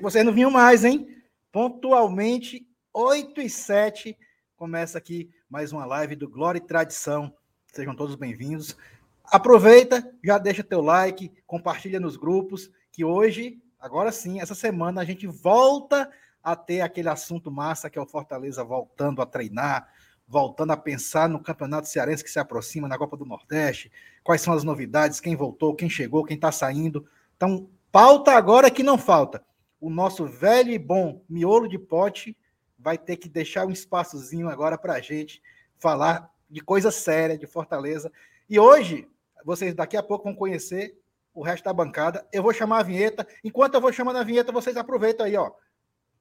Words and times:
que 0.00 0.04
vocês 0.04 0.24
não 0.24 0.32
vinham 0.32 0.50
mais, 0.50 0.82
hein? 0.82 1.06
Pontualmente, 1.52 2.66
8 2.90 3.42
e 3.42 3.50
7, 3.50 4.16
começa 4.56 4.96
aqui 4.96 5.28
mais 5.46 5.72
uma 5.72 5.84
live 5.84 6.16
do 6.16 6.26
Glória 6.26 6.56
e 6.56 6.66
Tradição. 6.66 7.34
Sejam 7.70 7.94
todos 7.94 8.14
bem-vindos. 8.16 8.74
Aproveita, 9.26 10.10
já 10.24 10.38
deixa 10.38 10.64
teu 10.64 10.80
like, 10.80 11.30
compartilha 11.46 12.00
nos 12.00 12.16
grupos, 12.16 12.70
que 12.90 13.04
hoje, 13.04 13.62
agora 13.78 14.10
sim, 14.10 14.40
essa 14.40 14.54
semana, 14.54 15.02
a 15.02 15.04
gente 15.04 15.26
volta 15.26 16.10
a 16.42 16.56
ter 16.56 16.80
aquele 16.80 17.10
assunto 17.10 17.50
massa 17.50 17.90
que 17.90 17.98
é 17.98 18.02
o 18.02 18.06
Fortaleza 18.06 18.64
voltando 18.64 19.20
a 19.20 19.26
treinar, 19.26 19.86
voltando 20.26 20.72
a 20.72 20.78
pensar 20.78 21.28
no 21.28 21.42
Campeonato 21.42 21.86
Cearense 21.86 22.24
que 22.24 22.30
se 22.30 22.38
aproxima, 22.38 22.88
na 22.88 22.96
Copa 22.96 23.18
do 23.18 23.26
Nordeste, 23.26 23.92
quais 24.24 24.40
são 24.40 24.54
as 24.54 24.64
novidades, 24.64 25.20
quem 25.20 25.36
voltou, 25.36 25.74
quem 25.74 25.90
chegou, 25.90 26.24
quem 26.24 26.36
está 26.36 26.50
saindo. 26.50 27.06
Então, 27.36 27.68
Pauta 27.92 28.32
agora 28.32 28.70
que 28.70 28.82
não 28.82 28.96
falta. 28.96 29.44
O 29.80 29.88
nosso 29.88 30.26
velho 30.26 30.70
e 30.70 30.78
bom 30.78 31.24
miolo 31.28 31.68
de 31.68 31.78
pote 31.78 32.36
vai 32.78 32.98
ter 32.98 33.16
que 33.16 33.28
deixar 33.28 33.66
um 33.66 33.70
espaçozinho 33.70 34.48
agora 34.48 34.76
para 34.76 34.94
a 34.94 35.00
gente 35.00 35.42
falar 35.78 36.30
de 36.48 36.60
coisa 36.60 36.90
séria, 36.90 37.38
de 37.38 37.46
Fortaleza. 37.46 38.12
E 38.48 38.58
hoje, 38.58 39.08
vocês 39.44 39.74
daqui 39.74 39.96
a 39.96 40.02
pouco 40.02 40.24
vão 40.24 40.34
conhecer 40.34 40.98
o 41.32 41.42
resto 41.42 41.64
da 41.64 41.72
bancada. 41.72 42.26
Eu 42.32 42.42
vou 42.42 42.52
chamar 42.52 42.80
a 42.80 42.82
vinheta. 42.82 43.26
Enquanto 43.42 43.74
eu 43.74 43.80
vou 43.80 43.92
chamando 43.92 44.16
a 44.16 44.24
vinheta, 44.24 44.52
vocês 44.52 44.76
aproveitam 44.76 45.24
aí, 45.24 45.36
ó. 45.36 45.50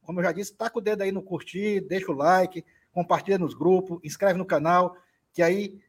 Como 0.04 0.20
eu 0.20 0.24
já 0.24 0.32
disse, 0.32 0.56
taca 0.56 0.78
o 0.78 0.82
dedo 0.82 1.02
aí 1.02 1.12
no 1.12 1.22
curtir, 1.22 1.82
deixa 1.82 2.12
o 2.12 2.16
like, 2.16 2.64
compartilha 2.92 3.38
nos 3.38 3.54
grupos, 3.54 4.00
inscreve 4.04 4.38
no 4.38 4.46
canal, 4.46 4.96
que 5.34 5.42
aí 5.42 5.80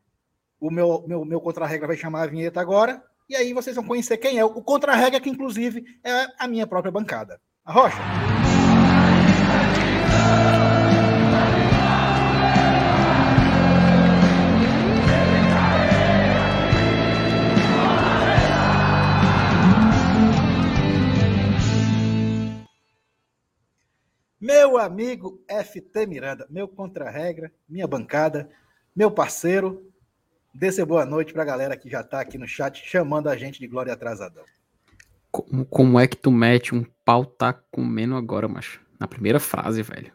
o 0.58 0.70
meu, 0.70 1.04
meu, 1.06 1.24
meu 1.24 1.40
contra-regra 1.40 1.86
vai 1.86 1.96
chamar 1.96 2.22
a 2.22 2.26
vinheta 2.26 2.60
agora 2.60 3.02
e 3.28 3.36
aí 3.36 3.52
vocês 3.52 3.76
vão 3.76 3.84
conhecer 3.84 4.18
quem 4.18 4.38
é. 4.38 4.44
O 4.44 4.60
contra-regra, 4.60 5.20
que 5.20 5.30
inclusive 5.30 6.00
é 6.02 6.26
a 6.36 6.48
minha 6.48 6.66
própria 6.66 6.90
bancada. 6.90 7.40
Rocha. 7.70 7.96
Meu 24.40 24.76
amigo 24.76 25.40
FT 25.48 26.06
Miranda, 26.06 26.46
meu 26.50 26.66
contra-regra, 26.66 27.52
minha 27.68 27.86
bancada, 27.86 28.50
meu 28.96 29.10
parceiro, 29.10 29.90
Dê 30.52 30.84
boa 30.84 31.06
noite 31.06 31.32
para 31.32 31.42
a 31.42 31.46
galera 31.46 31.76
que 31.76 31.88
já 31.88 32.00
está 32.00 32.20
aqui 32.20 32.36
no 32.36 32.46
chat 32.46 32.84
chamando 32.84 33.28
a 33.28 33.36
gente 33.36 33.60
de 33.60 33.68
Glória 33.68 33.92
Atrasadão. 33.92 34.44
Como, 35.30 35.64
como 35.66 36.00
é 36.00 36.06
que 36.06 36.16
tu 36.16 36.30
mete 36.30 36.74
um 36.74 36.84
pau 37.04 37.24
tá 37.24 37.52
comendo 37.52 38.16
agora, 38.16 38.48
macho? 38.48 38.80
Na 38.98 39.06
primeira 39.06 39.40
frase, 39.40 39.82
velho. 39.82 40.12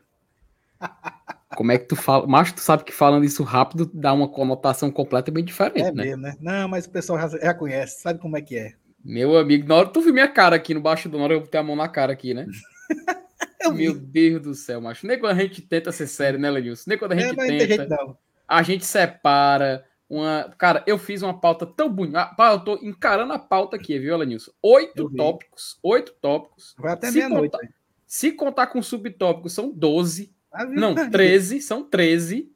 Como 1.55 1.71
é 1.71 1.77
que 1.77 1.85
tu 1.85 1.95
fala? 1.95 2.27
Macho, 2.27 2.53
tu 2.53 2.59
sabe 2.59 2.83
que 2.83 2.91
falando 2.91 3.23
isso 3.23 3.41
rápido 3.41 3.89
dá 3.93 4.11
uma 4.13 4.27
conotação 4.27 4.91
completamente 4.91 5.47
diferente, 5.47 5.87
é 5.87 5.91
né? 5.91 6.03
Mesmo, 6.03 6.21
né? 6.23 6.35
Não, 6.41 6.67
mas 6.67 6.85
o 6.85 6.91
pessoal 6.91 7.17
já, 7.17 7.37
já 7.37 7.53
conhece, 7.53 8.01
sabe 8.01 8.19
como 8.19 8.35
é 8.35 8.41
que 8.41 8.57
é. 8.57 8.73
Meu 9.03 9.37
amigo, 9.37 9.67
na 9.67 9.75
hora 9.75 9.87
tu 9.87 10.01
viu 10.01 10.13
minha 10.13 10.27
cara 10.27 10.57
aqui 10.57 10.73
no 10.73 10.81
baixo 10.81 11.07
do 11.07 11.17
hora 11.17 11.33
eu 11.33 11.39
botei 11.39 11.59
a 11.59 11.63
mão 11.63 11.75
na 11.75 11.87
cara 11.87 12.11
aqui, 12.11 12.33
né? 12.33 12.45
Meu 13.73 13.93
Deus 13.93 14.41
do 14.41 14.53
céu, 14.53 14.81
macho. 14.81 15.07
Nem 15.07 15.19
quando 15.19 15.39
a 15.39 15.41
gente 15.41 15.61
tenta 15.61 15.91
ser 15.91 16.07
sério, 16.07 16.37
né, 16.37 16.49
Lenilson? 16.51 16.83
Nem 16.87 16.97
quando 16.97 17.13
a 17.13 17.15
é, 17.15 17.19
gente 17.19 17.39
é, 17.39 17.67
tenta. 17.67 17.95
Jeito, 17.95 18.17
a 18.47 18.61
gente 18.61 18.85
separa, 18.85 19.85
uma. 20.09 20.53
Cara, 20.57 20.83
eu 20.85 20.97
fiz 20.97 21.21
uma 21.21 21.39
pauta 21.39 21.65
tão 21.65 21.89
bonita. 21.89 22.33
Ah, 22.37 22.51
eu 22.53 22.59
tô 22.59 22.75
encarando 22.81 23.33
a 23.33 23.39
pauta 23.39 23.75
aqui, 23.75 23.97
viu, 23.97 24.15
Elenilson? 24.15 24.51
Oito 24.61 25.09
tópicos. 25.15 25.79
Oito 25.81 26.13
tópicos. 26.21 26.75
Vai 26.77 26.93
até 26.93 27.11
meia-noite. 27.11 27.51
Contar... 27.51 27.69
Se 28.05 28.31
contar 28.31 28.67
com 28.67 28.81
subtópicos, 28.81 29.53
são 29.53 29.71
12. 29.71 30.33
Ah, 30.51 30.65
não, 30.65 30.93
13. 31.09 31.61
São 31.61 31.83
13. 31.83 32.51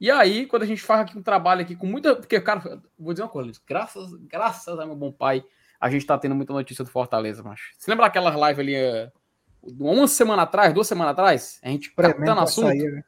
E 0.00 0.10
aí, 0.10 0.46
quando 0.46 0.62
a 0.62 0.66
gente 0.66 0.80
faz 0.80 1.02
aqui 1.02 1.18
um 1.18 1.22
trabalho 1.22 1.60
aqui 1.60 1.76
com 1.76 1.86
muita. 1.86 2.16
Porque, 2.16 2.40
cara, 2.40 2.80
vou 2.98 3.12
dizer 3.12 3.22
uma 3.22 3.28
coisa, 3.28 3.52
graças, 3.66 4.14
graças 4.22 4.78
a 4.78 4.86
meu 4.86 4.96
bom 4.96 5.12
pai, 5.12 5.44
a 5.78 5.90
gente 5.90 6.06
tá 6.06 6.16
tendo 6.16 6.34
muita 6.34 6.52
notícia 6.52 6.84
do 6.84 6.90
Fortaleza, 6.90 7.42
macho. 7.42 7.72
Você 7.76 7.90
lembra 7.90 8.06
aquelas 8.06 8.34
lives 8.34 8.58
ali 8.58 8.76
uh, 8.76 9.12
uma 9.78 10.08
semana 10.08 10.42
atrás, 10.42 10.72
duas 10.72 10.86
semanas 10.86 11.12
atrás? 11.12 11.60
A 11.62 11.68
gente 11.68 11.92
captando 11.92 12.40
assunto. 12.40 12.68
Sair, 12.68 12.92
né? 12.92 13.04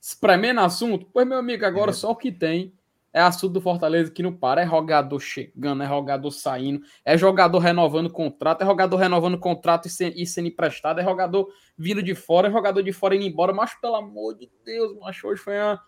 Espremendo 0.00 0.60
assunto. 0.60 1.06
Pois, 1.12 1.26
meu 1.26 1.36
amigo, 1.36 1.66
agora 1.66 1.90
é. 1.90 1.94
só 1.94 2.10
o 2.10 2.16
que 2.16 2.32
tem 2.32 2.72
é 3.12 3.20
assunto 3.20 3.54
do 3.54 3.60
Fortaleza 3.60 4.10
que 4.10 4.22
não 4.22 4.32
para. 4.32 4.62
É 4.62 4.66
jogador 4.66 5.18
chegando, 5.18 5.82
é 5.82 5.88
jogador 5.88 6.30
saindo, 6.30 6.82
é 7.04 7.18
jogador 7.18 7.58
renovando 7.58 8.10
contrato, 8.10 8.62
é 8.62 8.66
jogador 8.66 8.96
renovando 8.96 9.38
contrato 9.38 9.86
e, 9.86 9.90
sendo, 9.90 10.16
e 10.16 10.26
sendo 10.26 10.48
emprestado, 10.48 11.00
é 11.00 11.04
jogador 11.04 11.48
vindo 11.76 12.02
de 12.02 12.14
fora, 12.14 12.48
é 12.48 12.50
jogador 12.50 12.82
de 12.82 12.92
fora 12.92 13.16
indo 13.16 13.24
embora. 13.24 13.52
Mas, 13.52 13.74
pelo 13.74 13.96
amor 13.96 14.36
de 14.36 14.50
Deus, 14.64 14.96
mas 15.00 15.22
hoje 15.22 15.40
foi 15.40 15.58
uma, 15.58 15.82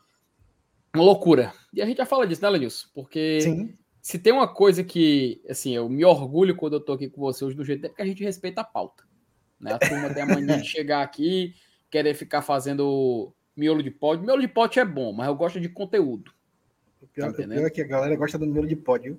uma 0.94 1.04
loucura. 1.04 1.52
E 1.72 1.80
a 1.80 1.86
gente 1.86 1.98
já 1.98 2.06
fala 2.06 2.26
disso, 2.26 2.42
né, 2.42 2.50
Lenilson? 2.50 2.88
Porque 2.92 3.40
Sim. 3.40 3.78
se 4.00 4.18
tem 4.18 4.32
uma 4.32 4.52
coisa 4.52 4.82
que, 4.82 5.40
assim, 5.48 5.74
eu 5.74 5.88
me 5.88 6.04
orgulho 6.04 6.56
quando 6.56 6.74
eu 6.74 6.80
tô 6.80 6.92
aqui 6.92 7.08
com 7.08 7.20
você 7.20 7.44
hoje 7.44 7.56
do 7.56 7.64
jeito 7.64 7.86
é 7.86 7.88
porque 7.88 8.02
a 8.02 8.06
gente 8.06 8.24
respeita 8.24 8.62
a 8.62 8.64
pauta. 8.64 9.04
Né? 9.60 9.72
A 9.72 9.78
turma 9.78 10.12
tem 10.12 10.24
a 10.24 10.26
mania 10.26 10.58
de 10.58 10.66
chegar 10.68 11.02
aqui, 11.02 11.54
querer 11.88 12.14
ficar 12.14 12.42
fazendo 12.42 13.32
miolo 13.56 13.80
de 13.80 13.92
pote. 13.92 14.24
Miolo 14.24 14.40
de 14.40 14.48
pote 14.48 14.80
é 14.80 14.84
bom, 14.84 15.12
mas 15.12 15.28
eu 15.28 15.36
gosto 15.36 15.60
de 15.60 15.68
conteúdo. 15.68 16.32
Pior, 17.12 17.32
tá 17.32 17.42
o 17.42 17.48
pior 17.48 17.66
é 17.66 17.70
que 17.70 17.82
a 17.82 17.86
galera 17.86 18.16
gosta 18.16 18.38
do 18.38 18.46
número 18.46 18.66
de 18.66 18.76
pódio. 18.76 19.18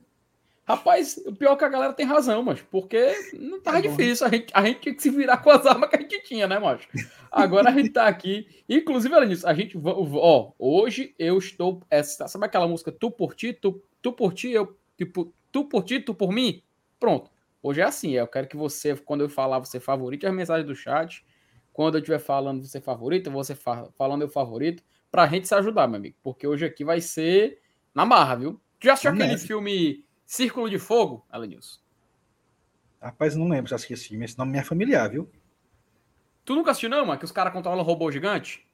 Rapaz, 0.65 1.17
o 1.25 1.35
pior 1.35 1.53
é 1.53 1.55
que 1.57 1.65
a 1.65 1.69
galera 1.69 1.93
tem 1.93 2.05
razão, 2.05 2.41
mas 2.41 2.61
porque 2.61 3.13
não 3.33 3.61
tava 3.61 3.81
tá 3.81 3.87
difícil. 3.89 4.25
A 4.25 4.29
gente, 4.29 4.47
a 4.53 4.65
gente 4.65 4.79
tinha 4.79 4.95
que 4.95 5.01
se 5.01 5.09
virar 5.09 5.37
com 5.37 5.51
as 5.51 5.65
armas 5.65 5.89
que 5.89 5.97
a 5.97 5.99
gente 5.99 6.23
tinha, 6.23 6.47
né, 6.47 6.57
macho? 6.57 6.87
Agora 7.29 7.69
a 7.69 7.73
gente 7.73 7.89
tá 7.89 8.07
aqui. 8.07 8.47
Inclusive, 8.69 9.13
além 9.13 9.29
disso, 9.29 9.45
a 9.45 9.53
gente. 9.53 9.77
Ó, 9.83 10.53
hoje 10.57 11.13
eu 11.19 11.37
estou. 11.37 11.81
Essa, 11.89 12.29
sabe 12.29 12.45
aquela 12.45 12.67
música 12.67 12.93
Tu 12.93 13.11
por 13.11 13.35
ti, 13.35 13.51
tu, 13.51 13.83
tu 14.01 14.13
por 14.13 14.33
ti, 14.33 14.51
eu. 14.51 14.77
Tipo, 14.97 15.33
tu 15.51 15.65
por 15.65 15.83
ti, 15.83 15.99
tu 15.99 16.15
por 16.15 16.31
mim? 16.31 16.63
Pronto. 16.97 17.29
Hoje 17.61 17.81
é 17.81 17.83
assim. 17.83 18.11
Eu 18.11 18.27
quero 18.27 18.47
que 18.47 18.55
você, 18.55 18.95
quando 18.95 19.21
eu 19.21 19.29
falar, 19.29 19.59
você 19.59 19.81
favorite 19.81 20.25
as 20.25 20.33
mensagens 20.33 20.65
do 20.65 20.75
chat. 20.75 21.25
Quando 21.73 21.95
eu 21.95 21.99
estiver 21.99 22.19
falando 22.19 22.65
você 22.65 22.79
favorito, 22.79 23.29
você 23.29 23.53
fa 23.53 23.89
falando 23.97 24.21
eu 24.21 24.29
favorito. 24.29 24.81
Pra 25.11 25.27
gente 25.27 25.45
se 25.45 25.55
ajudar, 25.55 25.87
meu 25.87 25.97
amigo. 25.97 26.15
Porque 26.23 26.47
hoje 26.47 26.65
aqui 26.65 26.85
vai 26.85 27.01
ser 27.01 27.59
na 27.93 28.05
marra, 28.05 28.35
viu? 28.35 28.61
Tu 28.79 28.85
já 28.85 28.93
assistiu 28.93 29.13
não 29.13 29.25
aquele 29.25 29.37
filme 29.37 30.05
Círculo 30.25 30.69
de 30.69 30.79
Fogo, 30.79 31.25
Alenilson? 31.29 31.79
Rapaz, 33.01 33.35
não 33.35 33.49
lembro 33.49 33.67
se 33.69 33.75
assisti 33.75 33.93
esse 33.93 34.07
filme. 34.07 34.25
Esse 34.25 34.37
nome 34.37 34.57
é 34.57 34.63
familiar, 34.63 35.09
viu? 35.09 35.29
Tu 36.45 36.55
nunca 36.55 36.71
assistiu, 36.71 36.89
não, 36.89 37.05
mano? 37.05 37.19
Que 37.19 37.25
os 37.25 37.31
caras 37.31 37.53
controlam 37.53 37.83
robô 37.83 38.11
gigante? 38.11 38.67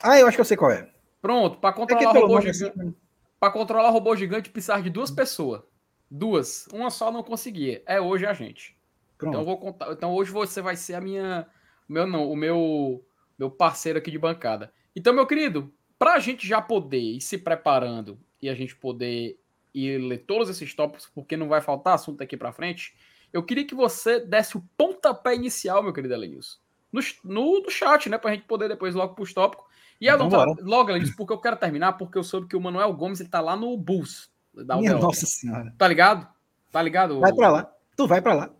Ah, 0.00 0.18
eu 0.18 0.26
acho 0.26 0.36
que 0.36 0.40
eu 0.40 0.44
sei 0.44 0.56
qual 0.56 0.70
é. 0.70 0.90
Pronto, 1.20 1.58
para 1.58 1.74
controlar 1.74 2.16
é 2.16 2.20
robô 2.20 2.40
gigante. 2.40 2.64
Assim... 2.64 2.94
Para 3.38 3.52
controlar 3.52 3.90
robô 3.90 4.16
gigante, 4.16 4.50
precisar 4.50 4.80
de 4.80 4.90
duas 4.90 5.10
pessoas. 5.10 5.62
Duas. 6.10 6.66
Uma 6.72 6.90
só 6.90 7.10
não 7.10 7.22
conseguia. 7.22 7.82
É 7.86 8.00
hoje 8.00 8.26
a 8.26 8.32
gente. 8.32 8.76
Pronto. 9.18 9.34
Então, 9.34 9.44
vou 9.44 9.58
contar... 9.58 9.92
então 9.92 10.14
hoje 10.14 10.30
você 10.30 10.60
vai 10.60 10.76
ser 10.76 10.94
a 10.94 11.00
minha. 11.00 11.46
Meu 11.88 12.06
não, 12.06 12.30
o 12.30 12.36
meu, 12.36 13.04
meu 13.38 13.50
parceiro 13.50 13.98
aqui 13.98 14.10
de 14.10 14.18
bancada. 14.18 14.72
Então, 14.94 15.12
meu 15.12 15.26
querido, 15.26 15.72
para 15.98 16.14
a 16.14 16.18
gente 16.20 16.46
já 16.46 16.60
poder 16.60 17.00
ir 17.00 17.20
se 17.20 17.38
preparando 17.38 18.18
e 18.40 18.48
a 18.48 18.54
gente 18.54 18.74
poder 18.76 19.38
ir 19.74 19.98
ler 19.98 20.18
todos 20.18 20.48
esses 20.48 20.74
tópicos, 20.74 21.10
porque 21.14 21.36
não 21.36 21.48
vai 21.48 21.60
faltar 21.60 21.94
assunto 21.94 22.22
aqui 22.22 22.36
para 22.36 22.52
frente, 22.52 22.94
eu 23.32 23.42
queria 23.42 23.66
que 23.66 23.74
você 23.74 24.20
desse 24.20 24.56
o 24.56 24.64
pontapé 24.76 25.34
inicial, 25.34 25.82
meu 25.82 25.92
querido 25.92 26.14
Elenilson, 26.14 26.58
no, 26.92 27.00
no, 27.24 27.60
no 27.60 27.70
chat, 27.70 28.08
né, 28.08 28.16
para 28.16 28.30
a 28.30 28.34
gente 28.34 28.46
poder 28.46 28.68
depois 28.68 28.94
logo 28.94 29.14
para 29.14 29.22
os 29.22 29.34
tópicos. 29.34 29.66
E 30.00 30.08
então, 30.08 30.28
tá, 30.28 30.44
logo, 30.60 30.90
Elenilson, 30.90 31.14
porque 31.16 31.32
eu 31.32 31.38
quero 31.38 31.56
terminar, 31.56 31.94
porque 31.94 32.16
eu 32.16 32.24
soube 32.24 32.48
que 32.48 32.56
o 32.56 32.60
Manuel 32.60 32.92
Gomes 32.92 33.20
ele 33.20 33.28
tá 33.28 33.40
lá 33.40 33.56
no 33.56 33.76
Bulls. 33.76 34.30
Da 34.54 34.76
Minha 34.76 34.94
nossa 34.94 35.26
senhora. 35.26 35.74
Tá 35.76 35.86
ligado? 35.86 36.26
Tá 36.72 36.80
ligado? 36.80 37.20
Vai 37.20 37.34
para 37.34 37.48
lá. 37.50 37.72
Tu 37.94 38.06
vai 38.06 38.22
para 38.22 38.34
lá. 38.34 38.50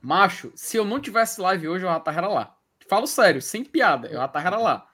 Macho, 0.00 0.52
se 0.54 0.76
eu 0.76 0.84
não 0.84 1.00
tivesse 1.00 1.40
live 1.40 1.68
hoje, 1.68 1.84
eu 1.84 1.90
já 1.90 2.00
tava 2.00 2.26
lá. 2.28 2.56
Falo 2.88 3.06
sério, 3.06 3.42
sem 3.42 3.64
piada, 3.64 4.08
eu 4.08 4.14
já 4.14 4.28
tava 4.28 4.56
lá. 4.56 4.89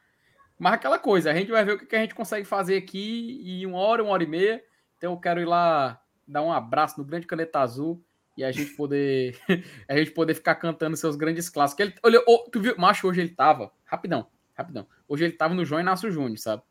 Mas 0.58 0.74
aquela 0.74 0.98
coisa, 0.98 1.30
a 1.30 1.34
gente 1.34 1.50
vai 1.50 1.64
ver 1.64 1.72
o 1.72 1.78
que 1.78 1.94
a 1.94 2.00
gente 2.00 2.14
consegue 2.14 2.46
fazer 2.46 2.76
aqui 2.76 3.40
em 3.44 3.66
uma 3.66 3.78
hora, 3.78 4.02
uma 4.02 4.12
hora 4.12 4.22
e 4.22 4.26
meia. 4.26 4.62
Então 4.96 5.12
eu 5.12 5.20
quero 5.20 5.40
ir 5.40 5.44
lá 5.44 6.00
dar 6.26 6.42
um 6.42 6.50
abraço 6.50 6.98
no 6.98 7.04
grande 7.04 7.26
caneta 7.26 7.60
azul 7.60 8.02
e 8.36 8.44
a 8.44 8.50
gente 8.50 8.72
poder 8.72 9.38
a 9.88 9.96
gente 9.96 10.10
poder 10.10 10.34
ficar 10.34 10.54
cantando 10.54 10.96
seus 10.96 11.14
grandes 11.14 11.48
clássicos. 11.48 11.86
Ele, 11.86 11.94
olha, 12.02 12.22
oh, 12.26 12.48
tu 12.50 12.60
viu, 12.60 12.74
macho, 12.78 13.06
hoje 13.06 13.20
ele 13.20 13.30
tava, 13.30 13.70
rapidão, 13.84 14.26
rapidão. 14.54 14.86
Hoje 15.06 15.24
ele 15.24 15.34
tava 15.34 15.54
no 15.54 15.64
João 15.64 15.80
Inácio 15.80 16.10
Júnior, 16.10 16.38
sabe? 16.38 16.62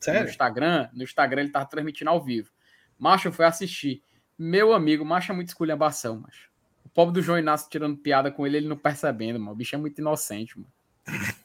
Sério? 0.00 0.22
No 0.22 0.28
Instagram, 0.28 0.88
no 0.92 1.02
Instagram 1.02 1.42
ele 1.42 1.50
tava 1.50 1.66
transmitindo 1.66 2.10
ao 2.10 2.22
vivo. 2.22 2.50
Macho 2.98 3.30
foi 3.30 3.44
assistir. 3.44 4.02
Meu 4.38 4.72
amigo, 4.72 5.04
macho 5.04 5.32
é 5.32 5.34
muito 5.34 5.48
esculhambação, 5.48 6.20
macho. 6.20 6.50
O 6.84 6.88
pobre 6.88 7.14
do 7.14 7.22
João 7.22 7.38
Inácio 7.38 7.68
tirando 7.70 7.96
piada 7.96 8.30
com 8.30 8.46
ele, 8.46 8.56
ele 8.56 8.68
não 8.68 8.76
percebendo, 8.76 9.38
mano. 9.38 9.52
O 9.52 9.54
bicho 9.54 9.74
é 9.74 9.78
muito 9.78 9.98
inocente, 10.00 10.58
mano. 10.58 10.72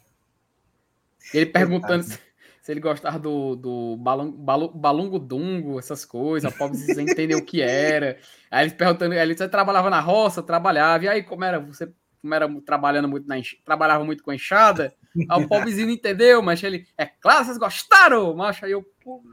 Ele 1.34 1.46
perguntando 1.46 2.04
se, 2.04 2.20
se, 2.62 2.72
ele 2.72 2.80
gostava 2.80 3.20
do, 3.20 3.56
do 3.56 3.98
balão, 3.98 4.32
balão, 4.32 4.68
balungo 4.70 5.20
dungo, 5.20 5.80
essas 5.80 6.06
coisas, 6.06 6.52
a 6.52 6.56
pobre 6.56 6.78
sem 6.78 7.10
entender 7.10 7.36
o 7.36 7.46
que 7.46 7.62
era. 7.62 8.18
Aí 8.50 8.66
ele 8.66 8.76
perguntando, 8.76 9.14
ele 9.14 9.38
você 9.38 9.48
trabalhava 9.48 9.90
na 9.90 10.00
roça, 10.00 10.44
trabalhava, 10.44 11.06
e 11.06 11.08
aí 11.08 11.24
como 11.24 11.44
era? 11.44 11.60
Você 11.60 11.92
como 12.22 12.34
era 12.34 12.50
trabalhando 12.62 13.08
muito 13.08 13.28
na 13.28 13.36
trabalhava 13.64 14.04
muito 14.04 14.24
com 14.24 14.34
enxada, 14.34 14.94
aí 15.30 15.44
o 15.44 15.48
pobrezinho 15.48 15.90
entendeu, 15.90 16.42
mas 16.42 16.62
ele, 16.62 16.86
é 16.98 17.06
claro, 17.06 17.46
vocês 17.46 17.58
gostaram, 17.58 18.34
macho, 18.36 18.66
aí 18.66 18.72
eu, 18.72 18.84
pô, 19.02 19.24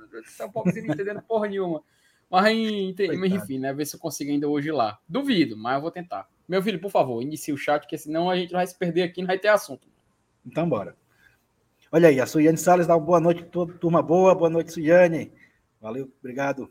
o 0.41 0.53
pobrezinho 0.53 0.87
não 0.87 0.95
entendendo 0.95 1.21
porra 1.23 1.49
nenhuma. 1.49 1.83
Mas, 2.31 2.57
enfim, 3.33 3.59
né, 3.59 3.73
ver 3.73 3.87
se 3.87 3.97
eu 3.97 4.01
consigo 4.01 4.31
ainda 4.31 4.49
hoje 4.49 4.71
lá. 4.73 4.99
Duvido, 5.09 5.57
mas 5.57 5.77
eu 5.77 5.81
vou 5.81 5.91
tentar. 5.91 6.29
Meu 6.49 6.63
filho, 6.63 6.81
por 6.81 6.91
favor, 6.91 7.23
inicie 7.23 7.55
o 7.55 7.57
chat, 7.57 7.83
porque 7.83 7.99
senão 7.99 8.29
a 8.29 8.37
gente 8.37 8.53
vai 8.53 8.67
se 8.67 8.77
perder 8.77 9.03
aqui, 9.03 9.21
não 9.21 9.29
vai 9.29 9.39
ter 9.39 9.49
assunto. 9.49 9.89
Então, 10.45 10.69
bora. 10.69 10.97
Olha 11.97 12.11
aí, 12.11 12.21
a 12.21 12.27
Suiane 12.27 12.59
Salles 12.59 12.87
dá 12.87 12.95
uma 12.95 13.03
boa 13.03 13.19
noite, 13.19 13.43
turma 13.81 14.03
boa, 14.03 14.35
boa 14.35 14.51
noite, 14.51 14.71
Suiane. 14.71 15.33
Valeu, 15.81 16.13
obrigado. 16.21 16.71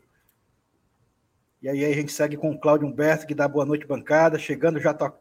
E 1.60 1.68
aí 1.68 1.84
a 1.84 1.92
gente 1.92 2.12
segue 2.12 2.36
com 2.36 2.52
o 2.52 2.60
Cláudio 2.60 2.86
Humberto, 2.86 3.26
que 3.26 3.34
dá 3.34 3.48
boa 3.48 3.66
noite, 3.66 3.88
bancada. 3.88 4.38
Chegando 4.38 4.78
já, 4.78 4.94
to... 4.94 5.12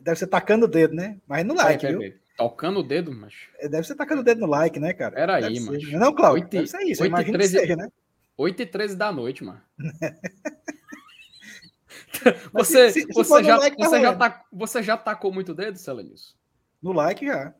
deve 0.00 0.18
ser 0.18 0.28
tacando 0.28 0.64
o 0.64 0.68
dedo, 0.68 0.94
né? 0.94 1.20
Mas 1.26 1.44
no 1.44 1.52
like, 1.52 1.84
é, 1.84 1.94
viu? 1.94 2.14
Tocando 2.38 2.80
o 2.80 2.82
dedo, 2.82 3.12
mas. 3.12 3.34
É, 3.58 3.68
deve 3.68 3.86
ser 3.86 3.96
tacando 3.96 4.22
o 4.22 4.24
dedo 4.24 4.40
no 4.40 4.46
like, 4.46 4.80
né, 4.80 4.94
cara? 4.94 5.20
Era 5.20 5.36
aí, 5.36 5.60
mano. 5.60 5.78
Não, 5.92 6.14
Cláudio, 6.14 6.44
8, 6.44 6.50
deve 6.50 6.66
ser 6.66 6.82
isso. 6.84 7.02
8 7.02 7.10
imagina 7.10 7.36
13, 7.36 7.52
que 7.52 7.60
seja, 7.60 7.76
né? 7.76 7.92
8 8.34 8.62
e 8.62 8.66
13 8.66 8.96
da 8.96 9.12
noite, 9.12 9.44
mano. 9.44 9.60
você, 12.50 12.92
se, 12.92 13.02
se 13.02 13.12
você, 13.12 13.44
já, 13.44 13.58
like, 13.58 13.76
tá 13.76 13.88
você, 13.90 14.00
já 14.00 14.16
tá, 14.16 14.44
você 14.50 14.82
já 14.82 14.96
tacou 14.96 15.30
muito 15.30 15.52
dedo, 15.52 15.76
Celenilson? 15.76 16.32
No 16.80 16.92
like 16.92 17.26
já. 17.26 17.52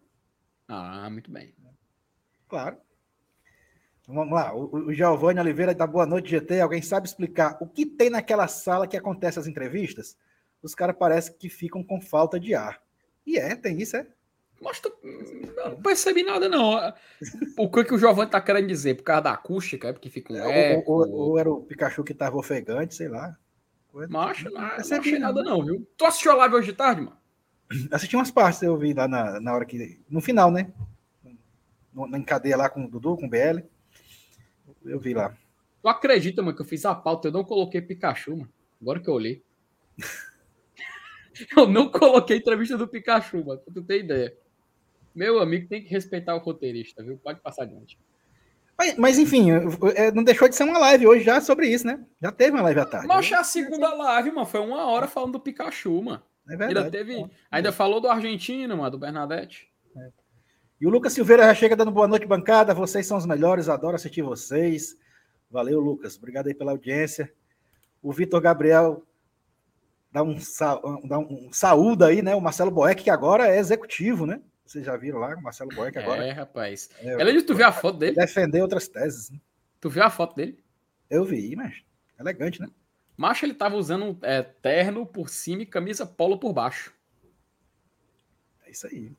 Ah, 0.68 1.08
muito 1.10 1.30
bem. 1.30 1.54
Claro. 2.48 2.76
Vamos 4.06 4.32
lá, 4.32 4.54
o, 4.54 4.86
o 4.86 4.94
Giovanni 4.94 5.38
Oliveira 5.38 5.74
da 5.74 5.86
Boa 5.86 6.06
Noite 6.06 6.30
GT. 6.30 6.60
Alguém 6.60 6.80
sabe 6.80 7.06
explicar 7.06 7.58
o 7.60 7.66
que 7.66 7.84
tem 7.84 8.08
naquela 8.08 8.48
sala 8.48 8.86
que 8.86 8.96
acontece 8.96 9.38
as 9.38 9.46
entrevistas? 9.46 10.16
Os 10.62 10.74
caras 10.74 10.96
parecem 10.96 11.34
que 11.38 11.50
ficam 11.50 11.84
com 11.84 12.00
falta 12.00 12.40
de 12.40 12.54
ar. 12.54 12.80
E 13.26 13.38
é, 13.38 13.54
tem 13.54 13.80
isso, 13.80 13.96
é? 13.96 14.06
Mas 14.60 14.80
tu, 14.80 14.92
não 15.56 15.76
percebi 15.80 16.22
nada, 16.24 16.48
não. 16.48 16.92
O 17.56 17.70
que, 17.70 17.84
que 17.84 17.94
o 17.94 17.98
Giovanni 17.98 18.30
tá 18.30 18.40
querendo 18.40 18.66
dizer? 18.66 18.96
Por 18.96 19.04
causa 19.04 19.22
da 19.22 19.32
acústica? 19.32 19.88
É 19.88 19.92
porque 19.92 20.10
fica 20.10 20.32
um 20.32 20.36
é, 20.36 20.72
eco? 20.72 20.90
Ou, 20.90 21.00
ou, 21.00 21.14
ou, 21.14 21.38
era 21.38 21.50
o 21.50 21.62
Pikachu 21.62 22.02
que 22.02 22.14
tava 22.14 22.36
ofegante, 22.36 22.94
sei 22.94 23.08
lá. 23.08 23.36
Macho, 24.08 24.50
não, 24.50 24.60
não, 24.60 24.68
não 24.68 24.98
achei 24.98 25.18
nada, 25.18 25.42
não, 25.42 25.64
viu? 25.64 25.86
Tu 25.96 26.04
assistiu 26.04 26.32
a 26.32 26.36
live 26.36 26.54
hoje 26.56 26.68
de 26.68 26.76
tarde, 26.76 27.02
mano? 27.02 27.16
Assisti 27.90 28.16
umas 28.16 28.30
partes, 28.30 28.62
eu 28.62 28.76
vi 28.76 28.94
lá 28.94 29.06
na, 29.06 29.40
na 29.40 29.54
hora 29.54 29.64
que. 29.64 30.00
No 30.08 30.20
final, 30.20 30.50
né? 30.50 30.72
Na 32.06 32.22
cadeia 32.22 32.56
lá 32.56 32.68
com 32.68 32.84
o 32.84 32.88
Dudu, 32.88 33.16
com 33.16 33.26
o 33.26 33.30
BL. 33.30 33.60
Eu 34.84 35.00
vi 35.00 35.14
lá. 35.14 35.36
Tu 35.82 35.88
acredita, 35.88 36.42
mano, 36.42 36.54
que 36.54 36.62
eu 36.62 36.66
fiz 36.66 36.84
a 36.84 36.94
pauta, 36.94 37.28
eu 37.28 37.32
não 37.32 37.44
coloquei 37.44 37.80
Pikachu, 37.80 38.36
mano. 38.36 38.52
Agora 38.80 39.00
que 39.00 39.08
eu 39.08 39.14
olhei. 39.14 39.42
eu 41.56 41.66
não 41.66 41.90
coloquei 41.90 42.36
entrevista 42.36 42.76
do 42.76 42.88
Pikachu, 42.88 43.44
mano, 43.44 43.60
pra 43.60 43.74
tu 43.74 43.82
ter 43.82 44.00
ideia. 44.04 44.36
Meu 45.14 45.40
amigo 45.40 45.68
tem 45.68 45.82
que 45.82 45.88
respeitar 45.88 46.34
o 46.34 46.38
roteirista, 46.38 47.02
viu? 47.02 47.18
Pode 47.18 47.40
passar 47.40 47.62
adiante. 47.62 47.98
Mas, 48.78 48.96
mas 48.96 49.18
enfim, 49.18 49.50
é, 49.96 50.12
não 50.12 50.22
deixou 50.22 50.48
de 50.48 50.54
ser 50.54 50.62
uma 50.62 50.78
live 50.78 51.08
hoje 51.08 51.24
já 51.24 51.40
sobre 51.40 51.66
isso, 51.66 51.84
né? 51.84 52.04
Já 52.22 52.30
teve 52.30 52.52
uma 52.52 52.62
live 52.62 52.78
à 52.78 52.86
tarde. 52.86 53.08
Mas 53.08 53.30
é 53.32 53.34
a 53.34 53.42
segunda 53.42 53.92
live, 53.92 54.30
mano. 54.30 54.46
Foi 54.46 54.60
uma 54.60 54.86
hora 54.86 55.08
falando 55.08 55.32
do 55.32 55.40
Pikachu, 55.40 56.00
mano. 56.00 56.22
É 56.48 56.56
verdade. 56.56 56.78
Ainda, 56.78 56.90
teve, 56.90 57.20
é. 57.20 57.30
ainda 57.50 57.72
falou 57.72 58.00
do 58.00 58.08
argentino, 58.08 58.76
mano, 58.76 58.92
do 58.92 58.98
Bernadette. 58.98 59.68
É. 60.80 60.84
E 60.84 60.86
o 60.86 60.90
Lucas 60.90 61.12
Silveira 61.12 61.44
já 61.44 61.54
chega 61.54 61.76
dando 61.76 61.90
boa 61.90 62.08
noite, 62.08 62.26
bancada. 62.26 62.74
Vocês 62.74 63.06
são 63.06 63.16
os 63.16 63.26
melhores, 63.26 63.68
adoro 63.68 63.96
assistir 63.96 64.22
vocês. 64.22 64.96
Valeu, 65.50 65.80
Lucas. 65.80 66.16
Obrigado 66.16 66.48
aí 66.48 66.54
pela 66.54 66.72
audiência. 66.72 67.32
O 68.02 68.12
Vitor 68.12 68.40
Gabriel 68.40 69.04
dá 70.12 70.22
um, 70.22 70.36
dá 71.06 71.18
um 71.18 71.52
saúde 71.52 72.04
aí, 72.04 72.22
né? 72.22 72.34
O 72.34 72.40
Marcelo 72.40 72.70
Boeck, 72.70 73.02
que 73.02 73.10
agora 73.10 73.48
é 73.48 73.58
executivo, 73.58 74.26
né? 74.26 74.40
Vocês 74.64 74.84
já 74.84 74.96
viram 74.96 75.18
lá, 75.18 75.34
o 75.34 75.42
Marcelo 75.42 75.74
Boeck 75.74 75.98
agora. 75.98 76.24
É, 76.24 76.30
rapaz. 76.30 76.90
É, 77.00 77.20
Ela 77.20 77.42
tu 77.42 77.54
viu 77.54 77.66
a 77.66 77.72
foto 77.72 77.98
dele? 77.98 78.16
Defender 78.16 78.60
outras 78.60 78.86
teses. 78.86 79.30
Né? 79.30 79.38
Tu 79.80 79.88
viu 79.88 80.02
a 80.02 80.10
foto 80.10 80.36
dele? 80.36 80.62
Eu 81.08 81.24
vi, 81.24 81.56
mas 81.56 81.82
elegante, 82.20 82.60
né? 82.60 82.68
Macho, 83.16 83.46
ele 83.46 83.54
tava 83.54 83.76
usando 83.76 84.18
é, 84.22 84.42
terno 84.42 85.06
por 85.06 85.28
cima 85.28 85.62
e 85.62 85.66
camisa 85.66 86.06
polo 86.06 86.38
por 86.38 86.52
baixo. 86.52 86.92
É 88.64 88.70
isso 88.70 88.86
aí. 88.86 89.12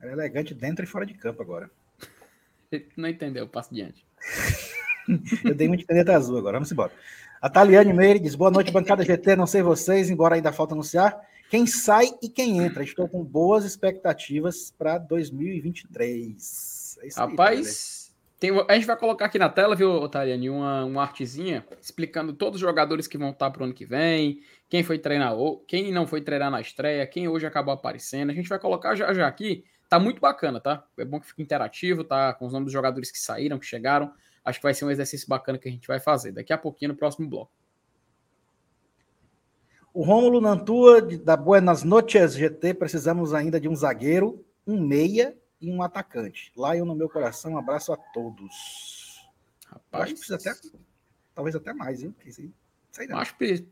É 0.00 0.12
elegante 0.12 0.54
dentro 0.54 0.84
e 0.84 0.88
fora 0.88 1.04
de 1.04 1.14
campo 1.14 1.42
agora. 1.42 1.68
Não 2.96 3.08
entendeu, 3.08 3.48
passo 3.48 3.74
diante. 3.74 4.04
Eu 5.44 5.54
dei 5.54 5.68
muito 5.68 5.86
caneta 5.86 6.14
azul 6.14 6.38
agora, 6.38 6.56
vamos 6.56 6.70
embora. 6.70 6.92
A 7.40 7.48
Taliane 7.48 7.92
Meire 7.92 8.18
diz: 8.18 8.34
boa 8.34 8.50
noite, 8.50 8.70
bancada 8.70 9.04
GT. 9.04 9.34
Não 9.34 9.46
sei 9.46 9.62
vocês, 9.62 10.10
embora 10.10 10.34
ainda 10.34 10.52
falta 10.52 10.74
anunciar 10.74 11.18
quem 11.50 11.66
sai 11.66 12.10
e 12.22 12.28
quem 12.28 12.58
entra. 12.58 12.84
Estou 12.84 13.08
com 13.08 13.24
boas 13.24 13.64
expectativas 13.64 14.72
para 14.78 14.98
2023. 14.98 16.98
É 17.02 17.08
Rapaz, 17.16 18.14
tem, 18.38 18.50
a 18.68 18.74
gente 18.74 18.86
vai 18.86 18.96
colocar 18.96 19.26
aqui 19.26 19.38
na 19.38 19.48
tela, 19.48 19.74
viu, 19.74 20.08
Taliane, 20.08 20.48
uma, 20.48 20.84
uma 20.84 21.02
artezinha 21.02 21.66
explicando 21.80 22.32
todos 22.32 22.56
os 22.56 22.60
jogadores 22.60 23.08
que 23.08 23.18
vão 23.18 23.30
estar 23.30 23.50
para 23.50 23.62
o 23.62 23.64
ano 23.64 23.74
que 23.74 23.84
vem, 23.84 24.40
quem 24.68 24.82
foi 24.82 24.98
treinar, 24.98 25.34
quem 25.66 25.90
não 25.90 26.06
foi 26.06 26.20
treinar 26.20 26.50
na 26.50 26.60
estreia, 26.60 27.06
quem 27.06 27.26
hoje 27.26 27.46
acabou 27.46 27.74
aparecendo. 27.74 28.30
A 28.30 28.34
gente 28.34 28.48
vai 28.48 28.58
colocar 28.58 28.94
já 28.94 29.12
já 29.12 29.26
aqui. 29.26 29.64
Tá 29.90 29.98
muito 29.98 30.20
bacana, 30.20 30.60
tá? 30.60 30.86
É 30.96 31.04
bom 31.04 31.18
que 31.18 31.26
fique 31.26 31.42
interativo, 31.42 32.04
tá? 32.04 32.32
Com 32.32 32.46
os 32.46 32.52
nomes 32.52 32.66
dos 32.66 32.72
jogadores 32.72 33.10
que 33.10 33.18
saíram, 33.18 33.58
que 33.58 33.66
chegaram. 33.66 34.14
Acho 34.44 34.60
que 34.60 34.62
vai 34.62 34.72
ser 34.72 34.84
um 34.84 34.90
exercício 34.90 35.26
bacana 35.28 35.58
que 35.58 35.68
a 35.68 35.70
gente 35.70 35.88
vai 35.88 35.98
fazer 35.98 36.30
daqui 36.30 36.52
a 36.52 36.58
pouquinho 36.58 36.92
no 36.92 36.96
próximo 36.96 37.28
bloco. 37.28 37.50
O 39.92 40.04
Rômulo 40.04 40.40
Nantua, 40.40 41.02
da 41.02 41.36
Buenas 41.36 41.82
Noches 41.82 42.34
GT, 42.34 42.74
precisamos 42.74 43.34
ainda 43.34 43.60
de 43.60 43.68
um 43.68 43.74
zagueiro, 43.74 44.46
um 44.64 44.80
meia 44.80 45.36
e 45.60 45.72
um 45.72 45.82
atacante. 45.82 46.52
Lá 46.56 46.76
eu 46.76 46.86
no 46.86 46.94
meu 46.94 47.08
coração, 47.08 47.54
um 47.54 47.58
abraço 47.58 47.92
a 47.92 47.96
todos. 47.96 49.28
Rapaz, 49.66 50.04
acho 50.04 50.14
que 50.14 50.20
precisa 50.20 50.36
até, 50.36 50.60
talvez 51.34 51.56
até 51.56 51.72
mais? 51.72 51.98
Sei 52.92 53.08
não. 53.08 53.18
Acho 53.18 53.36
que 53.36 53.66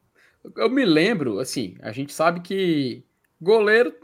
eu 0.56 0.68
me 0.68 0.84
lembro, 0.84 1.38
assim, 1.38 1.76
a 1.80 1.92
gente 1.92 2.12
sabe 2.12 2.40
que 2.40 3.04
goleiro 3.40 3.94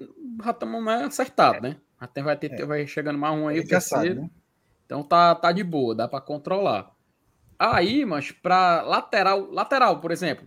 já 0.44 0.52
estamos 0.52 0.86
acertado, 0.86 1.60
né? 1.60 1.80
Até 2.04 2.22
vai 2.22 2.36
ter, 2.36 2.52
é. 2.52 2.66
vai 2.66 2.86
chegando 2.86 3.18
mais 3.18 3.34
um 3.34 3.48
aí, 3.48 3.60
o 3.60 3.66
terceiro. 3.66 4.22
Né? 4.22 4.30
Então 4.84 5.02
tá, 5.02 5.34
tá 5.34 5.50
de 5.52 5.64
boa, 5.64 5.94
dá 5.94 6.06
para 6.06 6.20
controlar. 6.20 6.94
Aí, 7.58 8.04
mas 8.04 8.30
para 8.30 8.82
lateral, 8.82 9.50
lateral, 9.50 10.00
por 10.00 10.10
exemplo, 10.10 10.46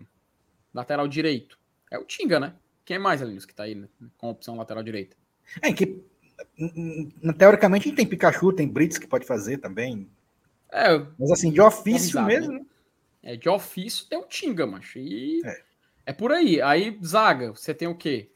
lateral 0.72 1.08
direito, 1.08 1.58
é 1.90 1.98
o 1.98 2.06
Tinga, 2.06 2.40
né? 2.40 2.54
Quem 2.86 2.98
é 2.98 3.00
mais, 3.00 3.24
ali 3.24 3.36
que 3.40 3.56
tá 3.56 3.64
aí 3.64 3.74
né? 3.74 3.88
com 4.18 4.30
opção 4.30 4.56
lateral 4.56 4.84
direita? 4.84 5.18
É 5.64 5.74
que 5.74 6.00
teoricamente 7.40 7.88
a 7.88 7.90
gente 7.90 7.98
tem 7.98 8.06
Pikachu, 8.06 8.54
tem 8.54 8.68
Brits 8.68 9.00
que 9.00 9.08
pode 9.08 9.26
fazer 9.26 9.58
também. 9.58 10.08
É, 10.72 11.00
mas 11.18 11.32
assim, 11.32 11.52
de 11.52 11.60
ofício 11.60 12.22
mesmo. 12.22 12.54
Né? 12.54 12.66
É, 13.24 13.36
de 13.36 13.50
ofício 13.50 14.06
tem 14.06 14.20
o 14.20 14.28
Tinga, 14.28 14.68
macho. 14.68 15.00
E 15.00 15.42
é. 15.44 15.64
é 16.08 16.14
por 16.14 16.32
aí. 16.32 16.62
Aí, 16.62 17.00
zaga, 17.04 17.52
você 17.52 17.74
tem 17.74 17.88
o 17.88 17.96
quê? 17.96 18.30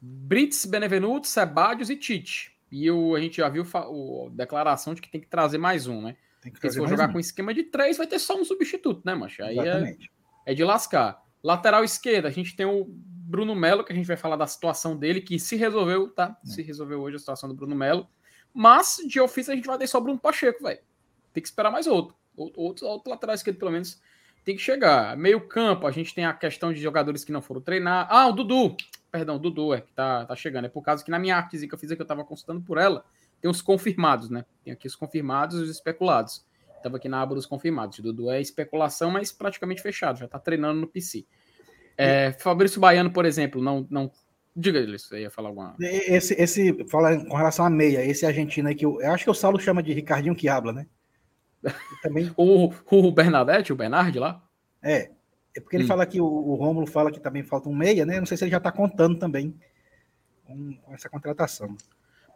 Brits, 0.00 0.66
Benevenuto, 0.66 1.28
Sebadios 1.28 1.88
e 1.88 1.96
Tite. 1.96 2.53
E 2.74 2.90
o, 2.90 3.14
a 3.14 3.20
gente 3.20 3.36
já 3.36 3.48
viu 3.48 3.62
a 3.72 4.30
declaração 4.32 4.94
de 4.94 5.00
que 5.00 5.08
tem 5.08 5.20
que 5.20 5.28
trazer 5.28 5.58
mais 5.58 5.86
um, 5.86 6.02
né? 6.02 6.16
Porque 6.42 6.68
se 6.68 6.76
for 6.76 6.88
jogar 6.88 7.08
um. 7.08 7.12
com 7.12 7.20
esquema 7.20 7.54
de 7.54 7.62
três, 7.62 7.96
vai 7.96 8.06
ter 8.08 8.18
só 8.18 8.36
um 8.36 8.44
substituto, 8.44 9.00
né, 9.04 9.14
macho? 9.14 9.44
Aí 9.44 9.56
é, 9.56 9.96
é, 10.44 10.54
de 10.54 10.64
lascar. 10.64 11.22
Lateral 11.40 11.84
esquerda, 11.84 12.26
a 12.26 12.32
gente 12.32 12.56
tem 12.56 12.66
o 12.66 12.84
Bruno 12.88 13.54
Melo, 13.54 13.84
que 13.84 13.92
a 13.92 13.94
gente 13.94 14.08
vai 14.08 14.16
falar 14.16 14.34
da 14.34 14.46
situação 14.48 14.96
dele, 14.96 15.20
que 15.20 15.38
se 15.38 15.54
resolveu, 15.54 16.08
tá? 16.08 16.36
É. 16.44 16.48
Se 16.48 16.62
resolveu 16.62 17.00
hoje 17.00 17.14
a 17.14 17.18
situação 17.20 17.48
do 17.48 17.54
Bruno 17.54 17.76
Melo. 17.76 18.08
Mas, 18.52 18.96
de 19.06 19.20
ofício, 19.20 19.52
a 19.52 19.56
gente 19.56 19.68
vai 19.68 19.78
ter 19.78 19.86
só 19.86 19.98
o 19.98 20.00
Bruno 20.00 20.18
Pacheco, 20.18 20.64
velho. 20.64 20.80
Tem 21.32 21.40
que 21.40 21.48
esperar 21.48 21.70
mais 21.70 21.86
outro. 21.86 22.16
Outro, 22.36 22.88
outro 22.88 23.08
lateral 23.08 23.36
esquerdo, 23.36 23.56
pelo 23.56 23.70
menos, 23.70 24.02
tem 24.44 24.56
que 24.56 24.62
chegar. 24.62 25.16
Meio 25.16 25.46
campo, 25.46 25.86
a 25.86 25.92
gente 25.92 26.12
tem 26.12 26.26
a 26.26 26.32
questão 26.32 26.72
de 26.72 26.80
jogadores 26.80 27.22
que 27.22 27.30
não 27.30 27.40
foram 27.40 27.60
treinar. 27.60 28.08
Ah, 28.10 28.26
o 28.26 28.32
Dudu. 28.32 28.76
Perdão, 29.14 29.38
Dudu, 29.38 29.72
é 29.72 29.80
que 29.80 29.92
tá, 29.92 30.26
tá 30.26 30.34
chegando. 30.34 30.64
É 30.64 30.68
por 30.68 30.82
causa 30.82 31.04
que 31.04 31.08
na 31.08 31.20
minha 31.20 31.36
artezinha 31.36 31.68
que 31.68 31.74
eu 31.76 31.78
fiz 31.78 31.88
aqui, 31.88 32.02
eu 32.02 32.06
tava 32.06 32.24
consultando 32.24 32.60
por 32.62 32.78
ela, 32.78 33.04
tem 33.40 33.48
os 33.48 33.62
confirmados, 33.62 34.28
né? 34.28 34.44
Tem 34.64 34.72
aqui 34.72 34.88
os 34.88 34.96
confirmados 34.96 35.56
e 35.56 35.62
os 35.62 35.70
especulados. 35.70 36.44
Tava 36.82 36.96
aqui 36.96 37.08
na 37.08 37.22
aba 37.22 37.36
dos 37.36 37.46
confirmados. 37.46 38.00
Dudu 38.00 38.28
é 38.28 38.40
especulação, 38.40 39.12
mas 39.12 39.30
praticamente 39.30 39.80
fechado, 39.80 40.18
já 40.18 40.26
tá 40.26 40.36
treinando 40.40 40.80
no 40.80 40.88
PC. 40.88 41.24
É, 41.96 42.32
Fabrício 42.32 42.80
Baiano, 42.80 43.12
por 43.12 43.24
exemplo, 43.24 43.62
não. 43.62 43.86
não... 43.88 44.10
Diga 44.56 44.80
ele, 44.80 44.98
você 44.98 45.20
ia 45.20 45.30
falar 45.30 45.50
alguma. 45.50 45.76
Esse, 45.78 46.34
esse, 46.34 46.84
fala 46.88 47.16
com 47.24 47.36
relação 47.36 47.64
à 47.64 47.70
meia, 47.70 48.04
esse 48.04 48.26
argentino 48.26 48.68
aí 48.68 48.74
que 48.74 48.84
eu, 48.84 49.00
eu 49.00 49.12
acho 49.12 49.22
que 49.22 49.30
o 49.30 49.34
Saulo 49.34 49.60
chama 49.60 49.80
de 49.80 49.92
Ricardinho 49.92 50.34
Quiabla, 50.34 50.72
né? 50.72 50.86
Também... 52.02 52.32
o, 52.36 52.72
o 52.90 53.12
Bernadette, 53.12 53.72
o 53.72 53.76
Bernard 53.76 54.18
lá? 54.18 54.42
É, 54.82 55.12
é 55.56 55.60
porque 55.60 55.76
ele 55.76 55.84
hum. 55.84 56.06
que 56.06 56.20
o, 56.20 56.26
o 56.26 56.54
Rômulo 56.54 56.86
fala 56.86 57.12
que 57.12 57.20
também 57.20 57.42
falta 57.42 57.68
um 57.68 57.74
meia, 57.74 58.04
né? 58.04 58.18
Não 58.18 58.26
sei 58.26 58.36
se 58.36 58.44
ele 58.44 58.50
já 58.50 58.58
está 58.58 58.72
contando 58.72 59.18
também 59.18 59.54
com, 60.44 60.74
com, 60.74 60.94
essa 60.94 61.08
contratação. 61.08 61.76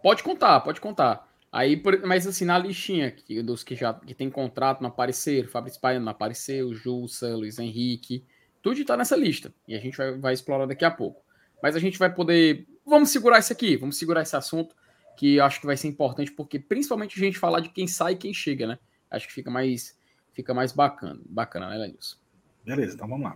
Pode 0.03 0.23
contar, 0.23 0.61
pode 0.61 0.81
contar. 0.81 1.29
Aí, 1.51 1.83
mas 2.05 2.27
assim, 2.27 2.45
na 2.45 2.59
listinha 2.59 3.11
que, 3.11 3.43
dos 3.43 3.65
que 3.65 3.75
já 3.75 3.95
que 3.95 4.15
tem 4.15 4.31
contrato 4.31 4.81
não 4.83 4.91
apareceram, 4.91 5.49
Fabrício 5.49 5.81
Paiano 5.81 6.05
não 6.05 6.13
apareceu, 6.13 6.75
Jussa, 6.75 7.35
Luiz 7.35 7.59
Henrique, 7.59 8.25
tudo 8.63 8.79
está 8.79 8.97
nessa 8.97 9.17
lista. 9.17 9.53
E 9.67 9.75
a 9.75 9.81
gente 9.81 9.97
vai, 9.97 10.17
vai 10.19 10.35
explorar 10.35 10.67
daqui 10.67 10.85
a 10.85 10.91
pouco. 10.91 11.23
Mas 11.63 11.75
a 11.75 11.81
gente 11.81 11.99
vai 11.99 12.15
poder 12.15 12.67
vamos 12.89 13.11
segurar 13.11 13.39
isso 13.39 13.53
aqui, 13.53 13.77
vamos 13.77 13.99
segurar 13.99 14.23
esse 14.23 14.35
assunto, 14.35 14.75
que 15.17 15.37
eu 15.37 15.45
acho 15.45 15.61
que 15.61 15.67
vai 15.67 15.77
ser 15.77 15.89
importante, 15.89 16.33
porque 16.33 16.59
principalmente 16.59 17.21
a 17.21 17.25
gente 17.25 17.39
falar 17.39 17.61
de 17.61 17.69
quem 17.69 17.87
sai 17.87 18.15
e 18.15 18.17
quem 18.17 18.33
chega, 18.33 18.67
né? 18.67 18.79
Acho 19.11 19.27
que 19.27 19.33
fica 19.33 19.51
mais, 19.51 19.99
fica 20.33 20.55
mais 20.55 20.73
bacana, 20.73 21.21
bacana, 21.27 21.69
né, 21.69 21.77
Lenilson? 21.77 22.17
Beleza, 22.69 22.97
então 22.97 23.09
vamos 23.09 23.25
lá. 23.25 23.35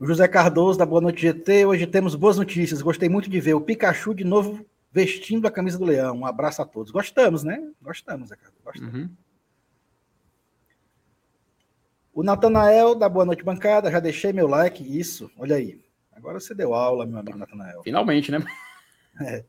O 0.00 0.04
José 0.04 0.26
Cardoso, 0.26 0.76
da 0.76 0.84
Boa 0.84 1.00
Noite 1.00 1.22
GT. 1.22 1.64
Hoje 1.64 1.86
temos 1.86 2.16
boas 2.16 2.36
notícias. 2.36 2.82
Gostei 2.82 3.08
muito 3.08 3.30
de 3.30 3.40
ver 3.40 3.54
o 3.54 3.60
Pikachu 3.60 4.12
de 4.12 4.24
novo 4.24 4.66
vestindo 4.90 5.46
a 5.46 5.50
camisa 5.50 5.78
do 5.78 5.84
Leão. 5.84 6.16
Um 6.16 6.26
abraço 6.26 6.60
a 6.60 6.66
todos. 6.66 6.90
Gostamos, 6.90 7.44
né? 7.44 7.64
Gostamos, 7.80 8.30
Zé 8.30 8.36
Cardoso. 8.36 8.64
Gostamos. 8.64 8.94
Uhum. 8.94 9.10
O 12.12 12.24
Natanael, 12.24 12.96
da 12.96 13.08
Boa 13.08 13.24
Noite 13.24 13.44
Bancada. 13.44 13.92
Já 13.92 14.00
deixei 14.00 14.32
meu 14.32 14.48
like. 14.48 14.82
Isso, 14.98 15.30
olha 15.38 15.54
aí. 15.54 15.80
Agora 16.10 16.40
você 16.40 16.56
deu 16.56 16.74
aula, 16.74 17.06
meu 17.06 17.20
amigo 17.20 17.38
Natanael. 17.38 17.84
Finalmente, 17.84 18.32
né? 18.32 18.44
É. 19.20 19.44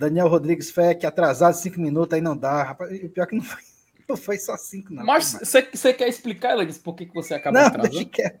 Daniel 0.00 0.26
Rodrigues 0.26 0.68
Feck, 0.68 1.06
atrasado 1.06 1.54
cinco 1.54 1.80
minutos, 1.80 2.12
aí 2.12 2.20
não 2.20 2.36
dá. 2.36 2.64
Rapaz, 2.64 2.90
o 3.04 3.08
pior 3.08 3.22
é 3.22 3.26
que 3.28 3.36
não 3.36 3.44
foi, 3.44 3.62
não 4.12 4.16
foi 4.16 4.38
só 4.38 4.56
cinco, 4.56 4.92
não. 4.92 5.04
Mas 5.04 5.32
você 5.32 5.92
quer 5.92 6.08
explicar, 6.08 6.52
Elegis, 6.52 6.78
por 6.78 6.94
que, 6.94 7.06
que 7.06 7.14
você 7.14 7.34
acabou 7.34 7.60
não, 7.60 7.68
atrasando? 7.68 7.94
Deixa 7.94 8.10
quieto. 8.10 8.40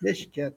Deixa 0.00 0.30
quieto. 0.30 0.56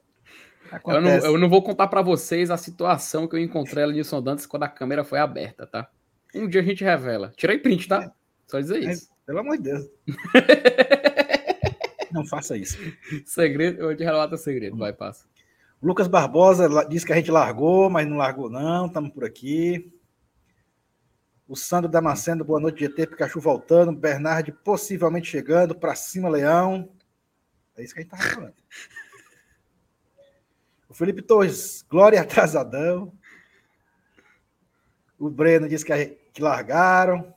Eu 0.87 1.01
não, 1.01 1.11
eu 1.11 1.37
não, 1.37 1.49
vou 1.49 1.61
contar 1.61 1.87
para 1.87 2.01
vocês 2.01 2.49
a 2.49 2.55
situação 2.55 3.27
que 3.27 3.35
eu 3.35 3.39
encontrei 3.39 3.83
ali 3.83 4.01
no 4.01 4.21
Dantas 4.21 4.45
quando 4.45 4.63
a 4.63 4.69
câmera 4.69 5.03
foi 5.03 5.19
aberta, 5.19 5.67
tá? 5.67 5.89
Um 6.33 6.47
dia 6.47 6.61
a 6.61 6.63
gente 6.63 6.81
revela. 6.81 7.33
Tirei 7.35 7.57
print, 7.57 7.89
tá? 7.89 8.03
É. 8.03 8.11
Só 8.47 8.59
dizer 8.59 8.81
é, 8.81 8.91
isso. 8.91 9.09
Pelo 9.25 9.39
amor 9.39 9.57
de 9.57 9.63
Deus. 9.63 9.89
não 12.13 12.25
faça 12.25 12.55
isso. 12.55 12.77
Segredo, 13.25 13.81
eu 13.81 13.97
te 13.97 14.03
relato 14.03 14.35
o 14.35 14.37
segredo. 14.37 14.77
Vai, 14.77 14.93
passa. 14.93 15.25
Lucas 15.81 16.07
Barbosa 16.07 16.69
disse 16.87 17.05
que 17.05 17.11
a 17.11 17.17
gente 17.17 17.31
largou, 17.31 17.89
mas 17.89 18.07
não 18.07 18.15
largou, 18.15 18.49
não. 18.49 18.85
Estamos 18.85 19.11
por 19.11 19.25
aqui. 19.25 19.91
O 21.51 21.55
Sandro 21.57 21.91
Damasceno, 21.91 22.45
boa 22.45 22.61
noite, 22.61 22.79
GT. 22.79 23.07
Pikachu 23.07 23.41
voltando. 23.41 23.91
Bernard 23.91 24.53
possivelmente 24.63 25.27
chegando. 25.27 25.75
Para 25.75 25.93
cima, 25.95 26.29
Leão. 26.29 26.89
É 27.75 27.83
isso 27.83 27.93
que 27.93 27.99
a 27.99 28.03
gente 28.03 28.13
estava 28.13 28.35
falando. 28.35 28.55
O 30.87 30.93
Felipe 30.93 31.21
Torres, 31.21 31.85
Glória 31.89 32.21
atrasadão. 32.21 33.11
O 35.19 35.29
Breno 35.29 35.67
disse 35.67 35.83
que, 35.83 36.05
que 36.31 36.41
largaram. 36.41 37.35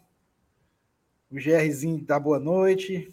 O 1.28 1.34
GRzinho 1.34 2.04
dá 2.04 2.16
boa 2.16 2.38
noite. 2.38 3.12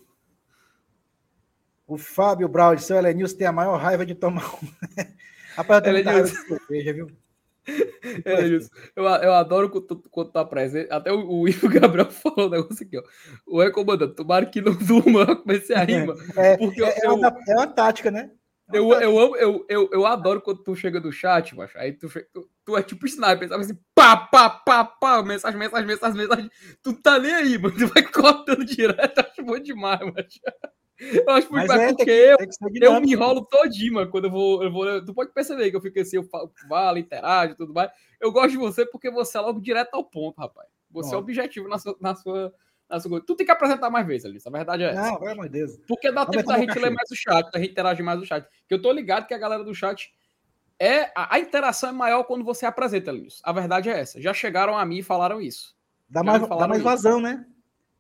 O 1.88 1.98
Fábio 1.98 2.48
de 2.76 2.84
seu 2.84 2.98
Elenilson 2.98 3.38
tem 3.38 3.48
a 3.48 3.52
maior 3.52 3.78
raiva 3.78 4.06
de 4.06 4.14
tomar 4.14 4.54
um. 4.54 4.68
Rapaz, 5.58 5.84
eu 5.84 6.04
tenho 6.04 6.24
de 6.26 6.30
cerveja, 6.30 6.94
viu? 6.94 7.21
É 8.26 8.48
isso. 8.48 8.70
Eu, 8.96 9.04
eu 9.06 9.34
adoro 9.34 9.70
quando, 9.70 10.04
quando 10.10 10.32
tá 10.32 10.44
presente. 10.44 10.92
Até 10.92 11.12
o, 11.12 11.42
o 11.42 11.48
Ivo 11.48 11.70
Gabriel 11.70 12.10
falou 12.12 12.48
um 12.48 12.50
negócio 12.50 12.86
aqui, 12.86 12.98
ó. 12.98 13.04
O 13.46 13.72
comandante, 13.72 14.16
tomara 14.16 14.46
que 14.46 14.62
não 14.62 14.74
durma. 14.74 15.22
Eu 15.22 15.38
comecei 15.38 15.76
a 15.76 15.84
rir, 15.84 16.08
É, 16.36 16.58
porque 16.58 16.84
é, 16.84 17.06
eu, 17.06 17.12
é, 17.12 17.14
uma, 17.14 17.38
é 17.48 17.56
uma 17.56 17.68
tática, 17.68 18.10
né? 18.10 18.32
É 18.74 18.78
eu, 18.78 18.92
eu, 18.94 19.20
amo, 19.20 19.36
eu, 19.36 19.66
eu, 19.68 19.90
eu 19.92 20.06
adoro 20.06 20.42
quando 20.42 20.64
tu 20.64 20.76
chega 20.76 21.00
do 21.00 21.12
chat, 21.12 21.56
macho. 21.56 21.78
Aí 21.78 21.94
tu, 21.94 22.08
tu, 22.34 22.50
tu 22.66 22.78
é 22.78 22.82
tipo 22.82 23.06
sniper, 23.06 23.48
sabe 23.48 23.64
assim, 23.64 23.78
pá, 23.94 24.16
pá, 24.16 24.50
pá, 24.50 24.86
pá, 24.86 25.22
mensagem, 25.24 25.60
mensagem, 25.60 25.86
mensagem, 25.86 26.18
mensagem. 26.18 26.50
Tu 26.82 26.94
tá 26.94 27.20
nem 27.20 27.34
aí, 27.34 27.58
mano. 27.58 27.76
Tu 27.78 27.88
vai 27.88 28.04
cortando 28.04 28.66
direto, 28.66 29.20
acho 29.20 29.44
bom 29.44 29.60
demais, 29.60 30.00
macho. 30.00 30.40
Eu 31.28 31.34
acho 31.34 31.52
muito 31.52 31.72
é, 31.72 31.94
porque 31.94 32.12
eu, 32.12 32.38
eu 32.82 33.02
me 33.02 33.12
enrolo 33.12 33.44
todinho, 33.44 33.96
mano, 33.96 34.12
quando 34.12 34.26
eu 34.26 34.32
vou, 34.32 34.64
eu 34.64 34.72
vou. 34.72 35.04
Tu 35.04 35.14
pode 35.14 35.32
perceber 35.34 35.72
que 35.72 35.76
eu 35.76 35.82
fico 35.82 36.00
assim, 36.00 36.18
eu 36.18 36.24
falo, 36.24 36.98
interajo 36.98 37.54
e 37.54 37.56
tudo 37.56 37.74
mais. 37.74 37.90
Eu 38.20 38.32
gosto 38.32 38.52
de 38.52 38.58
você 38.58 38.86
porque 38.86 39.10
você 39.10 39.38
é 39.38 39.42
logo 39.42 39.60
direto 39.60 39.96
ao 39.96 40.04
ponto, 40.04 40.38
rapaz. 40.38 40.70
Você 40.92 41.10
Bom. 41.10 41.16
é 41.16 41.20
objetivo 41.20 41.68
na 41.68 41.80
sua, 41.80 41.98
na 42.00 42.16
sua, 42.16 42.54
na 42.88 43.00
sua. 43.00 43.20
Tu 43.22 43.36
tem 43.36 43.46
que 43.46 43.52
apresentar 43.52 43.90
mais 43.90 44.06
vezes, 44.06 44.26
Alice. 44.26 44.48
A 44.48 44.52
verdade 44.52 44.84
é 44.84 44.92
essa. 44.92 45.02
Não, 45.02 45.18
pelo 45.18 45.32
amor 45.32 45.46
de 45.46 45.54
Deus. 45.54 45.80
Porque 45.88 46.12
dá 46.12 46.26
tempo 46.26 46.48
da 46.48 46.60
gente 46.60 46.78
ler 46.78 46.92
mais 46.92 47.10
o 47.10 47.16
chat, 47.16 47.52
da 47.52 47.60
gente 47.60 47.72
interagir 47.72 48.06
mais 48.06 48.20
no 48.20 48.26
chat. 48.26 48.48
Que 48.68 48.76
eu 48.76 48.82
tô 48.82 48.92
ligado 48.92 49.26
que 49.26 49.34
a 49.34 49.40
galera 49.40 49.64
do 49.64 49.74
chat. 49.74 50.14
É, 50.78 51.12
a, 51.16 51.36
a 51.36 51.40
interação 51.40 51.90
é 51.90 51.94
maior 51.94 52.24
quando 52.26 52.44
você 52.44 52.66
apresenta, 52.66 53.10
Alice. 53.10 53.40
A 53.44 53.52
verdade 53.52 53.90
é 53.90 54.00
essa. 54.00 54.22
Já 54.22 54.34
chegaram 54.34 54.78
a 54.78 54.86
mim 54.86 54.98
e 55.00 55.04
falaram 55.04 55.42
isso. 55.42 55.76
Dá 56.08 56.22
mais, 56.24 56.48
dá 56.48 56.68
mais 56.68 56.82
vazão, 56.82 57.20
né? 57.20 57.46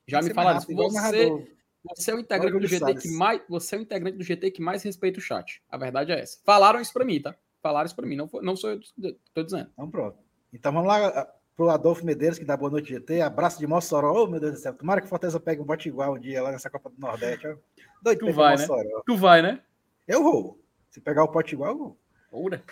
Já 0.05 0.21
me 0.21 0.33
falaram 0.33 0.59
isso. 0.59 0.73
Você, 0.73 1.47
você 1.83 2.11
é 2.11 2.15
o 2.15 2.19
integrante 2.19 2.59
do 2.59 2.67
GT 2.67 2.95
que 2.95 3.11
mais, 3.11 3.41
você 3.49 3.75
é 3.75 3.79
o 3.79 3.81
integrante 3.81 4.17
do 4.17 4.23
GT 4.23 4.51
que 4.51 4.61
mais 4.61 4.83
respeita 4.83 5.19
o 5.19 5.21
chat. 5.21 5.61
A 5.69 5.77
verdade 5.77 6.11
é 6.11 6.19
essa. 6.19 6.39
Falaram 6.45 6.79
isso 6.79 6.93
para 6.93 7.05
mim, 7.05 7.21
tá? 7.21 7.35
Falaram 7.61 7.85
isso 7.85 7.95
para 7.95 8.07
mim, 8.07 8.15
não, 8.15 8.29
não 8.41 8.55
sou 8.55 8.71
eu 8.71 8.79
que 8.79 9.17
tô 9.33 9.43
dizendo. 9.43 9.69
Então 9.73 9.89
pronto. 9.89 10.17
Então 10.53 10.71
vamos 10.71 10.87
lá 10.87 11.07
ah, 11.07 11.33
pro 11.55 11.69
Adolfo 11.69 12.05
Medeiros, 12.05 12.37
que 12.37 12.45
dá 12.45 12.57
boa 12.57 12.71
noite 12.71 12.89
GT. 12.89 13.21
Abraço 13.21 13.59
de 13.59 13.67
Mossoró. 13.67 14.23
Oh, 14.23 14.27
meu 14.27 14.39
Deus 14.39 14.53
do 14.53 14.59
céu. 14.59 14.73
Tomara 14.73 15.01
que 15.01 15.07
Fortaleza 15.07 15.39
pegue 15.39 15.61
um 15.61 15.65
bote 15.65 15.87
igual 15.87 16.13
um 16.13 16.19
dia 16.19 16.41
lá 16.41 16.51
nessa 16.51 16.69
Copa 16.69 16.89
do 16.89 16.99
Nordeste. 16.99 17.47
Ó. 17.47 17.55
Doido 18.01 18.27
tu 18.27 18.33
vai, 18.33 18.57
né? 18.57 18.67
Tu 19.05 19.17
vai, 19.17 19.41
né? 19.41 19.61
Eu 20.07 20.23
vou. 20.23 20.59
Se 20.89 20.99
pegar 20.99 21.23
o 21.23 21.27
pote 21.27 21.53
igual, 21.55 21.71
eu 21.71 21.77
vou. 21.77 21.97
Oura. 22.31 22.63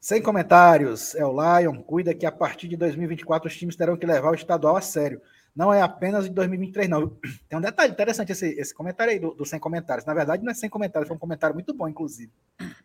Sem 0.00 0.22
comentários, 0.22 1.14
é 1.14 1.24
o 1.24 1.32
Lion. 1.32 1.82
Cuida 1.82 2.14
que 2.14 2.26
a 2.26 2.32
partir 2.32 2.68
de 2.68 2.76
2024 2.76 3.48
os 3.48 3.56
times 3.56 3.76
terão 3.76 3.96
que 3.96 4.06
levar 4.06 4.30
o 4.30 4.34
estadual 4.34 4.76
a 4.76 4.80
sério 4.80 5.20
não 5.54 5.72
é 5.72 5.82
apenas 5.82 6.26
em 6.26 6.32
2023, 6.32 6.88
não. 6.88 7.08
Tem 7.48 7.58
um 7.58 7.62
detalhe 7.62 7.92
interessante 7.92 8.32
esse, 8.32 8.48
esse 8.58 8.74
comentário 8.74 9.12
aí 9.12 9.18
do, 9.18 9.34
do, 9.34 9.44
sem 9.44 9.58
comentários. 9.58 10.06
Na 10.06 10.14
verdade, 10.14 10.42
não 10.42 10.50
é 10.50 10.54
sem 10.54 10.70
comentários, 10.70 11.08
foi 11.08 11.16
um 11.16 11.20
comentário 11.20 11.54
muito 11.54 11.74
bom, 11.74 11.88
inclusive. 11.88 12.32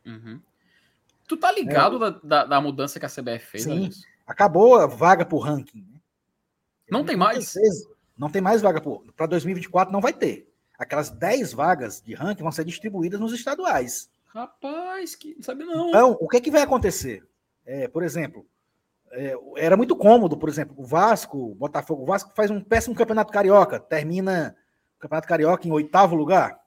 Uhum. 0.05 0.39
Tu 1.27 1.37
tá 1.37 1.51
ligado 1.51 1.97
é. 1.97 1.99
da, 1.99 2.09
da, 2.23 2.45
da, 2.45 2.61
mudança 2.61 2.99
que 2.99 3.05
a 3.05 3.09
CBF 3.09 3.45
fez? 3.45 3.63
Sim, 3.63 3.89
acabou 4.25 4.75
a 4.75 4.85
vaga 4.85 5.25
por 5.25 5.39
ranking. 5.39 5.81
Né? 5.91 5.99
Não 6.89 7.03
tem 7.03 7.15
mais? 7.15 7.53
Não 8.17 8.29
tem 8.29 8.41
mais 8.41 8.61
vaga 8.61 8.81
para 9.15 9.25
2024, 9.25 9.91
não 9.91 10.01
vai 10.01 10.13
ter. 10.13 10.49
Aquelas 10.77 11.09
10 11.09 11.53
vagas 11.53 12.01
de 12.01 12.13
ranking 12.13 12.43
vão 12.43 12.51
ser 12.51 12.65
distribuídas 12.65 13.19
nos 13.19 13.33
estaduais. 13.33 14.09
Rapaz, 14.27 15.15
que 15.15 15.33
não 15.35 15.43
sabe 15.43 15.63
não. 15.63 15.89
Então, 15.89 16.17
o 16.19 16.27
que, 16.27 16.37
é 16.37 16.41
que 16.41 16.51
vai 16.51 16.61
acontecer? 16.61 17.23
É, 17.65 17.87
por 17.87 18.03
exemplo, 18.03 18.45
é, 19.11 19.33
era 19.57 19.77
muito 19.77 19.95
cômodo, 19.95 20.37
por 20.37 20.49
exemplo, 20.49 20.75
o 20.77 20.83
Vasco, 20.83 21.37
o 21.51 21.55
Botafogo, 21.55 22.03
o 22.03 22.05
Vasco 22.05 22.33
faz 22.35 22.51
um 22.51 22.61
péssimo 22.61 22.95
campeonato 22.95 23.31
carioca, 23.31 23.79
termina 23.79 24.55
o 24.97 24.99
campeonato 24.99 25.27
carioca 25.27 25.67
em 25.67 25.71
oitavo 25.71 26.15
lugar. 26.15 26.59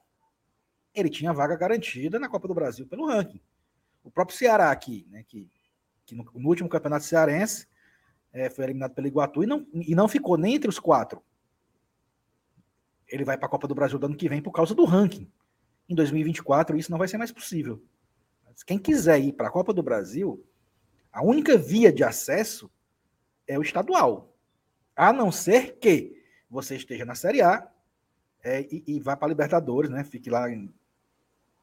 Ele 0.95 1.11
tinha 1.11 1.33
vaga 1.33 1.57
garantida 1.57 2.19
na 2.19 2.29
Copa 2.29 2.49
do 2.49 2.55
Brasil 2.55 2.87
pelo 2.87 3.07
ranking. 3.07 3.41
O 4.03 4.11
próprio 4.11 4.37
Ceará 4.37 4.71
aqui, 4.71 5.07
né, 5.11 5.23
que, 5.27 5.51
que 6.07 6.15
no, 6.15 6.25
no 6.35 6.49
último 6.49 6.69
campeonato 6.69 7.05
cearense 7.05 7.69
é, 8.33 8.49
foi 8.49 8.65
eliminado 8.65 8.95
pelo 8.95 9.07
Iguatu 9.07 9.43
e 9.43 9.47
não, 9.47 9.67
e 9.73 9.95
não 9.95 10.09
ficou 10.09 10.37
nem 10.37 10.55
entre 10.55 10.69
os 10.69 10.79
quatro. 10.79 11.23
Ele 13.07 13.25
vai 13.25 13.37
para 13.37 13.47
a 13.47 13.51
Copa 13.51 13.69
do 13.69 13.75
Brasil 13.75 13.99
do 13.99 14.07
ano 14.07 14.17
que 14.17 14.29
vem 14.29 14.41
por 14.41 14.53
causa 14.53 14.75
do 14.75 14.85
ranking. 14.85 15.31
Em 15.89 15.95
2024 15.95 16.77
isso 16.77 16.91
não 16.91 16.99
vai 16.99 17.09
ser 17.09 17.19
mais 17.19 17.33
possível. 17.33 17.83
Mas 18.47 18.63
quem 18.63 18.79
quiser 18.79 19.19
ir 19.21 19.33
para 19.33 19.49
a 19.49 19.51
Copa 19.51 19.73
do 19.73 19.83
Brasil 19.83 20.45
a 21.19 21.23
única 21.23 21.59
via 21.59 21.93
de 21.93 22.05
acesso 22.05 22.71
é 23.45 23.59
o 23.59 23.63
estadual. 23.63 24.33
A 24.95 25.13
não 25.13 25.33
ser 25.33 25.77
que 25.79 26.23
você 26.49 26.77
esteja 26.77 27.05
na 27.05 27.17
Série 27.17 27.43
A 27.43 27.69
é, 28.41 28.61
e, 28.71 28.85
e, 28.87 29.01
vá 29.01 29.17
para 29.17 29.27
Libertadores, 29.27 29.91
né? 29.91 30.05
Fique 30.05 30.31
lá 30.31 30.49
em, 30.49 30.73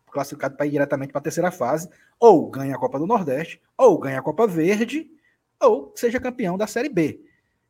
classificado 0.08 0.58
para 0.58 0.66
ir 0.66 0.72
diretamente 0.72 1.14
para 1.14 1.20
a 1.20 1.24
terceira 1.24 1.52
fase, 1.52 1.90
ou 2.20 2.50
ganhe 2.50 2.74
a 2.74 2.78
Copa 2.78 3.00
do 3.00 3.08
Nordeste, 3.08 3.62
ou 3.78 3.98
ganhe 3.98 4.18
a 4.18 4.22
Copa 4.22 4.46
Verde, 4.46 5.10
ou 5.58 5.94
seja 5.96 6.20
campeão 6.20 6.58
da 6.58 6.68
Série 6.68 6.90
B, 6.90 7.26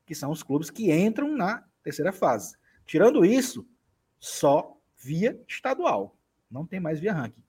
que 0.08 0.16
são 0.16 0.32
os 0.32 0.42
clubes 0.42 0.72
que 0.72 0.92
entram 0.92 1.38
na 1.38 1.64
terceira 1.84 2.12
fase. 2.12 2.58
Tirando 2.84 3.24
isso, 3.24 3.64
só 4.20 4.76
via 4.98 5.40
estadual. 5.48 6.18
Não 6.50 6.66
tem 6.66 6.80
mais 6.80 7.00
via 7.00 7.14
ranking. 7.14 7.44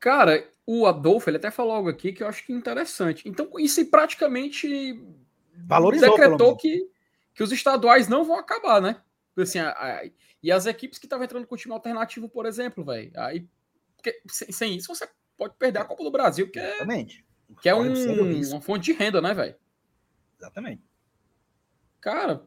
Cara, 0.00 0.50
o 0.66 0.86
Adolfo, 0.86 1.28
ele 1.28 1.36
até 1.36 1.50
falou 1.50 1.74
algo 1.74 1.88
aqui 1.88 2.12
que 2.12 2.22
eu 2.22 2.28
acho 2.28 2.44
que 2.44 2.52
é 2.52 2.56
interessante. 2.56 3.28
Então, 3.28 3.50
isso 3.58 3.84
praticamente 3.86 4.98
Valorizou, 5.66 6.10
decretou 6.10 6.56
que, 6.56 6.88
que 7.34 7.42
os 7.42 7.52
estaduais 7.52 8.08
não 8.08 8.24
vão 8.24 8.38
acabar, 8.38 8.80
né? 8.80 9.00
Assim, 9.36 9.58
a, 9.58 9.70
a, 9.70 10.04
e 10.42 10.50
as 10.50 10.66
equipes 10.66 10.98
que 10.98 11.06
estavam 11.06 11.24
entrando 11.24 11.46
com 11.46 11.54
o 11.54 11.58
time 11.58 11.74
alternativo, 11.74 12.28
por 12.28 12.46
exemplo, 12.46 12.84
velho. 12.84 13.12
Aí, 13.16 13.46
porque, 13.96 14.20
sem, 14.28 14.52
sem, 14.52 14.76
isso, 14.76 14.94
você 14.94 15.08
pode 15.36 15.54
perder 15.58 15.80
a 15.80 15.84
Copa 15.84 16.04
do 16.04 16.10
Brasil, 16.10 16.50
que 16.50 16.58
é, 16.58 16.70
Exatamente. 16.70 17.24
Que 17.60 17.68
é 17.68 17.74
um, 17.74 17.92
uma 18.50 18.60
fonte 18.60 18.84
de 18.84 18.92
renda, 18.92 19.20
né, 19.20 19.34
velho? 19.34 19.54
Exatamente. 20.38 20.82
Cara, 22.00 22.42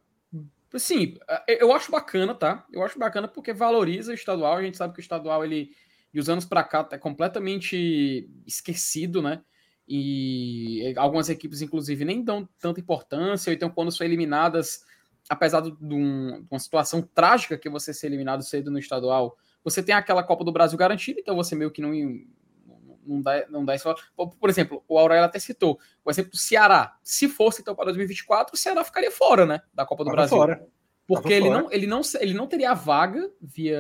assim, 0.74 1.18
eu 1.48 1.72
acho 1.74 1.92
bacana, 1.92 2.34
tá? 2.34 2.66
Eu 2.72 2.84
acho 2.84 3.00
bacana 3.00 3.28
porque 3.28 3.54
valoriza 3.54 4.12
o 4.12 4.16
estadual. 4.16 4.58
A 4.58 4.62
gente 4.62 4.78
sabe 4.78 4.94
que 4.94 5.00
o 5.00 5.02
estadual, 5.02 5.44
ele 5.44 5.72
de 6.18 6.22
uns 6.22 6.30
anos 6.30 6.46
para 6.46 6.64
cá 6.64 6.88
é 6.92 6.98
completamente 6.98 8.28
esquecido, 8.44 9.22
né? 9.22 9.44
E 9.88 10.96
algumas 10.98 11.30
equipes, 11.30 11.62
inclusive, 11.62 12.04
nem 12.04 12.24
dão 12.24 12.50
tanta 12.60 12.80
importância, 12.80 13.52
ou 13.52 13.54
então 13.54 13.70
quando 13.70 13.92
são 13.92 14.04
eliminadas, 14.04 14.84
apesar 15.30 15.62
de, 15.62 15.70
um, 15.80 16.42
de 16.42 16.48
uma 16.50 16.60
situação 16.60 17.04
trágica 17.04 17.56
que 17.56 17.70
você 17.70 17.94
ser 17.94 18.08
eliminado 18.08 18.42
cedo 18.42 18.72
no 18.72 18.80
estadual, 18.80 19.38
você 19.64 19.84
tem 19.84 19.94
aquela 19.94 20.24
Copa 20.24 20.44
do 20.44 20.52
Brasil 20.52 20.76
garantida, 20.76 21.20
então 21.20 21.36
você 21.36 21.56
meio 21.56 21.70
que 21.70 21.84
não, 21.84 21.92
não 23.06 23.22
dá, 23.22 23.46
não 23.48 23.64
dá 23.64 23.76
isso. 23.76 23.88
Por 24.16 24.50
exemplo, 24.50 24.84
o 24.88 24.98
Aurélio 24.98 25.24
até 25.24 25.38
citou 25.38 25.80
o 26.04 26.10
exemplo 26.10 26.32
do 26.32 26.38
Ceará. 26.38 26.98
Se 27.04 27.28
fosse 27.28 27.62
então 27.62 27.76
para 27.76 27.86
2024, 27.86 28.56
o 28.56 28.58
Ceará 28.58 28.84
ficaria 28.84 29.12
fora, 29.12 29.46
né? 29.46 29.62
Da 29.72 29.86
Copa 29.86 30.04
do 30.04 30.10
Brasil. 30.10 30.36
Fora. 30.36 30.68
Porque 31.06 31.32
ele 31.32 31.50
não, 31.50 31.72
ele, 31.72 31.86
não, 31.86 32.02
ele 32.20 32.34
não 32.34 32.48
teria 32.48 32.72
a 32.72 32.74
vaga 32.74 33.32
via 33.40 33.80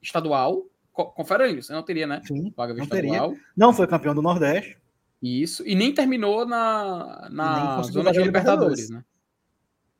estadual. 0.00 0.69
Confere 1.06 1.50
isso, 1.50 1.72
não 1.72 1.82
teria, 1.82 2.06
né? 2.06 2.20
Sim, 2.24 2.52
vaga 2.56 2.74
não 2.74 2.84
estadual. 2.84 3.30
Teria. 3.30 3.44
Não 3.56 3.72
foi 3.72 3.86
campeão 3.86 4.14
do 4.14 4.22
Nordeste. 4.22 4.78
Isso. 5.22 5.66
E 5.66 5.74
nem 5.74 5.92
terminou 5.92 6.46
na, 6.46 7.28
na 7.30 7.82
zona 7.82 8.12
de 8.12 8.22
Libertadores, 8.22 8.88
né? 8.88 9.04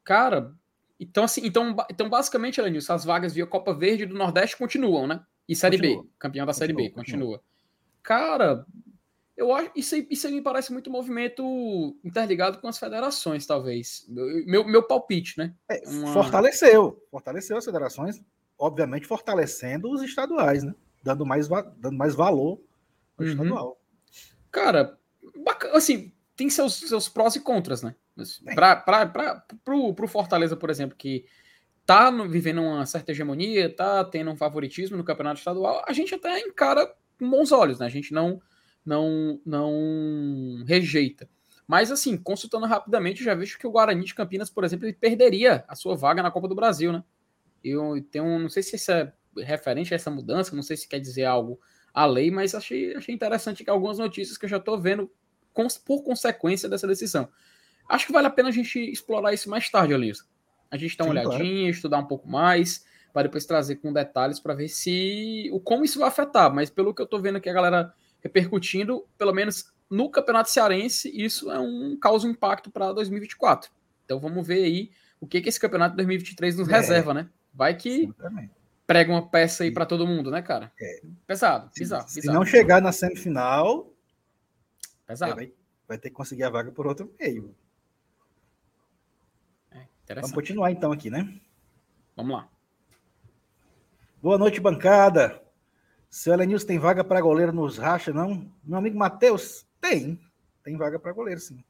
Cara, 0.03 0.53
então, 0.99 1.25
assim, 1.25 1.43
então, 1.45 1.77
então 1.91 2.09
basicamente, 2.09 2.61
Elenilson, 2.61 2.93
as 2.93 3.05
vagas 3.05 3.35
via 3.35 3.47
Copa 3.47 3.73
Verde 3.73 4.07
do 4.07 4.15
Nordeste 4.15 4.57
continuam, 4.57 5.07
né? 5.07 5.23
E 5.49 5.55
Série 5.55 5.77
continua. 5.79 6.03
B, 6.03 6.09
campeão 6.19 6.47
da 6.47 6.53
Série 6.53 6.73
continua, 6.73 6.91
B, 6.91 6.95
continua. 6.95 7.39
continua. 7.39 7.43
Cara, 8.03 8.67
eu 9.37 9.55
acho 9.55 9.71
isso 9.75 9.95
aí, 9.95 10.07
isso 10.11 10.27
aí 10.27 10.35
me 10.35 10.43
parece 10.43 10.73
muito 10.73 10.91
movimento 10.91 11.97
interligado 12.05 12.59
com 12.59 12.69
as 12.69 12.79
federações, 12.79 13.47
talvez. 13.47 14.07
Meu, 14.09 14.67
meu 14.67 14.83
palpite, 14.83 15.39
né? 15.39 15.55
É, 15.71 15.81
Uma... 15.89 16.13
Fortaleceu, 16.13 17.03
fortaleceu 17.11 17.57
as 17.57 17.65
federações, 17.65 18.23
obviamente 18.59 19.07
fortalecendo 19.07 19.91
os 19.91 20.03
estaduais, 20.03 20.63
né? 20.63 20.75
Dando 21.03 21.25
mais, 21.25 21.49
dando 21.49 21.97
mais 21.97 22.15
valor 22.15 22.61
ao 23.19 23.25
uhum. 23.25 23.31
estadual. 23.31 23.81
Cara, 24.51 24.99
bacana, 25.45 25.77
assim, 25.77 26.13
tem 26.37 26.51
seus, 26.51 26.75
seus 26.75 27.09
prós 27.09 27.37
e 27.37 27.41
contras, 27.41 27.83
né? 27.83 27.95
Para 28.55 29.35
o 29.75 30.09
Fortaleza, 30.09 30.57
por 30.57 30.71
exemplo, 30.71 30.97
que 30.97 31.25
tá 31.87 32.11
vivendo 32.11 32.63
uma 32.63 32.87
certa 32.87 33.13
hegemonia, 33.13 33.75
tá 33.75 34.05
tendo 34.05 34.31
um 34.31 34.37
favoritismo 34.37 34.97
no 34.97 35.05
campeonato 35.05 35.39
estadual, 35.39 35.83
a 35.87 35.93
gente 35.93 36.15
até 36.15 36.39
encara 36.41 36.95
com 37.19 37.29
bons 37.29 37.53
olhos, 37.53 37.79
né? 37.79 37.87
A 37.87 37.91
gente 37.91 38.13
não, 38.13 38.41
não, 38.85 39.41
não 39.45 40.65
rejeita. 40.67 41.29
Mas, 41.67 41.91
assim, 41.91 42.17
consultando 42.17 42.67
rapidamente, 42.67 43.23
já 43.23 43.35
vejo 43.35 43.59
que 43.59 43.67
o 43.67 43.71
Guarani 43.71 44.05
de 44.05 44.15
Campinas, 44.15 44.51
por 44.51 44.65
exemplo, 44.65 44.87
ele 44.87 44.93
perderia 44.93 45.65
a 45.69 45.77
sua 45.77 45.95
vaga 45.95 46.23
na 46.23 46.31
Copa 46.31 46.49
do 46.49 46.55
Brasil, 46.55 46.93
né? 46.93 47.05
Eu 47.63 48.03
tenho, 48.11 48.39
não 48.39 48.49
sei 48.49 48.63
se 48.63 48.77
isso 48.77 48.91
é 48.91 49.13
referente 49.37 49.93
a 49.93 49.97
essa 49.97 50.11
mudança, 50.11 50.55
não 50.55 50.63
sei 50.63 50.77
se 50.77 50.89
quer 50.89 51.01
dizer 51.01 51.25
algo 51.25 51.61
à 51.93 52.07
lei, 52.07 52.31
mas 52.31 52.55
achei, 52.55 52.95
achei 52.95 53.15
interessante 53.15 53.65
que 53.65 53.71
algumas 53.71 53.99
notícias 53.99 54.37
que 54.39 54.45
eu 54.45 54.49
já 54.49 54.59
estou 54.59 54.81
vendo 54.81 55.11
por 55.85 56.03
consequência 56.03 56.69
dessa 56.69 56.87
decisão. 56.87 57.29
Acho 57.89 58.07
que 58.07 58.13
vale 58.13 58.27
a 58.27 58.31
pena 58.31 58.49
a 58.49 58.53
gente 58.53 58.79
explorar 58.79 59.33
isso 59.33 59.51
mais 59.51 59.69
tarde, 59.69 59.93
Alisa 59.93 60.25
a 60.71 60.77
gente 60.77 60.97
dá 60.97 61.05
uma 61.05 61.13
Sim, 61.13 61.19
olhadinha, 61.19 61.61
claro. 61.63 61.71
estudar 61.71 61.99
um 61.99 62.07
pouco 62.07 62.29
mais, 62.29 62.87
para 63.13 63.23
depois 63.23 63.45
trazer 63.45 63.77
com 63.77 63.93
detalhes 63.93 64.39
para 64.39 64.55
ver 64.55 64.69
se 64.69 65.51
o 65.53 65.59
como 65.59 65.85
isso 65.85 65.99
vai 65.99 66.09
afetar. 66.09 66.55
Mas 66.55 66.71
pelo 66.71 66.95
que 66.95 67.03
eu 67.03 67.05
estou 67.05 67.21
vendo 67.21 67.37
aqui 67.37 67.49
a 67.49 67.53
galera 67.53 67.93
repercutindo, 68.23 69.05
pelo 69.19 69.33
menos 69.33 69.73
no 69.91 70.09
Campeonato 70.09 70.51
Cearense, 70.51 71.11
isso 71.13 71.51
é 71.51 71.59
um 71.59 71.99
causa 72.01 72.27
um 72.27 72.31
impacto 72.31 72.71
para 72.71 72.93
2024. 72.93 73.71
Então 74.05 74.21
vamos 74.21 74.47
ver 74.47 74.65
aí 74.65 74.91
o 75.21 75.27
que, 75.27 75.41
que 75.41 75.49
esse 75.49 75.59
Campeonato 75.59 75.97
2023 75.97 76.57
nos 76.57 76.69
é. 76.69 76.73
reserva, 76.73 77.13
né? 77.13 77.29
Vai 77.53 77.75
que 77.75 78.09
prega 78.91 79.13
uma 79.13 79.25
peça 79.25 79.63
aí 79.63 79.71
para 79.71 79.87
todo 79.87 80.05
mundo, 80.05 80.33
né, 80.33 80.43
cara? 80.43 80.73
É. 80.81 81.01
Pesado, 81.25 81.71
bizarro, 81.73 82.09
se, 82.09 82.23
Se 82.23 82.27
não 82.27 82.45
chegar 82.45 82.83
na 82.83 82.91
semifinal, 82.91 83.89
pesado. 85.07 85.37
Vai, 85.37 85.53
vai 85.87 85.97
ter 85.97 86.11
que 86.11 86.17
conseguir 86.17 86.43
a 86.43 86.51
vaga 86.51 86.73
por 86.73 86.89
outro 86.89 87.09
meio. 87.17 87.55
Vamos 90.13 90.33
continuar 90.33 90.73
então 90.73 90.91
aqui, 90.91 91.09
né? 91.09 91.41
Vamos 92.17 92.33
lá. 92.33 92.49
Boa 94.21 94.37
noite, 94.37 94.61
bancada. 94.61 95.41
Seu 96.11 96.33
Elenilson 96.33 96.67
tem 96.67 96.79
vaga 96.81 97.05
para 97.05 97.21
goleiro 97.21 97.53
nos 97.53 97.79
racha, 97.79 98.13
não? 98.13 98.51
Meu 98.65 98.77
amigo 98.77 98.99
Matheus, 98.99 99.65
tem. 99.81 100.19
Tem 100.65 100.77
vaga 100.77 100.99
para 100.99 101.13
goleiro, 101.13 101.39
sim. 101.39 101.63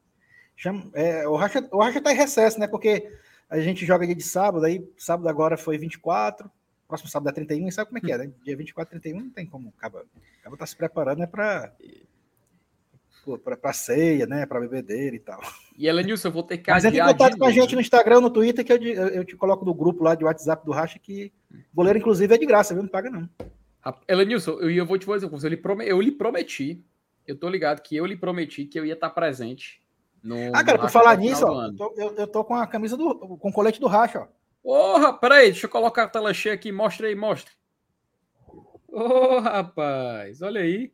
Chama, 0.56 0.90
é, 0.94 1.28
o, 1.28 1.36
racha, 1.36 1.68
o 1.70 1.82
racha 1.82 2.00
tá 2.00 2.14
em 2.14 2.16
recesso, 2.16 2.58
né? 2.58 2.66
Porque 2.66 3.14
a 3.46 3.60
gente 3.60 3.84
joga 3.84 4.06
dia 4.06 4.14
de 4.14 4.22
sábado, 4.22 4.64
aí 4.64 4.90
sábado 4.96 5.28
agora 5.28 5.58
foi 5.58 5.76
24, 5.76 6.50
próximo 6.90 7.10
sábado 7.10 7.30
é 7.30 7.32
31, 7.32 7.68
e 7.68 7.72
sabe 7.72 7.88
como 7.88 7.98
é 7.98 8.00
que 8.00 8.12
é, 8.12 8.18
né? 8.18 8.30
Dia 8.44 8.56
24, 8.56 8.90
31 9.00 9.20
não 9.20 9.30
tem 9.30 9.46
como. 9.46 9.72
Acaba, 9.78 10.04
acaba 10.40 10.56
tá 10.56 10.66
se 10.66 10.76
preparando, 10.76 11.18
né? 11.18 11.26
Para 11.26 11.72
para 13.60 13.72
ceia, 13.72 14.26
né? 14.26 14.46
Para 14.46 14.60
bebedeira 14.60 15.14
e 15.14 15.18
tal. 15.18 15.40
E 15.76 15.86
Elenilson, 15.86 16.28
eu 16.28 16.32
vou 16.32 16.42
ter 16.42 16.58
que 16.58 16.70
Mas 16.70 16.84
entre 16.84 17.00
em 17.00 17.04
contato 17.04 17.38
com 17.38 17.44
a 17.44 17.50
gente 17.50 17.74
no 17.74 17.80
Instagram, 17.80 18.20
no 18.20 18.30
Twitter, 18.30 18.64
que 18.64 18.72
eu, 18.72 18.78
eu 18.78 19.24
te 19.24 19.36
coloco 19.36 19.64
no 19.64 19.74
grupo 19.74 20.02
lá 20.02 20.14
de 20.14 20.24
WhatsApp 20.24 20.64
do 20.64 20.72
Racha, 20.72 20.98
que 20.98 21.32
goleiro, 21.72 21.98
inclusive, 21.98 22.34
é 22.34 22.38
de 22.38 22.46
graça, 22.46 22.74
viu? 22.74 22.82
Não 22.82 22.90
paga, 22.90 23.10
não. 23.10 23.28
Elenilson, 24.08 24.52
eu, 24.60 24.70
eu 24.70 24.86
vou 24.86 24.98
te 24.98 25.06
eu 25.06 25.48
lhe, 25.48 25.56
prometi, 25.56 25.90
eu 25.90 26.00
lhe 26.00 26.12
prometi, 26.12 26.84
eu 27.26 27.36
tô 27.36 27.48
ligado 27.48 27.82
que 27.82 27.96
eu 27.96 28.04
lhe 28.04 28.16
prometi 28.16 28.64
que 28.64 28.78
eu 28.78 28.84
ia 28.84 28.94
estar 28.94 29.10
presente. 29.10 29.80
No, 30.22 30.36
ah, 30.54 30.62
cara, 30.62 30.78
por 30.78 30.90
falar 30.90 31.16
nisso, 31.16 31.46
ó, 31.46 31.64
eu, 31.64 31.76
tô, 31.76 31.94
eu, 31.96 32.14
eu, 32.14 32.26
tô, 32.26 32.44
com 32.44 32.54
a 32.54 32.66
camisa 32.66 32.96
do. 32.96 33.14
com 33.14 33.48
o 33.48 33.52
colete 33.52 33.80
do 33.80 33.86
Racha, 33.86 34.20
ó. 34.20 34.39
Porra, 34.62 35.12
peraí, 35.12 35.50
deixa 35.50 35.66
eu 35.66 35.70
colocar 35.70 36.04
a 36.04 36.08
tela 36.08 36.34
cheia 36.34 36.54
aqui, 36.54 36.70
mostra 36.70 37.06
aí, 37.06 37.14
mostra. 37.14 37.52
Ô, 38.88 39.00
oh, 39.00 39.40
rapaz, 39.40 40.42
olha 40.42 40.60
aí. 40.60 40.92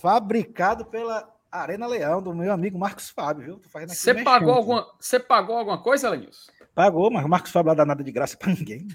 Fabricado 0.00 0.84
pela 0.86 1.28
Arena 1.50 1.86
Leão, 1.86 2.22
do 2.22 2.34
meu 2.34 2.52
amigo 2.52 2.78
Marcos 2.78 3.10
Fábio, 3.10 3.44
viu? 3.44 3.86
Você 3.88 4.22
pagou, 4.22 4.54
alguma, 4.54 4.94
você 5.00 5.18
pagou 5.18 5.56
alguma 5.56 5.82
coisa, 5.82 6.10
Lenilson? 6.10 6.52
Pagou, 6.74 7.10
mas 7.10 7.24
o 7.24 7.28
Marcos 7.28 7.50
Fábio 7.50 7.68
lá 7.68 7.74
dá 7.74 7.84
nada 7.84 8.04
de 8.04 8.12
graça 8.12 8.36
para 8.36 8.52
ninguém. 8.52 8.86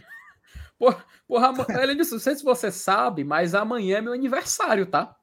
Porra, 0.78 1.04
porra 1.28 1.52
Lenilson, 1.86 2.16
não 2.16 2.22
sei 2.22 2.36
se 2.36 2.44
você 2.44 2.72
sabe, 2.72 3.24
mas 3.24 3.56
amanhã 3.56 3.98
é 3.98 4.02
meu 4.02 4.14
aniversário, 4.14 4.86
tá? 4.86 5.16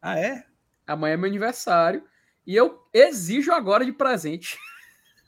Ah, 0.00 0.18
é? 0.18 0.44
Amanhã 0.86 1.14
é 1.14 1.16
meu 1.16 1.28
aniversário. 1.28 2.04
E 2.46 2.56
eu 2.56 2.88
exijo 2.92 3.52
agora 3.52 3.84
de 3.84 3.92
presente. 3.92 4.58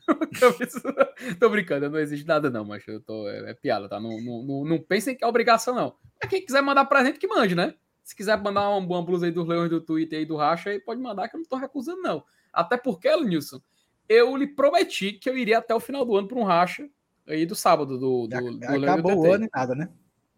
tô 1.39 1.49
brincando, 1.49 1.89
não 1.89 1.99
exijo 1.99 2.27
nada, 2.27 2.51
não, 2.51 2.65
mas 2.65 2.87
eu 2.87 3.01
tô. 3.01 3.29
É, 3.29 3.51
é 3.51 3.55
piada, 3.55 3.89
tá? 3.89 4.01
Não, 4.01 4.11
não, 4.21 4.43
não, 4.43 4.65
não 4.65 4.79
pensem 4.79 5.17
que 5.17 5.25
é 5.25 5.27
obrigação, 5.27 5.75
não. 5.75 5.97
Mas 6.21 6.31
quem 6.31 6.45
quiser 6.45 6.63
mandar 6.63 6.85
presente, 6.87 7.19
que 7.19 7.27
mande, 7.27 7.55
né? 7.55 7.75
Se 8.03 8.15
quiser 8.15 8.41
mandar 8.41 8.69
uma, 8.69 8.79
uma 8.79 9.03
blusa 9.03 9.27
aí 9.27 9.33
dos 9.33 9.47
Leões 9.47 9.71
do 9.71 9.81
Twitter 9.81 10.19
aí 10.19 10.27
do 10.27 10.37
Racha, 10.37 10.71
aí 10.71 10.79
pode 10.79 11.01
mandar, 11.01 11.29
que 11.29 11.37
eu 11.37 11.41
não 11.41 11.49
tô 11.49 11.57
recusando, 11.57 12.03
não. 12.03 12.25
Até 12.53 12.77
porque, 12.77 13.15
Nilson, 13.17 13.61
eu 14.09 14.37
lhe 14.37 14.47
prometi 14.47 15.13
que 15.13 15.29
eu 15.29 15.37
iria 15.37 15.59
até 15.59 15.75
o 15.75 15.81
final 15.81 16.05
do 16.05 16.17
ano 16.17 16.29
para 16.29 16.39
um 16.39 16.45
Racha 16.45 16.89
aí 17.27 17.47
do 17.47 17.55
sábado 17.55 17.99
do, 17.99 18.27
do, 18.27 18.59
do 18.59 18.85
Acabou 18.85 19.19
o 19.19 19.33
ano 19.33 19.47
e 19.47 19.51
nada, 19.53 19.75
né? 19.75 19.89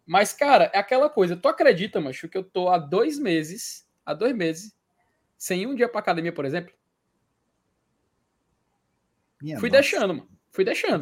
Mas, 0.05 0.31
cara, 0.31 0.71
é 0.73 0.79
aquela 0.79 1.09
coisa. 1.09 1.35
Tu 1.35 1.47
acredita, 1.49 1.99
macho, 1.99 2.29
que 2.29 2.37
eu 2.37 2.43
tô 2.43 2.69
há 2.69 2.77
dois 2.77 3.19
meses, 3.19 3.85
há 4.05 4.13
dois 4.13 4.33
meses, 4.33 4.73
sem 5.37 5.67
um 5.67 5.75
dia 5.75 5.89
pra 5.89 5.99
academia, 5.99 6.31
por 6.31 6.45
exemplo? 6.45 6.73
Minha 9.41 9.59
Fui 9.59 9.69
nossa. 9.69 9.81
deixando, 9.81 10.13
mano. 10.13 10.37
Fui 10.57 10.65
deixando. 10.65 11.01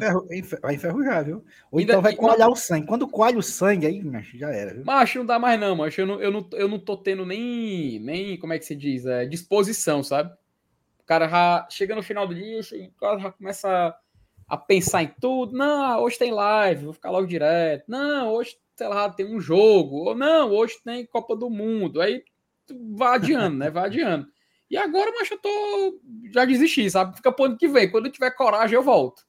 vai 0.60 0.74
enferrujar, 0.74 1.24
viu? 1.24 1.42
Ou 1.70 1.78
Ainda, 1.78 1.92
então 1.92 2.02
vai 2.02 2.14
coalhar 2.14 2.50
o 2.50 2.54
sangue. 2.54 2.86
Quando 2.86 3.08
coalha 3.08 3.38
o 3.38 3.42
sangue, 3.42 3.86
aí, 3.86 4.04
macho, 4.04 4.36
já 4.36 4.50
era, 4.50 4.74
viu? 4.74 4.84
Macho, 4.84 5.18
não 5.20 5.24
dá 5.24 5.38
mais 5.38 5.58
não, 5.58 5.74
macho. 5.74 5.98
Eu 5.98 6.06
não, 6.06 6.20
eu 6.20 6.30
não, 6.30 6.48
eu 6.52 6.68
não 6.68 6.78
tô 6.78 6.94
tendo 6.94 7.24
nem, 7.24 7.98
nem, 8.00 8.36
como 8.36 8.52
é 8.52 8.58
que 8.58 8.66
se 8.66 8.76
diz, 8.76 9.06
é, 9.06 9.24
disposição, 9.24 10.02
sabe? 10.02 10.30
O 11.00 11.04
cara 11.06 11.26
já 11.26 11.66
chega 11.70 11.94
no 11.94 12.02
final 12.02 12.26
do 12.26 12.34
dia, 12.34 12.60
o 12.60 13.00
cara 13.00 13.18
já 13.18 13.32
começa 13.32 13.66
a, 13.70 13.98
a 14.46 14.56
pensar 14.58 15.02
em 15.02 15.14
tudo. 15.18 15.56
Não, 15.56 16.02
hoje 16.02 16.18
tem 16.18 16.32
live, 16.32 16.84
vou 16.84 16.92
ficar 16.92 17.10
logo 17.10 17.26
direto. 17.26 17.84
Não, 17.88 18.34
hoje, 18.34 18.58
sei 18.76 18.88
lá, 18.88 19.08
tem 19.08 19.24
um 19.24 19.40
jogo. 19.40 20.08
Ou 20.08 20.14
não, 20.14 20.50
hoje 20.50 20.74
tem 20.84 21.06
Copa 21.06 21.34
do 21.34 21.48
Mundo. 21.48 22.02
Aí 22.02 22.22
vai 22.94 23.14
adiando, 23.14 23.56
né? 23.56 23.70
Vai 23.70 23.84
adiando. 23.86 24.28
E 24.70 24.76
agora, 24.76 25.12
mas 25.12 25.30
eu 25.30 25.38
tô. 25.38 26.00
Já 26.32 26.44
desisti, 26.44 26.90
sabe? 26.90 27.16
Fica 27.16 27.30
pro 27.30 27.44
ano 27.44 27.56
que 27.56 27.68
vem. 27.68 27.90
Quando 27.90 28.06
eu 28.06 28.12
tiver 28.12 28.30
coragem, 28.32 28.74
eu 28.74 28.82
volto. 28.82 29.22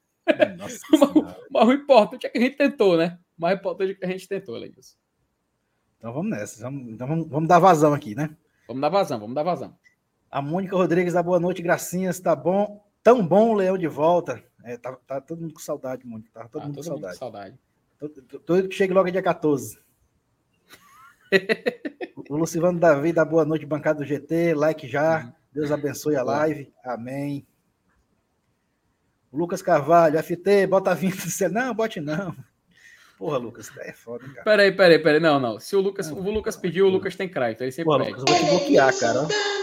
mas, 0.57 0.79
mas, 1.51 1.67
o 1.67 1.71
importante 1.71 2.25
é 2.25 2.29
que 2.29 2.37
a 2.37 2.41
gente 2.41 2.57
tentou, 2.57 2.97
né? 2.97 3.19
O 3.37 3.41
mais 3.41 3.57
importante 3.57 3.91
é 3.91 3.95
que 3.95 4.05
a 4.05 4.09
gente 4.09 4.27
tentou, 4.27 4.57
Leilson. 4.57 4.97
Então 5.97 6.11
vamos 6.11 6.31
nessa. 6.31 6.63
Vamos, 6.63 6.93
então 6.93 7.07
vamos, 7.07 7.27
vamos 7.27 7.47
dar 7.47 7.59
vazão 7.59 7.93
aqui, 7.93 8.15
né? 8.15 8.35
Vamos 8.67 8.81
dar 8.81 8.89
vazão, 8.89 9.19
vamos 9.19 9.35
dar 9.35 9.43
vazão. 9.43 9.77
A 10.29 10.41
Mônica 10.41 10.75
Rodrigues 10.75 11.13
da 11.13 11.23
Boa 11.23 11.39
Noite, 11.39 11.61
Gracinhas, 11.61 12.19
tá 12.19 12.35
bom? 12.35 12.83
Tão 13.01 13.25
bom 13.25 13.51
o 13.51 13.53
Leão 13.53 13.77
de 13.77 13.87
volta. 13.87 14.43
É, 14.63 14.75
tá, 14.75 14.97
tá 15.07 15.21
todo 15.21 15.41
mundo 15.41 15.53
com 15.53 15.59
saudade, 15.59 16.05
Mônica. 16.05 16.29
Tá 16.33 16.47
todo, 16.49 16.63
ah, 16.63 16.65
mundo, 16.65 16.75
todo 16.75 16.85
com 16.85 16.91
mundo 16.95 17.07
com 17.07 17.13
saudade. 17.13 17.57
Todo 18.45 18.67
que 18.67 18.75
chegue 18.75 18.93
logo 18.93 19.09
dia 19.09 19.23
14. 19.23 19.79
o 22.29 22.35
Lucivano 22.35 22.79
Davi 22.79 23.13
da 23.13 23.25
Boa 23.25 23.45
Noite, 23.45 23.65
bancada 23.65 23.99
do 23.99 24.05
GT, 24.05 24.53
like 24.53 24.87
já. 24.87 25.23
Uhum. 25.23 25.33
Deus 25.53 25.71
abençoe 25.71 26.15
a 26.15 26.23
live. 26.23 26.71
Amém. 26.83 27.47
Lucas 29.31 29.61
Carvalho, 29.61 30.21
FT, 30.21 30.67
bota 30.67 30.93
20. 30.93 31.49
Não, 31.49 31.73
bote 31.73 31.99
não. 31.99 32.35
Porra, 33.17 33.37
Lucas, 33.37 33.71
é 33.79 33.91
foda, 33.91 34.25
cara. 34.29 34.43
Peraí, 34.43 34.71
peraí, 34.71 34.99
peraí. 34.99 35.19
Não, 35.19 35.39
não. 35.39 35.59
Se 35.59 35.75
o 35.75 35.81
Lucas, 35.81 36.09
não, 36.11 36.19
o 36.19 36.31
Lucas 36.31 36.55
pediu, 36.55 36.85
o 36.85 36.89
Lucas 36.89 37.15
tem 37.15 37.27
crédito. 37.27 37.63
Ele 37.63 37.71
sempre 37.71 37.85
Porra, 37.85 38.05
Lucas, 38.05 38.23
eu 38.27 38.33
vou 38.33 38.37
te 38.37 38.49
bloquear, 38.49 38.99
cara. 38.99 39.27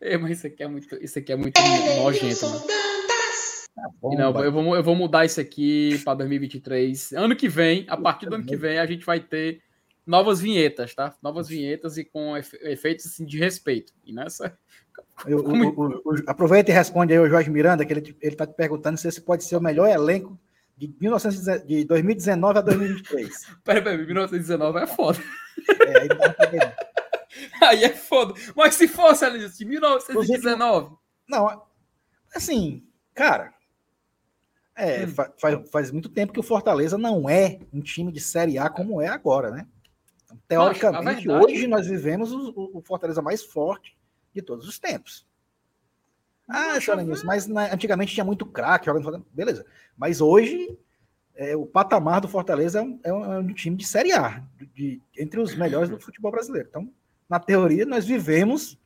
É, 0.00 0.16
mas 0.16 0.38
isso 0.38 0.46
aqui 0.46 0.62
é 0.62 0.68
muito, 0.68 0.94
isso 1.02 1.18
aqui 1.18 1.32
é 1.32 1.36
muito 1.36 1.60
nojento, 1.60 2.46
mano. 2.46 2.62
Tá 3.82 4.08
não, 4.16 4.44
eu 4.44 4.52
vou, 4.52 4.76
eu 4.76 4.82
vou 4.82 4.96
mudar 4.96 5.24
isso 5.24 5.40
aqui 5.40 6.00
para 6.04 6.14
2023. 6.14 7.12
Ano 7.12 7.36
que 7.36 7.48
vem, 7.48 7.84
a 7.88 7.96
partir 7.96 8.28
do 8.28 8.34
ano 8.34 8.44
que 8.44 8.56
vem, 8.56 8.78
a 8.78 8.86
gente 8.86 9.04
vai 9.04 9.20
ter 9.20 9.62
novas 10.06 10.40
vinhetas, 10.40 10.94
tá? 10.94 11.14
Novas 11.22 11.48
vinhetas 11.48 11.98
e 11.98 12.04
com 12.04 12.36
efeitos 12.36 13.06
assim, 13.06 13.26
de 13.26 13.38
respeito. 13.38 13.92
E 14.04 14.12
nessa. 14.12 14.58
Eu, 15.26 15.38
o, 15.44 15.52
o, 15.52 16.02
o, 16.04 16.16
aproveita 16.26 16.70
e 16.70 16.74
responde 16.74 17.12
aí 17.12 17.18
o 17.18 17.28
Jorge 17.28 17.50
Miranda, 17.50 17.84
que 17.84 17.92
ele 17.92 18.16
está 18.22 18.46
te 18.46 18.54
perguntando 18.54 18.98
se 18.98 19.06
esse 19.06 19.20
pode 19.20 19.44
ser 19.44 19.56
o 19.56 19.60
melhor 19.60 19.88
elenco 19.88 20.38
de, 20.78 20.86
19, 20.86 21.66
de 21.66 21.84
2019 21.84 22.58
a 22.58 22.62
2023. 22.62 23.56
Peraí, 23.64 23.82
peraí, 23.82 24.06
1919 24.06 24.78
é 24.78 24.86
foda. 24.86 25.18
É, 25.86 25.98
aí, 26.00 26.08
tá 26.08 26.76
aí 27.68 27.84
é 27.84 27.90
foda. 27.90 28.34
Mas 28.56 28.76
se 28.76 28.86
fosse, 28.86 29.24
Alice, 29.24 29.58
de 29.58 29.64
1919. 29.64 30.96
Não, 31.28 31.62
assim, 32.34 32.86
cara, 33.14 33.52
é, 34.78 35.04
hum. 35.04 35.08
faz, 35.36 35.70
faz 35.70 35.90
muito 35.90 36.08
tempo 36.08 36.32
que 36.32 36.38
o 36.38 36.44
Fortaleza 36.44 36.96
não 36.96 37.28
é 37.28 37.58
um 37.72 37.80
time 37.80 38.12
de 38.12 38.20
Série 38.20 38.58
A 38.58 38.70
como 38.70 39.02
é 39.02 39.08
agora, 39.08 39.50
né? 39.50 39.66
Então, 40.26 40.66
teoricamente, 40.66 41.26
verdade... 41.26 41.52
hoje 41.52 41.66
nós 41.66 41.86
vivemos 41.88 42.32
o, 42.32 42.70
o, 42.74 42.80
Fortaleza 42.80 43.20
mais 43.20 43.42
forte 43.42 43.96
de 44.32 44.40
todos 44.40 44.68
os 44.68 44.78
tempos. 44.78 45.26
Ah, 46.46 46.78
Choranils, 46.80 47.24
mas 47.24 47.46
na, 47.46 47.74
antigamente 47.74 48.14
tinha 48.14 48.24
muito 48.24 48.46
craque, 48.46 48.88
beleza. 49.32 49.66
Mas 49.96 50.20
hoje, 50.20 50.78
é, 51.34 51.56
o 51.56 51.66
patamar 51.66 52.20
do 52.20 52.28
Fortaleza 52.28 52.78
é 52.78 52.82
um, 52.82 53.00
é 53.02 53.12
um, 53.12 53.32
é 53.32 53.38
um 53.40 53.52
time 53.52 53.76
de 53.76 53.84
Série 53.84 54.12
A, 54.12 54.44
de, 54.74 55.02
entre 55.18 55.40
os 55.40 55.56
melhores 55.56 55.90
do 55.90 55.98
futebol 55.98 56.30
brasileiro. 56.30 56.68
Então, 56.68 56.92
na 57.28 57.40
teoria, 57.40 57.84
nós 57.84 58.06
vivemos 58.06 58.78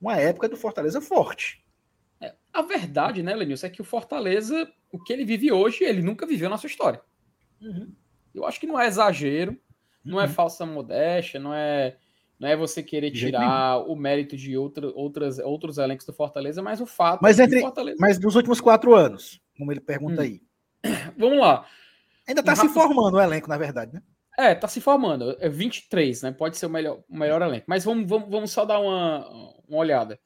uma 0.00 0.16
época 0.16 0.48
do 0.48 0.56
Fortaleza 0.56 1.00
forte. 1.00 1.62
A 2.52 2.62
verdade, 2.62 3.22
né, 3.22 3.34
Lenilson, 3.34 3.66
é 3.66 3.70
que 3.70 3.80
o 3.80 3.84
Fortaleza, 3.84 4.70
o 4.90 5.02
que 5.02 5.12
ele 5.12 5.24
vive 5.24 5.52
hoje, 5.52 5.84
ele 5.84 6.02
nunca 6.02 6.26
viveu 6.26 6.50
na 6.50 6.58
sua 6.58 6.68
história. 6.68 7.00
Uhum. 7.60 7.92
Eu 8.34 8.44
acho 8.44 8.58
que 8.58 8.66
não 8.66 8.80
é 8.80 8.86
exagero, 8.86 9.56
não 10.04 10.20
é 10.20 10.24
uhum. 10.24 10.30
é 10.30 10.32
falsa 10.32 10.66
modéstia, 10.66 11.38
não 11.38 11.54
é 11.54 11.96
não 12.40 12.48
é 12.48 12.56
você 12.56 12.82
querer 12.82 13.10
tirar 13.10 13.80
o 13.86 13.94
mérito 13.94 14.34
de 14.34 14.56
outra, 14.56 14.86
outras, 14.94 15.38
outros 15.38 15.76
elencos 15.76 16.06
do 16.06 16.12
Fortaleza, 16.14 16.62
mas 16.62 16.80
o 16.80 16.86
fato 16.86 17.20
mas 17.20 17.38
é 17.38 17.44
entre, 17.44 17.60
Fortaleza... 17.60 17.98
Mas 18.00 18.18
nos 18.18 18.34
últimos 18.34 18.62
quatro 18.62 18.94
anos, 18.94 19.38
como 19.58 19.70
ele 19.70 19.80
pergunta 19.80 20.22
hum. 20.22 20.24
aí. 20.24 20.40
Vamos 21.18 21.38
lá. 21.38 21.66
Ainda 22.26 22.40
está 22.40 22.56
se 22.56 22.66
formando 22.70 23.18
o 23.18 23.20
elenco, 23.20 23.46
na 23.46 23.58
verdade, 23.58 23.92
né? 23.92 24.02
É, 24.38 24.52
está 24.52 24.66
se 24.68 24.80
formando. 24.80 25.36
É 25.38 25.50
23, 25.50 26.22
né? 26.22 26.32
Pode 26.32 26.56
ser 26.56 26.64
o 26.64 26.70
melhor, 26.70 27.00
o 27.10 27.18
melhor 27.18 27.42
elenco. 27.42 27.66
Mas 27.68 27.84
vamos, 27.84 28.08
vamos, 28.08 28.30
vamos 28.30 28.50
só 28.50 28.64
dar 28.64 28.80
uma, 28.80 29.28
uma 29.68 29.78
olhada. 29.78 30.18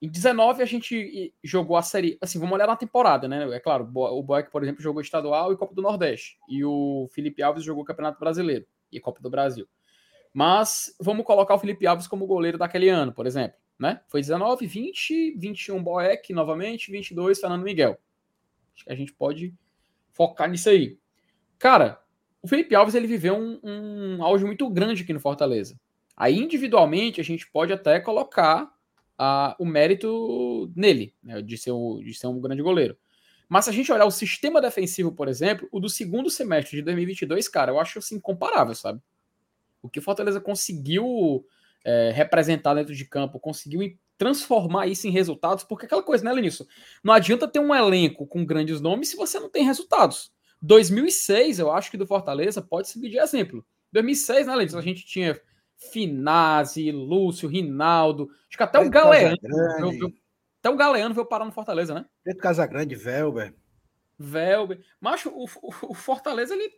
Em 0.00 0.08
19 0.08 0.62
a 0.62 0.66
gente 0.66 1.34
jogou 1.42 1.76
a 1.76 1.82
série. 1.82 2.16
Assim, 2.20 2.38
vamos 2.38 2.54
olhar 2.54 2.66
na 2.66 2.76
temporada, 2.76 3.26
né? 3.26 3.48
É 3.54 3.58
claro, 3.58 3.90
o 3.92 4.22
Boeck, 4.22 4.50
por 4.50 4.62
exemplo, 4.62 4.80
jogou 4.80 5.02
estadual 5.02 5.52
e 5.52 5.56
Copa 5.56 5.74
do 5.74 5.82
Nordeste. 5.82 6.38
E 6.48 6.64
o 6.64 7.08
Felipe 7.12 7.42
Alves 7.42 7.64
jogou 7.64 7.84
Campeonato 7.84 8.20
Brasileiro 8.20 8.64
e 8.92 9.00
Copa 9.00 9.20
do 9.20 9.28
Brasil. 9.28 9.68
Mas 10.32 10.94
vamos 11.00 11.26
colocar 11.26 11.54
o 11.54 11.58
Felipe 11.58 11.86
Alves 11.86 12.06
como 12.06 12.26
goleiro 12.26 12.56
daquele 12.56 12.88
ano, 12.88 13.12
por 13.12 13.26
exemplo. 13.26 13.58
Né? 13.78 14.00
Foi 14.08 14.20
19, 14.20 14.66
20, 14.66 15.36
21 15.36 15.82
Boeck 15.82 16.32
novamente, 16.32 16.90
22 16.92 17.40
Fernando 17.40 17.62
Miguel. 17.62 17.98
Acho 18.74 18.84
que 18.84 18.92
a 18.92 18.96
gente 18.96 19.12
pode 19.12 19.52
focar 20.12 20.48
nisso 20.48 20.68
aí. 20.68 20.98
Cara, 21.58 22.00
o 22.40 22.46
Felipe 22.46 22.74
Alves 22.74 22.94
ele 22.94 23.06
viveu 23.06 23.36
um, 23.36 23.58
um 23.62 24.22
auge 24.22 24.44
muito 24.44 24.68
grande 24.70 25.02
aqui 25.02 25.12
no 25.12 25.20
Fortaleza. 25.20 25.78
Aí, 26.16 26.36
individualmente, 26.36 27.20
a 27.20 27.24
gente 27.24 27.48
pode 27.50 27.72
até 27.72 28.00
colocar 28.00 28.72
a, 29.18 29.56
o 29.58 29.66
mérito 29.66 30.72
nele, 30.76 31.14
né, 31.22 31.42
de, 31.42 31.58
ser 31.58 31.72
o, 31.72 32.00
de 32.00 32.14
ser 32.14 32.28
um 32.28 32.40
grande 32.40 32.62
goleiro. 32.62 32.96
Mas 33.48 33.64
se 33.64 33.70
a 33.70 33.74
gente 33.74 33.90
olhar 33.90 34.04
o 34.04 34.10
sistema 34.10 34.60
defensivo, 34.60 35.10
por 35.10 35.26
exemplo, 35.26 35.68
o 35.72 35.80
do 35.80 35.88
segundo 35.88 36.30
semestre 36.30 36.76
de 36.76 36.82
2022, 36.82 37.48
cara, 37.48 37.72
eu 37.72 37.80
acho 37.80 37.98
assim 37.98 38.16
incomparável, 38.16 38.74
sabe? 38.74 39.00
O 39.82 39.88
que 39.88 39.98
o 39.98 40.02
Fortaleza 40.02 40.40
conseguiu 40.40 41.44
é, 41.84 42.10
representar 42.14 42.74
dentro 42.74 42.94
de 42.94 43.04
campo, 43.06 43.40
conseguiu 43.40 43.98
transformar 44.18 44.86
isso 44.86 45.06
em 45.06 45.10
resultados, 45.10 45.64
porque 45.64 45.86
aquela 45.86 46.02
coisa, 46.02 46.24
né, 46.24 46.32
Lenilson? 46.32 46.66
Não 47.02 47.14
adianta 47.14 47.48
ter 47.48 47.60
um 47.60 47.74
elenco 47.74 48.26
com 48.26 48.44
grandes 48.44 48.80
nomes 48.80 49.08
se 49.08 49.16
você 49.16 49.40
não 49.40 49.48
tem 49.48 49.64
resultados. 49.64 50.32
2006, 50.60 51.60
eu 51.60 51.72
acho 51.72 51.90
que 51.90 51.96
do 51.96 52.06
Fortaleza 52.06 52.60
pode 52.60 52.88
servir 52.88 53.10
de 53.10 53.18
exemplo. 53.18 53.64
2006, 53.92 54.46
né, 54.46 54.54
Lenilson? 54.54 54.78
A 54.78 54.82
gente 54.82 55.06
tinha 55.06 55.40
Finazzi, 55.78 56.90
Lúcio, 56.90 57.48
Rinaldo, 57.48 58.28
acho 58.48 58.56
que 58.56 58.62
até 58.62 58.80
o 58.80 58.90
Galeano. 58.90 59.36
Viu, 59.90 60.12
até 60.58 60.70
o 60.70 60.76
Galeano 60.76 61.14
veio 61.14 61.26
parar 61.26 61.44
no 61.44 61.52
Fortaleza, 61.52 61.94
né? 61.94 62.04
Pedro 62.24 62.42
Casagrande, 62.42 62.96
Velber. 62.96 63.54
Velber. 64.18 64.84
Mas 65.00 65.24
o, 65.24 65.30
o, 65.30 65.46
o, 65.90 65.94
Fortaleza 65.94 66.54
ele 66.54 66.68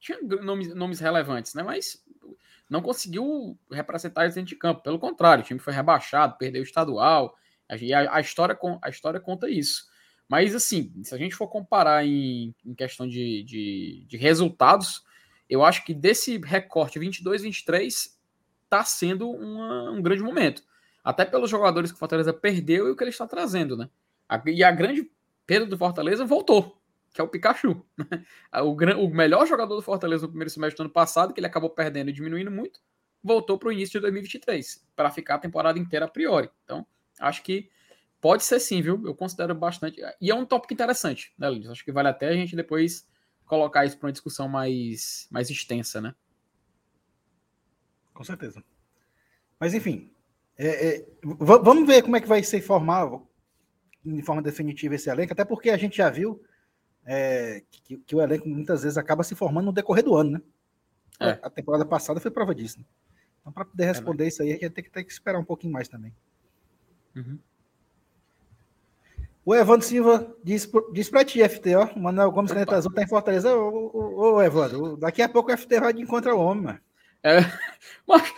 tinha 0.00 0.18
nomes, 0.22 0.74
nomes 0.74 1.00
relevantes, 1.00 1.52
né? 1.52 1.62
Mas 1.62 2.02
não 2.68 2.80
conseguiu 2.80 3.58
representar 3.70 4.22
eles 4.22 4.34
dentro 4.34 4.48
de 4.48 4.56
campo. 4.56 4.82
Pelo 4.82 4.98
contrário, 4.98 5.44
o 5.44 5.46
time 5.46 5.60
foi 5.60 5.74
rebaixado, 5.74 6.38
perdeu 6.38 6.62
o 6.62 6.64
estadual. 6.64 7.36
A, 7.68 7.74
a, 8.16 8.20
história, 8.20 8.58
a 8.80 8.88
história 8.88 9.20
conta 9.20 9.50
isso. 9.50 9.84
Mas, 10.26 10.54
assim, 10.54 10.92
se 11.04 11.14
a 11.14 11.18
gente 11.18 11.34
for 11.34 11.48
comparar 11.48 12.04
em, 12.06 12.54
em 12.64 12.74
questão 12.74 13.06
de, 13.06 13.44
de, 13.44 14.06
de 14.08 14.16
resultados, 14.16 15.04
eu 15.48 15.62
acho 15.62 15.84
que 15.84 15.94
desse 15.94 16.38
recorte 16.38 16.98
22-23 16.98 18.15
está 18.66 18.84
sendo 18.84 19.30
uma, 19.30 19.90
um 19.90 20.02
grande 20.02 20.22
momento. 20.22 20.62
Até 21.02 21.24
pelos 21.24 21.48
jogadores 21.48 21.90
que 21.90 21.96
o 21.96 21.98
Fortaleza 21.98 22.32
perdeu 22.32 22.88
e 22.88 22.90
o 22.90 22.96
que 22.96 23.02
ele 23.02 23.10
está 23.10 23.26
trazendo, 23.26 23.76
né? 23.76 23.88
e 24.46 24.64
a 24.64 24.72
grande 24.72 25.08
perda 25.46 25.66
do 25.66 25.78
Fortaleza 25.78 26.24
voltou, 26.24 26.80
que 27.14 27.20
é 27.20 27.24
o 27.24 27.28
Pikachu. 27.28 27.80
Né? 27.96 28.24
O, 28.62 28.72
o 28.72 29.14
melhor 29.14 29.46
jogador 29.46 29.76
do 29.76 29.82
Fortaleza 29.82 30.22
no 30.22 30.28
primeiro 30.28 30.50
semestre 30.50 30.76
do 30.78 30.82
ano 30.86 30.92
passado, 30.92 31.32
que 31.32 31.40
ele 31.40 31.46
acabou 31.46 31.70
perdendo 31.70 32.10
e 32.10 32.12
diminuindo 32.12 32.50
muito, 32.50 32.80
voltou 33.22 33.58
para 33.58 33.68
o 33.68 33.72
início 33.72 33.92
de 33.92 34.00
2023, 34.00 34.86
para 34.94 35.10
ficar 35.10 35.36
a 35.36 35.38
temporada 35.38 35.78
inteira 35.78 36.06
a 36.06 36.08
priori. 36.08 36.50
Então, 36.64 36.86
acho 37.20 37.42
que 37.42 37.68
pode 38.20 38.44
ser 38.44 38.58
sim, 38.60 38.80
viu? 38.82 39.00
Eu 39.04 39.14
considero 39.14 39.54
bastante. 39.54 40.00
E 40.20 40.30
é 40.30 40.34
um 40.34 40.44
tópico 40.44 40.72
interessante, 40.72 41.32
né, 41.38 41.50
Lindos? 41.50 41.70
Acho 41.70 41.84
que 41.84 41.92
vale 41.92 42.08
até 42.08 42.28
a 42.28 42.32
gente 42.32 42.56
depois 42.56 43.06
colocar 43.44 43.84
isso 43.84 43.98
para 43.98 44.06
uma 44.06 44.12
discussão 44.12 44.48
mais, 44.48 45.28
mais 45.30 45.50
extensa, 45.50 46.00
né? 46.00 46.14
Com 48.16 48.24
certeza. 48.24 48.64
Mas, 49.60 49.74
enfim, 49.74 50.10
é, 50.56 50.88
é, 50.88 51.06
vamos 51.22 51.86
ver 51.86 52.02
como 52.02 52.16
é 52.16 52.20
que 52.20 52.26
vai 52.26 52.42
ser 52.42 52.62
formado 52.62 53.26
de 54.02 54.22
forma 54.22 54.40
definitiva 54.40 54.94
esse 54.94 55.10
elenco, 55.10 55.32
até 55.32 55.44
porque 55.44 55.68
a 55.68 55.76
gente 55.76 55.98
já 55.98 56.08
viu 56.08 56.42
é, 57.04 57.62
que, 57.70 57.98
que, 57.98 58.16
o 58.16 58.22
elenco 58.22 58.48
muitas 58.48 58.82
vezes 58.82 58.96
acaba 58.96 59.22
se 59.22 59.34
formando 59.34 59.66
no 59.66 59.72
decorrer 59.72 60.02
do 60.02 60.16
ano, 60.16 60.30
né? 60.30 60.42
É. 61.20 61.38
A 61.42 61.50
temporada 61.50 61.84
passada 61.84 62.20
foi 62.20 62.30
prova 62.30 62.54
disso. 62.54 62.78
Né? 62.78 62.84
Então, 63.40 63.52
para 63.52 63.64
poder 63.64 63.84
é 63.84 63.86
responder 63.88 64.26
isso 64.26 64.42
aí, 64.42 64.50
a 64.50 64.52
gente 64.54 64.70
tem 64.70 64.84
que, 64.84 64.90
ter 64.90 65.04
que 65.04 65.12
esperar 65.12 65.38
um 65.38 65.44
pouquinho 65.44 65.72
mais 65.72 65.88
também. 65.88 66.14
Uhum. 67.14 67.38
O 69.44 69.54
Evandro 69.54 69.86
Silva 69.86 70.34
diz, 70.42 70.68
diz 70.92 71.08
para 71.08 71.24
ti, 71.24 71.46
FT, 71.46 71.76
ó. 71.76 71.84
O 71.94 72.00
Manuel 72.00 72.32
Gomes 72.32 72.50
Caneta 72.50 72.76
Azul 72.76 72.92
tá 72.92 73.02
em 73.02 73.08
Fortaleza. 73.08 73.54
Ô, 73.54 73.90
ô, 73.94 74.34
ô, 74.34 74.42
Evandro, 74.42 74.96
daqui 74.96 75.22
a 75.22 75.28
pouco 75.28 75.52
o 75.52 75.56
FT 75.56 75.80
vai 75.80 75.92
de 75.92 76.02
encontrar 76.02 76.34
o 76.34 76.40
homem, 76.40 76.64
mano. 76.64 76.80
É, 77.26 77.38
mas, 78.06 78.32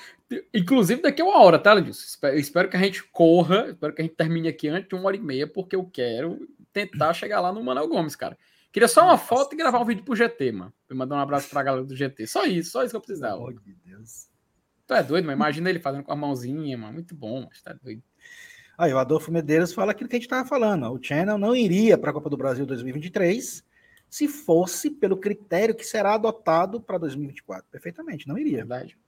inclusive 0.55 1.03
daqui 1.03 1.21
a 1.21 1.25
uma 1.27 1.39
hora, 1.39 1.59
tá, 1.59 1.75
Ledilson? 1.75 2.05
Espero, 2.07 2.39
espero 2.39 2.69
que 2.71 2.77
a 2.77 2.81
gente 2.81 3.05
corra, 3.05 3.69
espero 3.69 3.95
que 3.95 4.01
a 4.01 4.05
gente 4.05 4.17
termine 4.17 4.49
aqui 4.49 4.69
antes 4.69 4.89
de 4.89 4.95
uma 4.95 5.07
hora 5.07 5.17
e 5.17 5.21
meia, 5.21 5.47
porque 5.47 5.77
eu 5.77 5.85
quero 5.85 6.49
tentar 6.73 7.13
chegar 7.13 7.41
lá 7.41 7.53
no 7.53 7.63
Manuel 7.63 7.89
Gomes, 7.89 8.17
cara. 8.17 8.39
Queria 8.73 8.89
só 8.89 9.03
uma 9.03 9.13
Nossa. 9.13 9.27
foto 9.27 9.55
e 9.55 9.57
gravar 9.57 9.79
um 9.79 9.85
vídeo 9.85 10.05
pro 10.05 10.17
GT, 10.17 10.53
mano. 10.53 10.73
Mandar 10.91 11.17
um 11.17 11.21
abraço 11.21 11.49
pra 11.51 11.63
galera 11.63 11.85
do 11.85 11.97
GT. 11.97 12.27
Só 12.27 12.45
isso, 12.45 12.71
só 12.71 12.83
isso 12.83 12.91
que 12.93 12.97
eu 12.97 13.01
precisava. 13.01 13.37
Oh, 13.37 13.47
meu 13.47 13.77
Deus. 13.85 14.29
Tu 14.87 14.95
é 14.95 15.03
doido, 15.03 15.27
mas 15.27 15.35
imagina 15.35 15.69
ele 15.69 15.81
fazendo 15.81 16.05
com 16.05 16.13
a 16.13 16.17
mãozinha, 16.17 16.77
mano. 16.77 16.95
Muito 16.95 17.15
bom, 17.15 17.47
mas 17.49 17.61
tá 17.61 17.73
doido. 17.73 18.03
Aí 18.77 18.93
o 18.93 18.99
Adolfo 18.99 19.33
Medeiros 19.33 19.73
fala 19.73 19.93
aquilo 19.93 20.09
que 20.09 20.17
a 20.17 20.19
gente 20.19 20.27
estava 20.27 20.49
falando. 20.49 20.91
O 20.93 21.03
Channel 21.03 21.37
não 21.37 21.57
iria 21.57 21.99
para 21.99 22.11
a 22.11 22.13
Copa 22.13 22.31
do 22.31 22.37
Brasil 22.37 22.65
2023 22.65 23.65
se 24.09 24.27
fosse 24.27 24.91
pelo 24.91 25.17
critério 25.17 25.75
que 25.75 25.85
será 25.85 26.15
adotado 26.15 26.81
para 26.81 26.99
2024. 26.99 27.69
Perfeitamente, 27.71 28.27
não 28.27 28.39
iria. 28.39 28.59
Verdade. 28.59 28.99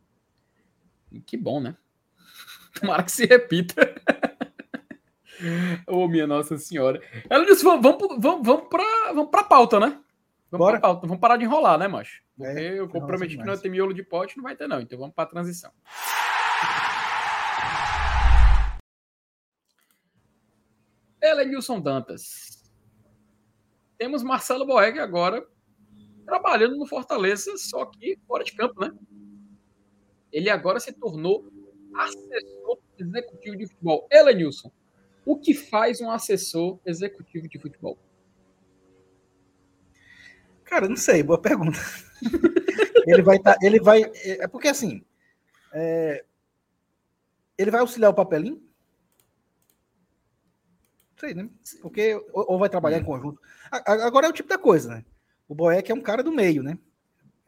Que 1.26 1.36
bom, 1.36 1.60
né? 1.60 1.76
Tomara 2.80 3.02
que 3.02 3.12
se 3.12 3.26
repita. 3.26 3.94
Ô, 5.86 6.04
oh, 6.04 6.08
minha 6.08 6.26
Nossa 6.26 6.58
Senhora. 6.58 7.00
Ela 7.28 7.46
disse: 7.46 7.64
vamos, 7.64 7.82
vamos, 7.82 8.18
vamos 8.20 8.68
para 8.68 9.12
vamos 9.14 9.30
a 9.32 9.44
pauta, 9.44 9.80
né? 9.80 9.98
Vamos, 10.50 10.66
Bora. 10.66 10.80
Pauta. 10.80 11.06
vamos 11.06 11.20
parar 11.20 11.36
de 11.36 11.44
enrolar, 11.44 11.78
né, 11.78 11.88
macho? 11.88 12.22
Porque 12.36 12.58
é, 12.58 12.78
eu 12.78 12.88
comprometi 12.88 13.36
que 13.36 13.44
não 13.44 13.54
vai 13.54 13.58
ter 13.58 13.68
miolo 13.68 13.94
de 13.94 14.02
pote, 14.02 14.36
não 14.36 14.44
vai 14.44 14.56
ter, 14.56 14.66
não. 14.66 14.80
Então 14.80 14.98
vamos 14.98 15.14
para 15.14 15.24
a 15.24 15.28
transição. 15.28 15.70
Ela 21.20 21.42
é 21.42 21.44
Nilson 21.44 21.80
Dantas. 21.80 22.59
Temos 24.00 24.22
Marcelo 24.22 24.64
Boeg 24.64 24.98
agora 24.98 25.46
trabalhando 26.24 26.74
no 26.74 26.86
Fortaleza, 26.86 27.54
só 27.58 27.84
que 27.84 28.18
fora 28.26 28.42
de 28.42 28.52
campo, 28.52 28.80
né? 28.80 28.90
Ele 30.32 30.48
agora 30.48 30.80
se 30.80 30.90
tornou 30.90 31.46
assessor 31.94 32.78
executivo 32.98 33.58
de 33.58 33.66
futebol. 33.66 34.08
Ela, 34.10 34.32
Nilson, 34.32 34.72
o 35.26 35.38
que 35.38 35.52
faz 35.52 36.00
um 36.00 36.10
assessor 36.10 36.80
executivo 36.86 37.46
de 37.46 37.58
futebol? 37.58 37.98
Cara, 40.64 40.88
não 40.88 40.96
sei, 40.96 41.22
boa 41.22 41.38
pergunta. 41.38 41.78
ele 43.06 43.20
vai 43.20 43.36
estar, 43.36 43.52
tá, 43.52 43.58
ele 43.62 43.80
vai, 43.80 44.10
é 44.24 44.48
porque 44.48 44.68
assim, 44.68 45.04
É, 45.74 46.24
ele 47.58 47.70
vai 47.70 47.82
auxiliar 47.82 48.10
o 48.10 48.14
papelinho? 48.14 48.66
Sei, 51.20 51.34
né? 51.34 51.50
Porque 51.82 52.18
ou, 52.32 52.58
vai 52.58 52.70
trabalhar 52.70 52.96
hum. 52.96 53.00
em 53.02 53.04
conjunto. 53.04 53.40
Agora 53.70 54.26
é 54.26 54.30
o 54.30 54.32
tipo 54.32 54.48
da 54.48 54.56
coisa, 54.56 54.88
né? 54.88 55.04
O 55.46 55.54
Boeck 55.54 55.92
é 55.92 55.94
um 55.94 56.00
cara 56.00 56.22
do 56.22 56.32
meio, 56.32 56.62
né? 56.62 56.78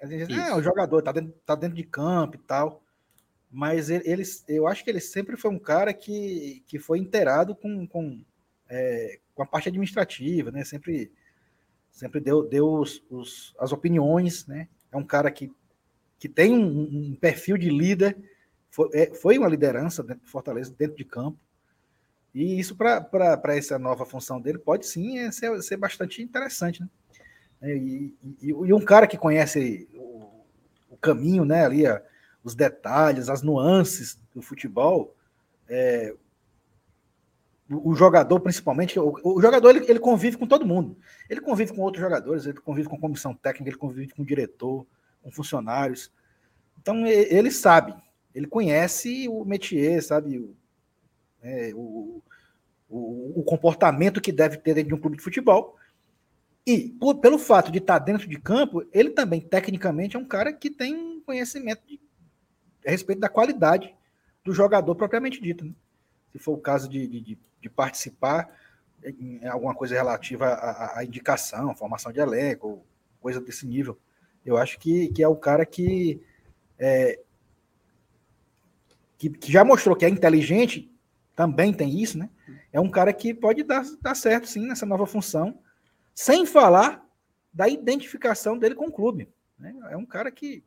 A 0.02 0.06
gente 0.06 0.26
diz, 0.26 0.36
é, 0.36 0.54
o 0.54 0.62
jogador 0.62 1.00
tá 1.00 1.10
dentro, 1.10 1.32
tá 1.46 1.54
dentro 1.54 1.76
de 1.76 1.84
campo 1.84 2.36
e 2.36 2.38
tal. 2.40 2.82
Mas 3.50 3.88
ele, 3.88 4.02
ele, 4.06 4.22
eu 4.48 4.66
acho 4.66 4.84
que 4.84 4.90
ele 4.90 5.00
sempre 5.00 5.38
foi 5.38 5.50
um 5.50 5.58
cara 5.58 5.94
que, 5.94 6.62
que 6.66 6.78
foi 6.78 6.98
inteirado 6.98 7.54
com, 7.54 7.86
com, 7.86 8.22
é, 8.68 9.18
com 9.34 9.42
a 9.42 9.46
parte 9.46 9.68
administrativa, 9.70 10.50
né? 10.50 10.64
Sempre, 10.64 11.10
sempre 11.90 12.20
deu, 12.20 12.42
deu 12.42 12.70
os, 12.74 13.02
os, 13.08 13.54
as 13.58 13.72
opiniões, 13.72 14.46
né? 14.46 14.68
É 14.90 14.96
um 14.98 15.04
cara 15.04 15.30
que, 15.30 15.50
que 16.18 16.28
tem 16.28 16.52
um, 16.52 17.12
um 17.12 17.14
perfil 17.14 17.56
de 17.56 17.70
líder, 17.70 18.18
foi, 18.68 18.90
é, 18.92 19.14
foi 19.14 19.38
uma 19.38 19.48
liderança 19.48 20.02
dentro 20.02 20.24
do 20.24 20.30
Fortaleza, 20.30 20.74
dentro 20.76 20.96
de 20.96 21.04
campo. 21.04 21.38
E 22.34 22.58
isso, 22.58 22.74
para 22.74 23.56
essa 23.56 23.78
nova 23.78 24.06
função 24.06 24.40
dele, 24.40 24.58
pode 24.58 24.86
sim 24.86 25.18
é, 25.18 25.30
ser, 25.30 25.62
ser 25.62 25.76
bastante 25.76 26.22
interessante, 26.22 26.80
né? 26.80 26.88
E, 27.62 28.14
e, 28.40 28.48
e, 28.48 28.72
um 28.72 28.80
cara 28.80 29.06
que 29.06 29.16
conhece 29.16 29.88
o, 29.94 30.28
o 30.90 30.96
caminho, 30.96 31.44
né, 31.44 31.64
ali, 31.64 31.84
os 32.42 32.56
detalhes, 32.56 33.28
as 33.28 33.40
nuances 33.40 34.18
do 34.34 34.42
futebol, 34.42 35.14
é, 35.68 36.12
o, 37.70 37.90
o, 37.90 37.94
jogador, 37.94 38.40
principalmente, 38.40 38.98
o, 38.98 39.14
o 39.22 39.40
jogador 39.40 39.70
ele, 39.70 39.84
ele, 39.88 40.00
convive 40.00 40.36
com 40.36 40.46
todo 40.46 40.66
mundo. 40.66 40.96
Ele 41.30 41.40
convive 41.40 41.72
com 41.72 41.82
outros 41.82 42.02
jogadores, 42.02 42.46
ele 42.46 42.58
convive 42.58 42.88
com 42.88 42.98
comissão 42.98 43.32
técnica, 43.32 43.70
ele 43.70 43.78
convive 43.78 44.12
com 44.12 44.24
diretor, 44.24 44.84
com 45.22 45.30
funcionários. 45.30 46.10
Então 46.80 47.06
ele 47.06 47.50
sabe, 47.52 47.94
ele 48.34 48.48
conhece 48.48 49.28
o 49.28 49.44
métier, 49.44 50.02
sabe 50.02 50.52
é, 51.42 51.72
o, 51.74 52.22
o, 52.88 53.40
o, 53.40 53.42
comportamento 53.42 54.20
que 54.20 54.30
deve 54.30 54.58
ter 54.58 54.74
dentro 54.74 54.88
de 54.88 54.94
um 54.94 55.00
clube 55.00 55.16
de 55.16 55.22
futebol. 55.22 55.76
E 56.66 56.90
por, 56.90 57.16
pelo 57.16 57.38
fato 57.38 57.72
de 57.72 57.78
estar 57.78 57.98
dentro 57.98 58.28
de 58.28 58.38
campo, 58.38 58.86
ele 58.92 59.10
também, 59.10 59.40
tecnicamente, 59.40 60.16
é 60.16 60.18
um 60.18 60.24
cara 60.24 60.52
que 60.52 60.70
tem 60.70 61.20
conhecimento 61.20 61.82
de, 61.86 62.00
a 62.86 62.90
respeito 62.90 63.20
da 63.20 63.28
qualidade 63.28 63.94
do 64.44 64.52
jogador 64.52 64.94
propriamente 64.94 65.40
dito. 65.40 65.64
Né? 65.64 65.72
Se 66.30 66.38
for 66.38 66.52
o 66.52 66.60
caso 66.60 66.88
de, 66.88 67.06
de, 67.06 67.38
de 67.60 67.68
participar 67.68 68.48
em 69.04 69.44
alguma 69.46 69.74
coisa 69.74 69.94
relativa 69.94 70.46
à, 70.46 70.98
à, 70.98 71.04
indicação, 71.04 71.74
formação 71.74 72.12
de 72.12 72.20
elenco, 72.20 72.84
coisa 73.20 73.40
desse 73.40 73.66
nível. 73.66 73.98
Eu 74.44 74.56
acho 74.56 74.78
que, 74.78 75.08
que 75.08 75.22
é 75.22 75.28
o 75.28 75.36
cara 75.36 75.66
que, 75.66 76.20
é, 76.78 77.18
que, 79.18 79.30
que 79.30 79.50
já 79.52 79.64
mostrou 79.64 79.96
que 79.96 80.04
é 80.04 80.08
inteligente 80.08 80.91
também 81.34 81.72
tem 81.72 82.00
isso, 82.00 82.18
né? 82.18 82.28
É 82.72 82.80
um 82.80 82.90
cara 82.90 83.12
que 83.12 83.32
pode 83.32 83.62
dar, 83.62 83.84
dar 84.00 84.14
certo, 84.14 84.48
sim, 84.48 84.66
nessa 84.66 84.86
nova 84.86 85.06
função, 85.06 85.58
sem 86.14 86.44
falar 86.44 87.06
da 87.52 87.68
identificação 87.68 88.58
dele 88.58 88.74
com 88.74 88.86
o 88.86 88.92
clube. 88.92 89.28
Né? 89.58 89.74
É 89.90 89.96
um 89.96 90.06
cara 90.06 90.30
que, 90.30 90.64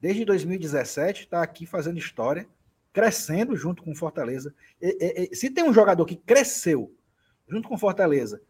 desde 0.00 0.24
2017, 0.24 1.24
está 1.24 1.42
aqui 1.42 1.66
fazendo 1.66 1.98
história, 1.98 2.48
crescendo 2.92 3.56
junto 3.56 3.82
com 3.82 3.94
Fortaleza. 3.94 4.54
E, 4.80 5.28
e, 5.32 5.36
se 5.36 5.50
tem 5.50 5.64
um 5.64 5.74
jogador 5.74 6.04
que 6.04 6.16
cresceu 6.16 6.94
junto 7.48 7.68
com 7.68 7.78
Fortaleza, 7.78 8.40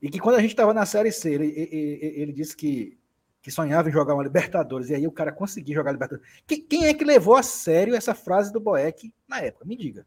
e 0.00 0.08
que 0.08 0.20
quando 0.20 0.36
a 0.36 0.40
gente 0.40 0.50
estava 0.50 0.72
na 0.72 0.86
Série 0.86 1.10
C, 1.10 1.32
ele, 1.32 1.46
ele, 1.46 1.98
ele 2.02 2.32
disse 2.32 2.56
que, 2.56 2.96
que 3.42 3.50
sonhava 3.50 3.88
em 3.88 3.92
jogar 3.92 4.14
uma 4.14 4.22
Libertadores, 4.22 4.88
e 4.90 4.94
aí 4.94 5.06
o 5.06 5.12
cara 5.12 5.32
conseguiu 5.32 5.74
jogar 5.74 5.92
Libertadores. 5.92 6.30
Quem, 6.46 6.62
quem 6.62 6.86
é 6.86 6.94
que 6.94 7.04
levou 7.04 7.34
a 7.34 7.42
sério 7.42 7.94
essa 7.94 8.14
frase 8.14 8.52
do 8.52 8.60
Boeck 8.60 9.12
na 9.26 9.40
época? 9.40 9.64
Me 9.64 9.76
diga. 9.76 10.06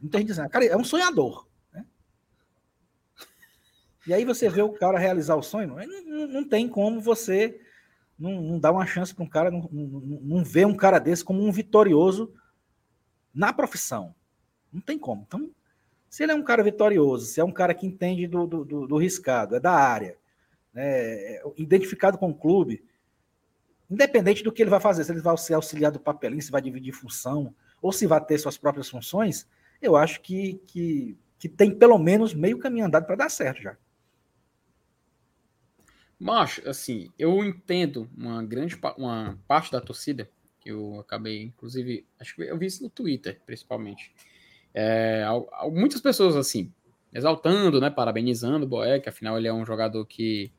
Muita 0.00 0.18
gente 0.18 0.28
dizendo, 0.28 0.48
cara, 0.48 0.64
é 0.64 0.76
um 0.76 0.84
sonhador. 0.84 1.46
Né? 1.72 1.84
E 4.06 4.14
aí 4.14 4.24
você 4.24 4.48
vê 4.48 4.62
o 4.62 4.72
cara 4.72 4.98
realizar 4.98 5.36
o 5.36 5.42
sonho, 5.42 5.76
não, 6.06 6.26
não 6.26 6.48
tem 6.48 6.68
como 6.68 7.00
você 7.00 7.60
não, 8.18 8.42
não 8.42 8.58
dar 8.58 8.72
uma 8.72 8.86
chance 8.86 9.14
para 9.14 9.24
um 9.24 9.28
cara, 9.28 9.50
não, 9.50 9.68
não, 9.70 10.00
não 10.00 10.44
ver 10.44 10.66
um 10.66 10.74
cara 10.74 10.98
desse 10.98 11.24
como 11.24 11.42
um 11.42 11.52
vitorioso 11.52 12.32
na 13.32 13.52
profissão. 13.52 14.14
Não 14.72 14.80
tem 14.80 14.98
como. 14.98 15.24
Então, 15.26 15.50
se 16.08 16.22
ele 16.22 16.32
é 16.32 16.34
um 16.34 16.42
cara 16.42 16.62
vitorioso, 16.62 17.26
se 17.26 17.40
é 17.40 17.44
um 17.44 17.52
cara 17.52 17.74
que 17.74 17.86
entende 17.86 18.26
do, 18.26 18.46
do, 18.46 18.64
do, 18.64 18.86
do 18.86 18.96
riscado, 18.96 19.54
é 19.54 19.60
da 19.60 19.72
área, 19.72 20.16
né, 20.72 20.84
é 20.84 21.42
identificado 21.56 22.18
com 22.18 22.30
o 22.30 22.34
clube, 22.34 22.84
independente 23.90 24.42
do 24.42 24.52
que 24.52 24.62
ele 24.62 24.70
vai 24.70 24.80
fazer, 24.80 25.04
se 25.04 25.12
ele 25.12 25.20
vai 25.20 25.36
ser 25.36 25.54
auxiliar 25.54 25.92
do 25.92 26.00
papelinho, 26.00 26.42
se 26.42 26.50
vai 26.50 26.60
dividir 26.60 26.92
função, 26.92 27.54
ou 27.80 27.92
se 27.92 28.06
vai 28.06 28.22
ter 28.24 28.38
suas 28.38 28.58
próprias 28.58 28.88
funções, 28.88 29.46
eu 29.80 29.96
acho 29.96 30.20
que, 30.20 30.60
que, 30.66 31.16
que 31.38 31.48
tem 31.48 31.76
pelo 31.76 31.98
menos 31.98 32.34
meio 32.34 32.58
caminho 32.58 32.86
andado 32.86 33.06
para 33.06 33.16
dar 33.16 33.28
certo 33.28 33.62
já. 33.62 33.76
Mas, 36.18 36.60
assim, 36.66 37.12
eu 37.18 37.44
entendo 37.44 38.10
uma 38.16 38.42
grande 38.42 38.76
uma 38.96 39.38
parte 39.46 39.70
da 39.70 39.80
torcida, 39.80 40.28
que 40.60 40.70
eu 40.70 40.98
acabei, 40.98 41.44
inclusive, 41.44 42.04
acho 42.18 42.34
que 42.34 42.42
eu 42.42 42.58
vi 42.58 42.66
isso 42.66 42.82
no 42.82 42.90
Twitter, 42.90 43.40
principalmente. 43.46 44.12
É, 44.74 45.24
muitas 45.70 46.00
pessoas, 46.00 46.34
assim, 46.34 46.72
exaltando, 47.12 47.80
né, 47.80 47.88
parabenizando 47.88 48.66
o 48.66 48.68
Boeck, 48.68 49.08
afinal 49.08 49.38
ele 49.38 49.46
é 49.46 49.52
um 49.52 49.64
jogador 49.64 50.04
que, 50.06 50.52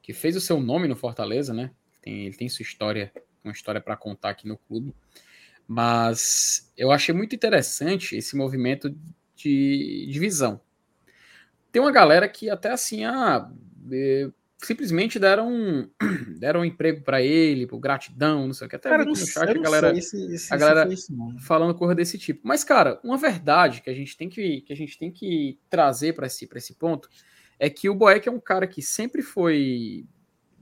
que 0.00 0.14
fez 0.14 0.36
o 0.36 0.40
seu 0.40 0.58
nome 0.58 0.88
no 0.88 0.96
Fortaleza, 0.96 1.52
né? 1.52 1.70
Tem, 2.00 2.26
ele 2.26 2.36
tem 2.36 2.48
sua 2.48 2.62
história, 2.62 3.12
uma 3.42 3.52
história 3.52 3.80
para 3.80 3.96
contar 3.96 4.30
aqui 4.30 4.48
no 4.48 4.56
clube. 4.56 4.94
Mas 5.66 6.72
eu 6.76 6.90
achei 6.90 7.14
muito 7.14 7.34
interessante 7.34 8.16
esse 8.16 8.36
movimento 8.36 8.94
de 9.34 10.06
divisão. 10.10 10.60
Tem 11.72 11.80
uma 11.80 11.92
galera 11.92 12.28
que 12.28 12.48
até 12.50 12.70
assim, 12.70 13.04
ah, 13.04 13.50
é, 13.90 14.30
simplesmente 14.64 15.18
deram, 15.18 15.88
deram 16.38 16.60
um 16.60 16.64
emprego 16.64 17.02
para 17.02 17.22
ele, 17.22 17.66
por 17.66 17.78
gratidão, 17.78 18.46
não 18.46 18.54
sei 18.54 18.66
o 18.66 18.70
que. 18.70 18.76
Até 18.76 18.90
cara, 18.90 19.04
no 19.04 19.16
chat 19.16 19.38
a 19.38 19.54
galera, 19.54 20.00
se, 20.00 20.38
se, 20.38 20.52
a 20.52 20.56
galera 20.56 20.92
isso, 20.92 21.12
falando 21.40 21.74
coisa 21.74 21.94
desse 21.94 22.18
tipo. 22.18 22.40
Mas, 22.44 22.64
cara, 22.64 23.00
uma 23.02 23.16
verdade 23.16 23.82
que 23.82 23.90
a 23.90 23.94
gente 23.94 24.16
tem 24.16 24.28
que, 24.28 24.62
que, 24.62 24.72
a 24.72 24.76
gente 24.76 24.98
tem 24.98 25.10
que 25.10 25.58
trazer 25.68 26.14
para 26.14 26.26
esse, 26.26 26.48
esse 26.54 26.74
ponto 26.74 27.08
é 27.58 27.70
que 27.70 27.88
o 27.88 27.94
Boeck 27.94 28.28
é 28.28 28.32
um 28.32 28.40
cara 28.40 28.66
que 28.66 28.82
sempre 28.82 29.22
foi 29.22 30.06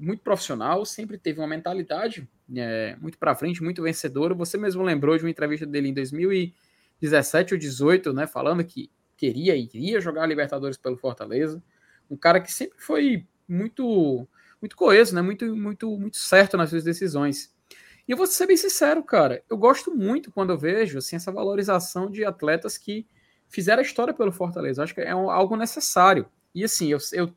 muito 0.03 0.23
profissional, 0.23 0.85
sempre 0.85 1.17
teve 1.17 1.41
uma 1.41 1.47
mentalidade 1.47 2.29
é, 2.55 2.97
muito 3.01 3.17
para 3.19 3.35
frente, 3.35 3.63
muito 3.63 3.83
vencedora. 3.83 4.35
Você 4.35 4.59
mesmo 4.59 4.83
lembrou 4.83 5.17
de 5.17 5.25
uma 5.25 5.31
entrevista 5.31 5.65
dele 5.65 5.89
em 5.89 5.95
2017 5.95 7.55
ou 7.55 7.59
2018, 7.59 8.13
né, 8.13 8.27
falando 8.27 8.65
que 8.65 8.91
queria 9.17 9.55
e 9.55 9.69
iria 9.73 10.01
jogar 10.01 10.27
Libertadores 10.27 10.77
pelo 10.77 10.97
Fortaleza. 10.97 11.63
Um 12.11 12.17
cara 12.17 12.41
que 12.41 12.53
sempre 12.53 12.77
foi 12.79 13.27
muito 13.49 14.29
muito 14.61 14.77
coeso, 14.77 15.15
né, 15.15 15.23
muito 15.23 15.57
muito 15.57 15.97
muito 15.99 16.17
certo 16.17 16.57
nas 16.57 16.71
suas 16.71 16.85
decisões. 16.85 17.55
E 18.07 18.11
eu 18.11 18.17
vou 18.17 18.27
ser 18.27 18.47
bem 18.47 18.57
sincero, 18.57 19.03
cara, 19.05 19.43
eu 19.49 19.57
gosto 19.57 19.95
muito 19.95 20.33
quando 20.33 20.51
eu 20.51 20.59
vejo 20.59 20.99
assim 20.99 21.17
essa 21.17 21.31
valorização 21.31 22.11
de 22.11 22.25
atletas 22.25 22.77
que 22.77 23.07
fizeram 23.49 23.81
a 23.81 23.85
história 23.87 24.13
pelo 24.13 24.33
Fortaleza. 24.33 24.83
acho 24.83 24.95
que 24.95 25.01
é 25.01 25.11
algo 25.11 25.57
necessário. 25.57 26.27
E 26.55 26.65
assim, 26.65 26.89
eu, 26.89 26.99
eu 27.13 27.33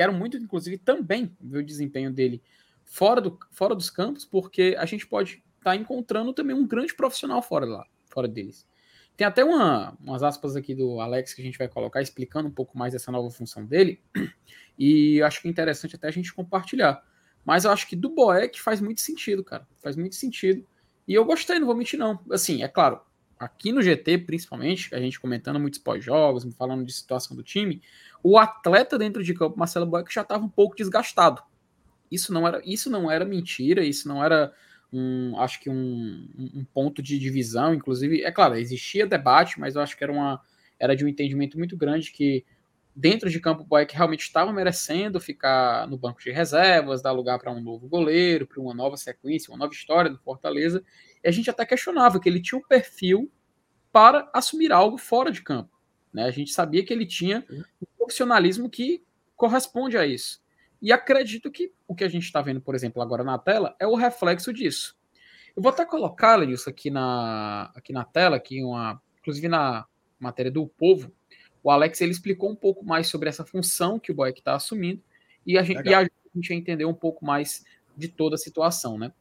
Quero 0.00 0.14
muito, 0.14 0.38
inclusive, 0.38 0.78
também 0.78 1.36
ver 1.38 1.58
o 1.58 1.62
desempenho 1.62 2.10
dele 2.10 2.42
fora, 2.86 3.20
do, 3.20 3.38
fora 3.50 3.74
dos 3.74 3.90
campos, 3.90 4.24
porque 4.24 4.74
a 4.78 4.86
gente 4.86 5.06
pode 5.06 5.44
estar 5.58 5.72
tá 5.72 5.76
encontrando 5.76 6.32
também 6.32 6.56
um 6.56 6.66
grande 6.66 6.94
profissional 6.94 7.42
fora 7.42 7.66
lá, 7.66 7.86
fora 8.06 8.26
deles. 8.26 8.66
Tem 9.14 9.26
até 9.26 9.44
uma, 9.44 9.94
umas 10.00 10.22
aspas 10.22 10.56
aqui 10.56 10.74
do 10.74 11.02
Alex 11.02 11.34
que 11.34 11.42
a 11.42 11.44
gente 11.44 11.58
vai 11.58 11.68
colocar 11.68 12.00
explicando 12.00 12.48
um 12.48 12.50
pouco 12.50 12.78
mais 12.78 12.94
dessa 12.94 13.12
nova 13.12 13.28
função 13.28 13.62
dele, 13.62 14.02
e 14.78 15.20
acho 15.20 15.42
que 15.42 15.48
é 15.48 15.50
interessante 15.50 15.96
até 15.96 16.08
a 16.08 16.10
gente 16.10 16.32
compartilhar. 16.32 17.04
Mas 17.44 17.66
eu 17.66 17.70
acho 17.70 17.86
que 17.86 17.94
do 17.94 18.08
Boeck 18.08 18.58
faz 18.58 18.80
muito 18.80 19.02
sentido, 19.02 19.44
cara. 19.44 19.68
Faz 19.82 19.96
muito 19.96 20.14
sentido. 20.14 20.66
E 21.06 21.12
eu 21.12 21.26
gostei, 21.26 21.58
não 21.58 21.66
vou 21.66 21.76
mentir, 21.76 21.98
não. 21.98 22.18
Assim, 22.30 22.62
é 22.62 22.68
claro, 22.68 23.02
aqui 23.40 23.72
no 23.72 23.82
GT, 23.82 24.18
principalmente, 24.18 24.94
a 24.94 25.00
gente 25.00 25.18
comentando 25.18 25.58
muitos 25.58 25.80
pós-jogos, 25.80 26.46
falando 26.54 26.84
de 26.84 26.92
situação 26.92 27.34
do 27.34 27.42
time, 27.42 27.82
o 28.22 28.38
atleta 28.38 28.98
dentro 28.98 29.24
de 29.24 29.32
campo, 29.32 29.58
Marcelo 29.58 29.86
Boeck, 29.86 30.12
já 30.12 30.20
estava 30.20 30.44
um 30.44 30.48
pouco 30.48 30.76
desgastado. 30.76 31.42
Isso 32.10 32.34
não 32.34 32.46
era, 32.46 32.60
isso 32.66 32.90
não 32.90 33.10
era 33.10 33.24
mentira, 33.24 33.82
isso 33.82 34.06
não 34.06 34.22
era 34.22 34.52
um, 34.92 35.38
acho 35.40 35.58
que 35.58 35.70
um, 35.70 36.28
um 36.36 36.64
ponto 36.74 37.02
de 37.02 37.18
divisão, 37.18 37.72
inclusive, 37.72 38.22
é 38.22 38.30
claro, 38.30 38.56
existia 38.56 39.06
debate, 39.06 39.58
mas 39.58 39.74
eu 39.74 39.80
acho 39.80 39.96
que 39.96 40.04
era 40.04 40.12
uma 40.12 40.40
era 40.78 40.96
de 40.96 41.04
um 41.04 41.08
entendimento 41.08 41.58
muito 41.58 41.76
grande 41.76 42.10
que 42.10 42.44
dentro 42.96 43.30
de 43.30 43.38
campo 43.38 43.62
o 43.62 43.66
Boeck 43.66 43.94
realmente 43.94 44.22
estava 44.22 44.52
merecendo 44.52 45.20
ficar 45.20 45.86
no 45.88 45.96
banco 45.96 46.20
de 46.20 46.30
reservas, 46.30 47.02
dar 47.02 47.12
lugar 47.12 47.38
para 47.38 47.52
um 47.52 47.60
novo 47.60 47.86
goleiro, 47.86 48.46
para 48.46 48.60
uma 48.60 48.74
nova 48.74 48.96
sequência, 48.96 49.50
uma 49.50 49.58
nova 49.58 49.72
história 49.72 50.10
do 50.10 50.18
Fortaleza, 50.18 50.82
a 51.28 51.30
gente 51.30 51.50
até 51.50 51.66
questionava 51.66 52.18
que 52.18 52.28
ele 52.28 52.40
tinha 52.40 52.58
um 52.58 52.66
perfil 52.66 53.30
para 53.92 54.28
assumir 54.32 54.72
algo 54.72 54.96
fora 54.96 55.30
de 55.30 55.42
campo. 55.42 55.70
Né? 56.12 56.24
A 56.24 56.30
gente 56.30 56.52
sabia 56.52 56.84
que 56.84 56.92
ele 56.92 57.06
tinha 57.06 57.44
um 57.50 57.86
profissionalismo 57.96 58.68
que 58.70 59.04
corresponde 59.36 59.96
a 59.96 60.06
isso. 60.06 60.42
E 60.80 60.92
acredito 60.92 61.50
que 61.50 61.72
o 61.86 61.94
que 61.94 62.04
a 62.04 62.08
gente 62.08 62.24
está 62.24 62.40
vendo, 62.40 62.60
por 62.60 62.74
exemplo, 62.74 63.02
agora 63.02 63.22
na 63.22 63.38
tela, 63.38 63.76
é 63.78 63.86
o 63.86 63.94
reflexo 63.94 64.52
disso. 64.52 64.98
Eu 65.54 65.62
vou 65.62 65.70
até 65.70 65.84
colocar, 65.84 66.42
isso 66.48 66.70
aqui 66.70 66.90
na, 66.90 67.70
aqui 67.74 67.92
na 67.92 68.04
tela, 68.04 68.36
aqui 68.36 68.62
uma, 68.62 69.00
inclusive 69.18 69.48
na 69.48 69.84
matéria 70.18 70.50
do 70.50 70.66
Povo, 70.66 71.12
o 71.62 71.70
Alex 71.70 72.00
ele 72.00 72.12
explicou 72.12 72.50
um 72.50 72.56
pouco 72.56 72.84
mais 72.84 73.08
sobre 73.08 73.28
essa 73.28 73.44
função 73.44 73.98
que 73.98 74.10
o 74.10 74.14
Boeck 74.14 74.38
está 74.38 74.54
assumindo 74.54 75.02
e 75.46 75.58
a, 75.58 75.62
gente, 75.62 75.86
e 75.86 75.94
a 75.94 76.08
gente 76.34 76.52
a 76.52 76.56
entender 76.56 76.84
um 76.84 76.94
pouco 76.94 77.24
mais 77.24 77.64
de 77.96 78.08
toda 78.08 78.36
a 78.36 78.38
situação, 78.38 78.98
né? 78.98 79.12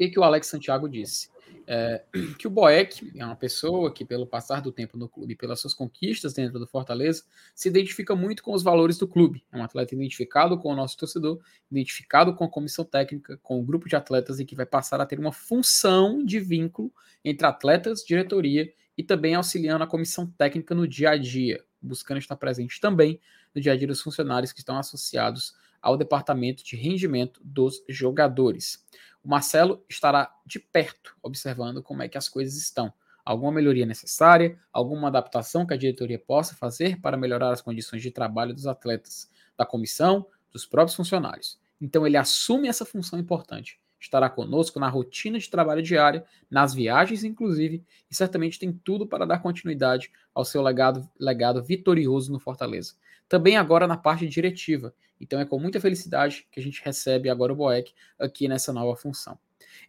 Que, 0.00 0.08
que 0.08 0.18
o 0.18 0.24
Alex 0.24 0.46
Santiago 0.46 0.88
disse? 0.88 1.28
É, 1.66 2.02
que 2.38 2.46
o 2.46 2.50
Boeck 2.50 3.12
é 3.14 3.22
uma 3.22 3.36
pessoa 3.36 3.92
que, 3.92 4.02
pelo 4.02 4.26
passar 4.26 4.62
do 4.62 4.72
tempo 4.72 4.96
no 4.96 5.06
clube 5.06 5.36
pelas 5.36 5.60
suas 5.60 5.74
conquistas 5.74 6.32
dentro 6.32 6.58
do 6.58 6.66
Fortaleza, 6.66 7.22
se 7.54 7.68
identifica 7.68 8.16
muito 8.16 8.42
com 8.42 8.54
os 8.54 8.62
valores 8.62 8.96
do 8.96 9.06
clube. 9.06 9.44
É 9.52 9.58
um 9.58 9.62
atleta 9.62 9.94
identificado 9.94 10.56
com 10.56 10.72
o 10.72 10.74
nosso 10.74 10.96
torcedor, 10.96 11.38
identificado 11.70 12.34
com 12.34 12.44
a 12.44 12.48
comissão 12.48 12.82
técnica, 12.82 13.38
com 13.42 13.60
o 13.60 13.62
grupo 13.62 13.90
de 13.90 13.94
atletas 13.94 14.40
e 14.40 14.46
que 14.46 14.56
vai 14.56 14.64
passar 14.64 15.02
a 15.02 15.04
ter 15.04 15.20
uma 15.20 15.32
função 15.32 16.24
de 16.24 16.40
vínculo 16.40 16.90
entre 17.22 17.46
atletas, 17.46 18.02
diretoria 18.02 18.72
e 18.96 19.02
também 19.02 19.34
auxiliando 19.34 19.84
a 19.84 19.86
comissão 19.86 20.26
técnica 20.26 20.74
no 20.74 20.88
dia 20.88 21.10
a 21.10 21.16
dia, 21.18 21.62
buscando 21.80 22.16
estar 22.16 22.36
presente 22.36 22.80
também 22.80 23.20
no 23.54 23.60
dia 23.60 23.74
a 23.74 23.76
dia 23.76 23.86
dos 23.86 24.00
funcionários 24.00 24.50
que 24.50 24.60
estão 24.60 24.78
associados 24.78 25.52
ao 25.82 25.96
departamento 25.96 26.62
de 26.64 26.76
rendimento 26.76 27.40
dos 27.42 27.82
jogadores. 27.88 28.84
O 29.22 29.28
Marcelo 29.28 29.84
estará 29.88 30.34
de 30.46 30.58
perto 30.58 31.16
observando 31.22 31.82
como 31.82 32.02
é 32.02 32.08
que 32.08 32.16
as 32.16 32.28
coisas 32.28 32.56
estão. 32.56 32.92
Alguma 33.24 33.52
melhoria 33.52 33.84
necessária, 33.84 34.58
alguma 34.72 35.08
adaptação 35.08 35.66
que 35.66 35.74
a 35.74 35.76
diretoria 35.76 36.18
possa 36.18 36.54
fazer 36.54 37.00
para 37.00 37.16
melhorar 37.16 37.52
as 37.52 37.60
condições 37.60 38.02
de 38.02 38.10
trabalho 38.10 38.54
dos 38.54 38.66
atletas, 38.66 39.30
da 39.56 39.66
comissão, 39.66 40.26
dos 40.50 40.64
próprios 40.64 40.96
funcionários. 40.96 41.60
Então 41.80 42.06
ele 42.06 42.16
assume 42.16 42.68
essa 42.68 42.84
função 42.84 43.18
importante. 43.18 43.78
Estará 44.00 44.30
conosco 44.30 44.80
na 44.80 44.88
rotina 44.88 45.38
de 45.38 45.50
trabalho 45.50 45.82
diária, 45.82 46.24
nas 46.50 46.72
viagens, 46.72 47.22
inclusive, 47.22 47.84
e 48.10 48.14
certamente 48.14 48.58
tem 48.58 48.72
tudo 48.72 49.06
para 49.06 49.26
dar 49.26 49.40
continuidade 49.40 50.10
ao 50.34 50.42
seu 50.42 50.62
legado, 50.62 51.06
legado 51.18 51.62
vitorioso 51.62 52.32
no 52.32 52.40
Fortaleza. 52.40 52.94
Também 53.28 53.58
agora 53.58 53.86
na 53.86 53.98
parte 53.98 54.26
diretiva, 54.26 54.94
então 55.20 55.38
é 55.38 55.44
com 55.44 55.58
muita 55.58 55.80
felicidade 55.80 56.46
que 56.50 56.58
a 56.58 56.62
gente 56.62 56.82
recebe 56.84 57.28
agora 57.28 57.52
o 57.52 57.56
Boeck 57.56 57.92
aqui 58.18 58.48
nessa 58.48 58.72
nova 58.72 58.96
função. 58.96 59.38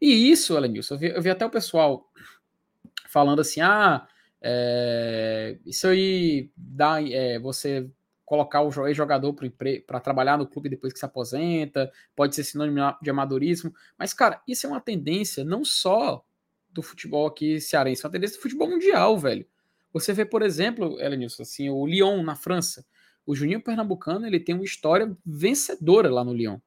E 0.02 0.30
isso, 0.30 0.58
Elenilson, 0.58 0.96
eu 0.96 1.00
vi, 1.00 1.08
eu 1.08 1.22
vi 1.22 1.30
até 1.30 1.46
o 1.46 1.50
pessoal 1.50 2.10
falando 3.08 3.42
assim: 3.42 3.62
ah, 3.62 4.08
é, 4.42 5.58
isso 5.66 5.88
aí 5.88 6.50
dá. 6.56 7.02
É, 7.02 7.40
você 7.40 7.90
colocar 8.32 8.62
o 8.62 8.72
jogador 8.94 9.36
para 9.86 10.00
trabalhar 10.00 10.38
no 10.38 10.48
clube 10.48 10.70
depois 10.70 10.94
que 10.94 11.00
se 11.00 11.04
aposenta, 11.04 11.92
pode 12.16 12.34
ser 12.34 12.46
sinônimo 12.46 12.80
de 13.02 13.10
amadorismo. 13.10 13.74
Mas, 14.00 14.14
cara, 14.14 14.42
isso 14.48 14.66
é 14.66 14.70
uma 14.70 14.80
tendência 14.80 15.44
não 15.44 15.66
só 15.66 16.24
do 16.72 16.82
futebol 16.82 17.28
aqui 17.28 17.60
cearense, 17.60 18.06
é 18.06 18.08
uma 18.08 18.12
tendência 18.14 18.38
do 18.38 18.42
futebol 18.42 18.70
mundial, 18.70 19.18
velho. 19.18 19.46
Você 19.92 20.14
vê, 20.14 20.24
por 20.24 20.42
exemplo, 20.42 20.98
Elenilson, 21.02 21.44
assim, 21.44 21.70
o 21.70 21.86
Lyon 21.86 22.24
na 22.24 22.38
França. 22.38 22.86
O 23.32 23.36
Juninho 23.36 23.62
Pernambucano 23.62 24.28
ele 24.28 24.42
tem 24.42 24.54
uma 24.54 24.66
história 24.66 25.10
vencedora 25.26 26.12
lá 26.12 26.22
no 26.22 26.34
Lyon. 26.34 26.58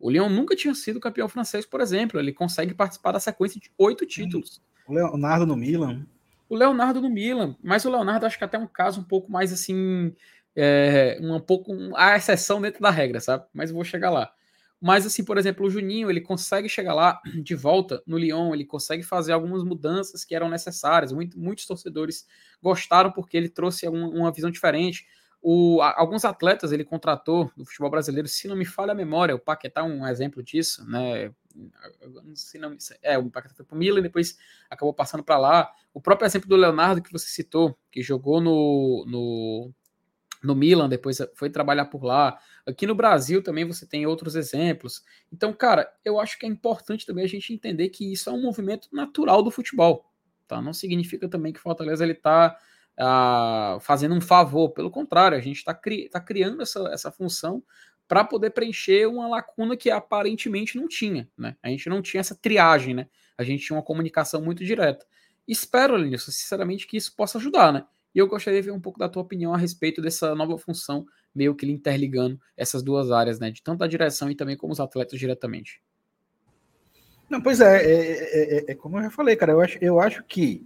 O 0.00 0.10
Lyon 0.10 0.30
nunca 0.30 0.56
tinha 0.56 0.74
sido 0.74 0.98
campeão 0.98 1.28
francês, 1.28 1.66
por 1.66 1.82
exemplo. 1.82 2.18
Ele 2.18 2.32
consegue 2.32 2.72
participar 2.72 3.12
da 3.12 3.20
sequência 3.20 3.60
de 3.60 3.70
oito 3.76 4.06
títulos. 4.06 4.62
O 4.88 4.94
Leonardo 4.94 5.44
no 5.44 5.54
Milan. 5.54 6.06
O 6.48 6.56
Leonardo 6.56 7.02
no 7.02 7.10
Milan. 7.10 7.54
Mas 7.62 7.84
o 7.84 7.90
Leonardo 7.90 8.24
acho 8.24 8.38
que 8.38 8.44
até 8.44 8.56
é 8.56 8.60
um 8.60 8.66
caso 8.66 9.02
um 9.02 9.04
pouco 9.04 9.30
mais 9.30 9.52
assim. 9.52 10.14
É, 10.56 11.18
um 11.20 11.38
pouco 11.38 11.74
a 11.94 12.16
exceção 12.16 12.58
dentro 12.58 12.80
da 12.80 12.88
regra, 12.88 13.20
sabe? 13.20 13.44
Mas 13.52 13.70
vou 13.70 13.84
chegar 13.84 14.08
lá. 14.08 14.32
Mas, 14.80 15.04
assim, 15.04 15.22
por 15.22 15.36
exemplo, 15.36 15.66
o 15.66 15.70
Juninho, 15.70 16.08
ele 16.08 16.22
consegue 16.22 16.70
chegar 16.70 16.94
lá 16.94 17.20
de 17.44 17.54
volta 17.54 18.02
no 18.06 18.16
Lyon, 18.16 18.54
ele 18.54 18.64
consegue 18.64 19.02
fazer 19.02 19.32
algumas 19.32 19.62
mudanças 19.62 20.24
que 20.24 20.34
eram 20.34 20.48
necessárias. 20.48 21.12
Muito, 21.12 21.38
muitos 21.38 21.66
torcedores 21.66 22.26
gostaram 22.62 23.12
porque 23.12 23.36
ele 23.36 23.50
trouxe 23.50 23.86
uma, 23.86 24.08
uma 24.08 24.32
visão 24.32 24.50
diferente. 24.50 25.06
O, 25.46 25.82
alguns 25.82 26.24
atletas 26.24 26.72
ele 26.72 26.86
contratou 26.86 27.52
do 27.54 27.66
futebol 27.66 27.90
brasileiro, 27.90 28.26
se 28.26 28.48
não 28.48 28.56
me 28.56 28.64
falha 28.64 28.92
a 28.92 28.94
memória, 28.94 29.34
o 29.34 29.38
Paquetá 29.38 29.82
é 29.82 29.84
um 29.84 30.06
exemplo 30.06 30.42
disso, 30.42 30.82
né? 30.88 31.30
Se 32.34 32.56
não, 32.56 32.74
é, 33.02 33.18
o 33.18 33.28
Paquetá 33.28 33.54
foi 33.54 33.66
para 33.66 33.74
o 33.74 33.78
Milan 33.78 33.98
e 33.98 34.04
depois 34.04 34.38
acabou 34.70 34.94
passando 34.94 35.22
para 35.22 35.36
lá. 35.36 35.70
O 35.92 36.00
próprio 36.00 36.24
exemplo 36.24 36.48
do 36.48 36.56
Leonardo 36.56 37.02
que 37.02 37.12
você 37.12 37.26
citou, 37.26 37.76
que 37.90 38.02
jogou 38.02 38.40
no, 38.40 39.04
no, 39.06 39.70
no 40.42 40.54
Milan, 40.54 40.88
depois 40.88 41.18
foi 41.34 41.50
trabalhar 41.50 41.84
por 41.84 42.02
lá. 42.02 42.38
Aqui 42.66 42.86
no 42.86 42.94
Brasil 42.94 43.42
também 43.42 43.66
você 43.66 43.84
tem 43.86 44.06
outros 44.06 44.36
exemplos. 44.36 45.04
Então, 45.30 45.52
cara, 45.52 45.86
eu 46.02 46.18
acho 46.18 46.38
que 46.38 46.46
é 46.46 46.48
importante 46.48 47.04
também 47.04 47.22
a 47.22 47.28
gente 47.28 47.52
entender 47.52 47.90
que 47.90 48.10
isso 48.10 48.30
é 48.30 48.32
um 48.32 48.40
movimento 48.40 48.88
natural 48.90 49.42
do 49.42 49.50
futebol. 49.50 50.10
Tá? 50.48 50.62
Não 50.62 50.72
significa 50.72 51.28
também 51.28 51.52
que 51.52 51.58
o 51.58 51.62
Fortaleza 51.62 52.02
ele 52.02 52.14
está 52.14 52.56
uh, 52.98 53.80
fazendo 53.80 54.14
um 54.14 54.20
favor. 54.20 54.70
Pelo 54.70 54.90
contrário, 54.90 55.36
a 55.36 55.40
gente 55.40 55.58
está 55.58 55.74
cri 55.74 56.08
tá 56.08 56.20
criando 56.20 56.62
essa, 56.62 56.88
essa 56.92 57.10
função 57.10 57.62
para 58.06 58.24
poder 58.24 58.50
preencher 58.50 59.06
uma 59.06 59.28
lacuna 59.28 59.76
que 59.76 59.90
aparentemente 59.90 60.76
não 60.76 60.86
tinha. 60.86 61.28
Né? 61.36 61.56
A 61.62 61.68
gente 61.68 61.88
não 61.88 62.02
tinha 62.02 62.20
essa 62.20 62.34
triagem, 62.34 62.94
né? 62.94 63.08
A 63.36 63.42
gente 63.42 63.64
tinha 63.64 63.76
uma 63.76 63.82
comunicação 63.82 64.42
muito 64.42 64.64
direta. 64.64 65.06
Espero, 65.48 65.96
Lenilson, 65.96 66.30
sinceramente, 66.30 66.86
que 66.86 66.96
isso 66.96 67.14
possa 67.16 67.38
ajudar, 67.38 67.72
né? 67.72 67.84
E 68.14 68.18
eu 68.18 68.28
gostaria 68.28 68.60
de 68.60 68.66
ver 68.66 68.72
um 68.72 68.80
pouco 68.80 68.98
da 68.98 69.08
tua 69.08 69.22
opinião 69.22 69.52
a 69.52 69.58
respeito 69.58 70.00
dessa 70.00 70.34
nova 70.34 70.56
função, 70.56 71.04
meio 71.34 71.54
que 71.54 71.66
interligando 71.66 72.40
essas 72.56 72.82
duas 72.82 73.10
áreas, 73.10 73.40
né? 73.40 73.50
De 73.50 73.62
tanto 73.62 73.82
a 73.82 73.88
direção 73.88 74.30
e 74.30 74.36
também 74.36 74.56
como 74.56 74.72
os 74.72 74.80
atletas 74.80 75.18
diretamente. 75.18 75.82
Não, 77.28 77.42
pois 77.42 77.60
é, 77.60 77.84
é, 77.84 77.92
é, 77.92 78.58
é, 78.58 78.72
é 78.72 78.74
como 78.74 78.98
eu 78.98 79.02
já 79.02 79.10
falei, 79.10 79.34
cara, 79.34 79.52
eu 79.52 79.60
acho, 79.60 79.78
eu 79.80 79.98
acho 79.98 80.22
que 80.24 80.64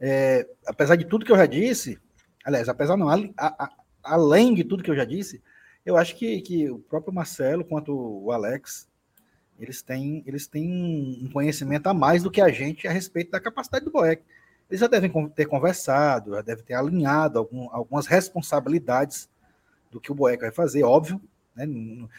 é, 0.00 0.46
apesar 0.66 0.96
de 0.96 1.04
tudo 1.04 1.24
que 1.24 1.32
eu 1.32 1.36
já 1.36 1.46
disse, 1.46 1.98
aliás, 2.44 2.68
apesar 2.68 2.96
não, 2.96 3.08
a, 3.08 3.16
a, 3.38 3.70
além 4.02 4.54
de 4.54 4.64
tudo 4.64 4.82
que 4.82 4.90
eu 4.90 4.96
já 4.96 5.04
disse, 5.04 5.42
eu 5.84 5.96
acho 5.96 6.16
que, 6.16 6.40
que 6.40 6.70
o 6.70 6.78
próprio 6.78 7.12
Marcelo 7.12 7.64
quanto 7.64 7.94
o 7.94 8.32
Alex, 8.32 8.88
eles 9.58 9.82
têm, 9.82 10.22
eles 10.26 10.46
têm 10.46 11.20
um 11.22 11.30
conhecimento 11.30 11.86
a 11.86 11.94
mais 11.94 12.22
do 12.22 12.30
que 12.30 12.40
a 12.40 12.48
gente 12.48 12.88
a 12.88 12.90
respeito 12.90 13.30
da 13.30 13.40
capacidade 13.40 13.84
do 13.84 13.90
Boeck. 13.90 14.22
Eles 14.68 14.80
já 14.80 14.86
devem 14.86 15.10
ter 15.28 15.46
conversado, 15.46 16.34
já 16.34 16.42
devem 16.42 16.64
ter 16.64 16.74
alinhado 16.74 17.38
algum, 17.38 17.68
algumas 17.70 18.06
responsabilidades 18.06 19.28
do 19.90 20.00
que 20.00 20.10
o 20.10 20.14
Boeck 20.14 20.40
vai 20.40 20.50
fazer, 20.50 20.82
óbvio. 20.82 21.20
Né? 21.54 21.66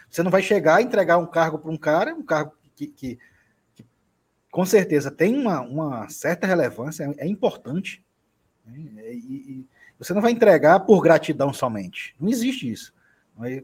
Você 0.10 0.24
não 0.24 0.32
vai 0.32 0.42
chegar 0.42 0.80
e 0.80 0.86
entregar 0.86 1.18
um 1.18 1.26
cargo 1.26 1.60
para 1.60 1.72
um 1.72 1.78
cara, 1.78 2.16
um 2.16 2.24
cargo 2.24 2.54
que, 2.76 2.88
que 2.88 3.20
com 4.56 4.66
certeza 4.66 5.12
tem 5.12 5.38
uma, 5.38 5.60
uma 5.60 6.08
certa 6.08 6.48
relevância, 6.48 7.04
é, 7.04 7.26
é 7.26 7.28
importante. 7.28 8.02
Né? 8.66 9.14
E, 9.14 9.18
e, 9.18 9.68
você 10.00 10.14
não 10.14 10.22
vai 10.22 10.32
entregar 10.32 10.80
por 10.80 11.02
gratidão 11.02 11.52
somente. 11.52 12.16
Não 12.18 12.30
existe 12.30 12.72
isso. 12.72 12.94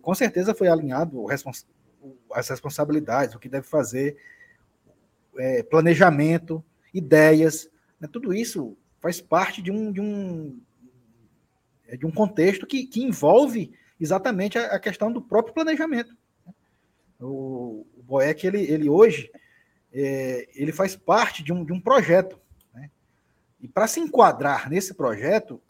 Com 0.02 0.14
certeza 0.14 0.54
foi 0.54 0.68
alinhado 0.68 1.24
respons 1.26 1.66
as 2.34 2.50
responsabilidades, 2.50 3.34
o 3.34 3.40
que 3.40 3.48
deve 3.48 3.66
fazer, 3.66 4.18
é, 5.38 5.64
planejamento, 5.64 6.62
ideias. 6.94 7.70
Né? 7.98 8.10
Tudo 8.12 8.34
isso 8.34 8.78
faz 9.00 9.22
parte 9.22 9.62
de 9.62 9.72
um, 9.72 9.94
de 9.94 10.02
um, 10.02 10.60
é, 11.88 11.96
de 11.96 12.06
um 12.06 12.12
contexto 12.12 12.68
que, 12.68 12.86
que 12.86 13.02
envolve 13.02 13.72
exatamente 13.98 14.58
a, 14.58 14.76
a 14.76 14.80
questão 14.80 15.10
do 15.10 15.22
próprio 15.22 15.54
planejamento. 15.54 16.14
Né? 16.46 16.54
O, 17.18 17.88
o 17.96 18.04
Boeck, 18.04 18.46
ele, 18.46 18.64
ele 18.64 18.90
hoje 18.90 19.32
é, 19.94 20.48
ele 20.56 20.72
faz 20.72 20.96
parte 20.96 21.44
de 21.44 21.52
um, 21.52 21.66
de 21.66 21.74
um 21.74 21.80
projeto. 21.80 22.40
Né? 22.74 22.90
E 23.60 23.68
para 23.68 23.88
se 23.88 24.00
enquadrar 24.00 24.70
nesse 24.70 24.94
projeto, 24.94 25.62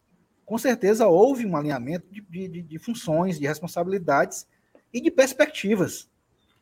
com 0.44 0.58
certeza 0.58 1.06
houve 1.06 1.46
um 1.46 1.56
alinhamento 1.56 2.06
de, 2.10 2.20
de, 2.48 2.62
de 2.62 2.78
funções, 2.78 3.38
de 3.38 3.46
responsabilidades 3.46 4.46
e 4.92 5.00
de 5.00 5.10
perspectivas. 5.10 6.08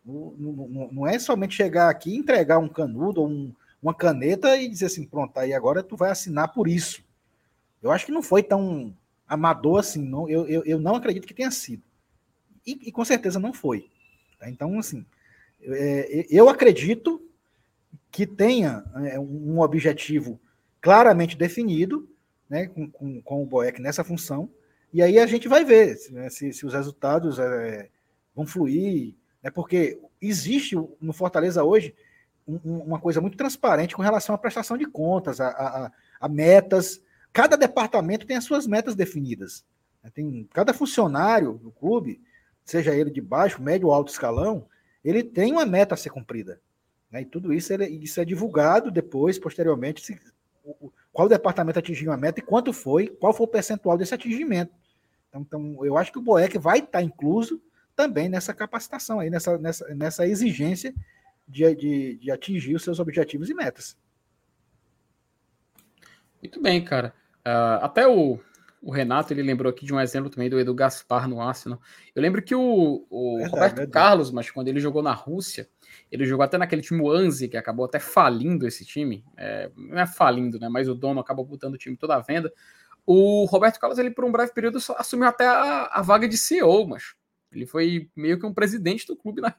Não, 0.05 0.35
não, 0.39 0.89
não, 0.93 1.07
é 1.07 1.19
somente 1.19 1.55
chegar 1.55 1.91
aqui, 1.91 2.17
entregar 2.17 2.59
um 2.59 2.69
canudo 2.69 3.21
ou 3.21 3.29
um, 3.29 3.55
uma 3.83 3.95
caneta 3.95 4.57
e 4.57 4.69
dizer 4.69 4.87
assim, 4.87 5.05
pronto, 5.05 5.37
aí 5.39 5.53
agora 5.53 5.83
tu 5.83 5.97
vai 5.97 6.11
assinar 6.11 6.53
por 6.53 6.69
isso. 6.69 7.03
Eu 7.83 7.91
acho 7.91 8.07
que 8.07 8.13
não 8.13 8.23
foi 8.23 8.43
tão 8.43 8.97
amador 9.27 9.81
assim, 9.81 10.03
não, 10.03 10.29
eu, 10.29 10.47
eu, 10.49 10.65
eu 10.65 10.81
não 10.81 10.95
acredito 10.95 11.27
que 11.27 11.35
tenha 11.35 11.51
sido. 11.51 11.83
E, 12.67 12.89
e 12.89 12.93
com 12.93 13.05
certeza 13.05 13.39
não 13.39 13.53
foi. 13.53 13.91
Tá? 14.39 14.49
Então, 14.49 14.79
assim, 14.79 15.05
é, 15.63 16.27
eu 16.31 16.49
acredito 16.49 17.23
que 18.11 18.27
tenha 18.27 18.85
é, 19.05 19.19
um 19.19 19.61
objetivo 19.61 20.41
claramente 20.81 21.37
definido, 21.37 22.09
né, 22.49 22.67
com, 22.67 22.91
com, 22.91 23.23
com 23.23 23.43
o 23.43 23.47
Boeck 23.47 23.81
nessa 23.81 24.03
função, 24.03 24.51
e 24.93 25.03
aí 25.03 25.19
a 25.19 25.27
gente 25.27 25.47
vai 25.47 25.65
ver 25.65 25.97
né, 26.11 26.29
se, 26.31 26.53
se, 26.53 26.67
os 26.67 26.75
resultados 26.75 27.39
é, 27.39 27.89
vão 28.35 28.47
fluir, 28.47 29.15
né, 29.43 29.51
porque 29.51 30.01
existe 30.21 30.75
no 31.01 31.13
Fortaleza 31.13 31.63
hoje 31.63 31.95
um, 32.47 32.79
uma 32.79 32.99
coisa 32.99 33.21
muito 33.21 33.37
transparente 33.37 33.95
com 33.95 34.03
relação 34.03 34.35
à 34.35 34.39
prestação 34.39 34.77
de 34.77 34.87
contas, 34.87 35.41
a, 35.41 35.49
a, 35.49 35.93
a, 36.21 36.29
metas. 36.29 37.01
Cada 37.33 37.57
departamento 37.57 38.27
tem 38.27 38.37
as 38.37 38.45
suas 38.45 38.67
metas 38.67 38.97
definidas. 38.97 39.65
Né, 40.03 40.11
tem 40.13 40.49
cada 40.53 40.75
funcionário 40.75 41.53
do 41.55 41.71
clube, 41.71 42.21
seja 42.65 42.95
ele 42.95 43.11
de 43.11 43.21
baixo, 43.21 43.63
médio 43.63 43.89
ou 43.89 43.95
alto 43.95 44.11
escalão, 44.11 44.67
ele 45.05 45.23
tem 45.23 45.53
uma 45.53 45.65
meta 45.65 45.95
a 45.95 45.99
ser 45.99 46.11
cumprida. 46.11 46.61
Né? 47.11 47.23
E 47.23 47.25
tudo 47.25 47.53
isso, 47.53 47.73
ele, 47.73 47.87
isso 47.87 48.21
é 48.21 48.25
divulgado 48.25 48.91
depois, 48.91 49.39
posteriormente, 49.39 50.05
se, 50.05 50.21
o, 50.65 50.93
qual 51.13 51.29
departamento 51.29 51.79
atingiu 51.79 52.13
a 52.13 52.17
meta 52.17 52.41
e 52.41 52.43
quanto 52.43 52.73
foi, 52.73 53.09
qual 53.09 53.33
foi 53.33 53.47
o 53.47 53.51
percentual 53.51 53.99
desse 53.99 54.15
atingimento. 54.15 54.73
Então, 55.29 55.43
então 55.43 55.85
eu 55.85 55.97
acho 55.97 56.13
que 56.13 56.19
o 56.19 56.23
BOEC 56.23 56.59
vai 56.59 56.79
estar 56.79 57.03
incluso 57.03 57.61
também 57.97 58.29
nessa 58.29 58.55
capacitação 58.55 59.21
aí, 59.21 59.29
nessa, 59.29 59.59
nessa, 59.59 59.95
nessa 59.95 60.27
exigência 60.27 60.95
de, 61.47 61.75
de, 61.75 62.17
de 62.17 62.31
atingir 62.31 62.75
os 62.75 62.83
seus 62.83 62.99
objetivos 62.99 63.51
e 63.51 63.55
metas. 63.55 63.97
Muito 66.41 66.61
bem, 66.63 66.83
cara. 66.83 67.13
Uh, 67.41 67.85
até 67.85 68.07
o, 68.07 68.39
o 68.81 68.91
Renato 68.91 69.33
ele 69.33 69.43
lembrou 69.43 69.71
aqui 69.71 69.85
de 69.85 69.93
um 69.93 70.01
exemplo 70.01 70.31
também 70.31 70.49
do 70.49 70.59
Edu 70.59 70.75
Gaspar 70.75 71.29
no 71.29 71.41
Arsenal. 71.41 71.81
Eu 72.15 72.23
lembro 72.23 72.41
que 72.41 72.55
o, 72.55 73.07
o 73.11 73.37
verdade, 73.37 73.51
Roberto 73.51 73.77
verdade. 73.77 73.93
Carlos, 73.93 74.31
mas 74.31 74.51
quando 74.51 74.69
ele 74.69 74.81
jogou 74.81 75.03
na 75.03 75.13
Rússia, 75.13 75.69
ele 76.11 76.25
jogou 76.25 76.45
até 76.45 76.59
naquele 76.59 76.83
time 76.83 77.07
Anzi, 77.09 77.49
que 77.49 77.57
acabou 77.57 77.85
até 77.85 77.99
falindo 77.99 78.67
esse 78.67 78.85
time. 78.85 79.25
É, 79.37 79.71
não 79.77 79.99
é 79.99 80.07
falindo, 80.07 80.59
né? 80.59 80.69
Mas 80.69 80.89
o 80.89 80.95
dono 80.95 81.21
acabou 81.21 81.45
botando 81.45 81.75
o 81.75 81.79
time 81.79 81.97
toda 81.97 82.17
à 82.17 82.21
venda. 82.21 82.53
O 83.07 83.45
Roberto 83.47 83.79
Carlos, 83.79 83.99
ele 83.99 84.11
por 84.11 84.25
um 84.25 84.33
breve 84.33 84.53
período 84.53 84.79
assumiu 84.97 85.27
até 85.27 85.47
a, 85.47 85.87
a 85.87 86.03
vaga 86.03 86.29
de 86.29 86.39
CEO, 86.39 86.87
mas 86.87 87.15
ele 87.53 87.67
foi 87.67 88.09
meio 88.15 88.39
que 88.39 88.47
um 88.47 88.55
presidente 88.55 89.07
do 89.07 89.17
clube 89.17 89.41
na, 89.43 89.55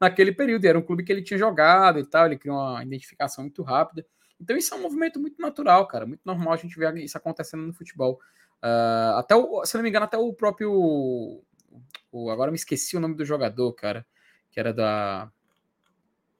naquele 0.00 0.32
período. 0.32 0.64
Era 0.64 0.78
um 0.78 0.82
clube 0.82 1.04
que 1.04 1.12
ele 1.12 1.22
tinha 1.22 1.38
jogado 1.38 1.98
e 1.98 2.06
tal, 2.06 2.26
ele 2.26 2.38
criou 2.38 2.56
uma 2.56 2.82
identificação 2.82 3.44
muito 3.44 3.62
rápida. 3.62 4.06
Então 4.40 4.56
isso 4.56 4.72
é 4.72 4.76
um 4.76 4.82
movimento 4.82 5.20
muito 5.20 5.40
natural, 5.40 5.86
cara, 5.86 6.06
muito 6.06 6.22
normal 6.24 6.54
a 6.54 6.56
gente 6.56 6.78
ver 6.78 6.96
isso 6.96 7.18
acontecendo 7.18 7.62
no 7.62 7.74
futebol. 7.74 8.18
Uh, 8.62 9.16
até 9.16 9.34
o, 9.34 9.64
se 9.64 9.74
não 9.76 9.82
me 9.82 9.88
engano, 9.88 10.04
até 10.04 10.16
o 10.16 10.32
próprio. 10.32 10.72
O, 12.12 12.30
agora 12.30 12.50
me 12.50 12.56
esqueci 12.56 12.96
o 12.96 13.00
nome 13.00 13.14
do 13.14 13.24
jogador, 13.24 13.72
cara, 13.74 14.06
que 14.50 14.58
era 14.58 14.72
da. 14.72 15.30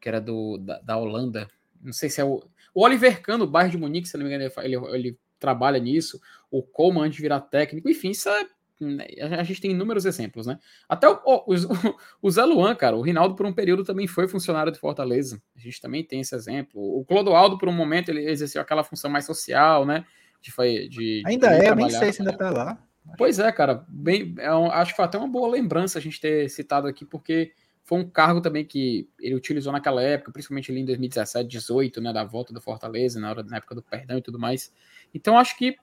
Que 0.00 0.08
era 0.08 0.20
do, 0.20 0.58
da, 0.58 0.80
da 0.80 0.96
Holanda. 0.96 1.48
Não 1.80 1.92
sei 1.92 2.08
se 2.08 2.20
é 2.20 2.24
o. 2.24 2.42
O 2.72 2.84
Oliver 2.84 3.20
Kahn, 3.20 3.38
do 3.38 3.46
bairro 3.46 3.70
de 3.70 3.76
Munique, 3.76 4.08
se 4.08 4.16
não 4.16 4.24
me 4.24 4.32
engano, 4.32 4.52
ele, 4.62 4.76
ele, 4.76 5.18
trabalha 5.40 5.78
nisso. 5.78 6.20
O 6.50 6.62
Coleman 6.62 7.06
antes 7.06 7.16
de 7.16 7.22
virar 7.22 7.40
técnico. 7.40 7.90
Enfim, 7.90 8.10
isso 8.10 8.28
é 8.28 8.46
né, 8.80 9.06
a 9.38 9.42
gente 9.42 9.60
tem 9.60 9.72
inúmeros 9.72 10.06
exemplos, 10.06 10.46
né? 10.46 10.58
Até 10.88 11.06
o, 11.08 11.20
o, 11.24 11.44
o, 12.22 12.30
Zé 12.30 12.44
Luan, 12.44 12.74
cara, 12.74 12.96
o 12.96 13.02
Rinaldo 13.02 13.34
por 13.34 13.44
um 13.44 13.52
período 13.52 13.84
também 13.84 14.06
foi 14.06 14.26
funcionário 14.26 14.72
de 14.72 14.78
Fortaleza. 14.78 15.40
A 15.54 15.60
gente 15.60 15.80
também 15.80 16.02
tem 16.02 16.20
esse 16.20 16.34
exemplo. 16.34 16.80
O 16.80 17.04
Clodoaldo, 17.04 17.58
por 17.58 17.68
um 17.68 17.72
momento, 17.72 18.08
ele 18.08 18.28
exerceu 18.28 18.62
aquela 18.62 18.82
função 18.82 19.10
mais 19.10 19.26
social, 19.26 19.84
né? 19.84 20.04
De, 20.40 20.88
de, 20.88 21.22
ainda 21.26 21.48
de 21.48 21.66
é, 21.66 21.68
eu 21.68 21.76
nem 21.76 21.90
sei 21.90 22.12
se 22.12 22.22
ainda 22.22 22.36
tá 22.36 22.48
lá. 22.48 22.78
Pois 23.18 23.38
é, 23.38 23.52
cara. 23.52 23.84
Bem, 23.88 24.34
é 24.38 24.54
um, 24.54 24.70
acho 24.70 24.92
que 24.92 24.96
foi 24.96 25.04
até 25.04 25.18
uma 25.18 25.28
boa 25.28 25.48
lembrança 25.48 25.98
a 25.98 26.02
gente 26.02 26.20
ter 26.20 26.48
citado 26.48 26.86
aqui, 26.86 27.04
porque 27.04 27.52
foi 27.90 27.98
um 27.98 28.08
cargo 28.08 28.40
também 28.40 28.64
que 28.64 29.08
ele 29.18 29.34
utilizou 29.34 29.72
naquela 29.72 30.00
época, 30.00 30.30
principalmente 30.30 30.70
ali 30.70 30.80
em 30.80 30.84
2017, 30.84 31.48
18, 31.48 32.00
né? 32.00 32.12
Da 32.12 32.22
volta 32.22 32.54
do 32.54 32.60
Fortaleza, 32.60 33.18
na, 33.18 33.30
hora, 33.30 33.42
na 33.42 33.56
época 33.56 33.74
do 33.74 33.82
perdão 33.82 34.16
e 34.16 34.22
tudo 34.22 34.38
mais. 34.38 34.72
Então, 35.12 35.36
acho 35.36 35.58
que 35.58 35.76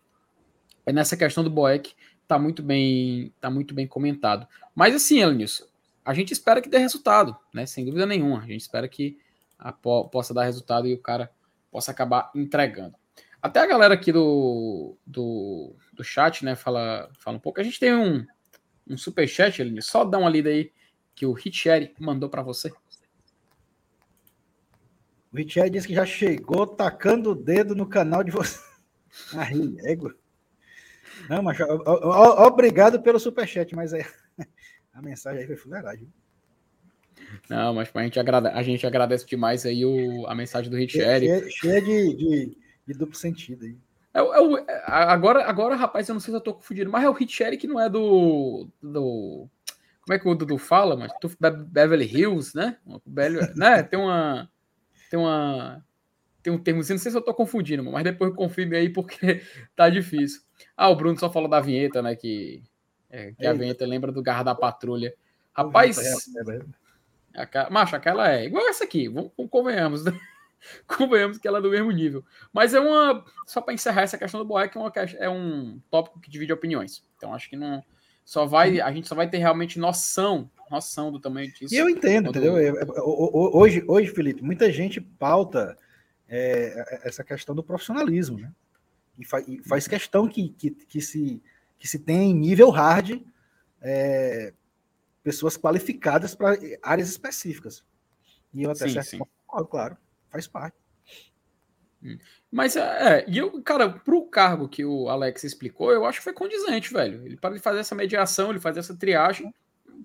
é 0.85 0.93
nessa 0.93 1.17
questão 1.17 1.43
do 1.43 1.49
Boeck 1.49 1.93
tá 2.25 2.39
muito 2.39 2.63
bem, 2.63 3.33
tá 3.41 3.49
muito 3.49 3.73
bem 3.73 3.85
comentado. 3.85 4.47
Mas 4.73 4.95
assim, 4.95 5.19
Elenilson, 5.19 5.65
a 6.05 6.13
gente 6.13 6.31
espera 6.31 6.61
que 6.61 6.69
dê 6.69 6.77
resultado, 6.77 7.35
né? 7.53 7.65
Sem 7.65 7.83
dúvida 7.83 8.05
nenhuma. 8.05 8.39
A 8.39 8.47
gente 8.47 8.61
espera 8.61 8.87
que 8.87 9.17
a, 9.59 9.73
possa 9.73 10.33
dar 10.33 10.45
resultado 10.45 10.87
e 10.87 10.93
o 10.93 11.01
cara 11.01 11.29
possa 11.69 11.91
acabar 11.91 12.31
entregando. 12.33 12.95
Até 13.41 13.59
a 13.59 13.67
galera 13.67 13.93
aqui 13.95 14.13
do, 14.13 14.97
do, 15.05 15.75
do 15.91 16.05
chat, 16.05 16.45
né, 16.45 16.55
fala, 16.55 17.09
fala 17.19 17.35
um 17.35 17.41
pouco. 17.41 17.59
A 17.59 17.63
gente 17.65 17.81
tem 17.81 17.93
um, 17.93 18.25
um 18.89 18.97
super 18.97 19.27
chat, 19.27 19.61
Elenilson. 19.61 19.91
Só 19.91 20.05
dá 20.05 20.17
uma 20.17 20.29
lida 20.29 20.47
aí 20.47 20.71
que 21.17 21.25
o 21.25 21.33
Richeri 21.33 21.95
mandou 21.99 22.29
para 22.29 22.43
você. 22.43 22.71
O 25.33 25.35
Richeri 25.35 25.71
disse 25.71 25.87
que 25.87 25.95
já 25.95 26.05
chegou 26.05 26.67
tacando 26.67 27.31
o 27.31 27.35
dedo 27.35 27.75
no 27.75 27.89
canal 27.89 28.23
de 28.23 28.29
você. 28.29 28.59
Aí, 29.35 29.75
égua. 29.79 30.15
Não, 31.27 31.41
mas 31.41 31.57
obrigado 32.45 33.01
pelo 33.01 33.19
superchat, 33.19 33.75
mas 33.75 33.93
é, 33.93 34.05
a 34.93 35.01
mensagem 35.01 35.41
aí 35.41 35.47
foi 35.47 35.55
fuleiragem. 35.55 36.07
Não, 37.49 37.73
mas 37.73 37.89
a 37.91 38.03
gente, 38.03 38.19
agrade, 38.19 38.47
a 38.49 38.61
gente 38.61 38.85
agradece 38.85 39.25
demais 39.25 39.65
aí 39.65 39.83
o, 39.83 40.27
a 40.27 40.35
mensagem 40.35 40.69
do 40.69 40.77
Richelli. 40.77 41.49
Cheia, 41.49 41.81
de, 41.81 42.15
de, 42.15 42.57
de, 42.85 42.93
duplo 42.93 43.15
sentido 43.15 43.65
aí. 43.65 43.75
É, 44.13 44.19
é, 44.19 44.23
é, 44.67 44.83
agora, 44.85 45.43
agora, 45.45 45.75
rapaz, 45.75 46.07
eu 46.07 46.13
não 46.13 46.19
sei 46.19 46.31
se 46.31 46.37
eu 46.37 46.41
tô 46.41 46.53
confundindo, 46.53 46.91
mas 46.91 47.03
é 47.03 47.09
o 47.09 47.13
Richelli 47.13 47.57
que 47.57 47.67
não 47.67 47.81
é 47.81 47.89
do. 47.89 48.69
do 48.81 49.49
como 50.07 50.15
é 50.15 50.19
que 50.19 50.27
o 50.29 50.33
Dudu 50.33 50.57
fala, 50.57 50.95
mas 50.95 51.11
Beverly 51.67 52.05
Hills, 52.05 52.55
né? 52.55 52.77
né? 53.57 53.83
Tem 53.83 53.99
uma. 53.99 54.49
Tem 55.09 55.19
uma. 55.19 55.85
Tem 56.41 56.53
um 56.53 56.57
termo, 56.57 56.79
não 56.79 56.85
sei 56.85 56.97
se 56.97 57.13
eu 57.13 57.21
tô 57.21 57.33
confundindo, 57.33 57.83
mas 57.83 58.05
depois 58.05 58.33
confirme 58.33 58.77
aí 58.77 58.89
porque 58.89 59.41
tá 59.75 59.89
difícil. 59.89 60.41
Ah, 60.77 60.87
o 60.87 60.95
Bruno 60.95 61.19
só 61.19 61.29
falou 61.29 61.49
da 61.49 61.59
vinheta, 61.59 62.01
né? 62.01 62.15
Que, 62.15 62.63
é, 63.09 63.33
que 63.33 63.45
a 63.45 63.51
vinheta 63.51 63.85
lembra 63.85 64.13
do 64.13 64.23
Garra 64.23 64.43
da 64.43 64.55
Patrulha. 64.55 65.13
Rapaz. 65.51 65.97
A, 67.35 67.69
macho, 67.69 67.97
aquela 67.97 68.31
é 68.31 68.45
igual 68.45 68.65
essa 68.69 68.85
aqui. 68.85 69.09
Vamos, 69.09 69.33
convenhamos. 69.49 70.05
Né? 70.05 70.17
convenhamos 70.87 71.37
que 71.37 71.49
ela 71.49 71.57
é 71.57 71.61
do 71.61 71.69
mesmo 71.69 71.91
nível. 71.91 72.23
Mas 72.53 72.73
é 72.73 72.79
uma. 72.79 73.25
Só 73.45 73.59
para 73.59 73.73
encerrar 73.73 74.03
essa 74.03 74.17
questão 74.17 74.39
do 74.39 74.45
Boeck, 74.45 74.77
é, 74.77 74.79
uma, 74.79 74.93
é 75.19 75.29
um 75.29 75.81
tópico 75.91 76.21
que 76.21 76.31
divide 76.31 76.53
opiniões. 76.53 77.03
Então 77.17 77.33
acho 77.33 77.49
que 77.49 77.57
não. 77.57 77.83
Só 78.27 78.45
vai. 78.45 78.81
A 78.81 78.91
gente 78.91 79.07
só 79.07 79.15
vai 79.15 79.29
ter 79.29 79.37
realmente 79.37 79.79
noção. 79.79 80.51
Noção 80.69 81.13
do 81.13 81.17
tamanho 81.17 81.49
disso. 81.49 81.73
E 81.73 81.77
eu 81.77 81.89
entendo, 81.89 82.25
quando... 82.25 82.35
entendeu? 82.35 82.57
É, 82.57 82.67
é, 82.67 83.01
hoje, 83.01 83.85
hoje, 83.87 84.11
Felipe, 84.11 84.43
muita 84.43 84.69
gente 84.69 84.99
pauta 84.99 85.77
é, 86.27 86.99
essa 87.07 87.23
questão 87.23 87.55
do 87.55 87.63
profissionalismo, 87.63 88.37
né? 88.37 88.51
e, 89.17 89.23
fa 89.23 89.39
e 89.47 89.63
faz 89.63 89.87
questão 89.87 90.27
que, 90.27 90.49
que, 90.49 90.71
que, 90.71 90.99
se, 90.99 91.41
que 91.79 91.87
se 91.87 91.99
tenha 91.99 92.21
em 92.21 92.33
nível 92.33 92.69
hard 92.69 93.21
é, 93.81 94.53
pessoas 95.23 95.55
qualificadas 95.55 96.35
para 96.35 96.57
áreas 96.83 97.07
específicas. 97.07 97.81
E 98.53 98.63
eu 98.63 98.71
até 98.71 98.89
sim, 98.89 98.93
certo 98.93 99.07
sim. 99.07 99.19
Ponto, 99.19 99.67
claro, 99.67 99.95
faz 100.29 100.49
parte. 100.49 100.75
Hum. 102.03 102.17
Mas 102.51 102.75
é, 102.75 103.25
e 103.27 103.37
eu, 103.37 103.61
cara, 103.61 103.89
pro 103.89 104.27
cargo 104.29 104.69
que 104.69 104.85
o 104.85 105.09
Alex 105.09 105.43
explicou, 105.43 105.91
eu 105.91 106.05
acho 106.05 106.19
que 106.19 106.23
foi 106.23 106.33
condizente, 106.33 106.93
velho. 106.93 107.25
Ele 107.25 107.37
para 107.37 107.51
ele 107.51 107.59
fazer 107.59 107.79
essa 107.79 107.95
mediação, 107.95 108.49
ele 108.49 108.59
fazer 108.59 108.79
essa 108.79 108.95
triagem, 108.95 109.53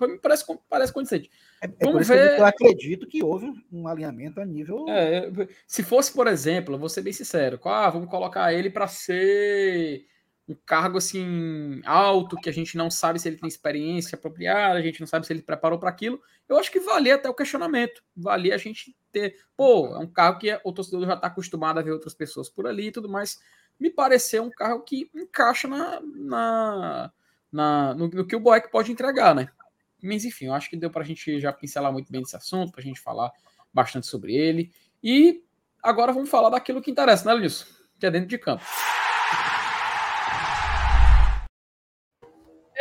me 0.00 0.18
parece, 0.18 0.44
parece 0.68 0.92
condizente. 0.92 1.30
É, 1.60 1.66
é 1.66 1.84
Vamos 1.84 2.08
ver... 2.08 2.38
eu 2.38 2.44
acredito 2.44 3.06
que 3.06 3.22
houve 3.22 3.52
um 3.70 3.86
alinhamento 3.86 4.40
a 4.40 4.44
nível. 4.44 4.86
É, 4.88 5.30
se 5.66 5.82
fosse, 5.82 6.12
por 6.12 6.26
exemplo, 6.26 6.78
vou 6.78 6.88
ser 6.88 7.02
bem 7.02 7.12
sincero, 7.12 7.60
ah, 7.64 7.90
vamos 7.90 8.08
colocar 8.08 8.52
ele 8.52 8.70
para 8.70 8.88
ser 8.88 10.06
um 10.48 10.54
cargo 10.66 10.98
assim 10.98 11.80
alto, 11.84 12.36
que 12.36 12.48
a 12.48 12.52
gente 12.52 12.76
não 12.76 12.90
sabe 12.90 13.18
se 13.18 13.28
ele 13.28 13.36
tem 13.36 13.48
experiência 13.48 14.16
apropriada, 14.16 14.78
a 14.78 14.82
gente 14.82 15.00
não 15.00 15.06
sabe 15.06 15.26
se 15.26 15.32
ele 15.32 15.42
preparou 15.42 15.78
para 15.78 15.88
aquilo. 15.88 16.20
Eu 16.48 16.58
acho 16.58 16.70
que 16.70 16.80
valia 16.80 17.14
até 17.14 17.28
o 17.28 17.34
questionamento. 17.34 18.02
Valia 18.16 18.54
a 18.54 18.58
gente 18.58 18.96
ter, 19.12 19.36
pô, 19.56 19.94
é 19.94 19.98
um 19.98 20.06
cargo 20.06 20.40
que 20.40 20.60
o 20.64 20.72
torcedor 20.72 21.06
já 21.06 21.14
está 21.14 21.28
acostumado 21.28 21.78
a 21.78 21.82
ver 21.82 21.92
outras 21.92 22.14
pessoas 22.14 22.48
por 22.48 22.66
ali 22.66 22.88
e 22.88 22.92
tudo 22.92 23.08
mais. 23.08 23.40
Me 23.78 23.90
pareceu 23.90 24.42
um 24.42 24.50
cargo 24.50 24.82
que 24.82 25.10
encaixa 25.14 25.68
na, 25.68 26.00
na, 26.00 27.12
na 27.50 27.94
no, 27.94 28.08
no, 28.08 28.26
que 28.26 28.36
o 28.36 28.40
Boeck 28.40 28.70
pode 28.70 28.90
entregar, 28.90 29.34
né? 29.34 29.48
Mas 30.02 30.24
enfim, 30.24 30.46
eu 30.46 30.54
acho 30.54 30.68
que 30.68 30.76
deu 30.76 30.90
para 30.90 31.02
a 31.02 31.06
gente 31.06 31.38
já 31.38 31.52
pincelar 31.52 31.92
muito 31.92 32.10
bem 32.10 32.22
esse 32.22 32.36
assunto, 32.36 32.72
para 32.72 32.80
a 32.80 32.84
gente 32.84 33.00
falar 33.00 33.30
bastante 33.72 34.06
sobre 34.06 34.34
ele. 34.34 34.72
E 35.02 35.44
agora 35.80 36.12
vamos 36.12 36.28
falar 36.28 36.50
daquilo 36.50 36.82
que 36.82 36.90
interessa, 36.90 37.24
né, 37.28 37.34
Lenilson? 37.34 37.66
Que 38.00 38.06
é 38.06 38.10
dentro 38.10 38.28
de 38.28 38.38
campo. 38.38 38.64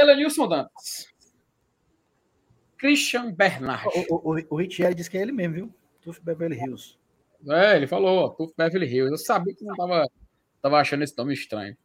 Elenilson 0.01 0.47
Dantas. 0.47 1.07
Christian 2.77 3.31
Bernard. 3.31 3.87
O, 4.09 4.31
o, 4.31 4.43
o 4.49 4.55
Richie 4.55 4.93
disse 4.95 5.09
que 5.09 5.17
é 5.17 5.21
ele 5.21 5.31
mesmo, 5.31 5.53
viu? 5.53 5.75
Tuf 6.01 6.19
Beverly 6.21 6.57
Hills. 6.57 6.97
É, 7.47 7.75
ele 7.75 7.85
falou, 7.85 8.31
Tuf 8.31 8.53
Beverly 8.57 8.87
Hills. 8.87 9.11
Eu 9.11 9.17
sabia 9.17 9.53
que 9.53 9.63
não 9.63 9.75
tava, 9.75 10.09
tava 10.61 10.79
achando 10.79 11.03
esse 11.03 11.15
nome 11.15 11.33
estranho. 11.33 11.77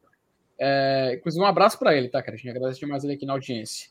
É, 0.58 1.16
inclusive, 1.18 1.44
um 1.44 1.46
abraço 1.46 1.78
para 1.78 1.94
ele, 1.94 2.08
tá, 2.08 2.22
cara? 2.22 2.34
A 2.34 2.38
gente 2.38 2.48
agradece 2.48 2.80
demais 2.80 3.04
ele 3.04 3.12
aqui 3.12 3.26
na 3.26 3.34
audiência. 3.34 3.90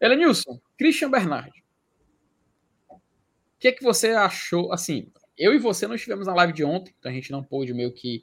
Elenilson, 0.00 0.60
Christian 0.78 1.10
Bernardi. 1.10 1.64
O 2.88 3.00
que, 3.58 3.68
é 3.68 3.72
que 3.72 3.82
você 3.82 4.10
achou? 4.10 4.72
Assim, 4.72 5.10
eu 5.36 5.52
e 5.54 5.58
você 5.58 5.88
não 5.88 5.96
estivemos 5.96 6.26
na 6.26 6.34
live 6.34 6.52
de 6.52 6.62
ontem, 6.62 6.94
então 6.98 7.10
a 7.10 7.14
gente 7.14 7.32
não 7.32 7.42
pôde 7.42 7.74
meio 7.74 7.92
que 7.92 8.22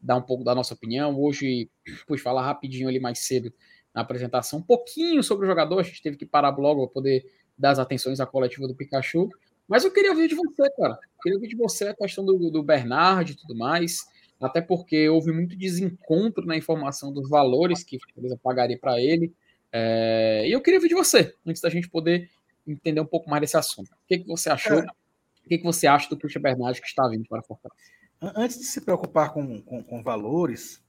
dar 0.00 0.16
um 0.16 0.22
pouco 0.22 0.44
da 0.44 0.54
nossa 0.54 0.74
opinião. 0.74 1.18
Hoje, 1.18 1.68
pude 2.06 2.22
falar 2.22 2.44
rapidinho 2.44 2.88
ali 2.88 3.00
mais 3.00 3.20
cedo 3.20 3.52
na 3.94 4.02
apresentação, 4.02 4.58
um 4.58 4.62
pouquinho 4.62 5.22
sobre 5.22 5.46
o 5.46 5.48
jogador. 5.48 5.80
A 5.80 5.82
gente 5.82 6.02
teve 6.02 6.16
que 6.16 6.26
parar 6.26 6.56
logo 6.56 6.86
para 6.86 6.94
poder 6.94 7.26
dar 7.56 7.70
as 7.70 7.78
atenções 7.78 8.20
à 8.20 8.26
coletiva 8.26 8.66
do 8.66 8.74
Pikachu. 8.74 9.28
Mas 9.68 9.84
eu 9.84 9.92
queria 9.92 10.10
ouvir 10.10 10.28
de 10.28 10.34
você, 10.34 10.70
cara. 10.76 10.94
Eu 10.94 11.22
queria 11.22 11.36
ouvir 11.36 11.48
de 11.48 11.56
você 11.56 11.88
a 11.88 11.94
questão 11.94 12.24
do, 12.24 12.50
do 12.50 12.62
Bernard 12.62 13.32
e 13.32 13.36
tudo 13.36 13.56
mais. 13.56 13.98
Até 14.40 14.60
porque 14.60 15.08
houve 15.08 15.32
muito 15.32 15.56
desencontro 15.56 16.44
na 16.44 16.56
informação 16.56 17.12
dos 17.12 17.28
valores 17.28 17.84
que 17.84 17.96
a 17.96 18.10
empresa 18.18 18.38
pagaria 18.42 18.78
para 18.78 19.00
ele. 19.00 19.32
É, 19.72 20.44
e 20.46 20.52
eu 20.52 20.60
queria 20.60 20.80
ver 20.80 20.88
de 20.88 20.94
você, 20.94 21.34
antes 21.46 21.62
da 21.62 21.70
gente 21.70 21.88
poder 21.88 22.28
entender 22.66 23.00
um 23.00 23.06
pouco 23.06 23.30
mais 23.30 23.40
desse 23.40 23.56
assunto. 23.56 23.88
O 23.90 24.06
que, 24.06 24.18
que 24.18 24.26
você 24.26 24.50
achou? 24.50 24.80
O 24.80 25.48
que, 25.48 25.58
que 25.58 25.64
você 25.64 25.86
acha 25.86 26.08
do 26.08 26.16
Christian 26.16 26.42
Bernardes 26.42 26.80
que 26.80 26.86
está 26.86 27.06
vindo 27.08 27.24
para 27.28 27.40
a 27.40 27.42
Fortaleza? 27.42 27.80
Antes 28.20 28.58
de 28.58 28.64
se 28.64 28.80
preocupar 28.80 29.32
com, 29.32 29.60
com, 29.62 29.82
com 29.82 30.02
valores, 30.02 30.82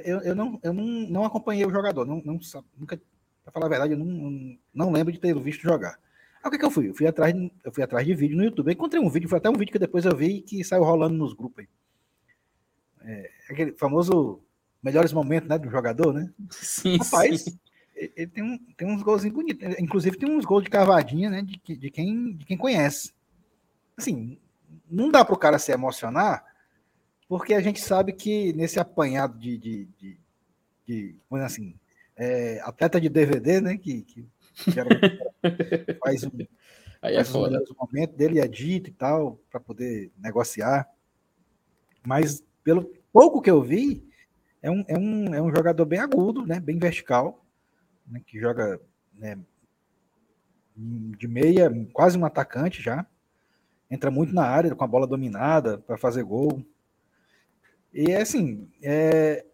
eu, 0.00 0.20
eu, 0.20 0.34
não, 0.34 0.58
eu 0.62 0.72
não, 0.72 0.84
não 0.84 1.24
acompanhei 1.24 1.64
o 1.64 1.70
jogador, 1.70 2.06
não, 2.06 2.22
não 2.24 2.38
nunca, 2.76 3.00
para 3.44 3.52
falar 3.52 3.66
a 3.66 3.68
verdade, 3.68 3.92
eu 3.92 3.98
não, 3.98 4.58
não 4.72 4.90
lembro 4.90 5.12
de 5.12 5.20
ter 5.20 5.38
visto 5.38 5.62
jogar. 5.62 5.98
Aí 6.42 6.48
o 6.48 6.50
que, 6.50 6.58
que 6.58 6.64
eu 6.64 6.70
fui? 6.70 6.90
Eu 6.90 6.94
fui, 6.94 7.06
atrás, 7.06 7.34
eu 7.64 7.72
fui 7.72 7.82
atrás 7.82 8.06
de 8.06 8.14
vídeo 8.14 8.36
no 8.36 8.44
YouTube. 8.44 8.68
Eu 8.68 8.72
encontrei 8.72 9.00
um 9.00 9.08
vídeo, 9.08 9.28
foi 9.28 9.38
até 9.38 9.48
um 9.48 9.56
vídeo 9.56 9.72
que 9.72 9.78
depois 9.78 10.04
eu 10.04 10.14
vi 10.14 10.42
que 10.42 10.62
saiu 10.62 10.84
rolando 10.84 11.14
nos 11.14 11.32
grupos 11.32 11.64
aí. 11.64 11.68
É, 13.06 13.30
aquele 13.50 13.72
famoso 13.72 14.42
melhores 14.82 15.12
momentos 15.12 15.48
né, 15.48 15.58
do 15.58 15.70
jogador, 15.70 16.12
né? 16.12 16.30
Sim, 16.50 16.98
Rapaz, 16.98 17.42
sim. 17.42 17.58
ele 17.94 18.26
tem, 18.26 18.44
um, 18.44 18.58
tem 18.76 18.86
uns 18.86 19.02
golzinhos 19.02 19.34
bonitos. 19.34 19.78
Inclusive 19.78 20.18
tem 20.18 20.28
uns 20.28 20.44
gols 20.44 20.64
de 20.64 20.70
cavadinha, 20.70 21.30
né? 21.30 21.40
De, 21.42 21.76
de, 21.76 21.90
quem, 21.90 22.34
de 22.34 22.44
quem 22.44 22.58
conhece. 22.58 23.14
Assim, 23.96 24.38
não 24.90 25.10
dá 25.10 25.24
para 25.24 25.34
o 25.34 25.38
cara 25.38 25.58
se 25.58 25.72
emocionar, 25.72 26.44
porque 27.28 27.54
a 27.54 27.60
gente 27.60 27.80
sabe 27.80 28.12
que 28.12 28.52
nesse 28.52 28.78
apanhado 28.78 29.38
de, 29.38 29.56
de, 29.58 29.84
de, 29.98 30.18
de 30.86 31.16
assim, 31.42 31.74
é, 32.16 32.60
atleta 32.62 33.00
de 33.00 33.08
DVD, 33.08 33.60
né? 33.60 33.76
Que, 33.76 34.02
que, 34.02 34.26
faz 36.02 36.24
um, 36.24 36.30
Aí 37.04 37.16
é 37.16 37.24
foda. 37.24 37.62
Um 37.70 37.86
momento 37.86 38.16
dele 38.16 38.40
é 38.40 38.48
dito 38.48 38.88
e 38.88 38.92
tal, 38.92 39.38
para 39.50 39.60
poder 39.60 40.10
negociar. 40.16 40.88
Mas 42.02 42.42
pelo 42.62 42.90
pouco 43.12 43.42
que 43.42 43.50
eu 43.50 43.60
vi, 43.60 44.02
é 44.62 44.70
um, 44.70 44.84
é 44.88 44.96
um, 44.96 45.34
é 45.34 45.42
um 45.42 45.54
jogador 45.54 45.84
bem 45.84 45.98
agudo, 45.98 46.46
né? 46.46 46.58
Bem 46.58 46.78
vertical, 46.78 47.44
né? 48.06 48.22
que 48.26 48.40
joga 48.40 48.80
né, 49.18 49.38
de 50.74 51.28
meia, 51.28 51.70
quase 51.92 52.16
um 52.16 52.24
atacante 52.24 52.80
já. 52.80 53.06
Entra 53.90 54.10
muito 54.10 54.34
na 54.34 54.46
área 54.46 54.74
com 54.74 54.82
a 54.82 54.88
bola 54.88 55.06
dominada 55.06 55.76
para 55.76 55.98
fazer 55.98 56.22
gol. 56.22 56.64
E 57.94 58.12
assim, 58.12 58.68
é, 58.82 59.46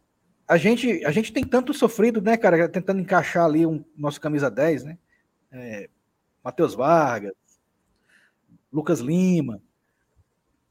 a, 0.48 0.56
gente, 0.56 1.04
a 1.04 1.10
gente 1.10 1.30
tem 1.30 1.44
tanto 1.44 1.74
sofrido, 1.74 2.22
né, 2.22 2.38
cara, 2.38 2.66
tentando 2.70 2.98
encaixar 2.98 3.44
ali 3.44 3.66
um 3.66 3.84
nosso 3.94 4.18
camisa 4.18 4.50
10, 4.50 4.84
né? 4.84 4.98
É, 5.52 5.90
Matheus 6.42 6.74
Vargas, 6.74 7.34
Lucas 8.72 9.00
Lima, 9.00 9.60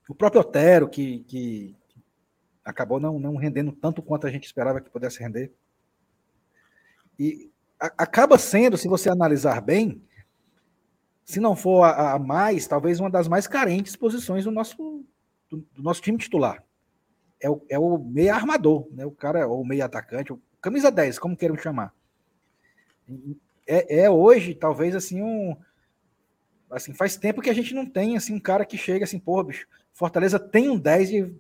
o 0.08 0.16
próprio 0.16 0.42
Otero, 0.42 0.90
que, 0.90 1.20
que 1.26 1.76
acabou 2.66 3.00
não, 3.00 3.20
não 3.20 3.36
rendendo 3.36 3.72
tanto 3.72 4.02
quanto 4.02 4.26
a 4.26 4.32
gente 4.32 4.46
esperava 4.46 4.82
que 4.82 4.90
pudesse 4.90 5.20
render. 5.20 5.54
E 7.20 7.52
a, 7.80 7.86
acaba 8.00 8.40
sendo, 8.40 8.80
se 8.80 8.88
você 8.88 9.12
analisar 9.12 9.62
bem, 9.62 10.02
se 11.24 11.40
não 11.40 11.56
for 11.56 11.84
a, 11.84 12.14
a, 12.14 12.20
mais, 12.20 12.66
talvez 12.66 13.00
uma 13.00 13.12
das 13.12 13.28
mais 13.28 13.46
carentes 13.46 13.96
posições 13.96 14.46
do 14.46 14.50
nosso, 14.50 15.06
do, 15.48 15.58
do 15.58 15.84
nosso 15.84 16.02
time 16.02 16.18
titular 16.18 16.64
é 17.42 17.50
o, 17.50 17.62
é 17.70 17.80
o 17.80 17.98
meia 17.98 18.36
armador, 18.36 18.88
né? 18.92 19.06
O 19.06 19.12
cara, 19.12 19.48
ou 19.48 19.66
meia 19.66 19.86
atacante, 19.86 20.34
camisa 20.62 20.92
10, 20.92 21.20
como 21.20 21.38
queiram 21.38 21.58
chamar. 21.58 21.94
É, 23.66 24.02
é, 24.02 24.10
hoje, 24.10 24.54
talvez, 24.54 24.96
assim, 24.96 25.22
um. 25.22 25.56
Assim, 26.70 26.94
faz 26.94 27.18
tempo 27.18 27.42
que 27.42 27.50
a 27.50 27.54
gente 27.54 27.74
não 27.74 27.86
tem 27.86 28.16
assim, 28.16 28.36
um 28.36 28.40
cara 28.40 28.64
que 28.64 28.78
chega 28.78 29.04
assim, 29.04 29.18
pô, 29.18 29.44
bicho, 29.44 29.68
Fortaleza 29.92 30.40
tem 30.40 30.70
um 30.70 30.78
10 30.78 31.10
de, 31.10 31.36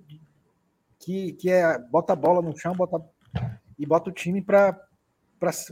que, 0.97 1.33
que 1.33 1.51
é 1.51 1.77
bota 1.77 2.13
a 2.13 2.15
bola 2.15 2.41
no 2.41 2.57
chão, 2.57 2.73
bota 2.73 2.99
e 3.77 3.85
bota 3.85 4.09
o 4.09 4.13
time 4.13 4.41
para 4.41 4.75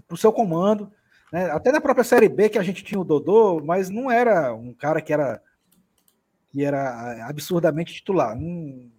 o 0.10 0.18
seu 0.18 0.32
comando. 0.32 0.92
Né? 1.32 1.50
Até 1.52 1.72
na 1.72 1.82
própria 1.82 2.04
Série 2.04 2.30
B 2.30 2.50
que 2.50 2.60
a 2.60 2.64
gente 2.64 2.84
tinha 2.84 3.00
o 3.00 3.04
Dodô, 3.04 3.62
mas 3.64 3.90
não 3.90 4.10
era 4.10 4.54
um 4.54 4.74
cara 4.74 5.02
que 5.02 5.12
era 5.12 5.42
que 6.50 6.64
era 6.64 7.28
absurdamente 7.28 7.94
titular. 7.94 8.36
Não, 8.36 8.90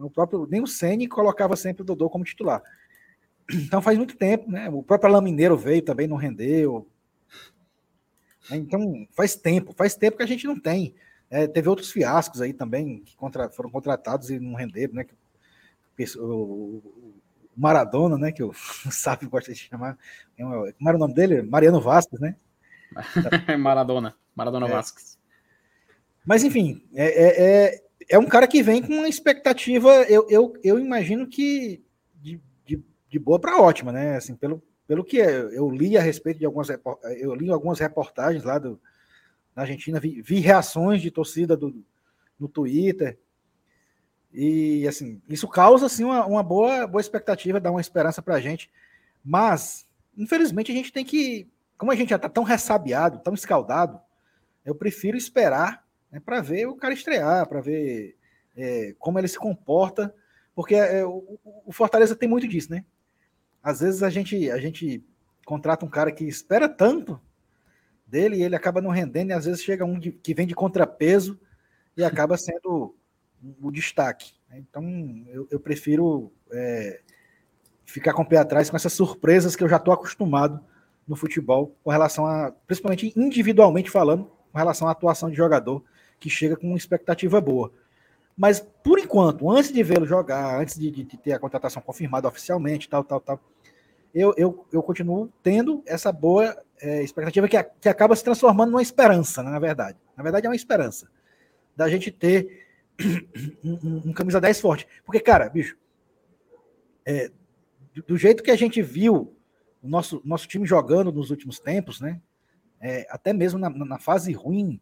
o 0.00 0.10
próprio, 0.10 0.46
nem 0.50 0.62
o 0.62 0.66
Ceni 0.66 1.06
colocava 1.06 1.56
sempre 1.56 1.82
o 1.82 1.84
Dodô 1.84 2.08
como 2.08 2.24
titular. 2.24 2.62
Então 3.52 3.80
faz 3.80 3.96
muito 3.96 4.16
tempo, 4.16 4.50
né? 4.50 4.68
O 4.68 4.82
próprio 4.82 5.12
Lamineiro 5.12 5.56
veio 5.56 5.82
também, 5.82 6.06
não 6.06 6.16
rendeu. 6.16 6.86
Então 8.50 9.06
faz 9.12 9.36
tempo, 9.36 9.72
faz 9.72 9.94
tempo 9.94 10.16
que 10.16 10.22
a 10.22 10.26
gente 10.26 10.46
não 10.46 10.58
tem. 10.58 10.94
É, 11.28 11.46
teve 11.46 11.68
outros 11.68 11.90
fiascos 11.90 12.40
aí 12.40 12.52
também 12.52 13.00
que 13.00 13.16
contra, 13.16 13.48
foram 13.48 13.70
contratados 13.70 14.30
e 14.30 14.38
não 14.38 14.54
renderam, 14.54 14.94
né? 14.94 15.06
O, 16.18 16.82
Maradona, 17.56 18.18
né? 18.18 18.32
Que 18.32 18.42
o, 18.42 18.50
o 18.86 18.90
Sábio 18.90 19.30
gosta 19.30 19.52
de 19.52 19.58
chamar. 19.58 19.98
É 20.38 20.42
como 20.42 20.88
era 20.88 20.96
o 20.96 21.00
nome 21.00 21.14
dele? 21.14 21.42
Mariano 21.42 21.80
Vasquez, 21.80 22.20
né? 22.20 22.36
Maradona, 23.58 24.14
Maradona 24.34 24.68
é. 24.68 24.70
Vasquez. 24.70 25.18
Mas 26.24 26.42
enfim, 26.42 26.82
é, 26.94 27.74
é, 27.74 27.84
é 28.08 28.16
é 28.16 28.18
um 28.18 28.26
cara 28.26 28.46
que 28.46 28.62
vem 28.62 28.82
com 28.82 28.92
uma 28.92 29.08
expectativa, 29.08 29.90
eu, 30.04 30.26
eu, 30.28 30.52
eu 30.62 30.78
imagino 30.78 31.26
que 31.26 31.84
de, 32.14 32.40
de, 32.64 32.82
de 33.08 33.18
boa 33.18 33.38
para 33.38 33.60
ótima, 33.60 33.92
né? 33.92 34.16
Assim, 34.16 34.34
pelo, 34.34 34.62
pelo 34.86 35.04
que 35.04 35.16
eu 35.18 35.70
li 35.70 35.96
a 35.96 36.02
respeito 36.02 36.38
de 36.38 36.46
algumas 36.46 36.68
eu 37.18 37.34
li 37.34 37.50
algumas 37.50 37.78
reportagens 37.78 38.44
lá 38.44 38.58
do, 38.58 38.80
na 39.54 39.62
Argentina, 39.62 39.98
vi, 39.98 40.20
vi 40.20 40.40
reações 40.40 41.00
de 41.00 41.10
torcida 41.10 41.56
do, 41.56 41.82
no 42.38 42.48
Twitter. 42.48 43.18
E 44.32 44.86
assim, 44.86 45.20
isso 45.28 45.48
causa 45.48 45.86
assim 45.86 46.04
uma, 46.04 46.26
uma 46.26 46.42
boa, 46.42 46.86
boa 46.86 47.00
expectativa, 47.00 47.58
dá 47.58 47.70
uma 47.70 47.80
esperança 47.80 48.20
para 48.20 48.34
a 48.34 48.40
gente. 48.40 48.70
Mas, 49.24 49.88
infelizmente, 50.16 50.70
a 50.70 50.74
gente 50.74 50.92
tem 50.92 51.04
que, 51.04 51.48
como 51.78 51.90
a 51.90 51.96
gente 51.96 52.10
já 52.10 52.16
está 52.16 52.28
tão 52.28 52.44
ressabiado, 52.44 53.18
tão 53.20 53.34
escaldado, 53.34 53.98
eu 54.64 54.74
prefiro 54.74 55.16
esperar 55.16 55.85
né, 56.10 56.20
para 56.20 56.40
ver 56.40 56.66
o 56.66 56.76
cara 56.76 56.94
estrear, 56.94 57.46
para 57.48 57.60
ver 57.60 58.16
é, 58.56 58.94
como 58.98 59.18
ele 59.18 59.28
se 59.28 59.38
comporta, 59.38 60.14
porque 60.54 60.74
é, 60.74 61.04
o, 61.04 61.38
o, 61.66 61.72
Fortaleza 61.72 62.16
tem 62.16 62.28
muito 62.28 62.48
disso, 62.48 62.70
né? 62.70 62.84
Às 63.62 63.80
vezes 63.80 64.02
a 64.02 64.08
gente, 64.08 64.50
a 64.50 64.58
gente 64.58 65.04
contrata 65.44 65.84
um 65.84 65.90
cara 65.90 66.10
que 66.10 66.24
espera 66.24 66.68
tanto 66.68 67.20
dele 68.06 68.36
e 68.36 68.42
ele 68.42 68.56
acaba 68.56 68.80
não 68.80 68.90
rendendo, 68.90 69.30
e 69.30 69.32
às 69.34 69.44
vezes 69.44 69.62
chega 69.62 69.84
um 69.84 69.98
de, 69.98 70.12
que 70.12 70.32
vem 70.32 70.46
de 70.46 70.54
contrapeso 70.54 71.38
e 71.96 72.02
acaba 72.02 72.36
sendo 72.38 72.96
o 73.60 73.70
destaque. 73.70 74.32
Né? 74.48 74.58
Então 74.58 74.84
eu, 75.28 75.46
eu 75.50 75.60
prefiro 75.60 76.32
é, 76.50 77.00
ficar 77.84 78.14
com 78.14 78.22
o 78.22 78.26
pé 78.26 78.38
atrás 78.38 78.70
com 78.70 78.76
essas 78.76 78.92
surpresas 78.92 79.54
que 79.54 79.62
eu 79.62 79.68
já 79.68 79.76
estou 79.76 79.92
acostumado 79.92 80.64
no 81.06 81.14
futebol, 81.14 81.76
com 81.84 81.90
relação 81.90 82.26
a, 82.26 82.52
principalmente 82.66 83.12
individualmente 83.14 83.90
falando, 83.90 84.24
com 84.50 84.58
relação 84.58 84.88
à 84.88 84.92
atuação 84.92 85.30
de 85.30 85.36
jogador 85.36 85.84
que 86.18 86.30
chega 86.30 86.56
com 86.56 86.66
uma 86.66 86.76
expectativa 86.76 87.40
boa. 87.40 87.72
Mas, 88.36 88.60
por 88.60 88.98
enquanto, 88.98 89.50
antes 89.50 89.72
de 89.72 89.82
vê-lo 89.82 90.04
jogar, 90.04 90.60
antes 90.60 90.78
de, 90.78 90.90
de, 90.90 91.04
ter 91.16 91.32
a 91.32 91.38
contratação 91.38 91.80
confirmada 91.80 92.28
oficialmente, 92.28 92.88
tal, 92.88 93.02
tal, 93.02 93.20
tal, 93.20 93.40
eu, 94.14 94.34
eu, 94.36 94.66
eu 94.72 94.82
continuo 94.82 95.32
tendo 95.42 95.82
essa 95.86 96.12
boa 96.12 96.56
é, 96.80 97.02
expectativa 97.02 97.48
que, 97.48 97.56
a, 97.56 97.64
que 97.64 97.88
acaba 97.88 98.14
se 98.14 98.22
transformando 98.22 98.70
numa 98.70 98.82
esperança, 98.82 99.42
né, 99.42 99.50
na 99.50 99.58
verdade. 99.58 99.98
Na 100.16 100.22
verdade, 100.22 100.46
é 100.46 100.50
uma 100.50 100.56
esperança 100.56 101.08
da 101.74 101.88
gente 101.88 102.10
ter 102.10 102.66
um, 103.64 103.72
um, 103.72 104.02
um 104.06 104.12
camisa 104.12 104.40
10 104.40 104.60
forte. 104.60 104.86
Porque, 105.04 105.20
cara, 105.20 105.48
bicho, 105.48 105.76
é, 107.06 107.30
do, 107.94 108.02
do, 108.02 108.16
jeito 108.18 108.42
que 108.42 108.50
a 108.50 108.56
gente 108.56 108.82
viu 108.82 109.34
o 109.82 109.88
nosso, 109.88 110.20
nosso 110.24 110.46
time 110.46 110.66
jogando 110.66 111.10
nos 111.10 111.30
últimos 111.30 111.58
tempos, 111.58 112.00
né? 112.00 112.20
É, 112.78 113.06
até 113.08 113.32
mesmo 113.32 113.58
na, 113.58 113.70
na 113.70 113.98
fase 113.98 114.32
ruim 114.32 114.78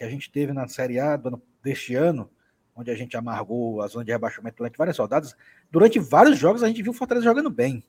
que 0.00 0.04
a 0.04 0.08
gente 0.08 0.30
teve 0.30 0.50
na 0.54 0.66
Série 0.66 0.98
A 0.98 1.14
do, 1.14 1.42
deste 1.62 1.94
ano, 1.94 2.30
onde 2.74 2.90
a 2.90 2.94
gente 2.94 3.18
amargou 3.18 3.82
a 3.82 3.86
zona 3.86 4.02
de 4.02 4.10
rebaixamento 4.10 4.56
durante 4.56 4.78
várias 4.78 4.96
rodadas, 4.96 5.36
durante 5.70 5.98
vários 5.98 6.38
jogos 6.38 6.62
a 6.62 6.68
gente 6.68 6.82
viu 6.82 6.92
o 6.92 6.94
Fortaleza 6.94 7.26
jogando 7.26 7.50
bem. 7.50 7.84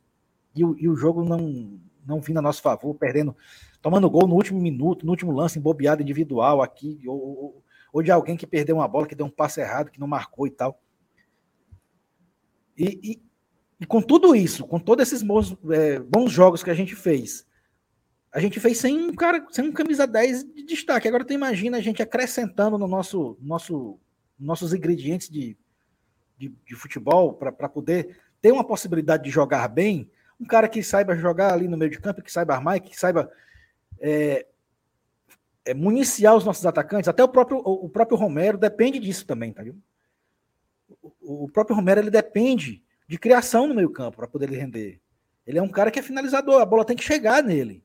E 0.53 0.65
o, 0.65 0.77
e 0.77 0.89
o 0.89 0.95
jogo 0.97 1.23
não, 1.23 1.79
não 2.05 2.19
vindo 2.19 2.39
a 2.39 2.41
nosso 2.41 2.61
favor, 2.61 2.93
perdendo, 2.95 3.33
tomando 3.81 4.09
gol 4.09 4.27
no 4.27 4.35
último 4.35 4.59
minuto, 4.59 5.05
no 5.05 5.11
último 5.13 5.31
lance, 5.31 5.57
embobeado 5.57 6.01
individual 6.01 6.61
aqui, 6.61 7.01
ou, 7.07 7.17
ou, 7.17 7.63
ou, 7.93 8.03
de 8.03 8.11
alguém 8.11 8.35
que 8.35 8.45
perdeu 8.45 8.75
uma 8.75 8.87
bola, 8.89 9.07
que 9.07 9.15
deu 9.15 9.25
um 9.25 9.29
passe 9.29 9.61
errado, 9.61 9.89
que 9.89 9.99
não 9.99 10.07
marcou 10.07 10.45
e 10.45 10.51
tal. 10.51 10.81
E, 12.77 12.99
e, 13.01 13.21
e 13.79 13.85
com 13.85 14.01
tudo 14.01 14.35
isso, 14.35 14.67
com 14.67 14.79
todos 14.79 15.07
esses 15.07 15.23
bons, 15.23 15.55
é, 15.69 15.97
bons 15.97 16.29
jogos 16.29 16.61
que 16.61 16.69
a 16.69 16.75
gente 16.75 16.93
fez, 16.93 17.47
a 18.31 18.39
gente 18.39 18.59
fez 18.59 18.77
sem 18.77 18.97
um 18.97 19.13
cara, 19.13 19.45
sem 19.51 19.65
um 19.65 19.71
camisa 19.73 20.07
10 20.07 20.45
de 20.53 20.63
destaque. 20.63 21.07
Agora 21.07 21.25
tu 21.25 21.33
imagina 21.33 21.77
a 21.77 21.81
gente 21.81 22.01
acrescentando 22.01 22.77
no 22.77 22.87
nosso, 22.87 23.37
nosso 23.41 23.99
nossos 24.39 24.73
ingredientes 24.73 25.29
de, 25.29 25.55
de, 26.37 26.49
de 26.65 26.75
futebol 26.75 27.33
para 27.33 27.69
poder 27.69 28.17
ter 28.41 28.51
uma 28.51 28.63
possibilidade 28.63 29.23
de 29.23 29.29
jogar 29.29 29.67
bem, 29.67 30.09
um 30.39 30.45
cara 30.45 30.67
que 30.67 30.81
saiba 30.81 31.15
jogar 31.15 31.53
ali 31.53 31.67
no 31.67 31.77
meio 31.77 31.91
de 31.91 31.99
campo, 31.99 32.23
que 32.23 32.31
saiba 32.31 32.55
armar, 32.55 32.81
que 32.81 32.99
saiba 32.99 33.31
é, 33.99 34.47
é, 35.63 35.73
municiar 35.75 36.35
os 36.35 36.43
nossos 36.43 36.65
atacantes, 36.65 37.07
até 37.07 37.23
o 37.23 37.29
próprio, 37.29 37.59
o, 37.59 37.85
o 37.85 37.89
próprio 37.89 38.17
Romero 38.17 38.57
depende 38.57 38.97
disso 38.97 39.27
também, 39.27 39.53
tá 39.53 39.61
viu? 39.61 39.77
O, 41.21 41.45
o 41.45 41.49
próprio 41.49 41.75
Romero 41.75 42.01
ele 42.01 42.09
depende 42.09 42.83
de 43.07 43.19
criação 43.19 43.67
no 43.67 43.75
meio 43.75 43.91
campo 43.91 44.17
para 44.17 44.27
poder 44.27 44.45
ele 44.45 44.59
render. 44.59 44.99
Ele 45.45 45.59
é 45.59 45.61
um 45.61 45.69
cara 45.69 45.91
que 45.91 45.99
é 45.99 46.03
finalizador, 46.03 46.61
a 46.61 46.65
bola 46.65 46.85
tem 46.85 46.95
que 46.95 47.03
chegar 47.03 47.43
nele. 47.43 47.83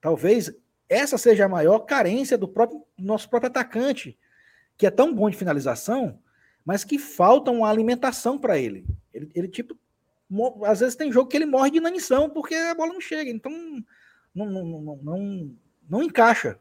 Talvez 0.00 0.52
essa 0.88 1.16
seja 1.16 1.44
a 1.44 1.48
maior 1.48 1.80
carência 1.80 2.36
do 2.36 2.48
próprio 2.48 2.82
nosso 2.98 3.28
próprio 3.28 3.50
atacante. 3.50 4.18
que 4.76 4.86
é 4.86 4.90
tão 4.90 5.14
bom 5.14 5.28
de 5.28 5.36
finalização, 5.36 6.18
mas 6.64 6.84
que 6.84 6.98
falta 6.98 7.50
uma 7.50 7.68
alimentação 7.68 8.38
para 8.38 8.58
ele. 8.58 8.86
ele. 9.12 9.30
Ele, 9.34 9.48
tipo, 9.48 9.76
às 10.64 10.80
vezes 10.80 10.96
tem 10.96 11.12
jogo 11.12 11.28
que 11.28 11.36
ele 11.36 11.46
morre 11.46 11.70
de 11.70 11.78
inanição 11.78 12.30
porque 12.30 12.54
a 12.54 12.74
bola 12.74 12.92
não 12.92 13.00
chega, 13.00 13.30
então 13.30 13.52
não, 14.34 14.46
não, 14.46 14.64
não, 14.64 14.96
não, 15.02 15.56
não 15.88 16.02
encaixa. 16.02 16.58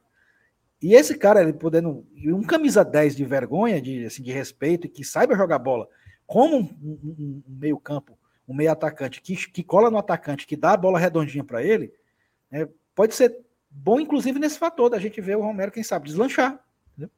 E 0.82 0.94
esse 0.94 1.18
cara, 1.18 1.42
ele 1.42 1.54
podendo. 1.54 2.06
Um 2.26 2.44
camisa 2.44 2.84
10 2.84 3.16
de 3.16 3.26
vergonha, 3.26 3.82
de, 3.82 4.06
assim, 4.06 4.24
de 4.24 4.32
respeito, 4.32 4.88
e 4.88 4.90
que 4.90 5.04
saiba 5.04 5.36
jogar 5.36 5.60
bola, 5.60 5.88
como 6.26 6.58
um, 6.58 6.62
um, 6.84 7.44
um 7.48 7.56
meio-campo, 7.58 8.18
um 8.48 8.54
meio 8.54 8.72
atacante, 8.72 9.22
que, 9.22 9.36
que 9.36 9.64
cola 9.64 9.92
no 9.92 9.98
atacante, 9.98 10.48
que 10.48 10.56
dá 10.56 10.72
a 10.74 10.78
bola 10.78 11.00
redondinha 11.00 11.44
para 11.44 11.64
ele, 11.64 11.92
né, 12.52 12.68
pode 12.95 13.16
ser 13.16 13.38
bom, 13.70 14.00
inclusive, 14.00 14.39
nesse 14.39 14.58
fator 14.58 14.89
da 14.89 15.00
gente 15.00 15.22
ver 15.22 15.38
o 15.38 15.41
Romero, 15.41 15.72
quem 15.72 15.84
sabe, 15.84 16.08
deslanchar. 16.08 16.64
Entendeu? 16.91 17.12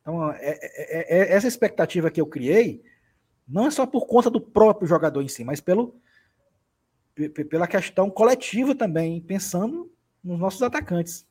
Então, 0.00 0.32
é, 0.32 0.50
é, 0.50 0.58
é, 0.62 1.18
é, 1.18 1.32
essa 1.32 1.48
expectativa 1.48 2.10
que 2.10 2.20
eu 2.20 2.26
criei, 2.26 2.82
não 3.48 3.66
é 3.66 3.70
só 3.70 3.86
por 3.86 4.06
conta 4.06 4.30
do 4.30 4.40
próprio 4.40 4.88
jogador 4.88 5.22
em 5.22 5.28
si, 5.28 5.44
mas 5.44 5.60
pelo, 5.60 5.98
pela 7.48 7.66
questão 7.66 8.10
coletiva 8.10 8.74
também, 8.74 9.20
pensando 9.20 9.90
nos 10.22 10.38
nossos 10.38 10.62
atacantes. 10.62 11.26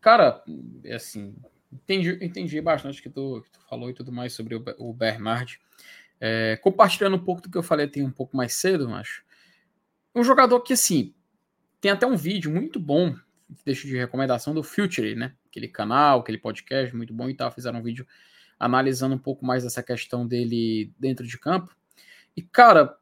Cara, 0.00 0.42
é 0.84 0.94
assim, 0.94 1.34
entendi, 1.72 2.18
entendi 2.20 2.60
bastante 2.60 3.00
o 3.00 3.02
que 3.02 3.08
tu, 3.08 3.42
que 3.42 3.50
tu 3.50 3.60
falou 3.68 3.88
e 3.88 3.94
tudo 3.94 4.12
mais 4.12 4.32
sobre 4.32 4.56
o, 4.56 4.64
o 4.78 4.92
Bernard. 4.92 5.60
É, 6.20 6.56
compartilhando 6.56 7.16
um 7.16 7.24
pouco 7.24 7.42
do 7.42 7.50
que 7.50 7.58
eu 7.58 7.62
falei 7.62 7.88
tem 7.88 8.04
um 8.04 8.10
pouco 8.10 8.36
mais 8.36 8.54
cedo, 8.54 8.92
acho. 8.94 9.24
Um 10.14 10.22
jogador 10.22 10.60
que, 10.60 10.72
assim, 10.74 11.14
tem 11.80 11.90
até 11.90 12.06
um 12.06 12.16
vídeo 12.16 12.50
muito 12.50 12.78
bom, 12.78 13.14
deixo 13.64 13.86
de 13.86 13.96
recomendação, 13.96 14.54
do 14.54 14.62
Future, 14.62 15.14
né? 15.14 15.34
Aquele 15.48 15.68
canal, 15.68 16.20
aquele 16.20 16.38
podcast 16.38 16.94
muito 16.94 17.12
bom 17.12 17.28
e 17.28 17.34
tal. 17.34 17.50
Fizeram 17.50 17.78
um 17.78 17.82
vídeo 17.82 18.06
analisando 18.58 19.14
um 19.14 19.18
pouco 19.18 19.44
mais 19.44 19.64
dessa 19.64 19.82
questão 19.82 20.26
dele 20.26 20.92
dentro 20.98 21.26
de 21.26 21.38
campo. 21.38 21.74
E, 22.36 22.42
cara, 22.42 22.96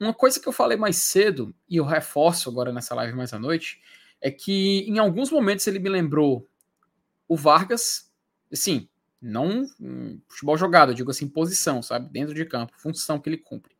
uma 0.00 0.12
coisa 0.12 0.40
que 0.40 0.48
eu 0.48 0.52
falei 0.52 0.76
mais 0.76 0.96
cedo, 0.96 1.54
e 1.68 1.76
eu 1.76 1.84
reforço 1.84 2.50
agora 2.50 2.72
nessa 2.72 2.94
live 2.94 3.16
mais 3.16 3.32
à 3.32 3.38
noite, 3.38 3.80
é 4.20 4.30
que 4.30 4.80
em 4.88 4.98
alguns 4.98 5.30
momentos 5.30 5.66
ele 5.66 5.78
me 5.78 5.88
lembrou 5.88 6.48
o 7.28 7.36
Vargas, 7.36 8.10
assim, 8.52 8.88
não 9.20 9.64
um 9.80 10.20
futebol 10.28 10.56
jogado, 10.56 10.90
eu 10.90 10.94
digo 10.96 11.10
assim, 11.10 11.28
posição, 11.28 11.80
sabe? 11.80 12.12
Dentro 12.12 12.34
de 12.34 12.44
campo, 12.44 12.72
função 12.76 13.20
que 13.20 13.28
ele 13.28 13.38
cumpre. 13.38 13.71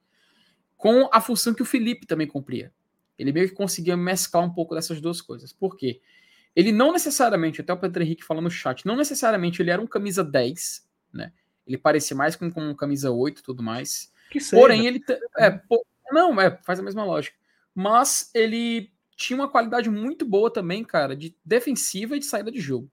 Com 0.83 1.09
a 1.13 1.21
função 1.21 1.55
que 1.55 1.63
o 1.63 1.65
Felipe 1.65 2.07
também 2.07 2.27
cumpria. 2.27 2.73
Ele 3.17 3.31
meio 3.31 3.49
que 3.49 3.55
conseguia 3.55 3.97
mesclar 3.97 4.43
um 4.43 4.53
pouco 4.53 4.75
dessas 4.75 5.01
duas 5.01 5.21
coisas. 5.21 5.53
Por 5.53 5.77
quê? 5.77 6.01
Ele 6.57 6.73
não 6.73 6.91
necessariamente, 6.91 7.61
até 7.61 7.73
o 7.73 7.79
Pedro 7.79 8.03
Henrique 8.03 8.25
falando 8.25 8.45
no 8.45 8.51
chat, 8.51 8.85
não 8.85 8.97
necessariamente 8.97 9.63
ele 9.63 9.71
era 9.71 9.81
um 9.81 9.87
camisa 9.87 10.25
10, 10.25 10.85
né? 11.13 11.33
Ele 11.65 11.79
parecia 11.79 12.17
mais 12.17 12.35
com, 12.35 12.51
com 12.51 12.71
um 12.71 12.75
camisa 12.75 13.13
8 13.13 13.39
e 13.39 13.43
tudo 13.45 13.63
mais. 13.63 14.13
Que 14.29 14.41
Porém, 14.51 14.85
ele. 14.85 15.01
É, 15.39 15.63
não, 16.11 16.41
é, 16.41 16.59
faz 16.65 16.81
a 16.81 16.83
mesma 16.83 17.05
lógica. 17.05 17.37
Mas 17.73 18.33
ele 18.35 18.93
tinha 19.15 19.39
uma 19.39 19.49
qualidade 19.49 19.89
muito 19.89 20.27
boa 20.27 20.53
também, 20.53 20.83
cara, 20.83 21.15
de 21.15 21.37
defensiva 21.45 22.17
e 22.17 22.19
de 22.19 22.27
saída 22.27 22.51
de 22.51 22.61
jogo. 22.61 22.91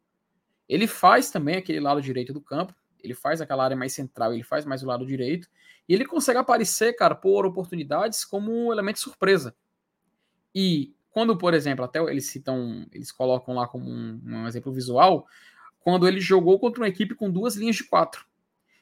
Ele 0.69 0.85
faz 0.85 1.31
também 1.31 1.55
aquele 1.55 1.79
lado 1.79 2.03
direito 2.03 2.33
do 2.33 2.39
campo, 2.39 2.75
ele 3.03 3.13
faz 3.13 3.41
aquela 3.41 3.63
área 3.63 3.77
mais 3.77 3.93
central, 3.93 4.33
ele 4.33 4.43
faz 4.43 4.65
mais 4.65 4.83
o 4.83 4.87
lado 4.87 5.05
direito, 5.05 5.47
e 5.87 5.93
ele 5.93 6.05
consegue 6.05 6.39
aparecer, 6.39 6.93
cara, 6.93 7.15
por 7.15 7.45
oportunidades 7.45 8.23
como 8.23 8.51
um 8.51 8.71
elemento 8.71 8.99
surpresa. 8.99 9.55
E 10.53 10.93
quando, 11.09 11.37
por 11.37 11.53
exemplo, 11.53 11.83
até 11.83 11.99
eles 11.99 12.27
citam, 12.27 12.85
eles 12.91 13.11
colocam 13.11 13.55
lá 13.55 13.67
como 13.67 13.89
um, 13.89 14.21
um 14.23 14.47
exemplo 14.47 14.71
visual, 14.71 15.25
quando 15.79 16.07
ele 16.07 16.19
jogou 16.19 16.59
contra 16.59 16.81
uma 16.81 16.87
equipe 16.87 17.15
com 17.15 17.31
duas 17.31 17.55
linhas 17.55 17.77
de 17.77 17.85
quatro. 17.85 18.25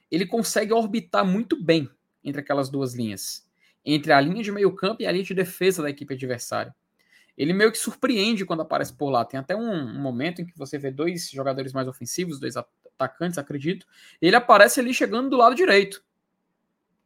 Ele 0.09 0.25
consegue 0.25 0.73
orbitar 0.73 1.25
muito 1.25 1.61
bem 1.61 1.89
entre 2.23 2.41
aquelas 2.41 2.69
duas 2.69 2.93
linhas, 2.93 3.47
entre 3.85 4.11
a 4.11 4.19
linha 4.19 4.43
de 4.43 4.51
meio 4.51 4.73
campo 4.75 5.01
e 5.01 5.05
a 5.05 5.11
linha 5.11 5.23
de 5.23 5.33
defesa 5.33 5.81
da 5.81 5.89
equipe 5.89 6.13
adversária 6.13 6.75
ele 7.37 7.53
meio 7.53 7.71
que 7.71 7.77
surpreende 7.77 8.45
quando 8.45 8.61
aparece 8.61 8.91
por 8.91 9.09
lá. 9.09 9.23
Tem 9.23 9.39
até 9.39 9.55
um, 9.55 9.71
um, 9.71 10.01
momento 10.01 10.41
em 10.41 10.45
que 10.45 10.57
você 10.57 10.77
vê 10.79 10.89
dois 10.89 11.29
jogadores 11.29 11.71
mais 11.71 11.87
ofensivos, 11.87 12.39
dois 12.39 12.57
atacantes, 12.97 13.37
acredito. 13.37 13.85
ele 14.21 14.35
aparece 14.35 14.79
ali 14.79 14.93
chegando 14.93 15.29
do 15.29 15.37
lado 15.37 15.55
direito. 15.55 16.03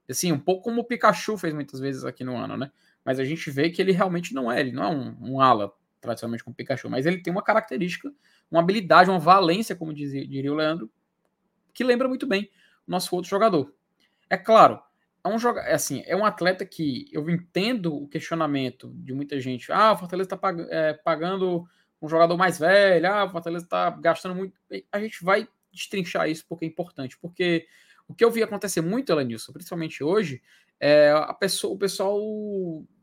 Assim, 0.09 0.31
um 0.31 0.39
pouco 0.39 0.63
como 0.63 0.81
o 0.81 0.83
Pikachu 0.83 1.37
fez 1.37 1.53
muitas 1.53 1.79
vezes 1.79 2.03
aqui 2.03 2.23
no 2.23 2.35
ano, 2.35 2.57
né? 2.57 2.71
Mas 3.03 3.19
a 3.19 3.23
gente 3.23 3.49
vê 3.49 3.69
que 3.69 3.81
ele 3.81 3.91
realmente 3.91 4.33
não 4.33 4.51
é. 4.51 4.59
Ele 4.59 4.71
não 4.71 4.83
é 4.83 4.89
um, 4.89 5.17
um 5.21 5.41
ala, 5.41 5.71
tradicionalmente, 5.99 6.43
como 6.43 6.53
o 6.53 6.57
Pikachu. 6.57 6.89
Mas 6.89 7.05
ele 7.05 7.21
tem 7.21 7.31
uma 7.31 7.43
característica, 7.43 8.11
uma 8.49 8.59
habilidade, 8.59 9.09
uma 9.09 9.19
valência, 9.19 9.75
como 9.75 9.93
dizia, 9.93 10.27
diria 10.27 10.51
o 10.51 10.55
Leandro, 10.55 10.91
que 11.73 11.83
lembra 11.83 12.07
muito 12.07 12.27
bem 12.27 12.49
o 12.87 12.91
nosso 12.91 13.15
outro 13.15 13.29
jogador. 13.29 13.73
É 14.29 14.37
claro, 14.37 14.81
é 15.23 15.29
um 15.29 15.37
joga 15.37 15.61
é 15.61 15.73
assim, 15.73 16.03
é 16.05 16.15
um 16.15 16.25
atleta 16.25 16.65
que 16.65 17.05
eu 17.11 17.29
entendo 17.29 17.95
o 17.95 18.07
questionamento 18.07 18.91
de 18.95 19.13
muita 19.13 19.39
gente. 19.39 19.71
Ah, 19.71 19.93
o 19.93 19.97
Fortaleza 19.97 20.27
está 20.27 20.37
pag 20.37 20.65
é, 20.69 20.93
pagando 20.93 21.65
um 22.01 22.09
jogador 22.09 22.35
mais 22.37 22.57
velho, 22.57 23.07
ah, 23.07 23.25
o 23.25 23.29
Fortaleza 23.29 23.65
está 23.65 23.89
gastando 23.91 24.35
muito. 24.35 24.59
A 24.91 24.99
gente 24.99 25.23
vai 25.23 25.47
destrinchar 25.71 26.29
isso 26.29 26.45
porque 26.47 26.65
é 26.65 26.67
importante, 26.67 27.17
porque 27.19 27.67
o 28.07 28.13
que 28.13 28.23
eu 28.23 28.31
vi 28.31 28.43
acontecer 28.43 28.81
muito, 28.81 29.11
Elenilson, 29.11 29.53
principalmente 29.53 30.03
hoje, 30.03 30.41
é 30.79 31.11
a 31.11 31.33
pessoa, 31.33 31.73
o 31.73 31.77
pessoal 31.77 32.19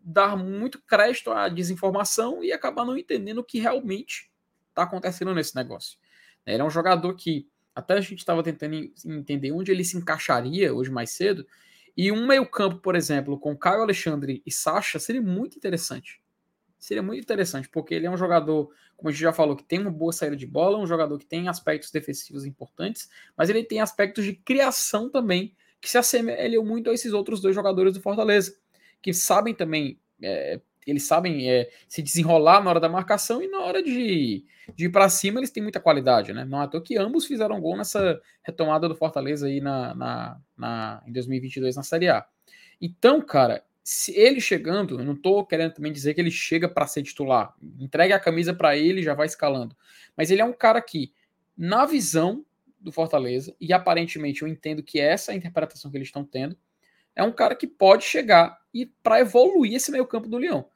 dar 0.02 0.36
muito 0.36 0.82
crédito 0.82 1.30
à 1.30 1.48
desinformação 1.48 2.42
e 2.42 2.52
acabar 2.52 2.84
não 2.84 2.96
entendendo 2.96 3.38
o 3.38 3.44
que 3.44 3.58
realmente 3.58 4.30
está 4.68 4.82
acontecendo 4.82 5.34
nesse 5.34 5.54
negócio. 5.54 5.98
Ele 6.44 6.62
é 6.62 6.64
um 6.64 6.70
jogador 6.70 7.14
que 7.14 7.48
até 7.74 7.94
a 7.94 8.00
gente 8.00 8.18
estava 8.18 8.42
tentando 8.42 8.74
entender 9.06 9.52
onde 9.52 9.70
ele 9.70 9.84
se 9.84 9.96
encaixaria 9.96 10.74
hoje 10.74 10.90
mais 10.90 11.10
cedo, 11.10 11.46
e 11.96 12.12
um 12.12 12.26
meio-campo, 12.26 12.78
por 12.78 12.94
exemplo, 12.94 13.38
com 13.38 13.56
Caio 13.56 13.82
Alexandre 13.82 14.42
e 14.46 14.52
Sacha 14.52 14.98
seria 14.98 15.20
muito 15.20 15.56
interessante. 15.56 16.22
Seria 16.78 17.02
muito 17.02 17.20
interessante, 17.20 17.68
porque 17.68 17.92
ele 17.92 18.06
é 18.06 18.10
um 18.10 18.16
jogador, 18.16 18.70
como 18.98 19.08
a 19.08 19.12
gente 19.12 19.22
já 19.22 19.32
falou, 19.32 19.56
que 19.56 19.64
tem 19.64 19.78
uma 19.78 19.90
boa 19.90 20.12
saída 20.12 20.36
de 20.36 20.46
bola, 20.46 20.76
um 20.76 20.86
jogador 20.86 21.16
que 21.18 21.24
tem 21.24 21.48
aspectos 21.48 21.90
defensivos 21.90 22.44
importantes, 22.44 23.08
mas 23.36 23.48
ele 23.48 23.62
tem 23.64 23.80
aspectos 23.80 24.24
de 24.24 24.34
criação 24.34 25.08
também, 25.08 25.54
que 25.80 25.88
se 25.88 25.96
assemelham 25.96 26.64
muito 26.64 26.90
a 26.90 26.92
esses 26.92 27.12
outros 27.12 27.40
dois 27.40 27.54
jogadores 27.54 27.94
do 27.94 28.02
Fortaleza, 28.02 28.54
que 29.00 29.14
sabem 29.14 29.54
também 29.54 30.00
é, 30.20 30.60
eles 30.84 31.04
sabem 31.06 31.50
é, 31.50 31.70
se 31.86 32.02
desenrolar 32.02 32.62
na 32.62 32.70
hora 32.70 32.80
da 32.80 32.88
marcação 32.88 33.42
e 33.42 33.48
na 33.48 33.60
hora 33.60 33.82
de, 33.82 34.44
de 34.74 34.86
ir 34.86 34.88
para 34.88 35.08
cima 35.08 35.38
eles 35.38 35.50
têm 35.50 35.62
muita 35.62 35.78
qualidade, 35.78 36.32
né? 36.32 36.44
Não 36.44 36.60
é 36.60 36.64
à 36.64 36.66
toa 36.66 36.82
que 36.82 36.96
ambos 36.96 37.26
fizeram 37.26 37.60
gol 37.60 37.76
nessa 37.76 38.20
retomada 38.42 38.88
do 38.88 38.96
Fortaleza 38.96 39.46
aí 39.46 39.60
na, 39.60 39.94
na, 39.94 40.40
na, 40.56 41.02
em 41.06 41.12
2022 41.12 41.76
na 41.76 41.82
Série 41.82 42.08
A. 42.08 42.26
Então, 42.80 43.20
cara, 43.20 43.62
se 43.90 44.14
ele 44.14 44.38
chegando, 44.38 45.00
eu 45.00 45.04
não 45.04 45.16
tô 45.16 45.42
querendo 45.46 45.72
também 45.72 45.90
dizer 45.90 46.12
que 46.12 46.20
ele 46.20 46.30
chega 46.30 46.68
para 46.68 46.86
ser 46.86 47.02
titular, 47.02 47.54
entregue 47.80 48.12
a 48.12 48.20
camisa 48.20 48.52
para 48.52 48.76
ele 48.76 49.02
já 49.02 49.14
vai 49.14 49.24
escalando, 49.24 49.74
mas 50.14 50.30
ele 50.30 50.42
é 50.42 50.44
um 50.44 50.52
cara 50.52 50.78
que, 50.82 51.10
na 51.56 51.86
visão 51.86 52.44
do 52.78 52.92
Fortaleza, 52.92 53.56
e 53.58 53.72
aparentemente 53.72 54.42
eu 54.42 54.48
entendo 54.48 54.82
que 54.82 55.00
essa 55.00 55.32
é 55.32 55.34
a 55.34 55.38
interpretação 55.38 55.90
que 55.90 55.96
eles 55.96 56.08
estão 56.08 56.22
tendo, 56.22 56.54
é 57.16 57.22
um 57.22 57.32
cara 57.32 57.54
que 57.54 57.66
pode 57.66 58.04
chegar 58.04 58.60
e 58.74 58.84
para 58.84 59.20
evoluir 59.20 59.76
esse 59.76 59.90
meio 59.90 60.06
campo 60.06 60.28
do 60.28 60.36
Leão. 60.36 60.68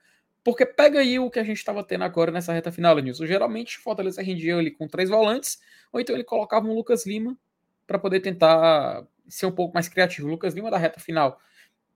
Porque 0.42 0.64
pega 0.64 1.00
aí 1.00 1.18
o 1.18 1.28
que 1.28 1.38
a 1.38 1.44
gente 1.44 1.58
estava 1.58 1.84
tendo 1.84 2.04
agora 2.04 2.32
nessa 2.32 2.50
reta 2.54 2.72
final, 2.72 2.98
Nilson. 2.98 3.26
Geralmente 3.26 3.78
o 3.78 3.82
Fortaleza 3.82 4.22
rendia 4.22 4.56
ali 4.56 4.70
com 4.70 4.88
três 4.88 5.10
volantes, 5.10 5.60
ou 5.92 6.00
então 6.00 6.16
ele 6.16 6.24
colocava 6.24 6.66
um 6.66 6.74
Lucas 6.74 7.04
Lima 7.04 7.38
para 7.86 7.98
poder 7.98 8.20
tentar 8.20 9.06
ser 9.28 9.44
um 9.44 9.52
pouco 9.52 9.74
mais 9.74 9.86
criativo. 9.86 10.28
O 10.28 10.30
Lucas 10.30 10.54
Lima 10.54 10.70
da 10.70 10.78
reta 10.78 10.98
final 10.98 11.38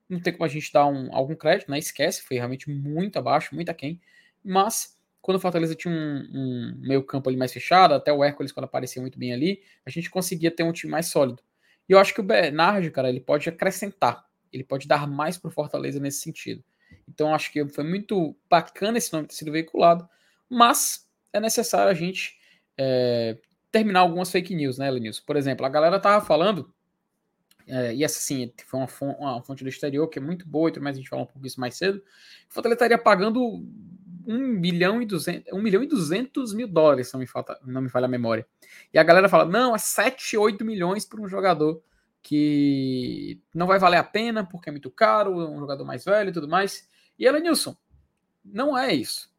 não 0.08 0.20
tem 0.20 0.32
como 0.32 0.44
a 0.44 0.48
gente 0.48 0.72
dar 0.72 0.86
um, 0.86 1.14
algum 1.14 1.34
crédito, 1.34 1.70
né? 1.70 1.78
Esquece, 1.78 2.22
foi 2.22 2.36
realmente 2.36 2.70
muito 2.70 3.18
abaixo, 3.18 3.54
muito 3.54 3.70
aquém. 3.70 4.00
Mas 4.44 4.96
quando 5.20 5.38
o 5.38 5.40
Fortaleza 5.40 5.74
tinha 5.74 5.92
um, 5.92 6.28
um 6.32 6.74
meio 6.78 7.02
campo 7.02 7.28
ali 7.28 7.36
mais 7.36 7.52
fechado, 7.52 7.94
até 7.94 8.12
o 8.12 8.22
Hércules 8.22 8.52
quando 8.52 8.64
aparecia 8.64 9.02
muito 9.02 9.18
bem 9.18 9.32
ali, 9.32 9.62
a 9.84 9.90
gente 9.90 10.08
conseguia 10.08 10.50
ter 10.50 10.62
um 10.62 10.72
time 10.72 10.92
mais 10.92 11.06
sólido. 11.06 11.42
E 11.88 11.92
eu 11.92 11.98
acho 11.98 12.14
que 12.14 12.20
o 12.20 12.24
Bernard, 12.24 12.88
cara, 12.90 13.08
ele 13.08 13.20
pode 13.20 13.48
acrescentar, 13.48 14.24
ele 14.52 14.62
pode 14.62 14.86
dar 14.86 15.06
mais 15.08 15.36
para 15.36 15.48
o 15.48 15.52
Fortaleza 15.52 15.98
nesse 15.98 16.20
sentido. 16.20 16.62
Então 17.08 17.34
acho 17.34 17.52
que 17.52 17.66
foi 17.68 17.84
muito 17.84 18.36
bacana 18.48 18.98
esse 18.98 19.12
nome 19.12 19.26
ter 19.26 19.34
sido 19.34 19.50
veiculado, 19.50 20.08
mas 20.48 21.08
é 21.32 21.40
necessário 21.40 21.90
a 21.90 21.94
gente 21.94 22.38
é, 22.78 23.36
terminar 23.72 24.00
algumas 24.00 24.30
fake 24.30 24.54
news, 24.54 24.78
né, 24.78 24.90
Lenilson? 24.90 25.22
Por 25.26 25.36
exemplo, 25.36 25.66
a 25.66 25.68
galera 25.68 25.98
tava 25.98 26.24
falando, 26.24 26.72
é, 27.66 27.94
e 27.94 28.04
essa 28.04 28.20
sim, 28.20 28.52
foi 28.66 28.80
uma 28.80 28.88
fonte, 28.88 29.18
uma 29.20 29.42
fonte, 29.42 29.64
do 29.64 29.68
exterior 29.68 30.08
que 30.08 30.18
é 30.18 30.22
muito 30.22 30.46
boa, 30.46 30.70
mas 30.80 30.96
a 30.96 30.98
gente 30.98 31.08
falou 31.08 31.24
um 31.24 31.28
pouco 31.28 31.46
isso 31.46 31.60
mais 31.60 31.76
cedo. 31.76 31.98
O 32.48 32.54
Fortaleza 32.54 32.76
estaria 32.76 32.98
pagando 32.98 33.64
1 34.26 34.38
milhão 34.38 35.02
e 35.02 35.06
200, 35.06 35.52
1 35.52 35.62
milhão 35.62 35.82
e 35.82 35.86
200 35.86 36.54
mil 36.54 36.68
dólares, 36.68 37.12
não 37.12 37.20
me, 37.20 37.26
falta, 37.26 37.58
não 37.64 37.80
me 37.80 37.88
falha 37.88 38.06
a 38.06 38.08
memória. 38.08 38.46
E 38.92 38.98
a 38.98 39.02
galera 39.02 39.28
fala, 39.28 39.44
não, 39.44 39.74
é 39.74 39.78
7, 39.78 40.36
8 40.36 40.64
milhões 40.64 41.04
por 41.04 41.20
um 41.20 41.28
jogador 41.28 41.82
que 42.22 43.40
não 43.54 43.66
vai 43.66 43.78
valer 43.78 43.98
a 43.98 44.04
pena 44.04 44.44
porque 44.44 44.68
é 44.68 44.72
muito 44.72 44.90
caro, 44.90 45.40
é 45.40 45.48
um 45.48 45.60
jogador 45.60 45.84
mais 45.84 46.04
velho 46.04 46.30
e 46.30 46.32
tudo 46.32 46.48
mais. 46.48 46.88
E 47.18 47.26
ela, 47.26 47.38
Nilson, 47.38 47.76
não 48.44 48.76
é 48.76 48.92
isso. 48.94 49.30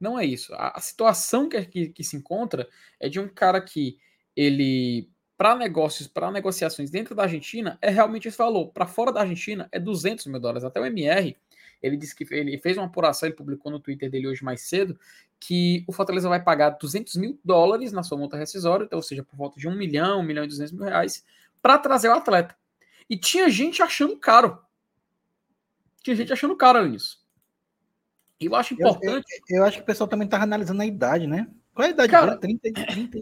Não 0.00 0.18
é 0.18 0.24
isso. 0.24 0.54
A, 0.54 0.76
a 0.76 0.80
situação 0.80 1.48
que, 1.48 1.64
que, 1.64 1.88
que, 1.88 2.04
se 2.04 2.16
encontra 2.16 2.68
é 3.00 3.08
de 3.08 3.18
um 3.18 3.28
cara 3.28 3.60
que 3.60 3.98
ele 4.36 5.10
para 5.38 5.54
negócios, 5.54 6.08
para 6.08 6.32
negociações 6.32 6.90
dentro 6.90 7.14
da 7.14 7.22
Argentina, 7.22 7.78
é 7.80 7.88
realmente 7.88 8.26
esse 8.26 8.36
valor. 8.36 8.70
Para 8.70 8.88
fora 8.88 9.12
da 9.12 9.20
Argentina, 9.20 9.68
é 9.70 9.78
200 9.78 10.26
mil 10.26 10.40
dólares. 10.40 10.64
Até 10.64 10.80
o 10.80 10.84
MR, 10.84 11.36
ele 11.80 11.96
disse 11.96 12.12
que 12.12 12.26
ele 12.34 12.58
fez 12.58 12.76
uma 12.76 12.86
apuração, 12.86 13.28
ele 13.28 13.36
publicou 13.36 13.70
no 13.70 13.78
Twitter 13.78 14.10
dele 14.10 14.26
hoje 14.26 14.42
mais 14.42 14.62
cedo, 14.62 14.98
que 15.38 15.84
o 15.86 15.92
Fortaleza 15.92 16.28
vai 16.28 16.42
pagar 16.42 16.70
200 16.70 17.14
mil 17.14 17.38
dólares 17.44 17.92
na 17.92 18.02
sua 18.02 18.18
multa 18.18 18.36
rescisória, 18.36 18.84
então, 18.84 18.98
ou 18.98 19.02
seja, 19.02 19.22
por 19.22 19.36
volta 19.36 19.60
de 19.60 19.68
1 19.68 19.76
milhão, 19.76 20.18
1 20.18 20.22
milhão 20.24 20.44
e 20.44 20.48
200 20.48 20.72
mil 20.72 20.84
reais, 20.84 21.24
para 21.62 21.78
trazer 21.78 22.08
o 22.08 22.14
atleta. 22.14 22.56
E 23.08 23.16
tinha 23.16 23.48
gente 23.48 23.80
achando 23.80 24.16
caro. 24.16 24.58
Tinha 26.02 26.16
gente 26.16 26.32
achando 26.32 26.56
caro 26.56 26.84
nisso. 26.84 27.24
E 28.40 28.46
eu 28.46 28.56
acho 28.56 28.74
importante. 28.74 29.06
Eu, 29.48 29.56
eu, 29.56 29.56
eu, 29.58 29.64
acho 29.64 29.76
que 29.76 29.82
o 29.84 29.86
pessoal 29.86 30.08
também 30.08 30.26
estava 30.26 30.42
analisando 30.42 30.82
a 30.82 30.86
idade, 30.86 31.28
né? 31.28 31.48
Qual 31.72 31.86
é 31.86 31.90
a 31.90 31.92
idade 31.92 32.10
Cara, 32.10 32.36
dele? 32.36 32.58
30, 32.58 32.86
30, 32.86 33.18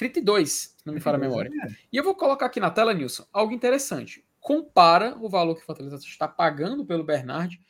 32, 0.00 0.76
não 0.86 0.94
me 0.94 1.00
falha 1.00 1.16
a 1.16 1.20
memória. 1.20 1.50
É. 1.62 1.68
E 1.92 1.96
eu 1.98 2.02
vou 2.02 2.14
colocar 2.14 2.46
aqui 2.46 2.58
na 2.58 2.70
tela, 2.70 2.94
Nilson, 2.94 3.26
algo 3.30 3.52
interessante. 3.52 4.26
Compara 4.40 5.14
o 5.20 5.28
valor 5.28 5.54
que 5.54 5.60
o 5.60 5.64
Fortaleza 5.66 5.96
está 5.96 6.26
pagando 6.26 6.86
pelo 6.86 7.04
Bernard 7.04 7.60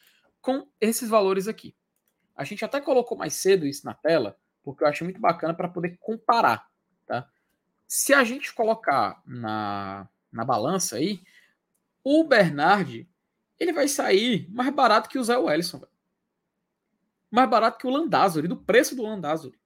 com 0.40 0.68
esses 0.80 1.08
valores 1.08 1.48
aqui. 1.48 1.74
A 2.36 2.44
gente 2.44 2.64
até 2.64 2.80
colocou 2.80 3.18
mais 3.18 3.34
cedo 3.34 3.66
isso 3.66 3.84
na 3.84 3.94
tela, 3.94 4.38
porque 4.62 4.84
eu 4.84 4.86
acho 4.88 5.02
muito 5.02 5.20
bacana 5.20 5.52
para 5.52 5.68
poder 5.68 5.98
comparar. 5.98 6.68
Tá? 7.04 7.28
Se 7.88 8.14
a 8.14 8.22
gente 8.22 8.54
colocar 8.54 9.20
na, 9.26 10.08
na 10.30 10.44
balança 10.44 10.96
aí, 10.96 11.20
o 12.04 12.22
Bernard 12.22 13.08
ele 13.58 13.72
vai 13.72 13.88
sair 13.88 14.48
mais 14.52 14.72
barato 14.72 15.08
que 15.08 15.18
o 15.18 15.24
Zé 15.24 15.36
Wellison. 15.36 15.82
Mais 17.28 17.50
barato 17.50 17.76
que 17.76 17.88
o 17.88 17.90
Landázuri, 17.90 18.46
do 18.46 18.56
preço 18.56 18.94
do 18.94 19.02
Landázuri. 19.02 19.59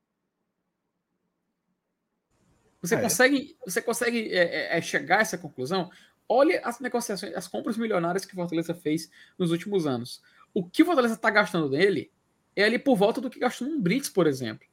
Você 2.84 2.96
é. 2.96 3.00
consegue, 3.00 3.56
você 3.64 3.80
consegue 3.80 4.30
é, 4.30 4.74
é, 4.74 4.78
é, 4.78 4.80
chegar 4.82 5.18
a 5.18 5.22
essa 5.22 5.38
conclusão? 5.38 5.90
Olha 6.28 6.60
as 6.62 6.80
negociações, 6.80 7.34
as 7.34 7.48
compras 7.48 7.78
milionárias 7.78 8.26
que 8.26 8.34
o 8.34 8.36
Fortaleza 8.36 8.74
fez 8.74 9.10
nos 9.38 9.50
últimos 9.50 9.86
anos. 9.86 10.22
O 10.52 10.62
que 10.62 10.82
o 10.82 10.86
Fortaleza 10.86 11.14
está 11.14 11.30
gastando 11.30 11.70
nele 11.70 12.10
é 12.54 12.64
ali 12.64 12.78
por 12.78 12.94
volta 12.94 13.22
do 13.22 13.30
que 13.30 13.38
gastou 13.38 13.66
num 13.66 13.80
Brits, 13.80 14.10
por 14.10 14.26
exemplo. 14.26 14.66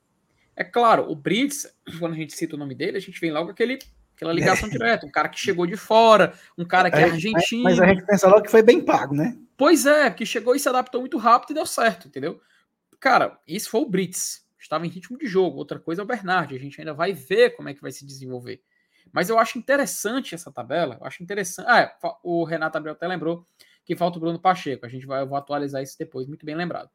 É 0.57 0.63
claro, 0.63 1.09
o 1.09 1.15
Brits, 1.15 1.73
quando 1.99 2.11
a 2.11 2.17
gente 2.17 2.35
cita 2.35 2.57
o 2.57 2.59
nome 2.59 2.75
dele, 2.75 2.97
a 2.97 3.01
gente 3.01 3.19
vem 3.19 3.31
logo 3.31 3.49
aquele, 3.49 3.79
aquela 4.13 4.33
ligação 4.33 4.67
é. 4.67 4.71
direta, 4.75 5.05
um 5.05 5.11
cara 5.11 5.29
que 5.29 5.39
chegou 5.39 5.65
de 5.65 5.77
fora, 5.77 6.33
um 6.57 6.65
cara 6.65 6.91
que 6.91 6.97
é, 6.97 7.01
é 7.01 7.03
argentino. 7.05 7.63
Mas 7.63 7.79
a 7.79 7.87
gente 7.87 8.05
pensa 8.05 8.27
logo 8.27 8.41
que 8.41 8.51
foi 8.51 8.61
bem 8.61 8.83
pago, 8.83 9.15
né? 9.15 9.37
Pois 9.55 9.85
é, 9.85 10.11
que 10.11 10.25
chegou 10.25 10.53
e 10.53 10.59
se 10.59 10.67
adaptou 10.67 10.99
muito 10.99 11.17
rápido 11.17 11.51
e 11.51 11.53
deu 11.53 11.65
certo, 11.65 12.09
entendeu? 12.09 12.41
Cara, 12.99 13.39
isso 13.47 13.69
foi 13.69 13.79
o 13.79 13.89
Brits 13.89 14.40
estava 14.71 14.85
em 14.85 14.89
ritmo 14.89 15.17
de 15.17 15.27
jogo. 15.27 15.57
Outra 15.57 15.77
coisa 15.77 16.01
é 16.01 16.03
o 16.03 16.07
Bernard, 16.07 16.55
a 16.55 16.59
gente 16.59 16.79
ainda 16.79 16.93
vai 16.93 17.11
ver 17.11 17.51
como 17.51 17.67
é 17.67 17.73
que 17.73 17.81
vai 17.81 17.91
se 17.91 18.05
desenvolver. 18.05 18.63
Mas 19.11 19.29
eu 19.29 19.37
acho 19.37 19.57
interessante 19.57 20.33
essa 20.33 20.49
tabela, 20.49 20.97
eu 20.99 21.05
acho 21.05 21.21
interessante. 21.21 21.65
Ah, 21.67 21.81
é, 21.81 21.95
o 22.23 22.45
Renato 22.45 22.77
Abreu 22.77 22.93
até 22.93 23.05
lembrou 23.05 23.45
que 23.83 23.95
falta 23.95 24.17
o 24.17 24.21
Bruno 24.21 24.39
Pacheco, 24.39 24.85
a 24.85 24.89
gente 24.89 25.05
vai, 25.05 25.21
eu 25.21 25.27
vou 25.27 25.37
atualizar 25.37 25.83
isso 25.83 25.97
depois, 25.97 26.27
muito 26.27 26.45
bem 26.45 26.55
lembrado. 26.55 26.89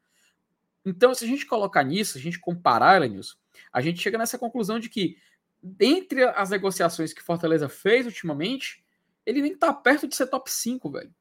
Então, 0.83 1.13
se 1.13 1.25
a 1.25 1.27
gente 1.27 1.45
colocar 1.45 1.83
nisso, 1.83 2.17
a 2.17 2.21
gente 2.21 2.39
comparar, 2.39 3.01
Lenilson, 3.01 3.35
a 3.71 3.81
gente 3.81 4.01
chega 4.01 4.17
nessa 4.17 4.39
conclusão 4.39 4.79
de 4.79 4.89
que, 4.89 5.17
dentre 5.61 6.23
as 6.23 6.49
negociações 6.49 7.13
que 7.13 7.21
Fortaleza 7.21 7.69
fez 7.69 8.05
ultimamente, 8.05 8.83
ele 9.25 9.41
nem 9.41 9.55
tá 9.55 9.71
perto 9.73 10.07
de 10.07 10.15
ser 10.15 10.27
top 10.27 10.49
5, 10.49 10.89
velho. 10.89 11.13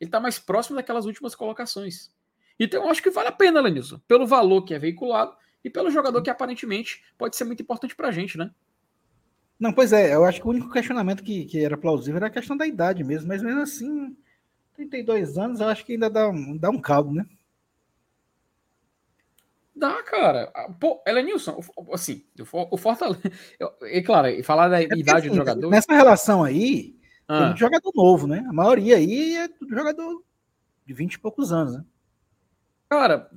Ele 0.00 0.10
tá 0.10 0.20
mais 0.20 0.38
próximo 0.38 0.76
daquelas 0.76 1.06
últimas 1.06 1.34
colocações. 1.34 2.12
Então 2.58 2.84
eu 2.84 2.90
acho 2.90 3.02
que 3.02 3.10
vale 3.10 3.28
a 3.28 3.32
pena, 3.32 3.60
Lenilson, 3.60 4.00
pelo 4.06 4.26
valor 4.26 4.62
que 4.62 4.74
é 4.74 4.78
veiculado 4.78 5.36
e 5.64 5.70
pelo 5.70 5.90
jogador 5.90 6.22
que 6.22 6.30
aparentemente 6.30 7.02
pode 7.16 7.36
ser 7.36 7.44
muito 7.44 7.62
importante 7.62 7.94
pra 7.94 8.10
gente, 8.10 8.36
né? 8.36 8.50
Não, 9.58 9.72
pois 9.72 9.92
é, 9.92 10.14
eu 10.14 10.24
acho 10.24 10.40
que 10.40 10.46
o 10.46 10.50
único 10.50 10.72
questionamento 10.72 11.22
que, 11.22 11.44
que 11.44 11.64
era 11.64 11.76
plausível 11.76 12.16
era 12.16 12.26
a 12.26 12.30
questão 12.30 12.56
da 12.56 12.66
idade 12.66 13.04
mesmo, 13.04 13.28
mas 13.28 13.42
mesmo 13.42 13.60
assim, 13.60 14.16
32 14.74 15.38
anos, 15.38 15.60
eu 15.60 15.68
acho 15.68 15.84
que 15.84 15.92
ainda 15.92 16.10
dá 16.10 16.28
um, 16.28 16.56
dá 16.56 16.68
um 16.68 16.80
caldo, 16.80 17.12
né? 17.12 17.24
Dá, 19.74 20.02
cara. 20.02 20.46
Pô, 20.78 21.02
Elenilson, 21.06 21.60
assim, 21.92 22.24
o 22.70 22.76
Fortaleza. 22.76 23.20
E 23.82 24.02
claro, 24.02 24.28
falar 24.44 24.68
da 24.68 24.82
é 24.82 24.84
idade 24.84 25.26
assim, 25.26 25.30
do 25.30 25.36
jogador. 25.36 25.70
Nessa 25.70 25.92
relação 25.92 26.44
aí, 26.44 26.96
ah. 27.26 27.38
tem 27.38 27.46
muito 27.46 27.58
jogador 27.58 27.92
novo, 27.94 28.26
né? 28.26 28.44
A 28.48 28.52
maioria 28.52 28.96
aí 28.96 29.36
é 29.36 29.48
jogador 29.70 30.22
de 30.86 30.92
20 30.92 31.14
e 31.14 31.18
poucos 31.18 31.52
anos, 31.52 31.76
né? 31.76 31.84
Cara, 32.92 33.30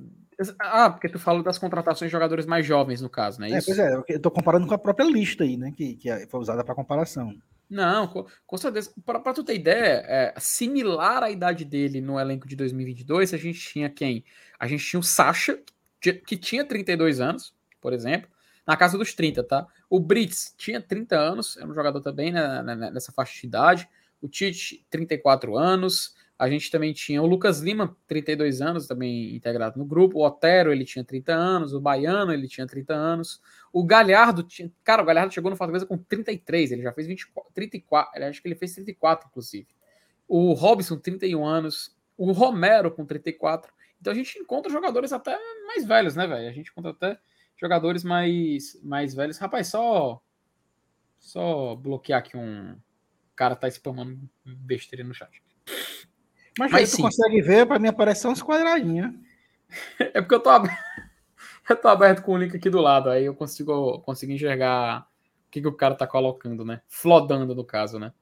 ah, 0.58 0.90
porque 0.90 1.08
tu 1.08 1.18
fala 1.18 1.42
das 1.42 1.56
contratações 1.56 2.10
de 2.10 2.12
jogadores 2.12 2.44
mais 2.44 2.66
jovens, 2.66 3.00
no 3.00 3.08
caso, 3.08 3.40
né? 3.40 3.48
É, 3.48 3.62
pois 3.62 3.78
é, 3.78 4.02
eu 4.06 4.20
tô 4.20 4.30
comparando 4.30 4.66
com 4.66 4.74
a 4.74 4.78
própria 4.78 5.06
lista 5.06 5.44
aí, 5.44 5.56
né? 5.56 5.72
Que, 5.74 5.94
que 5.96 6.10
é, 6.10 6.26
foi 6.26 6.40
usada 6.40 6.62
para 6.62 6.74
comparação. 6.74 7.34
Não, 7.70 8.06
com, 8.06 8.26
com 8.46 8.56
certeza. 8.58 8.92
Para 9.02 9.32
tu 9.32 9.42
ter 9.42 9.54
ideia, 9.54 10.04
é, 10.06 10.34
similar 10.36 11.22
à 11.22 11.30
idade 11.30 11.64
dele 11.64 12.02
no 12.02 12.20
elenco 12.20 12.46
de 12.46 12.54
2022, 12.54 13.32
a 13.32 13.38
gente 13.38 13.58
tinha 13.58 13.88
quem? 13.88 14.26
A 14.60 14.66
gente 14.66 14.84
tinha 14.84 15.00
o 15.00 15.02
Sacha, 15.02 15.58
que 16.00 16.36
tinha 16.36 16.66
32 16.66 17.18
anos, 17.18 17.54
por 17.80 17.94
exemplo, 17.94 18.28
na 18.66 18.76
casa 18.76 18.98
dos 18.98 19.14
30, 19.14 19.42
tá? 19.42 19.66
O 19.88 19.98
Brits 19.98 20.54
tinha 20.58 20.82
30 20.82 21.16
anos, 21.16 21.56
era 21.56 21.66
um 21.66 21.74
jogador 21.74 22.02
também 22.02 22.30
né, 22.30 22.62
nessa 22.92 23.10
faixa 23.10 23.40
de 23.40 23.46
idade. 23.46 23.88
O 24.20 24.28
Tite, 24.28 24.84
34 24.90 25.56
anos. 25.56 26.14
A 26.38 26.50
gente 26.50 26.70
também 26.70 26.92
tinha 26.92 27.22
o 27.22 27.26
Lucas 27.26 27.60
Lima, 27.60 27.96
32 28.06 28.60
anos, 28.60 28.86
também 28.86 29.34
integrado 29.34 29.78
no 29.78 29.86
grupo. 29.86 30.18
O 30.18 30.26
Otero, 30.26 30.70
ele 30.70 30.84
tinha 30.84 31.02
30 31.02 31.32
anos. 31.32 31.72
O 31.72 31.80
Baiano, 31.80 32.30
ele 32.30 32.46
tinha 32.46 32.66
30 32.66 32.92
anos. 32.92 33.40
O 33.72 33.82
Galhardo, 33.82 34.42
tinha... 34.42 34.70
cara, 34.84 35.02
o 35.02 35.06
Galhardo 35.06 35.32
chegou 35.32 35.50
no 35.50 35.56
Fortaleza 35.56 35.86
com 35.86 35.96
33. 35.96 36.72
Ele 36.72 36.82
já 36.82 36.92
fez 36.92 37.06
24, 37.06 37.50
34. 37.54 38.18
Ele, 38.18 38.24
acho 38.26 38.42
que 38.42 38.48
ele 38.48 38.54
fez 38.54 38.74
34, 38.74 39.28
inclusive. 39.28 39.66
O 40.28 40.52
Robson, 40.52 40.98
31 40.98 41.46
anos. 41.46 41.96
O 42.18 42.32
Romero, 42.32 42.90
com 42.90 43.06
34. 43.06 43.72
Então 43.98 44.12
a 44.12 44.16
gente 44.16 44.38
encontra 44.38 44.70
jogadores 44.70 45.14
até 45.14 45.38
mais 45.66 45.86
velhos, 45.86 46.14
né, 46.14 46.26
velho? 46.26 46.48
A 46.48 46.52
gente 46.52 46.70
encontra 46.70 46.90
até 46.90 47.18
jogadores 47.56 48.04
mais, 48.04 48.78
mais 48.82 49.14
velhos. 49.14 49.38
Rapaz, 49.38 49.68
só. 49.68 50.20
Só 51.18 51.74
bloquear 51.74 52.18
aqui 52.18 52.36
um. 52.36 52.72
O 52.72 53.36
cara 53.36 53.56
tá 53.56 53.68
spamando 53.68 54.18
besteira 54.44 55.02
no 55.02 55.14
chat. 55.14 55.45
Mas, 56.58 56.72
Mas 56.72 56.90
tu 56.92 57.02
consegue 57.02 57.42
ver, 57.42 57.66
para 57.66 57.78
mim 57.78 57.88
aparecer 57.88 58.28
uns 58.28 58.42
quadradinhos. 58.42 59.12
é 59.98 60.20
porque 60.20 60.34
eu 60.34 60.40
tô 60.40 60.48
aberto, 60.48 60.78
eu 61.68 61.76
tô 61.76 61.88
aberto 61.88 62.22
com 62.22 62.32
o 62.32 62.38
link 62.38 62.56
aqui 62.56 62.70
do 62.70 62.80
lado, 62.80 63.10
aí 63.10 63.24
eu 63.24 63.34
consigo, 63.34 64.00
consigo 64.00 64.32
enxergar 64.32 65.06
o 65.48 65.50
que, 65.50 65.60
que 65.60 65.68
o 65.68 65.72
cara 65.72 65.94
tá 65.94 66.06
colocando, 66.06 66.64
né? 66.64 66.80
Flodando, 66.88 67.54
no 67.54 67.64
caso, 67.64 67.98
né? 67.98 68.12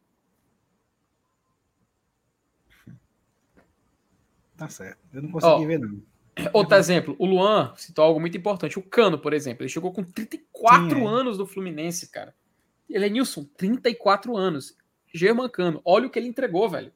Tá 4.56 4.68
certo. 4.68 4.98
Eu 5.12 5.22
não 5.22 5.30
consegui 5.30 5.66
ver, 5.66 5.78
não. 5.78 6.02
Outro 6.52 6.76
exemplo, 6.76 7.14
o 7.18 7.26
Luan 7.26 7.72
citou 7.76 8.04
algo 8.04 8.20
muito 8.20 8.36
importante. 8.36 8.78
O 8.78 8.82
Cano, 8.82 9.18
por 9.18 9.32
exemplo, 9.32 9.62
ele 9.62 9.68
chegou 9.68 9.92
com 9.92 10.02
34 10.02 10.90
Sim, 10.90 11.04
é. 11.04 11.06
anos 11.06 11.38
do 11.38 11.46
Fluminense, 11.46 12.10
cara. 12.10 12.34
Ele 12.88 13.06
é 13.06 13.08
Nilson, 13.08 13.44
34 13.56 14.36
anos. 14.36 14.76
German 15.12 15.48
Cano, 15.48 15.80
olha 15.84 16.06
o 16.06 16.10
que 16.10 16.18
ele 16.18 16.28
entregou, 16.28 16.68
velho. 16.68 16.92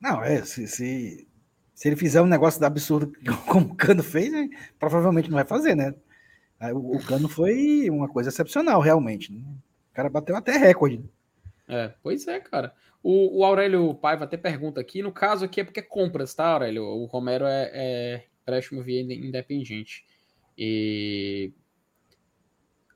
Não, 0.00 0.22
é, 0.22 0.42
se, 0.44 0.66
se, 0.68 1.28
se 1.74 1.88
ele 1.88 1.96
fizer 1.96 2.20
um 2.22 2.26
negócio 2.26 2.64
absurdo 2.64 3.12
como 3.46 3.66
o 3.66 3.74
Cano 3.74 4.02
fez, 4.02 4.30
né, 4.32 4.48
provavelmente 4.78 5.28
não 5.28 5.36
vai 5.36 5.44
fazer, 5.44 5.74
né? 5.74 5.94
O, 6.72 6.96
o 6.96 7.04
Cano 7.04 7.28
foi 7.28 7.88
uma 7.88 8.08
coisa 8.08 8.30
excepcional, 8.30 8.80
realmente. 8.80 9.32
Né? 9.32 9.40
O 9.92 9.94
cara 9.94 10.08
bateu 10.08 10.34
até 10.34 10.56
recorde. 10.56 11.04
É, 11.68 11.92
pois 12.02 12.26
é, 12.26 12.40
cara. 12.40 12.74
O, 13.02 13.38
o, 13.38 13.44
Aurélio 13.44 13.94
Paiva 13.94 14.24
até 14.24 14.36
pergunta 14.36 14.80
aqui, 14.80 15.02
no 15.02 15.12
caso 15.12 15.44
aqui 15.44 15.60
é 15.60 15.64
porque 15.64 15.80
é 15.80 15.82
compras, 15.82 16.34
tá, 16.34 16.46
Aurélio? 16.46 16.82
O 16.82 17.04
Romero 17.04 17.46
é, 17.46 17.70
é 17.72 18.24
empréstimo 18.42 18.82
via 18.82 19.00
independente. 19.00 20.04
E 20.56 21.52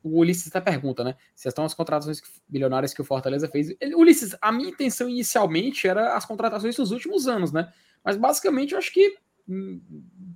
o 0.02 0.18
Ulisses 0.18 0.48
até 0.48 0.60
pergunta, 0.60 1.04
né? 1.04 1.16
Se 1.34 1.48
estão 1.48 1.64
as 1.64 1.74
contratações 1.74 2.20
bilionárias 2.48 2.92
que 2.92 3.00
o 3.00 3.04
Fortaleza 3.04 3.48
fez. 3.48 3.74
Ele, 3.80 3.94
Ulisses, 3.94 4.36
a 4.40 4.50
minha 4.50 4.70
intenção 4.70 5.08
inicialmente 5.08 5.86
era 5.86 6.14
as 6.14 6.24
contratações 6.24 6.76
dos 6.76 6.90
últimos 6.90 7.28
anos, 7.28 7.52
né? 7.52 7.72
Mas 8.04 8.16
basicamente 8.16 8.72
eu 8.72 8.78
acho 8.78 8.92
que 8.92 9.16
hum, 9.48 9.80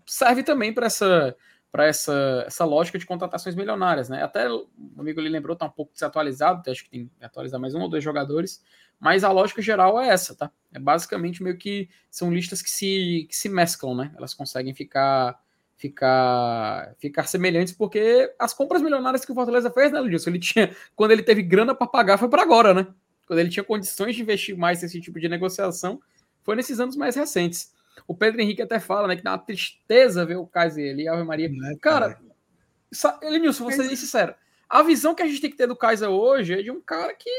serve 0.06 0.42
também 0.42 0.72
para 0.72 0.86
essa 0.86 1.36
para 1.76 1.84
essa, 1.84 2.44
essa 2.46 2.64
lógica 2.64 2.98
de 2.98 3.04
contratações 3.04 3.54
milionárias, 3.54 4.08
né? 4.08 4.22
Até 4.22 4.50
o 4.50 4.66
amigo 4.96 5.20
ali 5.20 5.28
lembrou, 5.28 5.54
tá 5.54 5.66
um 5.66 5.70
pouco 5.70 5.92
desatualizado, 5.92 6.70
acho 6.70 6.84
que 6.84 6.88
tem 6.88 7.06
que 7.06 7.24
atualizar 7.24 7.60
mais 7.60 7.74
um 7.74 7.82
ou 7.82 7.88
dois 7.90 8.02
jogadores, 8.02 8.64
mas 8.98 9.22
a 9.24 9.30
lógica 9.30 9.60
geral 9.60 10.00
é 10.00 10.08
essa, 10.08 10.34
tá? 10.34 10.50
É 10.72 10.78
basicamente 10.78 11.42
meio 11.42 11.58
que 11.58 11.90
são 12.10 12.32
listas 12.32 12.62
que 12.62 12.70
se, 12.70 13.26
que 13.28 13.36
se 13.36 13.50
mesclam, 13.50 13.94
né? 13.94 14.10
Elas 14.16 14.32
conseguem 14.32 14.72
ficar 14.72 15.38
ficar 15.76 16.94
ficar 16.98 17.24
semelhantes, 17.24 17.72
porque 17.72 18.32
as 18.38 18.52
compras 18.54 18.82
milionárias 18.82 19.24
que 19.24 19.32
o 19.32 19.34
Fortaleza 19.34 19.70
fez, 19.70 19.92
né, 19.92 20.00
Ludilson? 20.00 20.30
Ele 20.30 20.38
tinha, 20.38 20.74
quando 20.94 21.12
ele 21.12 21.22
teve 21.22 21.42
grana 21.42 21.74
para 21.74 21.86
pagar, 21.86 22.18
foi 22.18 22.28
para 22.28 22.42
agora, 22.42 22.72
né? 22.72 22.86
Quando 23.26 23.40
ele 23.40 23.50
tinha 23.50 23.64
condições 23.64 24.14
de 24.14 24.22
investir 24.22 24.56
mais 24.56 24.82
nesse 24.82 25.00
tipo 25.00 25.20
de 25.20 25.28
negociação, 25.28 26.00
foi 26.42 26.56
nesses 26.56 26.80
anos 26.80 26.96
mais 26.96 27.16
recentes. 27.16 27.74
O 28.06 28.14
Pedro 28.14 28.40
Henrique 28.40 28.62
até 28.62 28.78
fala, 28.78 29.08
né, 29.08 29.16
que 29.16 29.22
dá 29.22 29.32
uma 29.32 29.38
tristeza 29.38 30.24
ver 30.24 30.36
o 30.36 30.46
Kaiser 30.46 30.92
ali, 30.92 31.08
Ave 31.08 31.24
Maria. 31.24 31.46
É, 31.48 31.76
cara, 31.76 32.14
cara, 32.14 33.18
Elenilson, 33.22 33.64
vou 33.64 33.72
ser 33.72 33.84
sincero. 33.96 34.34
A 34.68 34.82
visão 34.82 35.14
que 35.14 35.22
a 35.22 35.26
gente 35.26 35.40
tem 35.40 35.50
que 35.50 35.56
ter 35.56 35.66
do 35.66 35.76
Kaiser 35.76 36.08
hoje 36.08 36.54
é 36.54 36.62
de 36.62 36.70
um 36.70 36.80
cara 36.80 37.14
que 37.14 37.30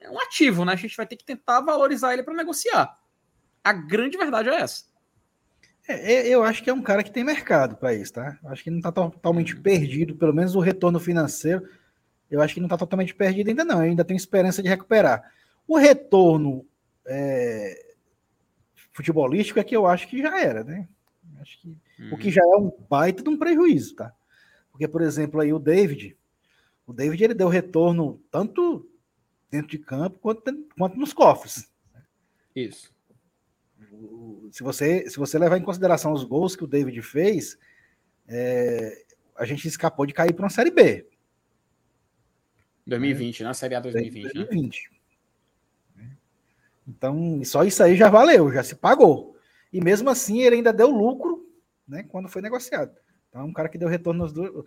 é 0.00 0.10
um 0.10 0.18
ativo, 0.20 0.64
né? 0.64 0.72
A 0.72 0.76
gente 0.76 0.96
vai 0.96 1.06
ter 1.06 1.16
que 1.16 1.24
tentar 1.24 1.60
valorizar 1.60 2.12
ele 2.12 2.22
para 2.22 2.34
negociar. 2.34 2.98
A 3.62 3.72
grande 3.72 4.16
verdade 4.16 4.48
é 4.48 4.54
essa. 4.54 4.84
É, 5.92 6.28
eu 6.28 6.42
acho 6.42 6.62
que 6.62 6.70
é 6.70 6.72
um 6.72 6.82
cara 6.82 7.02
que 7.02 7.10
tem 7.10 7.24
mercado 7.24 7.76
para 7.76 7.94
isso, 7.94 8.14
tá? 8.14 8.38
Acho 8.44 8.62
que 8.62 8.70
não 8.70 8.78
está 8.78 8.92
totalmente 8.92 9.56
perdido, 9.56 10.14
pelo 10.14 10.34
menos 10.34 10.54
o 10.54 10.60
retorno 10.60 11.00
financeiro. 11.00 11.68
Eu 12.30 12.40
acho 12.40 12.54
que 12.54 12.60
não 12.60 12.66
está 12.66 12.76
totalmente 12.76 13.14
perdido 13.14 13.48
ainda, 13.48 13.64
não. 13.64 13.76
Eu 13.76 13.90
ainda 13.90 14.04
tenho 14.04 14.16
esperança 14.16 14.62
de 14.62 14.68
recuperar. 14.68 15.32
O 15.66 15.76
retorno 15.76 16.66
é, 17.06 17.94
futebolístico 18.92 19.58
é 19.58 19.64
que 19.64 19.76
eu 19.76 19.86
acho 19.86 20.08
que 20.08 20.22
já 20.22 20.40
era, 20.40 20.62
né? 20.62 20.88
Acho 21.40 21.60
que 21.60 21.76
o 22.12 22.16
que 22.16 22.30
já 22.30 22.42
é 22.42 22.56
um 22.56 22.72
baita 22.88 23.22
de 23.22 23.28
um 23.28 23.38
prejuízo, 23.38 23.94
tá? 23.96 24.14
Porque, 24.70 24.88
por 24.88 25.02
exemplo, 25.02 25.40
aí 25.40 25.52
o 25.52 25.58
David, 25.58 26.16
o 26.86 26.92
David 26.92 27.24
ele 27.24 27.34
deu 27.34 27.48
retorno 27.48 28.20
tanto 28.30 28.88
dentro 29.50 29.68
de 29.68 29.78
campo 29.78 30.18
quanto, 30.18 30.42
quanto 30.76 30.98
nos 30.98 31.12
cofres. 31.12 31.70
Isso. 32.54 32.92
Se 34.50 34.62
você, 34.62 35.08
se 35.08 35.16
você 35.16 35.38
levar 35.38 35.58
em 35.58 35.62
consideração 35.62 36.12
os 36.12 36.24
gols 36.24 36.56
que 36.56 36.64
o 36.64 36.66
David 36.66 37.00
fez, 37.02 37.58
é, 38.26 39.04
a 39.36 39.44
gente 39.44 39.66
escapou 39.66 40.06
de 40.06 40.12
cair 40.12 40.32
para 40.32 40.44
uma 40.44 40.50
Série 40.50 40.70
B. 40.70 41.06
2020, 42.86 43.40
é. 43.42 43.46
né? 43.46 43.54
Série 43.54 43.74
A 43.74 43.80
2020. 43.80 44.32
2020. 44.34 44.90
Né? 45.96 46.10
Então, 46.86 47.42
só 47.44 47.64
isso 47.64 47.82
aí 47.82 47.96
já 47.96 48.08
valeu, 48.08 48.52
já 48.52 48.62
se 48.62 48.74
pagou. 48.74 49.36
E 49.72 49.80
mesmo 49.82 50.10
assim, 50.10 50.42
ele 50.42 50.56
ainda 50.56 50.72
deu 50.72 50.90
lucro 50.90 51.48
né, 51.86 52.04
quando 52.08 52.28
foi 52.28 52.42
negociado. 52.42 52.92
Então, 53.28 53.42
é 53.42 53.44
um 53.44 53.52
cara 53.52 53.68
que 53.68 53.78
deu 53.78 53.88
retorno 53.88 54.24
nas 54.24 54.32
duas, 54.32 54.64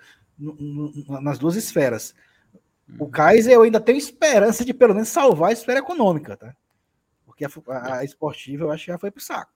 nas 1.22 1.38
duas 1.38 1.55
esferas. 1.55 2.16
O 2.99 3.09
Kaiser, 3.09 3.53
eu 3.53 3.64
ainda 3.64 3.80
tenho 3.80 3.97
esperança 3.97 4.64
de 4.64 4.74
pelo 4.74 4.93
menos 4.93 5.09
salvar 5.09 5.49
a 5.49 5.53
esfera 5.53 5.80
econômica, 5.80 6.38
tá? 6.38 6.55
Porque 7.34 7.46
a, 7.46 7.50
a, 7.68 7.98
a 7.98 8.04
esportiva 8.04 8.66
eu 8.66 8.72
acho 8.72 8.86
que 8.86 8.92
já 8.92 8.98
foi 8.98 9.10
pro 9.10 9.22
saco. 9.22 9.52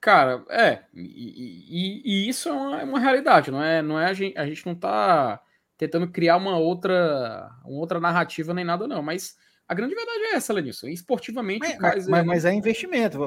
Cara, 0.00 0.44
é. 0.50 0.82
E, 0.92 1.00
e, 1.00 2.02
e 2.04 2.28
isso 2.28 2.48
é 2.48 2.52
uma, 2.52 2.80
é 2.80 2.84
uma, 2.84 2.98
realidade, 2.98 3.50
não 3.50 3.62
é? 3.62 3.80
Não 3.82 4.00
é 4.00 4.06
a 4.06 4.12
gente, 4.12 4.36
a 4.36 4.44
gente 4.46 4.66
não 4.66 4.74
tá 4.74 5.40
tentando 5.78 6.08
criar 6.08 6.36
uma 6.36 6.58
outra, 6.58 7.50
uma 7.64 7.78
outra 7.78 8.00
narrativa 8.00 8.52
nem 8.52 8.64
nada, 8.64 8.88
não. 8.88 9.00
Mas 9.00 9.36
a 9.68 9.74
grande 9.74 9.94
verdade 9.94 10.18
é 10.18 10.34
essa, 10.34 10.52
Lenilson. 10.52 10.88
Esportivamente, 10.88 11.76
mas, 11.78 12.08
mas, 12.08 12.26
mas, 12.26 12.44
é 12.44 12.52
investimento. 12.52 13.18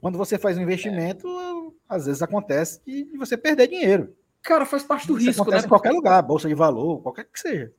Quando 0.00 0.16
você 0.16 0.38
faz 0.38 0.56
um 0.56 0.62
investimento, 0.62 1.26
é. 1.26 1.94
às 1.96 2.06
vezes 2.06 2.22
acontece 2.22 2.80
de 2.86 3.16
você 3.16 3.36
perder 3.36 3.66
dinheiro. 3.66 4.14
Cara, 4.42 4.64
faz 4.64 4.84
parte 4.84 5.06
do 5.06 5.16
Isso 5.16 5.26
risco, 5.26 5.42
acontece 5.42 5.64
né? 5.64 5.66
em 5.66 5.68
qualquer 5.68 5.92
lugar, 5.92 6.22
bolsa 6.22 6.48
de 6.48 6.54
valor, 6.54 7.02
qualquer 7.02 7.24
que 7.24 7.38
seja. 7.38 7.72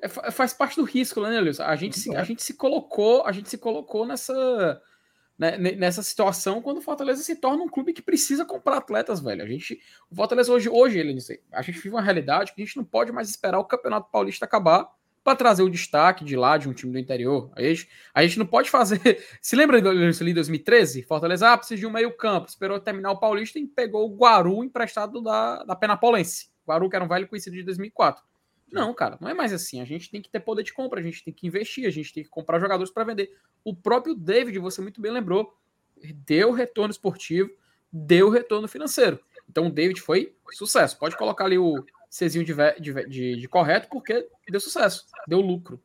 É, 0.00 0.08
faz 0.08 0.52
parte 0.52 0.76
do 0.76 0.84
risco, 0.84 1.20
né, 1.20 1.28
Lenilson? 1.30 1.64
A 1.64 1.74
gente, 1.74 1.98
se, 1.98 2.14
a 2.14 2.22
gente 2.22 2.42
se 2.42 2.54
colocou, 2.54 3.26
a 3.26 3.32
gente 3.32 3.48
se 3.48 3.58
colocou 3.58 4.06
nessa 4.06 4.80
né, 5.38 5.56
nessa 5.56 6.02
situação 6.02 6.60
quando 6.60 6.78
o 6.78 6.82
Fortaleza 6.82 7.22
se 7.22 7.36
torna 7.36 7.62
um 7.62 7.68
clube 7.68 7.92
que 7.92 8.02
precisa 8.02 8.44
comprar 8.44 8.78
atletas, 8.78 9.20
velho. 9.20 9.42
A 9.42 9.46
gente, 9.46 9.80
o 10.10 10.16
Fortaleza 10.16 10.52
hoje, 10.52 10.68
hoje 10.68 10.98
ele, 10.98 11.16
a 11.52 11.62
gente 11.62 11.76
vive 11.76 11.90
uma 11.90 12.02
realidade 12.02 12.52
que 12.52 12.60
a 12.60 12.64
gente 12.64 12.76
não 12.76 12.84
pode 12.84 13.12
mais 13.12 13.28
esperar 13.28 13.58
o 13.58 13.64
Campeonato 13.64 14.10
Paulista 14.10 14.44
acabar 14.44 14.88
para 15.22 15.36
trazer 15.36 15.62
o 15.62 15.68
destaque 15.68 16.24
de 16.24 16.36
lá 16.36 16.56
de 16.56 16.68
um 16.68 16.72
time 16.72 16.92
do 16.92 16.98
interior. 16.98 17.50
A 17.54 17.62
gente, 17.62 17.88
a 18.14 18.22
gente 18.22 18.38
não 18.38 18.46
pode 18.46 18.70
fazer. 18.70 19.00
Se 19.42 19.54
lembra 19.54 19.80
de 19.80 20.32
2013? 20.32 21.02
Fortaleza 21.02 21.52
ah, 21.52 21.56
precisa 21.56 21.78
de 21.78 21.86
um 21.86 21.90
meio-campo, 21.90 22.48
esperou 22.48 22.80
terminar 22.80 23.12
o 23.12 23.20
Paulista 23.20 23.58
e 23.58 23.66
pegou 23.66 24.10
o 24.10 24.16
Guaru 24.16 24.64
emprestado 24.64 25.20
da, 25.20 25.62
da 25.64 25.76
Penapolense. 25.76 26.48
Guaru, 26.66 26.88
que 26.88 26.96
era 26.96 27.04
um 27.04 27.08
velho 27.08 27.28
conhecido 27.28 27.56
de 27.56 27.62
2004. 27.62 28.22
Não, 28.70 28.92
cara, 28.92 29.16
não 29.20 29.28
é 29.28 29.34
mais 29.34 29.52
assim. 29.52 29.80
A 29.80 29.84
gente 29.84 30.10
tem 30.10 30.20
que 30.20 30.28
ter 30.28 30.40
poder 30.40 30.62
de 30.62 30.72
compra, 30.72 31.00
a 31.00 31.02
gente 31.02 31.24
tem 31.24 31.32
que 31.32 31.46
investir, 31.46 31.86
a 31.86 31.90
gente 31.90 32.12
tem 32.12 32.22
que 32.22 32.28
comprar 32.28 32.60
jogadores 32.60 32.92
para 32.92 33.04
vender. 33.04 33.34
O 33.64 33.74
próprio 33.74 34.14
David, 34.14 34.58
você 34.58 34.80
muito 34.80 35.00
bem 35.00 35.10
lembrou, 35.10 35.56
deu 36.26 36.52
retorno 36.52 36.90
esportivo, 36.90 37.50
deu 37.92 38.28
retorno 38.28 38.68
financeiro. 38.68 39.18
Então 39.48 39.66
o 39.66 39.70
David 39.70 40.00
foi 40.00 40.34
sucesso. 40.52 40.98
Pode 40.98 41.16
colocar 41.16 41.44
ali 41.44 41.58
o 41.58 41.84
Czinho 42.10 42.44
de, 42.44 42.54
de, 42.80 43.06
de, 43.06 43.36
de 43.36 43.48
correto, 43.48 43.88
porque 43.88 44.28
deu 44.48 44.60
sucesso, 44.60 45.06
deu 45.26 45.40
lucro. 45.40 45.82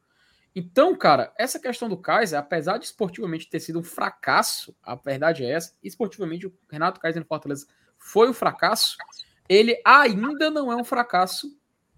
Então, 0.56 0.96
cara, 0.96 1.34
essa 1.38 1.60
questão 1.60 1.90
do 1.90 1.98
Kaiser, 1.98 2.38
apesar 2.38 2.78
de 2.78 2.86
esportivamente 2.86 3.50
ter 3.50 3.60
sido 3.60 3.80
um 3.80 3.84
fracasso, 3.84 4.76
a 4.84 4.94
verdade 4.94 5.44
é 5.44 5.52
essa, 5.52 5.74
esportivamente 5.84 6.46
o 6.46 6.54
Renato 6.70 7.00
Kaiser 7.00 7.22
no 7.22 7.28
Fortaleza 7.28 7.66
foi 7.98 8.30
um 8.30 8.34
fracasso, 8.34 8.98
ele 9.50 9.82
ainda 9.84 10.52
não 10.52 10.72
é 10.72 10.76
um 10.76 10.84
fracasso 10.84 11.58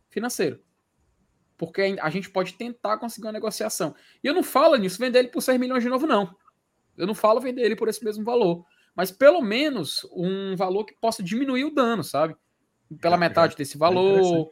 financeiro. 0.09 0.61
Porque 1.57 1.95
a 2.01 2.09
gente 2.09 2.29
pode 2.29 2.53
tentar 2.53 2.97
conseguir 2.97 3.27
uma 3.27 3.33
negociação. 3.33 3.95
E 4.23 4.27
eu 4.27 4.33
não 4.33 4.43
falo 4.43 4.75
nisso, 4.75 4.99
vender 4.99 5.19
ele 5.19 5.27
por 5.29 5.41
6 5.41 5.59
milhões 5.59 5.83
de 5.83 5.89
novo, 5.89 6.05
não. 6.05 6.35
Eu 6.97 7.07
não 7.07 7.15
falo 7.15 7.39
vender 7.39 7.61
ele 7.61 7.75
por 7.75 7.87
esse 7.87 8.03
mesmo 8.03 8.23
valor. 8.23 8.65
Mas 8.95 9.11
pelo 9.11 9.41
menos 9.41 10.05
um 10.13 10.55
valor 10.55 10.85
que 10.85 10.93
possa 10.93 11.23
diminuir 11.23 11.65
o 11.65 11.73
dano, 11.73 12.03
sabe? 12.03 12.35
pela 13.01 13.17
metade 13.17 13.55
desse 13.55 13.77
valor. 13.77 14.51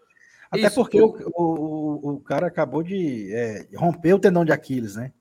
É 0.51 0.59
Até 0.59 0.67
Isso, 0.67 0.75
porque 0.75 1.01
o, 1.01 1.15
o, 1.35 2.13
o, 2.15 2.19
cara 2.19 2.47
acabou 2.47 2.83
de 2.83 3.31
é, 3.33 3.67
romper 3.75 4.13
o 4.13 4.19
tendão 4.19 4.45
de 4.45 4.51
Aquiles, 4.51 4.95
né? 4.95 5.11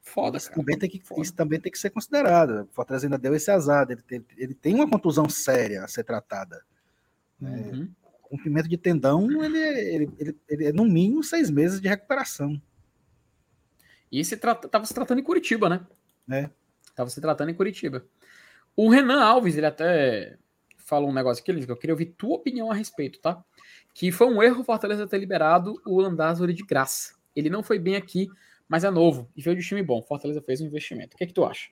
Foda, 0.00 0.36
isso 0.36 0.50
também, 0.50 0.76
tem 0.76 0.90
que, 0.90 1.00
Foda. 1.00 1.20
isso 1.20 1.32
também 1.32 1.60
tem 1.60 1.70
que 1.70 1.78
ser 1.78 1.90
considerado. 1.90 2.62
O 2.62 2.74
Fortaleza 2.74 3.06
ainda 3.06 3.18
deu 3.18 3.34
esse 3.34 3.50
azar. 3.50 3.86
Ele, 3.88 4.02
ele, 4.10 4.24
ele 4.36 4.54
tem 4.54 4.74
uma 4.74 4.88
contusão 4.88 5.28
séria 5.28 5.84
a 5.84 5.88
ser 5.88 6.02
tratada. 6.02 6.60
Né? 7.40 7.70
Uhum. 7.72 7.90
O 8.32 8.36
rompimento 8.36 8.66
de 8.66 8.78
tendão, 8.78 9.30
ele, 9.44 9.58
ele, 9.58 10.10
ele, 10.18 10.36
ele, 10.48 10.64
é 10.64 10.72
no 10.72 10.86
mínimo 10.86 11.22
seis 11.22 11.50
meses 11.50 11.82
de 11.82 11.86
recuperação. 11.86 12.58
E 14.10 14.24
se 14.24 14.36
estava 14.36 14.86
se 14.86 14.94
tratando 14.94 15.18
em 15.18 15.22
Curitiba, 15.22 15.68
né? 15.68 15.86
É. 16.30 16.48
Estava 16.82 17.10
se 17.10 17.20
tratando 17.20 17.50
em 17.50 17.54
Curitiba. 17.54 18.06
O 18.74 18.88
Renan 18.88 19.22
Alves, 19.22 19.54
ele 19.58 19.66
até 19.66 20.38
falou 20.78 21.10
um 21.10 21.12
negócio 21.12 21.42
aqui, 21.42 21.50
ele 21.50 21.66
eu 21.68 21.76
queria 21.76 21.92
ouvir 21.92 22.06
tua 22.06 22.36
opinião 22.36 22.70
a 22.70 22.74
respeito, 22.74 23.20
tá? 23.20 23.44
Que 23.92 24.10
foi 24.10 24.26
um 24.26 24.42
erro 24.42 24.62
o 24.62 24.64
Fortaleza 24.64 25.06
ter 25.06 25.18
liberado 25.18 25.78
o 25.84 26.00
Landázuri 26.00 26.54
de 26.54 26.62
graça. 26.62 27.14
Ele 27.36 27.50
não 27.50 27.62
foi 27.62 27.78
bem 27.78 27.96
aqui, 27.96 28.30
mas 28.66 28.82
é 28.82 28.90
novo 28.90 29.30
e 29.36 29.42
veio 29.42 29.58
de 29.58 29.62
time 29.62 29.82
bom. 29.82 30.00
Fortaleza 30.00 30.40
fez 30.40 30.62
um 30.62 30.66
investimento. 30.66 31.16
O 31.16 31.18
que 31.18 31.24
é 31.24 31.26
que 31.26 31.34
tu 31.34 31.44
acha? 31.44 31.68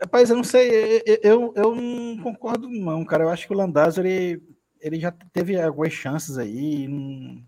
Rapaz, 0.00 0.30
eu 0.30 0.36
não 0.36 0.44
sei, 0.44 1.02
eu, 1.22 1.52
eu 1.56 1.74
não 1.74 2.22
concordo 2.22 2.68
não, 2.68 3.04
cara. 3.04 3.24
Eu 3.24 3.30
acho 3.30 3.46
que 3.46 3.52
o 3.52 3.56
Landázuri, 3.56 4.08
ele, 4.08 4.42
ele 4.80 5.00
já 5.00 5.10
teve 5.10 5.60
algumas 5.60 5.92
chances 5.92 6.36
aí, 6.36 6.86
não, 6.86 7.42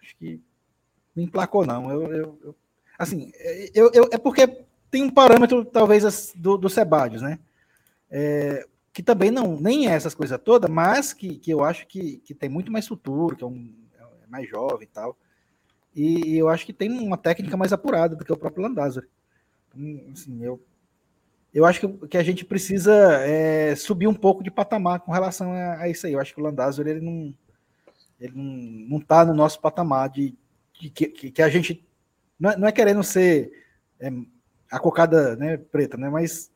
acho 0.00 0.16
que 0.16 0.40
não 1.14 1.24
emplacou 1.24 1.66
não. 1.66 1.90
Eu, 1.90 2.12
eu, 2.12 2.38
eu 2.44 2.56
assim, 2.98 3.32
eu, 3.74 3.90
eu, 3.92 4.08
é 4.12 4.18
porque 4.18 4.46
tem 4.90 5.02
um 5.02 5.10
parâmetro, 5.10 5.64
talvez, 5.64 6.32
do, 6.36 6.56
do 6.56 6.68
Sebadios, 6.68 7.22
né? 7.22 7.38
é, 8.10 8.66
que 8.92 9.02
também 9.02 9.30
não, 9.30 9.58
nem 9.58 9.86
é 9.86 9.92
essas 9.92 10.14
coisas 10.14 10.38
todas, 10.42 10.68
mas 10.68 11.12
que, 11.12 11.38
que 11.38 11.50
eu 11.50 11.62
acho 11.62 11.86
que, 11.86 12.18
que 12.18 12.34
tem 12.34 12.48
muito 12.48 12.72
mais 12.72 12.88
futuro, 12.88 13.36
que 13.36 13.44
é, 13.44 13.46
um, 13.46 13.72
é 14.00 14.26
mais 14.26 14.48
jovem 14.48 14.82
e 14.82 14.86
tal. 14.86 15.16
E, 15.94 16.34
e, 16.34 16.38
eu 16.38 16.48
acho 16.48 16.66
que 16.66 16.72
tem 16.72 16.90
uma 16.90 17.16
técnica 17.16 17.56
mais 17.56 17.72
apurada 17.72 18.16
do 18.16 18.24
que 18.24 18.32
o 18.32 18.36
próprio 18.36 18.64
Landázuri. 18.64 19.08
Então, 19.68 20.12
assim, 20.12 20.42
eu, 20.42 20.60
eu 21.52 21.64
acho 21.66 21.80
que, 21.80 22.08
que 22.08 22.16
a 22.16 22.22
gente 22.22 22.44
precisa 22.44 22.94
é, 23.24 23.74
subir 23.74 24.06
um 24.06 24.14
pouco 24.14 24.42
de 24.42 24.50
patamar 24.50 25.00
com 25.00 25.12
relação 25.12 25.52
a, 25.52 25.80
a, 25.80 25.88
isso 25.88 26.06
aí. 26.06 26.12
Eu 26.12 26.20
acho 26.20 26.32
que 26.32 26.40
o 26.40 26.44
Landázuri 26.44 26.90
ele 26.90 27.00
não, 27.00 27.34
ele 28.20 28.32
não, 28.36 28.98
não 28.98 29.00
tá 29.00 29.24
no 29.24 29.34
nosso 29.34 29.60
patamar 29.60 30.08
de, 30.08 30.36
de 30.78 30.90
que, 30.90 31.06
que, 31.06 31.30
que, 31.30 31.42
a 31.42 31.48
gente 31.48 31.84
não 32.38 32.50
é, 32.50 32.56
não 32.56 32.68
é 32.68 32.72
querendo 32.72 33.02
ser 33.02 33.50
é, 33.98 34.10
a 34.70 34.78
cocada 34.78 35.34
né, 35.36 35.56
preta, 35.56 35.96
né? 35.96 36.08
Mas 36.08 36.52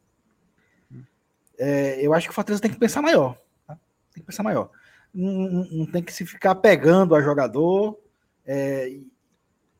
é, 1.59 2.05
eu 2.05 2.15
acho 2.15 2.29
que 2.29 2.31
o 2.31 2.35
Fortaleza 2.35 2.63
tem 2.63 2.71
que 2.71 2.79
pensar 2.79 3.03
maior. 3.03 3.37
Tá? 3.67 3.75
Tem 4.13 4.23
que 4.23 4.27
pensar 4.27 4.45
maior. 4.45 4.71
Não, 5.13 5.65
não, 5.71 5.87
tem 5.87 6.03
que 6.03 6.13
se 6.13 6.25
ficar 6.25 6.55
pegando 6.57 7.15
a 7.15 7.23
jogador 7.23 7.99
é, 8.47 8.89
e, 8.89 9.07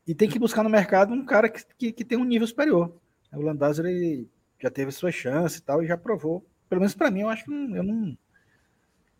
e, 0.07 0.15
tem 0.15 0.29
que 0.29 0.39
buscar 0.39 0.63
no 0.63 0.69
mercado 0.69 1.13
um 1.13 1.25
cara 1.25 1.49
que, 1.49 1.63
que, 1.77 1.91
que 1.91 2.05
tem 2.05 2.17
um 2.17 2.23
nível 2.23 2.47
superior. 2.47 2.95
O 3.33 3.41
Landázuri 3.41 3.89
ele 3.89 4.29
já 4.59 4.69
teve 4.69 4.91
sua 4.91 5.11
chance 5.11 5.59
e 5.59 5.61
tal, 5.61 5.83
e 5.83 5.87
já 5.87 5.97
provou. 5.97 6.45
Pelo 6.69 6.81
menos 6.81 6.95
para 6.95 7.11
mim, 7.11 7.21
eu 7.21 7.29
acho 7.29 7.45
que 7.45 7.51
eu 7.51 7.83
não. 7.83 8.17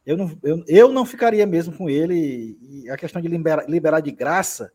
Eu 0.05 0.17
não, 0.17 0.37
eu, 0.43 0.63
eu 0.67 0.91
não 0.91 1.03
ficaria 1.03 1.45
mesmo 1.47 1.75
com 1.75 1.89
ele. 1.89 2.57
E 2.61 2.89
a 2.89 2.97
questão 2.97 3.21
de 3.21 3.27
liberar, 3.27 3.67
liberar 3.67 4.01
de 4.01 4.11
graça, 4.11 4.71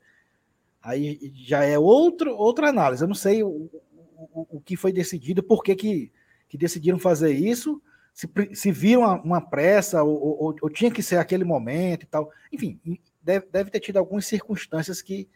aí 0.82 1.32
já 1.34 1.64
é 1.64 1.78
outro, 1.78 2.34
outra 2.34 2.68
análise. 2.68 3.02
Eu 3.02 3.08
não 3.08 3.14
sei 3.14 3.42
o, 3.42 3.70
o, 4.16 4.56
o 4.56 4.60
que 4.60 4.76
foi 4.76 4.92
decidido, 4.92 5.42
por 5.42 5.62
que, 5.62 5.76
que 5.76 6.12
que 6.50 6.58
decidiram 6.58 6.98
fazer 6.98 7.30
isso, 7.30 7.80
se, 8.12 8.28
se 8.54 8.72
viram 8.72 9.02
uma, 9.02 9.22
uma 9.22 9.40
pressa, 9.40 10.02
ou, 10.02 10.20
ou, 10.20 10.56
ou, 10.60 10.68
tinha 10.68 10.90
que 10.90 11.00
ser 11.00 11.16
aquele 11.16 11.44
momento 11.44 12.02
e 12.02 12.06
tal. 12.06 12.28
Enfim, 12.52 12.78
deve, 13.22 13.46
deve 13.52 13.70
ter 13.70 13.78
tido 13.78 13.98
algumas 13.98 14.26
circunstâncias 14.26 15.00
que, 15.00 15.28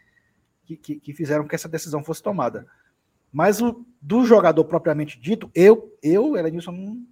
que, 0.67 0.77
que, 0.77 1.13
fizeram 1.15 1.47
que 1.47 1.55
essa 1.55 1.69
decisão 1.69 2.03
fosse 2.03 2.21
tomada. 2.21 2.67
Mas 3.35 3.61
o, 3.61 3.85
do 4.01 4.25
jogador 4.25 4.65
propriamente 4.65 5.19
dito, 5.19 5.51
eu, 5.53 5.93
eu, 6.01 6.37
Elenilson, 6.37 7.05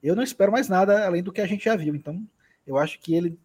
eu 0.00 0.14
não 0.14 0.22
espero 0.22 0.52
mais 0.52 0.68
nada 0.68 1.04
além 1.04 1.24
do 1.24 1.32
que 1.32 1.40
a 1.40 1.46
gente 1.46 1.64
já 1.64 1.74
viu. 1.74 1.92
Então, 1.92 2.24
Eu 2.64 2.78
acho 2.78 3.00
que 3.00 3.12
ele. 3.12 3.36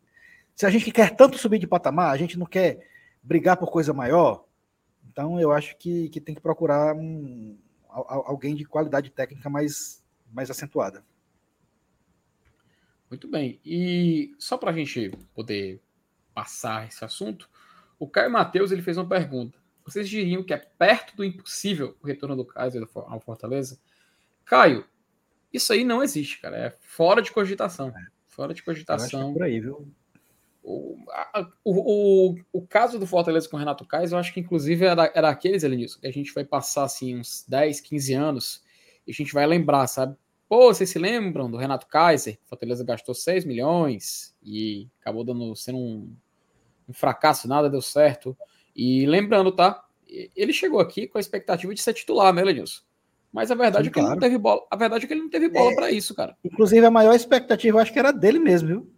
Se 0.55 0.63
a 0.67 0.69
gente 0.69 0.91
quer 0.91 1.15
tanto 1.15 1.39
subir 1.39 1.57
de 1.57 1.65
patamar, 1.65 2.11
a 2.11 2.17
gente 2.17 2.37
não 2.37 2.45
quer 2.45 2.87
brigar 3.23 3.57
por 3.57 3.71
coisa 3.71 3.91
maior. 3.91 4.45
Então 5.09 5.39
eu 5.39 5.51
acho 5.51 5.75
que, 5.77 6.09
que 6.09 6.21
tem 6.21 6.35
que 6.35 6.41
procurar 6.41 6.95
um, 6.95 7.57
alguém 7.89 8.53
de 8.53 8.65
qualidade 8.65 9.09
técnica 9.09 9.49
mais, 9.49 10.03
mais 10.31 10.51
acentuada. 10.51 11.03
Muito 13.09 13.27
bem. 13.27 13.59
E 13.65 14.35
só 14.37 14.59
para 14.59 14.69
a 14.69 14.73
gente 14.75 15.11
poder 15.33 15.81
passar 16.35 16.87
esse 16.87 17.03
assunto, 17.03 17.49
o 17.97 18.07
Caio 18.07 18.31
Matheus 18.31 18.71
ele 18.71 18.83
fez 18.83 18.95
uma 18.95 19.09
pergunta. 19.09 19.60
Vocês 19.91 20.09
diriam 20.09 20.43
que 20.43 20.53
é 20.53 20.57
perto 20.57 21.15
do 21.15 21.23
impossível 21.25 21.97
o 22.01 22.07
retorno 22.07 22.35
do 22.35 22.45
Kaiser 22.45 22.87
ao 22.95 23.19
Fortaleza? 23.19 23.79
Caio, 24.45 24.85
isso 25.51 25.73
aí 25.73 25.83
não 25.83 26.01
existe, 26.01 26.39
cara. 26.39 26.57
É 26.57 26.69
fora 26.79 27.21
de 27.21 27.31
cogitação. 27.31 27.89
É. 27.89 28.07
Fora 28.27 28.53
de 28.53 28.63
cogitação. 28.63 29.31
É 29.31 29.33
por 29.33 29.43
aí, 29.43 29.59
viu? 29.59 29.87
O, 30.63 30.95
a, 31.09 31.47
o, 31.63 32.31
o, 32.31 32.35
o, 32.53 32.61
caso 32.61 32.99
do 32.99 33.07
Fortaleza 33.07 33.49
com 33.49 33.55
o 33.55 33.59
Renato 33.59 33.85
Kaiser, 33.85 34.15
eu 34.15 34.19
acho 34.19 34.31
que 34.31 34.39
inclusive 34.39 34.85
era, 34.85 35.11
era 35.15 35.29
aqueles, 35.29 35.63
Elenilson, 35.63 35.99
que 35.99 36.07
a 36.07 36.13
gente 36.13 36.31
vai 36.33 36.45
passar 36.45 36.83
assim 36.83 37.17
uns 37.17 37.43
10, 37.47 37.81
15 37.81 38.13
anos 38.13 38.63
e 39.07 39.11
a 39.11 39.13
gente 39.13 39.33
vai 39.33 39.45
lembrar, 39.47 39.87
sabe? 39.87 40.15
Pô, 40.47 40.71
vocês 40.73 40.89
se 40.89 40.99
lembram 40.99 41.49
do 41.49 41.57
Renato 41.57 41.87
Kaiser? 41.87 42.37
O 42.45 42.49
Fortaleza 42.49 42.83
gastou 42.83 43.15
6 43.15 43.43
milhões 43.43 44.35
e 44.43 44.87
acabou 45.01 45.23
dando, 45.23 45.55
sendo 45.55 45.79
um, 45.79 46.15
um 46.87 46.93
fracasso, 46.93 47.47
nada 47.47 47.69
deu 47.69 47.81
certo. 47.81 48.37
E 48.75 49.05
lembrando, 49.05 49.51
tá? 49.51 49.83
Ele 50.35 50.51
chegou 50.51 50.79
aqui 50.79 51.07
com 51.07 51.17
a 51.17 51.21
expectativa 51.21 51.73
de 51.73 51.81
ser 51.81 51.93
titular, 51.93 52.33
né, 52.33 52.43
Lenilson? 52.43 52.81
Mas 53.31 53.49
a 53.49 53.55
verdade 53.55 53.85
Sim, 53.85 53.89
é 53.89 53.93
que 53.93 53.99
claro. 53.99 54.07
ele 54.07 54.15
não 54.15 54.19
teve 54.19 54.37
bola. 54.37 54.61
A 54.69 54.75
verdade 54.75 55.05
é 55.05 55.07
que 55.07 55.13
ele 55.13 55.21
não 55.21 55.29
teve 55.29 55.47
bola 55.47 55.71
é, 55.71 55.75
para 55.75 55.91
isso, 55.91 56.13
cara. 56.13 56.35
Inclusive, 56.43 56.85
a 56.85 56.91
maior 56.91 57.13
expectativa, 57.13 57.77
eu 57.77 57.81
acho 57.81 57.93
que 57.93 57.99
era 57.99 58.11
dele 58.11 58.39
mesmo, 58.39 58.67
viu? 58.67 58.93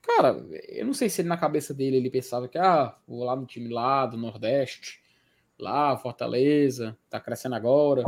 Cara, 0.00 0.44
eu 0.68 0.86
não 0.86 0.94
sei 0.94 1.10
se 1.10 1.20
ele, 1.20 1.28
na 1.28 1.36
cabeça 1.36 1.74
dele 1.74 1.98
ele 1.98 2.10
pensava 2.10 2.48
que, 2.48 2.56
ah, 2.56 2.96
vou 3.06 3.22
lá 3.22 3.36
no 3.36 3.44
time 3.44 3.68
lá 3.68 4.06
do 4.06 4.16
Nordeste, 4.16 5.00
lá, 5.58 5.96
Fortaleza, 5.96 6.96
tá 7.10 7.20
crescendo 7.20 7.54
agora. 7.54 8.02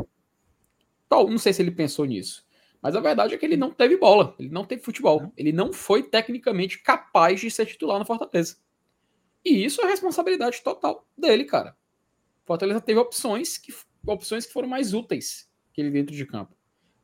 Tal, 1.08 1.28
não 1.28 1.38
sei 1.38 1.52
se 1.52 1.60
ele 1.60 1.70
pensou 1.70 2.06
nisso. 2.06 2.44
Mas 2.80 2.96
a 2.96 3.00
verdade 3.00 3.34
é 3.34 3.38
que 3.38 3.44
ele 3.44 3.56
não 3.56 3.70
teve 3.70 3.96
bola, 3.96 4.34
ele 4.38 4.48
não 4.48 4.64
teve 4.64 4.82
futebol. 4.82 5.30
Ele 5.36 5.52
não 5.52 5.72
foi 5.72 6.02
tecnicamente 6.02 6.82
capaz 6.82 7.40
de 7.40 7.50
ser 7.50 7.66
titular 7.66 7.98
no 7.98 8.06
Fortaleza. 8.06 8.56
E 9.44 9.64
isso 9.64 9.80
é 9.82 9.86
responsabilidade 9.86 10.62
total 10.62 11.06
dele, 11.16 11.44
cara. 11.44 11.76
Fortaleza 12.44 12.80
teve 12.80 12.98
opções 12.98 13.58
que, 13.58 13.74
opções 14.06 14.46
que 14.46 14.52
foram 14.52 14.68
mais 14.68 14.94
úteis 14.94 15.50
que 15.72 15.80
ele 15.80 15.90
dentro 15.90 16.14
de 16.14 16.26
campo. 16.26 16.54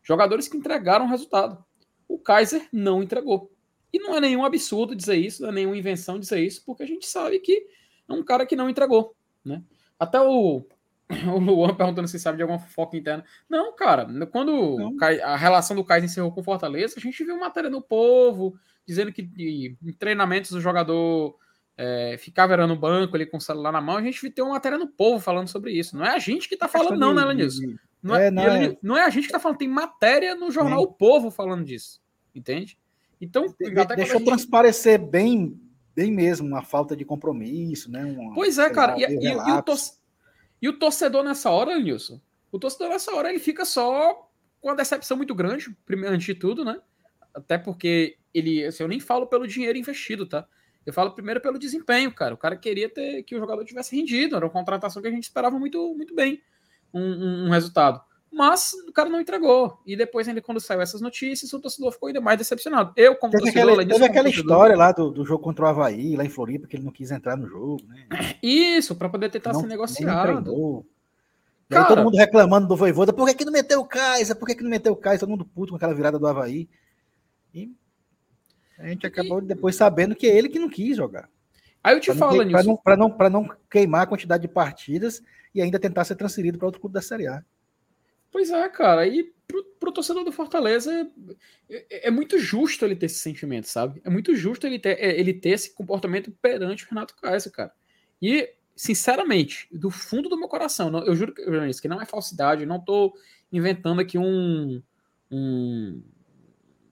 Jogadores 0.03 0.49
que 0.49 0.57
entregaram 0.57 1.07
resultado. 1.07 1.65
O 2.07 2.19
Kaiser 2.19 2.69
não 2.73 3.03
entregou. 3.03 3.53
E 3.93 3.99
não 3.99 4.17
é 4.17 4.21
nenhum 4.21 4.45
absurdo 4.45 4.95
dizer 4.95 5.17
isso, 5.17 5.43
não 5.43 5.51
é 5.51 5.53
nenhuma 5.53 5.77
invenção 5.77 6.19
dizer 6.19 6.41
isso, 6.41 6.63
porque 6.65 6.83
a 6.83 6.87
gente 6.87 7.07
sabe 7.07 7.39
que 7.39 7.67
é 8.09 8.13
um 8.13 8.23
cara 8.23 8.47
que 8.47 8.57
não 8.57 8.69
entregou. 8.69 9.15
Né? 9.45 9.63
Até 9.99 10.21
o, 10.21 10.67
o 11.35 11.39
Luan 11.39 11.75
perguntando 11.75 12.09
se 12.09 12.19
sabe 12.19 12.37
de 12.37 12.43
alguma 12.43 12.59
fofoca 12.59 12.97
interna. 12.97 13.25
Não, 13.49 13.75
cara, 13.75 14.07
quando 14.31 14.79
não. 14.79 14.97
a 15.25 15.37
relação 15.37 15.77
do 15.77 15.85
Kaiser 15.85 16.09
encerrou 16.09 16.33
com 16.33 16.41
o 16.41 16.45
Fortaleza, 16.45 16.95
a 16.97 17.01
gente 17.01 17.25
viu 17.25 17.39
matéria 17.39 17.71
no 17.71 17.83
povo 17.83 18.59
dizendo 18.87 19.13
que 19.13 19.29
em 19.83 19.93
treinamentos 19.93 20.53
o 20.53 20.61
jogador 20.61 21.37
é, 21.81 22.17
ficava 22.19 22.53
era 22.53 22.67
no 22.67 22.75
banco 22.75 23.15
ali 23.15 23.25
com 23.25 23.37
o 23.37 23.41
celular 23.41 23.71
na 23.71 23.81
mão, 23.81 23.97
a 23.97 24.03
gente 24.03 24.29
tem 24.31 24.45
uma 24.45 24.55
matéria 24.55 24.77
no 24.77 24.89
povo 24.89 25.21
falando 25.21 25.47
sobre 25.47 25.71
isso. 25.71 25.97
Não 25.97 26.05
é 26.05 26.11
a 26.11 26.19
gente 26.19 26.49
que 26.49 26.55
está 26.55 26.67
falando, 26.67 26.99
não, 26.99 27.15
né, 27.15 27.25
Lenilson? 27.25 27.77
Não 28.03 28.17
é, 28.17 28.27
é, 28.27 28.31
não, 28.33 28.43
é... 28.43 28.77
não 28.83 28.97
é 28.97 29.05
a 29.05 29.11
gente 29.11 29.23
que 29.23 29.29
está 29.29 29.39
falando, 29.39 29.59
tem 29.59 29.69
matéria 29.69 30.35
no 30.35 30.51
jornal 30.51 30.83
O 30.83 30.93
Povo 30.93 31.31
falando 31.31 31.65
disso. 31.65 32.01
Entende? 32.35 32.77
Então, 33.21 33.47
de, 33.47 33.71
deixou 33.95 34.19
gente... 34.19 34.25
transparecer 34.25 34.99
bem, 34.99 35.61
bem 35.95 36.11
mesmo 36.11 36.49
uma 36.49 36.63
falta 36.63 36.97
de 36.97 37.05
compromisso, 37.05 37.91
né? 37.91 38.05
Uma, 38.05 38.35
pois 38.35 38.59
é, 38.59 38.69
cara. 38.71 38.97
E, 38.99 39.05
e, 39.05 39.29
e, 39.29 39.37
o 39.37 39.63
tor... 39.63 39.77
e, 40.61 40.69
o 40.69 40.79
torcedor 40.79 41.23
nessa 41.23 41.49
hora, 41.49 41.79
Nilson, 41.79 42.21
o 42.51 42.59
torcedor 42.59 42.89
nessa 42.89 43.15
hora 43.15 43.31
ele 43.31 43.39
fica 43.39 43.65
só 43.65 44.29
com 44.61 44.71
a 44.71 44.75
decepção 44.75 45.17
muito 45.17 45.35
grande, 45.35 45.71
primeiro, 45.87 46.15
antes 46.15 46.27
de 46.27 46.35
tudo, 46.35 46.65
né? 46.65 46.81
Até 47.33 47.57
porque 47.57 48.17
ele, 48.35 48.65
assim, 48.65 48.83
eu 48.83 48.89
nem 48.89 48.99
falo 48.99 49.29
pelo 49.29 49.47
dinheiro 49.47 49.79
investido, 49.79 50.27
tá? 50.27 50.47
Eu 50.89 50.93
falo 50.95 51.11
primeiro 51.11 51.39
pelo 51.39 51.59
desempenho, 51.59 52.11
cara. 52.11 52.33
O 52.33 52.39
cara 52.39 52.57
queria 52.57 52.89
ter 52.89 53.23
que 53.23 53.37
o 53.37 53.39
jogador 53.39 53.63
tivesse 53.63 53.95
rendido, 53.95 54.37
era 54.37 54.47
uma 54.47 54.51
contratação 54.51 55.03
que 55.03 55.09
a 55.09 55.11
gente 55.11 55.25
esperava 55.25 55.59
muito, 55.59 55.95
muito 55.95 56.15
bem 56.15 56.41
um, 56.95 57.03
um, 57.03 57.47
um 57.47 57.51
resultado. 57.51 58.01
Mas 58.33 58.73
o 58.89 58.93
cara 58.93 59.11
não 59.11 59.21
entregou. 59.21 59.83
E 59.85 59.95
depois, 59.95 60.27
ainda 60.27 60.41
quando 60.41 60.61
saiu 60.61 60.81
essas 60.81 61.03
notícias, 61.03 61.53
o 61.53 61.61
torcedor 61.61 61.93
ficou 61.93 62.07
ainda 62.07 62.23
mais 62.23 62.39
decepcionado. 62.39 62.95
Eu, 62.97 63.15
como 63.17 63.33
teve 63.33 63.45
torcedor, 63.45 63.81
aquela, 63.81 63.87
teve 63.87 64.05
aquela 64.07 64.29
história 64.31 64.75
lá 64.75 64.91
do, 64.91 65.11
do 65.11 65.27
jogo 65.27 65.45
contra 65.45 65.67
o 65.67 65.69
Havaí, 65.69 66.17
lá 66.17 66.25
em 66.25 66.31
Floripa, 66.31 66.67
que 66.67 66.77
ele 66.77 66.85
não 66.85 66.93
quis 66.93 67.11
entrar 67.11 67.37
no 67.37 67.47
jogo, 67.47 67.83
né? 67.87 68.37
Isso, 68.43 68.97
para 68.97 69.11
poder 69.11 69.29
tentar 69.29 69.53
não, 69.53 69.61
ser 69.61 69.67
negociado. 69.67 70.87
Aí 71.71 71.85
todo 71.87 72.03
mundo 72.03 72.17
reclamando 72.17 72.67
do 72.67 72.77
Voivoda, 72.77 73.13
por 73.13 73.29
que, 73.29 73.35
que 73.35 73.45
não 73.45 73.53
meteu 73.53 73.81
o 73.81 73.85
Kaiser? 73.85 74.35
Por 74.35 74.49
que, 74.49 74.55
que 74.55 74.63
não 74.63 74.71
meteu 74.71 74.95
o 74.95 74.97
Kaiser? 74.97 75.21
Todo 75.21 75.31
mundo 75.31 75.45
puto 75.45 75.73
com 75.73 75.77
aquela 75.77 75.95
virada 75.95 76.19
do 76.19 76.27
Havaí. 76.27 76.67
E 77.55 77.71
a 78.79 78.87
gente 78.87 79.07
acabou 79.07 79.41
depois 79.41 79.75
sabendo 79.77 80.15
que 80.15 80.27
é 80.27 80.37
ele 80.37 80.49
que 80.49 80.59
não 80.59 80.69
quis 80.69 80.97
jogar. 80.97 81.29
Aí 81.83 81.95
eu 81.95 82.01
te 82.01 82.07
pra 82.07 82.15
falo, 82.15 82.51
Para 82.51 82.63
não, 82.63 82.77
pra 82.77 82.97
não, 82.97 83.11
pra 83.11 83.31
não 83.31 83.57
queimar 83.71 84.03
a 84.03 84.07
quantidade 84.07 84.43
de 84.43 84.49
partidas 84.49 85.23
e 85.55 85.61
ainda 85.61 85.79
tentar 85.79 86.05
ser 86.05 86.17
transferido 86.17 86.59
para 86.59 86.67
outro 86.67 86.81
clube 86.81 86.95
da 86.95 87.03
Série 87.03 87.27
A. 87.27 87.43
Pois 88.31 88.51
é, 88.51 88.69
cara. 88.69 89.07
E 89.07 89.33
pro, 89.47 89.65
pro 89.81 89.93
torcedor 89.93 90.25
do 90.25 90.33
Fortaleza 90.33 90.93
é, 90.93 91.07
é, 91.71 92.09
é, 92.09 92.11
muito 92.11 92.39
justo 92.39 92.85
ele 92.85 92.95
ter 92.95 93.07
esse 93.07 93.19
sentimento, 93.19 93.67
sabe? 93.67 94.01
É 94.05 94.11
muito 94.11 94.35
justo 94.37 94.67
ele 94.67 94.79
ter, 94.79 94.99
é, 94.99 95.19
ele 95.19 95.33
ter 95.33 95.51
esse 95.51 95.75
comportamento 95.75 96.31
perante 96.43 96.85
o 96.85 96.89
Renato 96.89 97.17
Kaiser, 97.17 97.51
cara. 97.51 97.73
E, 98.21 98.51
sinceramente, 98.77 99.69
do 99.73 99.91
fundo 99.91 100.29
do 100.29 100.39
meu 100.39 100.49
coração, 100.49 100.97
eu 101.05 101.17
juro 101.17 101.33
que 101.33 101.89
não 101.89 102.01
é 102.01 102.07
falsidade, 102.07 102.63
eu 102.63 102.69
não 102.69 102.81
tô 102.81 103.17
inventando 103.51 104.01
aqui 104.01 104.19
um, 104.19 104.83
um 105.31 106.03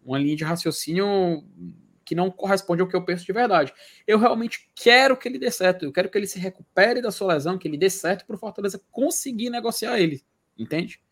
uma 0.06 0.18
linha 0.18 0.36
de 0.36 0.44
raciocínio 0.44 1.44
que 2.04 2.14
não 2.14 2.30
corresponde 2.30 2.80
ao 2.80 2.88
que 2.88 2.94
eu 2.94 3.04
penso 3.04 3.26
de 3.26 3.32
verdade. 3.32 3.74
Eu 4.06 4.18
realmente 4.18 4.70
quero 4.74 5.16
que 5.16 5.28
ele 5.28 5.38
dê 5.38 5.50
certo, 5.50 5.84
eu 5.84 5.92
quero 5.92 6.08
que 6.08 6.16
ele 6.16 6.26
se 6.26 6.38
recupere 6.38 7.02
da 7.02 7.10
sua 7.10 7.34
lesão, 7.34 7.58
que 7.58 7.66
ele 7.66 7.76
dê 7.76 7.90
certo 7.90 8.24
para 8.24 8.36
o 8.36 8.38
Fortaleza 8.38 8.80
conseguir 8.92 9.50
negociar 9.50 9.98
ele, 9.98 10.24
entende? 10.56 11.02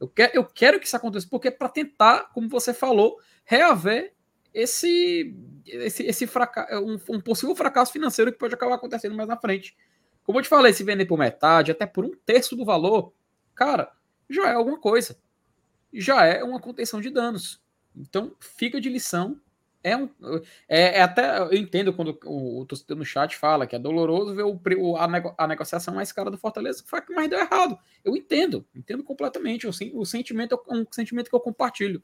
Eu 0.00 0.08
quero, 0.08 0.32
eu 0.34 0.44
quero 0.44 0.80
que 0.80 0.86
isso 0.86 0.96
aconteça, 0.96 1.28
porque 1.30 1.48
para 1.48 1.68
tentar, 1.68 2.32
como 2.32 2.48
você 2.48 2.74
falou, 2.74 3.18
reaver 3.44 4.12
esse, 4.52 5.32
esse, 5.64 6.02
esse 6.02 6.26
fracasso, 6.26 6.74
um, 6.84 6.98
um, 7.08 7.20
possível 7.20 7.54
fracasso 7.54 7.92
financeiro 7.92 8.32
que 8.32 8.38
pode 8.38 8.52
acabar 8.52 8.74
acontecendo 8.74 9.14
mais 9.14 9.28
na 9.28 9.36
frente. 9.36 9.76
Como 10.24 10.38
eu 10.38 10.42
te 10.42 10.48
falei, 10.48 10.72
se 10.72 10.82
vender 10.82 11.06
por 11.06 11.16
metade, 11.16 11.70
até 11.70 11.86
por 11.86 12.04
um 12.04 12.10
terço 12.26 12.56
do 12.56 12.64
valor, 12.64 13.14
cara, 13.54 13.92
já 14.28 14.48
é 14.48 14.54
alguma 14.54 14.80
coisa. 14.80 15.16
Já 15.92 16.24
é 16.24 16.42
uma 16.42 16.60
contenção 16.60 17.00
de 17.00 17.08
danos. 17.08 17.61
Então, 17.96 18.34
fica 18.40 18.80
de 18.80 18.88
lição. 18.88 19.40
É, 19.84 19.96
um, 19.96 20.08
é, 20.68 20.98
é 20.98 21.02
até. 21.02 21.38
Eu 21.38 21.54
entendo 21.54 21.92
quando 21.92 22.18
o, 22.24 22.60
o 22.60 22.66
torcedor 22.66 22.96
no 22.96 23.04
chat 23.04 23.36
fala 23.36 23.66
que 23.66 23.74
é 23.74 23.78
doloroso 23.78 24.34
ver 24.34 24.44
o, 24.44 24.96
a, 24.96 25.08
nego, 25.08 25.34
a 25.36 25.46
negociação 25.46 25.94
mais 25.94 26.12
cara 26.12 26.30
do 26.30 26.38
Fortaleza, 26.38 26.84
foi 26.86 27.02
que 27.02 27.12
mais 27.12 27.28
deu 27.28 27.40
errado. 27.40 27.76
Eu 28.04 28.16
entendo, 28.16 28.64
entendo 28.74 29.02
completamente. 29.02 29.66
O, 29.66 29.70
o 29.94 30.04
sentimento 30.04 30.54
é 30.54 30.74
um 30.74 30.86
sentimento 30.90 31.28
que 31.28 31.34
eu 31.34 31.40
compartilho. 31.40 32.02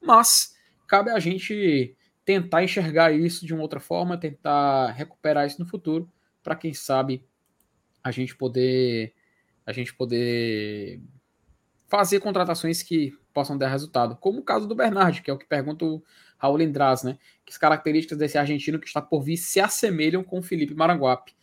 Mas 0.00 0.56
cabe 0.88 1.10
a 1.10 1.20
gente 1.20 1.94
tentar 2.24 2.64
enxergar 2.64 3.12
isso 3.12 3.46
de 3.46 3.54
uma 3.54 3.62
outra 3.62 3.80
forma, 3.80 4.18
tentar 4.18 4.90
recuperar 4.92 5.46
isso 5.46 5.60
no 5.60 5.66
futuro, 5.66 6.10
para 6.42 6.56
quem 6.56 6.74
sabe 6.74 7.24
a 8.02 8.10
gente 8.10 8.36
poder 8.36 9.14
a 9.66 9.72
gente 9.72 9.94
poder 9.94 11.00
fazer 11.90 12.20
contratações 12.20 12.82
que 12.82 13.12
possam 13.34 13.58
dar 13.58 13.68
resultado, 13.68 14.16
como 14.16 14.38
o 14.38 14.44
caso 14.44 14.66
do 14.66 14.74
Bernard, 14.76 15.20
que 15.20 15.30
é 15.30 15.34
o 15.34 15.38
que 15.38 15.44
pergunta 15.44 15.84
o 15.84 16.02
Raul 16.38 16.56
Lindraz, 16.56 17.02
né? 17.02 17.18
Que 17.44 17.52
as 17.52 17.58
características 17.58 18.16
desse 18.16 18.38
argentino 18.38 18.78
que 18.78 18.86
está 18.86 19.02
por 19.02 19.22
vir 19.22 19.36
se 19.36 19.60
assemelham 19.60 20.22
com 20.22 20.38
o 20.38 20.42
Felipe 20.42 20.72
Maranguape. 20.72 21.34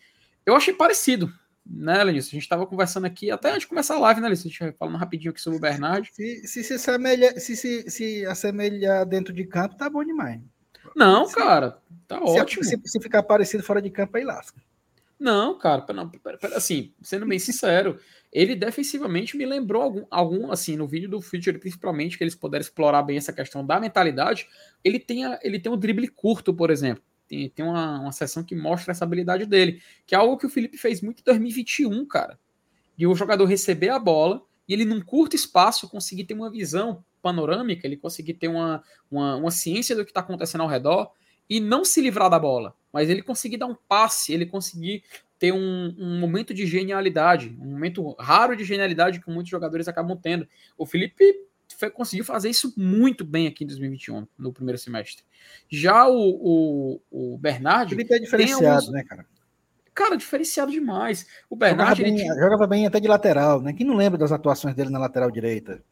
Eu 0.45 0.56
achei 0.56 0.74
parecido, 0.74 1.32
né, 1.66 2.02
Lenício? 2.02 2.30
A 2.30 2.32
gente 2.32 2.43
estava 2.43 2.66
conversando 2.66 3.06
aqui, 3.06 3.30
até 3.30 3.50
antes 3.50 3.62
de 3.62 3.68
começar 3.68 3.95
a 3.95 4.00
live, 4.00 4.22
né, 4.22 4.28
Lenício? 4.28 4.48
A 4.48 4.66
gente 4.66 4.78
falando 4.78 4.98
rapidinho 4.98 5.32
aqui 5.32 5.41
sobre 5.41 5.58
o 5.58 5.62
Bernard. 5.62 6.10
Se 6.14 6.48
se, 6.48 6.64
se, 6.64 6.74
assemelha, 6.74 7.38
se, 7.39 7.56
se, 7.58 7.91
se 7.91 8.26
assemelhar 8.26 9.06
dentro 9.06 9.34
de 9.34 9.43
campo, 9.43 9.76
tá 9.76 9.89
bom 9.89 10.04
demais. 10.04 10.39
Não, 10.95 11.26
se, 11.26 11.36
cara, 11.36 11.78
tá 12.08 12.22
ótimo. 12.22 12.64
Se, 12.64 12.80
se 12.86 13.00
ficar 13.02 13.22
parecido 13.22 13.64
fora 13.64 13.82
de 13.82 13.89
campo, 13.89 14.16
aí 14.16 14.24
lasca. 14.24 14.62
Não, 15.20 15.58
cara, 15.58 15.84
não, 15.93 16.12
assim, 16.56 16.93
sendo 17.02 17.26
bem 17.26 17.39
sincero, 17.39 18.00
ele 18.38 18.56
defensivamente 18.56 19.36
me 19.36 19.48
lembrou 19.48 19.82
algum, 19.82 20.06
algum 20.12 20.52
assim, 20.52 20.76
no 20.78 20.88
vídeo 20.88 21.10
do 21.10 21.20
Future, 21.20 21.58
principalmente, 21.58 22.20
que 22.20 22.24
eles 22.24 22.36
puderam 22.36 22.62
explorar 22.62 23.02
bem 23.02 23.18
essa 23.18 23.34
questão 23.34 23.66
da 23.66 23.80
mentalidade. 23.80 24.48
Ele 24.84 25.00
tem, 25.00 25.26
a, 25.26 25.40
ele 25.42 25.60
tem 25.60 25.72
um 25.72 25.78
drible 25.78 26.08
curto, 26.08 26.54
por 26.54 26.70
exemplo. 26.70 27.04
Tem, 27.28 27.50
tem 27.50 27.66
uma, 27.66 28.00
uma 28.00 28.12
sessão 28.12 28.44
que 28.44 28.56
mostra 28.56 28.92
essa 28.92 29.04
habilidade 29.04 29.48
dele, 29.48 29.82
que 30.06 30.14
é 30.14 30.18
algo 30.20 30.38
que 30.38 30.46
o 30.46 30.50
Felipe 30.50 30.78
fez 30.78 31.02
muito 31.02 31.22
em 31.22 31.24
2021, 31.24 32.06
cara. 32.06 32.40
De 32.96 33.08
o 33.08 33.16
jogador 33.16 33.46
receber 33.46 33.90
a 33.90 33.98
bola 33.98 34.44
e 34.68 34.74
ele, 34.74 34.86
num 34.86 35.02
curto 35.02 35.36
espaço, 35.36 35.90
conseguir 35.90 36.26
ter 36.26 36.36
uma 36.36 36.52
visão 36.52 37.04
panorâmica, 37.24 37.88
ele 37.88 37.98
conseguir 37.98 38.36
ter 38.36 38.50
uma, 38.50 38.84
uma, 39.10 39.36
uma 39.36 39.52
ciência 39.52 39.96
do 39.96 40.06
que 40.06 40.12
está 40.12 40.20
acontecendo 40.20 40.62
ao 40.62 40.68
redor 40.68 41.12
e 41.50 41.60
não 41.60 41.84
se 41.84 42.02
livrar 42.02 42.30
da 42.30 42.38
bola, 42.38 42.76
mas 42.94 43.10
ele 43.10 43.24
conseguir 43.24 43.58
dar 43.58 43.66
um 43.66 43.76
passe, 43.88 44.34
ele 44.34 44.46
conseguir 44.46 45.04
ter 45.40 45.52
um, 45.52 45.96
um, 45.98 46.20
momento 46.20 46.54
de 46.54 46.66
genialidade, 46.66 47.56
um 47.60 47.72
momento 47.72 48.16
raro 48.20 48.56
de 48.56 48.64
genialidade 48.64 49.20
que 49.20 49.30
muitos 49.30 49.50
jogadores 49.50 49.88
acabam 49.88 50.18
tendo. 50.18 50.48
O 50.78 50.86
Felipe 50.86 51.24
foi, 51.78 51.90
conseguiu 51.90 52.26
fazer 52.26 52.50
isso 52.50 52.74
muito 52.76 53.24
bem 53.24 53.48
aqui 53.48 53.64
em 53.64 53.68
2021, 53.68 54.28
no 54.38 54.52
primeiro 54.52 54.78
semestre. 54.78 55.24
Já 55.70 56.08
o, 56.08 57.00
o, 57.12 57.34
o 57.34 57.38
Bernard. 57.38 57.94
O 57.94 57.98
Felipe 57.98 58.16
é 58.16 58.20
diferenciado, 58.20 58.66
alguns... 58.66 58.92
né, 58.92 59.04
cara? 59.04 59.26
Cara, 59.94 60.16
diferenciado 60.16 60.72
demais. 60.72 61.28
O 61.50 61.56
Bernard. 61.56 62.02
Jogava 62.02 62.40
jogava 62.40 62.68
bem 62.68 62.86
até 62.86 63.00
de 63.00 63.08
lateral, 63.08 63.62
né? 63.62 63.74
Quem 63.74 63.86
não 63.86 63.96
lembra 63.96 64.18
das 64.18 64.32
atuações 64.32 64.76
dele 64.76 64.90
na 64.90 65.00
lateral 65.00 65.32
direita? 65.32 65.84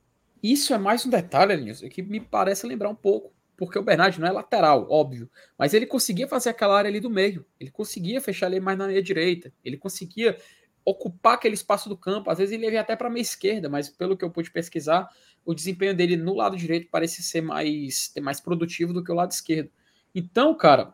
Isso 0.42 0.74
é 0.74 0.78
mais 0.78 1.06
um 1.06 1.10
detalhe, 1.10 1.54
Alinhos, 1.54 1.82
que 1.82 2.04
me 2.04 2.20
parece 2.20 2.68
lembrar 2.68 2.90
um 2.90 2.96
pouco 2.96 3.34
porque 3.58 3.80
o 3.80 3.84
Bernard 3.84 4.20
não 4.20 4.28
é 4.28 4.32
lateral, 4.32 4.88
óbvio, 4.90 5.30
mas 5.58 5.74
ele 5.74 5.86
conseguia 5.86 6.28
fazer 6.28 6.50
aquela 6.50 6.78
área 6.78 6.90
ali 6.90 7.00
do 7.00 7.10
meio, 7.10 7.46
ele 7.60 7.72
conseguia 7.72 8.20
fechar 8.22 8.48
ali 8.48 8.60
mais 8.60 8.78
na 8.78 8.88
meia 8.88 9.02
direita, 9.02 9.52
ele 9.64 9.78
conseguia 9.78 10.38
ocupar 10.84 11.34
aquele 11.34 11.56
espaço 11.56 11.90
do 11.90 11.98
campo, 11.98 12.30
às 12.30 12.38
vezes 12.38 12.54
ele 12.54 12.70
ia 12.70 12.82
até 12.82 12.96
para 12.96 13.08
a 13.08 13.12
meia 13.12 13.22
esquerda, 13.22 13.68
mas 13.68 13.90
pelo 13.90 14.16
que 14.16 14.24
eu 14.24 14.30
pude 14.30 14.52
pesquisar, 14.52 15.10
o 15.44 15.54
desempenho 15.54 15.96
dele 15.96 16.16
no 16.16 16.36
lado 16.36 16.56
direito 16.56 16.90
parece 16.92 17.24
ser 17.24 17.42
mais, 17.42 18.14
mais 18.22 18.40
produtivo 18.40 18.94
do 18.94 19.04
que 19.04 19.12
o 19.12 19.16
lado 19.16 19.32
esquerdo. 19.32 19.72
Então, 20.14 20.56
cara, 20.56 20.94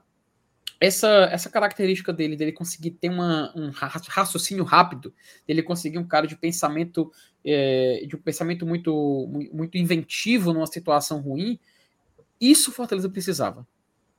essa, 0.80 1.30
essa 1.32 1.49
característica 1.49 2.12
dele, 2.12 2.36
dele 2.36 2.51
conseguir 2.51 2.91
ter 2.91 3.09
uma, 3.09 3.53
um 3.55 3.70
raciocínio 3.70 4.64
rápido, 4.64 5.14
dele 5.45 5.62
conseguir 5.62 5.99
um 5.99 6.07
cara 6.07 6.26
de 6.26 6.36
pensamento, 6.36 7.12
é, 7.45 8.03
de 8.07 8.16
um 8.16 8.20
pensamento 8.20 8.66
muito, 8.66 9.30
muito 9.53 9.78
inventivo 9.78 10.51
numa 10.51 10.66
situação 10.66 11.22
ruim, 11.22 11.59
isso 12.42 12.72
o 12.72 12.74
Fortaleza 12.74 13.08
precisava. 13.08 13.68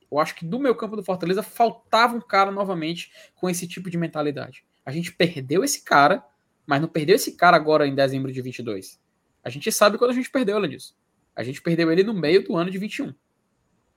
Eu 0.08 0.20
acho 0.20 0.36
que 0.36 0.44
do 0.44 0.60
meu 0.60 0.74
campo 0.76 0.94
do 0.94 1.02
Fortaleza 1.02 1.42
faltava 1.42 2.14
um 2.16 2.20
cara 2.20 2.52
novamente 2.52 3.10
com 3.34 3.50
esse 3.50 3.66
tipo 3.66 3.90
de 3.90 3.98
mentalidade. 3.98 4.64
A 4.86 4.92
gente 4.92 5.12
perdeu 5.12 5.64
esse 5.64 5.82
cara, 5.82 6.24
mas 6.64 6.80
não 6.80 6.88
perdeu 6.88 7.16
esse 7.16 7.36
cara 7.36 7.56
agora 7.56 7.86
em 7.86 7.94
dezembro 7.94 8.30
de 8.30 8.40
22. 8.40 9.00
A 9.42 9.50
gente 9.50 9.72
sabe 9.72 9.98
quando 9.98 10.12
a 10.12 10.14
gente 10.14 10.30
perdeu 10.30 10.56
ele 10.58 10.68
disso. 10.68 10.94
A 11.34 11.42
gente 11.42 11.60
perdeu 11.60 11.90
ele 11.90 12.04
no 12.04 12.14
meio 12.14 12.44
do 12.44 12.56
ano 12.56 12.70
de 12.70 12.78
21. 12.78 13.12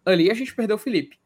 Ali 0.06 0.32
a 0.32 0.34
gente 0.34 0.56
perdeu 0.56 0.78
o 0.78 0.80
Felipe. 0.80 1.20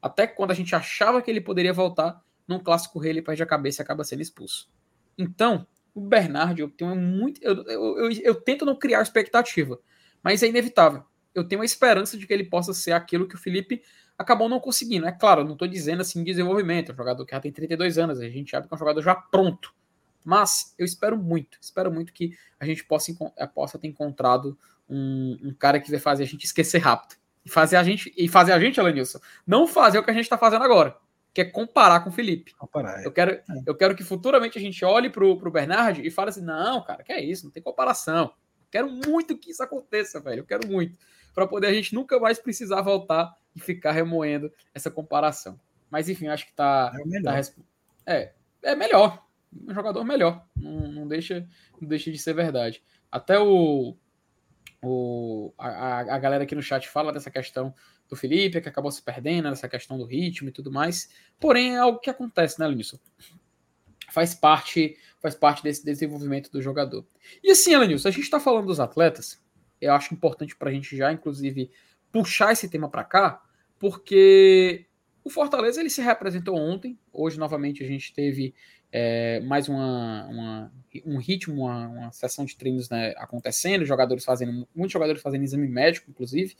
Até 0.00 0.26
quando 0.26 0.52
a 0.52 0.54
gente 0.54 0.74
achava 0.74 1.20
que 1.20 1.30
ele 1.30 1.40
poderia 1.40 1.72
voltar, 1.72 2.22
num 2.46 2.60
clássico 2.60 2.98
rei 2.98 3.10
ele 3.12 3.22
perde 3.22 3.42
a 3.42 3.46
cabeça 3.46 3.82
e 3.82 3.84
acaba 3.84 4.04
sendo 4.04 4.22
expulso. 4.22 4.70
Então, 5.18 5.66
o 5.92 6.00
Bernardo, 6.00 6.60
eu 6.60 6.70
tenho 6.70 6.94
muito. 6.94 7.42
Eu, 7.42 7.64
eu, 7.64 7.98
eu, 7.98 8.12
eu 8.22 8.34
tento 8.34 8.64
não 8.64 8.78
criar 8.78 9.02
expectativa, 9.02 9.80
mas 10.22 10.42
é 10.42 10.46
inevitável 10.46 11.04
eu 11.36 11.44
tenho 11.44 11.60
a 11.60 11.64
esperança 11.64 12.16
de 12.16 12.26
que 12.26 12.32
ele 12.32 12.44
possa 12.44 12.72
ser 12.72 12.92
aquilo 12.92 13.28
que 13.28 13.34
o 13.34 13.38
Felipe 13.38 13.82
acabou 14.16 14.48
não 14.48 14.58
conseguindo. 14.58 15.06
É 15.06 15.12
claro, 15.12 15.44
não 15.44 15.52
estou 15.52 15.68
dizendo 15.68 16.00
assim 16.00 16.24
desenvolvimento, 16.24 16.90
é 16.90 16.94
um 16.94 16.96
jogador 16.96 17.26
que 17.26 17.32
já 17.32 17.40
tem 17.40 17.52
32 17.52 17.98
anos, 17.98 18.18
a 18.20 18.28
gente 18.28 18.50
sabe 18.50 18.66
que 18.66 18.72
é 18.72 18.76
um 18.76 18.78
jogador 18.78 19.02
já 19.02 19.14
pronto. 19.14 19.74
Mas 20.24 20.74
eu 20.78 20.84
espero 20.84 21.16
muito, 21.16 21.58
espero 21.60 21.92
muito 21.92 22.12
que 22.12 22.36
a 22.58 22.64
gente 22.64 22.84
possa, 22.84 23.12
eh, 23.36 23.46
possa 23.46 23.78
ter 23.78 23.86
encontrado 23.86 24.58
um, 24.88 25.38
um 25.44 25.54
cara 25.54 25.78
que 25.78 25.90
vai 25.90 26.00
fazer 26.00 26.24
a 26.24 26.26
gente 26.26 26.44
esquecer 26.44 26.78
rápido. 26.78 27.16
E 27.44 27.50
fazer 27.50 27.76
a 27.76 27.84
gente, 27.84 28.12
e 28.16 28.26
fazer 28.26 28.52
a 28.52 28.58
gente, 28.58 28.80
Alanilson, 28.80 29.20
não 29.46 29.68
fazer 29.68 29.98
o 29.98 30.02
que 30.02 30.10
a 30.10 30.14
gente 30.14 30.24
está 30.24 30.36
fazendo 30.36 30.64
agora, 30.64 30.96
que 31.32 31.42
é 31.42 31.44
comparar 31.44 32.00
com 32.00 32.10
o 32.10 32.12
Felipe. 32.12 32.52
Comparar, 32.56 33.02
é. 33.02 33.06
eu, 33.06 33.12
quero, 33.12 33.32
é. 33.32 33.44
eu 33.64 33.74
quero 33.76 33.94
que 33.94 34.02
futuramente 34.02 34.58
a 34.58 34.60
gente 34.60 34.84
olhe 34.84 35.08
para 35.08 35.24
o 35.24 35.50
Bernard 35.50 36.04
e 36.04 36.10
fale 36.10 36.30
assim: 36.30 36.42
não, 36.42 36.82
cara, 36.82 37.04
que 37.04 37.12
é 37.12 37.22
isso, 37.22 37.44
não 37.44 37.52
tem 37.52 37.62
comparação. 37.62 38.32
Quero 38.68 38.90
muito 38.90 39.38
que 39.38 39.52
isso 39.52 39.62
aconteça, 39.62 40.18
velho. 40.18 40.40
Eu 40.40 40.44
quero 40.44 40.66
muito 40.66 40.98
para 41.36 41.46
poder 41.46 41.66
a 41.66 41.74
gente 41.74 41.94
nunca 41.94 42.18
mais 42.18 42.38
precisar 42.38 42.80
voltar 42.80 43.36
e 43.54 43.60
ficar 43.60 43.92
remoendo 43.92 44.50
essa 44.74 44.90
comparação. 44.90 45.60
Mas 45.90 46.08
enfim, 46.08 46.28
acho 46.28 46.46
que 46.46 46.54
tá. 46.54 46.90
É, 46.98 47.04
melhor. 47.04 47.44
Tá, 47.44 47.52
é, 48.06 48.32
é 48.62 48.74
melhor. 48.74 49.22
Um 49.68 49.74
jogador 49.74 50.02
melhor. 50.02 50.42
Não, 50.56 50.90
não, 50.90 51.06
deixa, 51.06 51.46
não 51.78 51.86
deixa 51.86 52.10
de 52.10 52.18
ser 52.18 52.32
verdade. 52.32 52.82
Até 53.12 53.38
o. 53.38 53.94
o 54.82 55.52
a, 55.58 55.98
a 56.14 56.18
galera 56.18 56.44
aqui 56.44 56.54
no 56.54 56.62
chat 56.62 56.88
fala 56.88 57.12
dessa 57.12 57.30
questão 57.30 57.74
do 58.08 58.16
Felipe, 58.16 58.62
que 58.62 58.68
acabou 58.70 58.90
se 58.90 59.02
perdendo, 59.02 59.50
dessa 59.50 59.68
questão 59.68 59.98
do 59.98 60.06
ritmo 60.06 60.48
e 60.48 60.52
tudo 60.52 60.72
mais. 60.72 61.10
Porém, 61.38 61.74
é 61.74 61.78
algo 61.78 61.98
que 61.98 62.08
acontece, 62.08 62.58
né, 62.58 62.66
Lenilson? 62.66 62.98
Faz 64.10 64.34
parte, 64.34 64.96
faz 65.20 65.34
parte 65.34 65.62
desse 65.62 65.84
desenvolvimento 65.84 66.50
do 66.50 66.62
jogador. 66.62 67.06
E 67.44 67.50
assim, 67.50 67.74
Elenilson, 67.74 68.08
a 68.08 68.12
gente 68.12 68.24
está 68.24 68.40
falando 68.40 68.68
dos 68.68 68.80
atletas, 68.80 69.44
eu 69.86 69.94
acho 69.94 70.14
importante 70.14 70.56
para 70.56 70.70
a 70.70 70.72
gente 70.72 70.96
já, 70.96 71.12
inclusive, 71.12 71.70
puxar 72.12 72.52
esse 72.52 72.68
tema 72.68 72.88
para 72.88 73.04
cá, 73.04 73.42
porque 73.78 74.86
o 75.24 75.30
Fortaleza 75.30 75.80
ele 75.80 75.90
se 75.90 76.00
representou 76.00 76.56
ontem. 76.56 76.98
Hoje, 77.12 77.38
novamente, 77.38 77.82
a 77.82 77.86
gente 77.86 78.14
teve 78.14 78.54
é, 78.92 79.40
mais 79.40 79.68
uma, 79.68 80.26
uma, 80.26 80.72
um 81.04 81.18
ritmo, 81.18 81.64
uma, 81.64 81.88
uma 81.88 82.12
sessão 82.12 82.44
de 82.44 82.56
treinos 82.56 82.88
né, 82.88 83.12
acontecendo, 83.16 83.84
jogadores 83.84 84.24
fazendo, 84.24 84.66
muitos 84.74 84.92
jogadores 84.92 85.20
fazendo 85.20 85.44
exame 85.44 85.68
médico, 85.68 86.10
inclusive, 86.10 86.56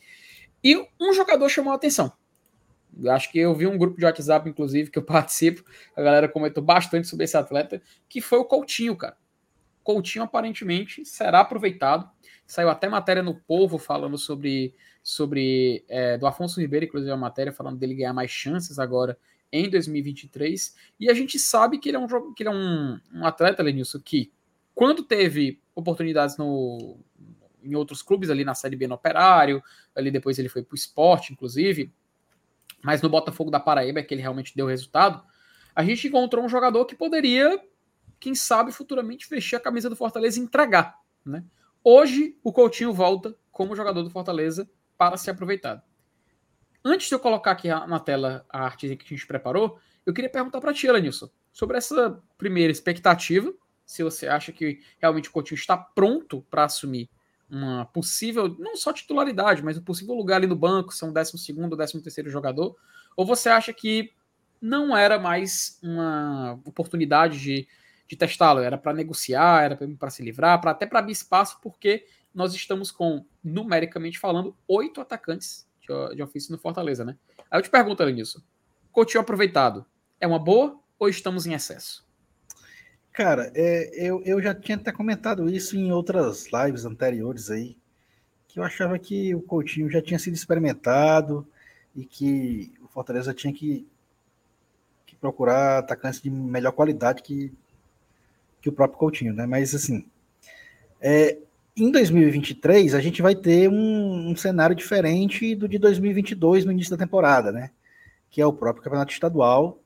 e 0.63 0.77
um 1.01 1.13
jogador 1.15 1.49
chamou 1.49 1.73
a 1.73 1.77
atenção. 1.77 2.13
Acho 3.09 3.31
que 3.31 3.39
eu 3.39 3.55
vi 3.55 3.67
um 3.67 3.77
grupo 3.79 3.99
de 3.99 4.05
WhatsApp, 4.05 4.49
inclusive, 4.49 4.91
que 4.91 4.99
eu 4.99 5.05
participo, 5.07 5.65
a 5.95 6.03
galera 6.03 6.29
comentou 6.29 6.63
bastante 6.63 7.07
sobre 7.07 7.25
esse 7.25 7.37
atleta, 7.37 7.81
que 8.09 8.21
foi 8.21 8.39
o 8.39 8.45
Coutinho, 8.45 8.97
cara. 8.97 9.17
Coutinho 9.87 10.25
aparentemente 10.25 11.05
será 11.05 11.41
aproveitado 11.41 12.11
Saiu 12.47 12.71
até 12.71 12.89
matéria 12.89 13.23
no 13.23 13.35
Povo 13.35 13.77
falando 13.77 14.17
sobre, 14.17 14.73
sobre 15.03 15.85
é, 15.89 16.17
do 16.17 16.27
Afonso 16.27 16.61
Ribeiro, 16.61 16.87
inclusive 16.87 17.11
a 17.11 17.17
matéria 17.17 17.53
falando 17.53 17.77
dele 17.77 17.95
ganhar 17.95 18.13
mais 18.13 18.31
chances 18.31 18.79
agora 18.79 19.19
em 19.51 19.69
2023. 19.69 20.77
E 21.01 21.11
a 21.11 21.15
gente 21.15 21.41
sabe 21.41 21.79
que 21.79 21.89
ele 21.89 21.97
é 21.97 22.01
um, 22.01 22.33
que 22.35 22.45
ele 22.45 22.51
é 22.51 22.53
um, 22.53 23.01
um 23.13 23.27
atleta, 23.27 23.65
Lenilson, 23.65 23.99
que 23.99 24.33
quando 24.75 25.03
teve 25.03 25.61
oportunidades 25.75 26.37
no, 26.37 26.99
em 27.65 27.75
outros 27.75 28.01
clubes, 28.01 28.31
ali 28.31 28.45
na 28.45 28.55
Série 28.55 28.77
B 28.77 28.87
no 28.87 28.95
Operário, 28.95 29.61
ali 29.95 30.13
depois 30.13 30.39
ele 30.39 30.49
foi 30.49 30.63
para 30.63 30.75
o 30.75 30.77
esporte, 30.77 31.33
inclusive, 31.33 31.93
mas 32.81 33.03
no 33.03 33.09
Botafogo 33.09 33.51
da 33.51 33.59
Paraíba 33.59 33.99
é 33.99 34.03
que 34.05 34.15
ele 34.15 34.23
realmente 34.23 34.55
deu 34.55 34.67
resultado. 34.67 35.21
A 35.75 35.83
gente 35.83 36.07
encontrou 36.07 36.45
um 36.45 36.49
jogador 36.49 36.85
que 36.85 36.95
poderia, 36.95 37.61
quem 38.19 38.35
sabe, 38.35 38.73
futuramente 38.73 39.29
vestir 39.29 39.57
a 39.57 39.61
camisa 39.61 39.91
do 39.91 39.97
Fortaleza 39.97 40.39
e 40.39 40.43
entregar, 40.43 40.99
né? 41.25 41.45
Hoje, 41.83 42.37
o 42.43 42.53
Coutinho 42.53 42.93
volta 42.93 43.37
como 43.53 43.77
jogador 43.77 44.03
do 44.03 44.11
Fortaleza 44.11 44.69
para 44.99 45.17
ser 45.17 45.31
aproveitado. 45.31 45.83
Antes 46.85 47.09
de 47.09 47.15
eu 47.15 47.21
colocar 47.21 47.53
aqui 47.53 47.69
na 47.69 48.01
tela 48.01 48.45
a 48.49 48.65
arte 48.65 48.97
que 48.97 49.05
a 49.05 49.17
gente 49.17 49.27
preparou, 49.27 49.79
eu 50.05 50.13
queria 50.13 50.31
perguntar 50.31 50.61
para 50.61 50.73
ti, 50.73 50.87
Elenilson, 50.87 51.29
sobre 51.53 51.77
essa 51.77 52.23
primeira 52.39 52.73
expectativa, 52.73 53.53
se 53.85 54.03
você 54.03 54.27
acha 54.27 54.53
que 54.53 54.81
realmente 54.99 55.29
o 55.29 55.33
Coutinho 55.33 55.59
está 55.59 55.77
pronto 55.77 56.45
para 56.51 56.65
assumir 56.65 57.09
uma 57.49 57.87
possível, 57.87 58.57
não 58.59 58.77
só 58.77 58.93
titularidade, 58.93 59.63
mas 59.63 59.79
um 59.79 59.83
possível 59.83 60.15
lugar 60.15 60.37
ali 60.37 60.47
no 60.47 60.57
banco, 60.57 60.93
são 60.93 61.13
12 61.13 61.39
segundo, 61.39 61.77
13 61.77 62.03
terceiro 62.03 62.29
jogador, 62.29 62.77
ou 63.17 63.25
você 63.25 63.49
acha 63.49 63.73
que 63.73 64.13
não 64.61 64.97
era 64.97 65.19
mais 65.19 65.79
uma 65.83 66.61
oportunidade 66.65 67.41
de 67.41 67.69
de 68.09 68.17
testá-lo, 68.17 68.61
era 68.61 68.79
para 68.79 68.93
negociar, 68.93 69.65
era 69.65 69.79
para 69.99 70.11
se 70.11 70.23
livrar, 70.23 70.61
para 70.61 70.71
até 70.71 70.87
para 70.87 71.01
abrir 71.01 71.13
espaço, 71.13 71.59
porque 71.61 72.07
nós 72.35 72.55
estamos 72.55 72.91
com, 72.91 73.25
numericamente 73.43 74.19
falando, 74.19 74.57
oito 74.69 75.01
atacantes 75.01 75.67
de, 75.81 76.17
de 76.17 76.23
ofício 76.23 76.53
no 76.53 76.59
Fortaleza, 76.59 77.05
né? 77.05 77.17
Aí 77.51 77.59
eu 77.59 77.63
te 77.63 77.71
pergunto, 77.71 78.05
nisso, 78.11 78.45
Coutinho 78.93 79.21
aproveitado, 79.21 79.85
é 80.21 80.27
uma 80.27 80.39
boa 80.39 80.79
ou 80.99 81.09
estamos 81.09 81.47
em 81.47 81.55
excesso? 81.55 82.07
Cara, 83.13 83.51
é, 83.55 83.91
eu, 83.95 84.23
eu 84.25 84.43
já 84.43 84.55
tinha 84.55 84.77
até 84.77 84.93
comentado 84.93 85.49
isso 85.49 85.77
em 85.77 85.91
outras 85.91 86.49
lives 86.53 86.85
anteriores 86.85 87.51
aí, 87.51 87.77
que 88.47 88.59
eu 88.59 88.65
achava 88.65 88.99
que 88.99 89.35
o 89.35 89.41
Coutinho 89.41 89.91
já 89.91 90.03
tinha 90.03 90.19
sido 90.19 90.35
experimentado 90.35 91.47
e 91.95 92.05
que 92.05 92.75
o 92.83 92.89
Fortaleza 92.89 93.33
tinha 93.33 93.53
que, 93.53 93.87
que 95.07 95.17
procurar 95.17 95.79
atacantes 95.79 96.21
de 96.21 96.29
melhor 96.29 96.73
qualidade 96.73 97.23
que 97.23 97.53
que 98.67 98.71
o 98.71 98.73
próprio 98.73 98.99
Coutinho, 98.99 99.33
né? 99.33 99.47
Mas 99.47 99.75
assim, 99.75 100.05
é, 101.01 101.39
em 101.77 101.91
2023 101.91 102.95
a 102.95 103.01
gente 103.01 103.23
vai 103.23 103.35
ter 103.35 103.71
um, 103.71 104.31
um, 104.31 104.37
cenário 104.37 104.75
diferente 104.75 105.55
do 105.55 105.69
de 105.69 105.79
2022 105.79 106.65
no 106.65 106.73
início 106.73 106.91
da 106.91 106.97
temporada, 106.97 107.53
né? 107.53 107.71
Que 108.29 108.41
é 108.41 108.47
o 108.47 108.53
próprio 108.53 108.83
campeonato 108.83 109.13
estadual, 109.13 109.81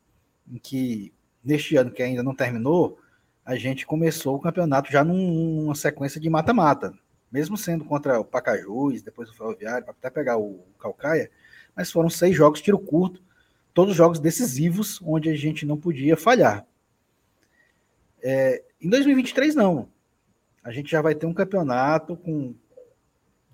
em 0.50 0.56
que 0.56 1.12
neste 1.44 1.76
ano 1.76 1.90
que 1.90 2.02
ainda 2.02 2.22
não 2.22 2.34
terminou, 2.34 2.98
a 3.44 3.54
gente 3.54 3.84
começou 3.84 4.36
o 4.36 4.40
campeonato 4.40 4.90
já 4.90 5.04
num, 5.04 5.62
numa 5.62 5.74
sequência 5.74 6.18
de 6.18 6.30
mata-mata, 6.30 6.94
mesmo 7.30 7.56
sendo 7.58 7.84
contra 7.84 8.18
o 8.18 8.24
Pacajus, 8.24 9.02
depois 9.02 9.28
o 9.28 9.34
Ferroviário, 9.34 9.86
até 9.88 10.08
pegar 10.08 10.38
o 10.38 10.64
Calcaia, 10.78 11.30
mas 11.76 11.90
foram 11.90 12.08
seis 12.08 12.34
jogos 12.34 12.62
tiro 12.62 12.78
curto, 12.78 13.22
todos 13.74 13.94
jogos 13.94 14.18
decisivos, 14.18 15.00
onde 15.02 15.28
a 15.28 15.36
gente 15.36 15.66
não 15.66 15.76
podia 15.76 16.16
falhar. 16.16 16.66
É, 18.22 18.62
em 18.80 18.88
2023, 18.88 19.54
não. 19.54 19.88
A 20.62 20.70
gente 20.70 20.90
já 20.90 21.00
vai 21.00 21.14
ter 21.14 21.26
um 21.26 21.34
campeonato 21.34 22.16
com 22.16 22.54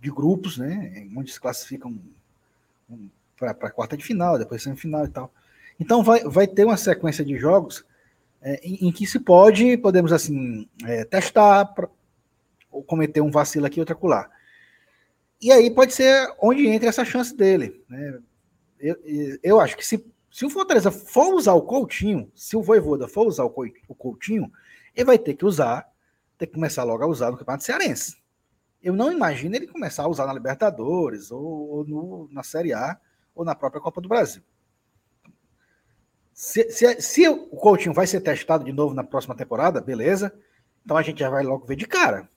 de 0.01 0.11
grupos, 0.11 0.59
né? 0.59 1.09
Onde 1.17 1.33
se 1.33 1.41
classificam 1.41 1.99
um, 2.89 3.09
para 3.37 3.51
a 3.51 3.71
quarta 3.71 3.97
de 3.97 4.05
final, 4.05 4.39
depois 4.39 4.63
semifinal 4.63 5.05
e 5.05 5.09
tal. 5.09 5.33
Então 5.79 6.03
vai, 6.03 6.21
vai 6.25 6.47
ter 6.47 6.65
uma 6.65 6.77
sequência 6.77 7.25
de 7.25 7.37
jogos 7.37 7.85
é, 8.41 8.61
em, 8.63 8.89
em, 8.89 8.93
que 8.93 9.07
se 9.07 9.19
pode, 9.19 9.77
podemos 9.79 10.13
assim, 10.13 10.69
é, 10.85 11.05
testar 11.05 11.67
pra, 11.67 11.89
ou 12.71 12.83
cometer 12.83 13.21
um 13.21 13.31
vacilo 13.31 13.67
aqui, 13.67 13.81
outro 13.81 13.95
acolá. 13.95 14.31
E 15.41 15.53
aí 15.53 15.71
pode 15.71 15.93
ser 15.93 16.33
onde 16.41 16.67
entra 16.67 16.89
essa 16.89 17.05
chance 17.05 17.35
dele. 17.35 17.83
Né? 17.89 18.19
Eu, 18.79 18.97
eu 19.43 19.61
acho 19.61 19.77
que 19.77 19.85
se, 19.87 20.05
se 20.37 20.45
o 20.45 20.51
Fortaleza 20.51 20.91
for 20.91 21.33
usar 21.33 21.55
o 21.55 21.63
Coutinho, 21.63 22.31
se 22.35 22.59
o 22.59 22.63
Voivoda 22.63 23.09
for 23.09 23.27
usar 23.27 23.45
o 23.45 23.95
Coutinho, 23.95 24.53
ele 24.95 25.07
vai 25.07 25.19
ter 25.19 25.33
que 25.33 25.47
usar, 25.47 25.91
ter 26.37 26.47
que 26.47 26.53
começar 26.53 26.85
logo 26.85 27.03
a 27.03 27.07
usar 27.07 27.31
no 27.31 27.39
Campeonato 27.39 27.65
Cearense. 27.65 28.19
Eu 28.83 28.95
não 28.95 29.11
imagino 29.11 29.57
ele 29.57 29.67
começar 29.67 30.03
a 30.03 30.09
usar 30.09 30.27
na 30.27 30.35
Libertadores, 30.35 31.31
ou, 31.31 31.41
ou 31.41 31.85
no, 31.87 32.29
na 32.31 32.43
Série 32.43 32.75
A, 32.75 33.01
ou 33.35 33.47
na 33.47 33.55
própria 33.55 33.81
Copa 33.81 33.99
do 33.99 34.11
Brasil. 34.11 34.43
Se, 36.35 36.71
se, 36.71 37.01
se, 37.01 37.27
o 37.27 37.57
Coutinho 37.57 37.95
vai 37.95 38.07
ser 38.07 38.21
testado 38.21 38.63
de 38.63 38.75
novo 38.75 38.93
na 38.93 39.03
próxima 39.03 39.35
temporada, 39.35 39.81
beleza. 39.81 40.39
Então 40.85 40.99
a 40.99 41.03
gente 41.03 41.21
já 41.21 41.31
vai 41.31 41.45
logo 41.45 41.65
ver 41.65 41.77
de 41.77 41.87
cara. 41.87 42.29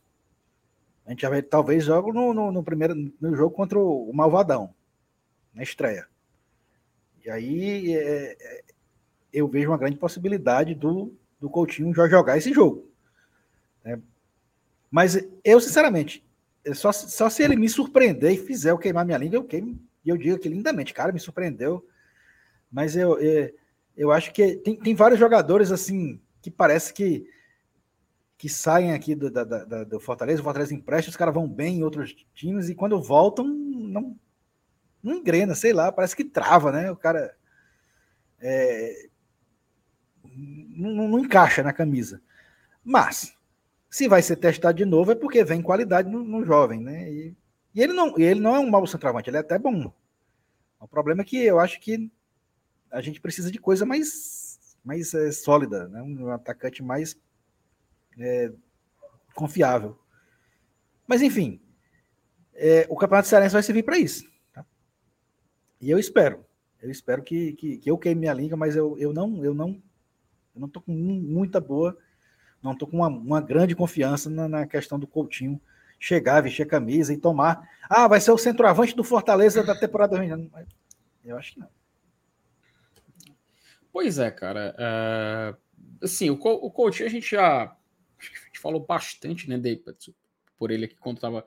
A 1.06 1.10
gente 1.10 1.24
já 1.24 1.30
vai, 1.30 1.42
talvez, 1.42 1.84
jogo 1.84 2.14
no, 2.14 2.34
no, 2.34 2.50
no 2.50 2.64
primeiro 2.64 2.96
no 3.20 3.36
jogo 3.36 3.54
contra 3.54 3.78
o 3.78 4.10
Malvadão, 4.14 4.74
na 5.54 5.64
estreia. 5.64 6.08
E 7.30 7.32
aí 7.32 7.94
é, 7.94 8.38
é, 8.40 8.62
eu 9.32 9.48
vejo 9.48 9.70
uma 9.70 9.78
grande 9.78 9.98
possibilidade 9.98 10.74
do, 10.74 11.14
do 11.40 11.48
Coutinho 11.48 11.94
já 11.94 12.10
jogar 12.10 12.38
esse 12.38 12.52
jogo. 12.52 12.90
Né? 13.86 14.02
Mas 14.90 15.16
eu, 15.44 15.62
sinceramente, 15.62 16.26
só, 16.74 16.92
só 16.92 17.30
se 17.30 17.44
ele 17.44 17.56
me 17.56 17.70
surpreender 17.70 18.32
e 18.32 18.38
fizer 18.38 18.72
eu 18.72 18.80
queimar 18.80 19.06
minha 19.06 19.18
língua, 19.18 19.38
eu 19.38 19.44
queimo. 19.44 19.80
E 20.04 20.10
eu 20.10 20.18
digo 20.18 20.40
que 20.40 20.50
lindamente, 20.50 20.92
cara, 20.92 21.12
me 21.12 21.20
surpreendeu. 21.20 21.88
Mas 22.72 22.96
eu, 22.96 23.20
eu, 23.20 23.54
eu 23.96 24.12
acho 24.12 24.34
que 24.34 24.56
tem, 24.58 24.76
tem 24.76 24.96
vários 24.96 25.20
jogadores 25.20 25.72
assim 25.72 26.20
que 26.42 26.50
parece 26.50 26.92
que 26.92 27.30
que 28.40 28.48
saem 28.48 28.94
aqui 28.94 29.14
do, 29.16 29.30
da, 29.30 29.44
da, 29.44 29.84
do 29.84 30.00
Fortaleza, 30.00 30.40
o 30.40 30.44
Fortaleza 30.46 30.74
empresta, 30.74 31.12
os 31.12 31.18
caras 31.18 31.34
vão 31.34 31.46
bem 31.46 31.80
em 31.80 31.84
outros 31.84 32.16
times 32.34 32.70
e 32.70 32.74
quando 32.74 33.02
voltam, 33.02 33.46
não, 33.46 34.16
não 35.02 35.16
engrena, 35.16 35.56
sei 35.56 35.74
lá, 35.74 35.92
parece 35.92 36.16
que 36.16 36.24
trava, 36.24 36.72
né? 36.72 36.92
O 36.92 36.96
cara 36.96 37.36
é, 38.40 39.10
não, 40.24 41.08
não, 41.08 41.20
encaixa 41.20 41.64
na 41.64 41.74
camisa. 41.74 42.22
Mas, 42.84 43.36
se 43.90 44.08
vai 44.08 44.22
ser 44.22 44.38
testado 44.38 44.78
de 44.78 44.86
novo, 44.86 45.12
é 45.12 45.16
porque 45.16 45.44
vem 45.44 45.62
qualidade 45.62 46.10
no, 46.10 46.24
no 46.24 46.46
jovem, 46.46 46.82
né? 46.82 47.12
E, 47.12 47.36
e, 47.76 47.82
ele, 47.82 47.94
não, 47.94 48.18
ele 48.18 48.40
não 48.40 48.56
é 48.56 48.60
um 48.60 48.70
mau 48.70 48.86
centroavante, 48.88 49.30
ele 49.30 49.38
é 49.38 49.42
até 49.42 49.58
bom. 49.58 49.94
O 50.80 50.88
problema 50.88 51.22
é 51.22 51.26
que 51.26 51.38
eu 51.38 51.60
acho 51.60 51.80
que 51.80 52.12
a 52.90 53.02
gente 53.02 53.20
precisa 53.20 53.52
de 53.52 53.60
coisa 53.60 53.86
mais, 53.86 54.78
mais 54.84 55.14
é, 55.14 55.32
sólida, 55.32 55.88
né? 55.88 56.02
um 56.02 56.30
atacante 56.30 56.82
mais 56.82 57.20
é, 58.18 58.52
confiável. 59.36 59.98
Mas, 61.06 61.22
enfim, 61.22 61.62
é, 62.56 62.86
o 62.90 62.96
Campeonato 62.96 63.28
Cearense 63.28 63.54
vai 63.54 63.64
servir 63.64 63.84
para 63.84 63.98
isso. 63.98 64.29
E 65.82 65.90
eu 65.90 65.98
espero. 65.98 66.46
Eu 66.82 66.90
espero 66.90 67.22
que, 67.22 67.54
que, 67.54 67.78
que, 67.78 67.90
eu 67.90 67.98
queime 67.98 68.22
minha 68.22 68.34
língua, 68.34 68.58
mas 68.58 68.76
eu, 68.76 68.98
eu 68.98 69.14
não 69.14 69.44
eu 69.44 69.54
não 69.54 69.82
eu 70.56 70.62
não 70.62 70.70
tô 70.70 70.82
com 70.82 70.92
muita 70.92 71.60
boa, 71.60 71.98
não 72.62 72.76
tô 72.76 72.88
com 72.88 72.98
uma, 72.98 73.08
uma 73.08 73.42
grande 73.42 73.76
confiança 73.76 74.30
na, 74.30 74.48
na, 74.48 74.68
questão 74.68 74.98
do 74.98 75.08
Coutinho 75.08 75.60
chegar, 76.00 76.42
vestir 76.42 76.64
a 76.64 76.70
camisa 76.70 77.14
e 77.14 77.18
tomar. 77.18 77.70
Ah, 77.90 78.08
vai 78.08 78.22
ser 78.22 78.32
o 78.32 78.38
centroavante 78.38 78.96
do 78.96 79.04
Fortaleza 79.04 79.64
da 79.64 79.78
temporada. 79.78 80.18
Eu 81.24 81.38
acho 81.38 81.54
que 81.54 81.60
não. 81.60 81.70
Pois 83.92 84.18
é, 84.18 84.32
cara. 84.32 84.76
É... 84.78 85.56
Assim, 86.02 86.30
o, 86.30 86.36
o 86.36 86.72
Coutinho 86.72 87.08
a 87.08 87.12
gente 87.12 87.32
já 87.32 87.64
a 88.20 88.46
gente 88.48 88.60
falou 88.60 88.86
bastante, 88.86 89.50
né, 89.50 89.58
de, 89.58 89.82
por 90.58 90.72
ele 90.72 90.86
aqui 90.86 90.96
quando 90.96 91.20
com 91.20 91.44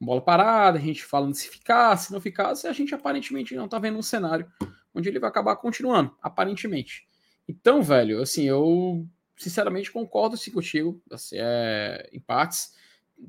bola 0.00 0.20
parada, 0.20 0.78
a 0.78 0.80
gente 0.80 1.04
falando 1.04 1.34
se 1.34 1.48
ficasse, 1.48 2.06
se 2.06 2.12
não 2.12 2.20
ficasse, 2.20 2.66
a 2.66 2.72
gente 2.72 2.94
aparentemente 2.94 3.54
não 3.54 3.68
tá 3.68 3.78
vendo 3.78 3.98
um 3.98 4.02
cenário 4.02 4.50
onde 4.94 5.08
ele 5.08 5.18
vai 5.18 5.28
acabar 5.28 5.56
continuando, 5.56 6.14
aparentemente. 6.22 7.06
Então, 7.48 7.82
velho, 7.82 8.20
assim, 8.20 8.44
eu 8.44 9.06
sinceramente 9.36 9.92
concordo 9.92 10.36
sim 10.36 10.50
contigo, 10.50 11.00
assim, 11.10 11.36
é, 11.38 12.08
em 12.12 12.20
partes. 12.20 12.74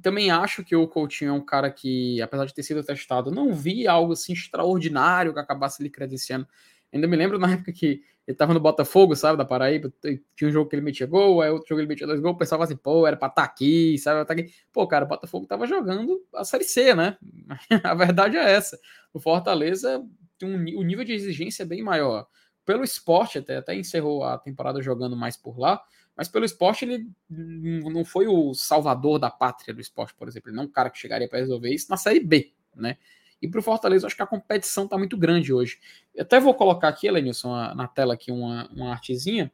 Também 0.02 0.32
acho 0.32 0.64
que 0.64 0.76
o 0.76 0.88
Coutinho 0.88 1.30
é 1.30 1.34
um 1.34 1.46
cara 1.46 1.72
que, 1.72 2.22
apesar 2.22 2.46
de 2.46 2.54
ter 2.54 2.64
sido 2.64 2.84
testado, 2.84 3.32
não 3.32 3.54
vi 3.54 3.88
algo 3.88 4.14
assim 4.14 4.34
extraordinário 4.34 5.34
que 5.34 5.40
acabasse 5.40 5.84
lhe 5.84 5.90
credenciando. 5.90 6.48
Ainda 6.92 7.08
me 7.08 7.16
lembro 7.16 7.38
na 7.38 7.52
época 7.54 7.72
que 7.72 8.02
ele 8.28 8.36
tava 8.36 8.54
no 8.54 8.60
Botafogo, 8.60 9.16
sabe, 9.16 9.38
da 9.38 9.46
Paraíba, 9.46 9.92
tinha 10.36 10.50
um 10.50 10.52
jogo 10.52 10.70
que 10.70 10.76
ele 10.76 10.84
metia 10.84 11.08
gol, 11.08 11.42
aí 11.42 11.50
outro 11.50 11.70
jogo 11.70 11.80
ele 11.80 11.88
metia 11.88 12.06
dois 12.06 12.20
gols, 12.20 12.36
o 12.36 12.38
pessoal 12.38 12.62
assim, 12.62 12.76
pô, 12.76 13.08
era 13.08 13.16
pra 13.16 13.30
estar 13.30 13.42
tá 13.42 13.48
aqui, 13.48 13.98
sabe, 13.98 14.26
tá 14.28 14.34
aqui. 14.34 14.54
Pô, 14.74 14.86
cara, 14.86 15.06
o 15.06 15.08
Botafogo 15.08 15.48
tava 15.48 15.66
jogando 15.66 16.22
a 16.36 16.44
Série 16.44 16.66
C, 16.66 16.94
né? 16.94 17.18
a 17.84 17.94
verdade 17.96 18.36
é 18.36 18.52
essa. 18.52 18.78
O 19.14 19.20
Fortaleza 19.20 20.06
tem 20.38 20.50
um, 20.50 20.80
o 20.80 20.84
nível 20.84 21.06
de 21.06 21.14
exigência 21.14 21.64
é 21.64 21.66
bem 21.66 21.82
maior. 21.82 22.28
Pelo 22.66 22.84
esporte, 22.84 23.38
até, 23.38 23.58
até 23.58 23.74
encerrou 23.74 24.26
a 24.26 24.38
temporada 24.38 24.82
jogando 24.82 25.16
mais 25.16 25.38
por 25.38 25.58
lá, 25.58 25.82
mas 26.14 26.28
pelo 26.28 26.44
esporte 26.44 26.84
ele 26.84 27.10
não 27.30 28.04
foi 28.04 28.28
o 28.28 28.54
salvador 28.54 29.20
da 29.20 29.30
pátria 29.30 29.74
do 29.74 29.80
esporte, 29.80 30.14
por 30.16 30.28
exemplo. 30.28 30.50
Ele 30.50 30.58
não 30.58 30.64
é 30.64 30.66
um 30.66 30.72
cara 30.72 30.90
que 30.90 30.98
chegaria 30.98 31.30
para 31.30 31.40
resolver 31.40 31.74
isso 31.74 31.90
na 31.90 31.96
Série 31.96 32.20
B, 32.20 32.52
né? 32.76 32.98
E 33.42 33.48
para 33.48 33.60
o 33.60 33.64
Fortaleza, 33.64 34.08
acho 34.08 34.16
que 34.16 34.24
a 34.24 34.28
competição 34.28 34.86
está 34.86 34.98
muito 34.98 35.18
grande 35.18 35.54
hoje. 35.54 35.80
Eu 36.14 36.24
até 36.24 36.40
vou 36.40 36.54
colocar 36.54 36.88
aqui, 36.88 37.10
Lenilson, 37.10 37.50
na 37.76 37.88
tela 37.88 38.14
aqui 38.14 38.32
uma, 38.32 38.68
uma 38.72 38.92
artezinha. 38.92 39.52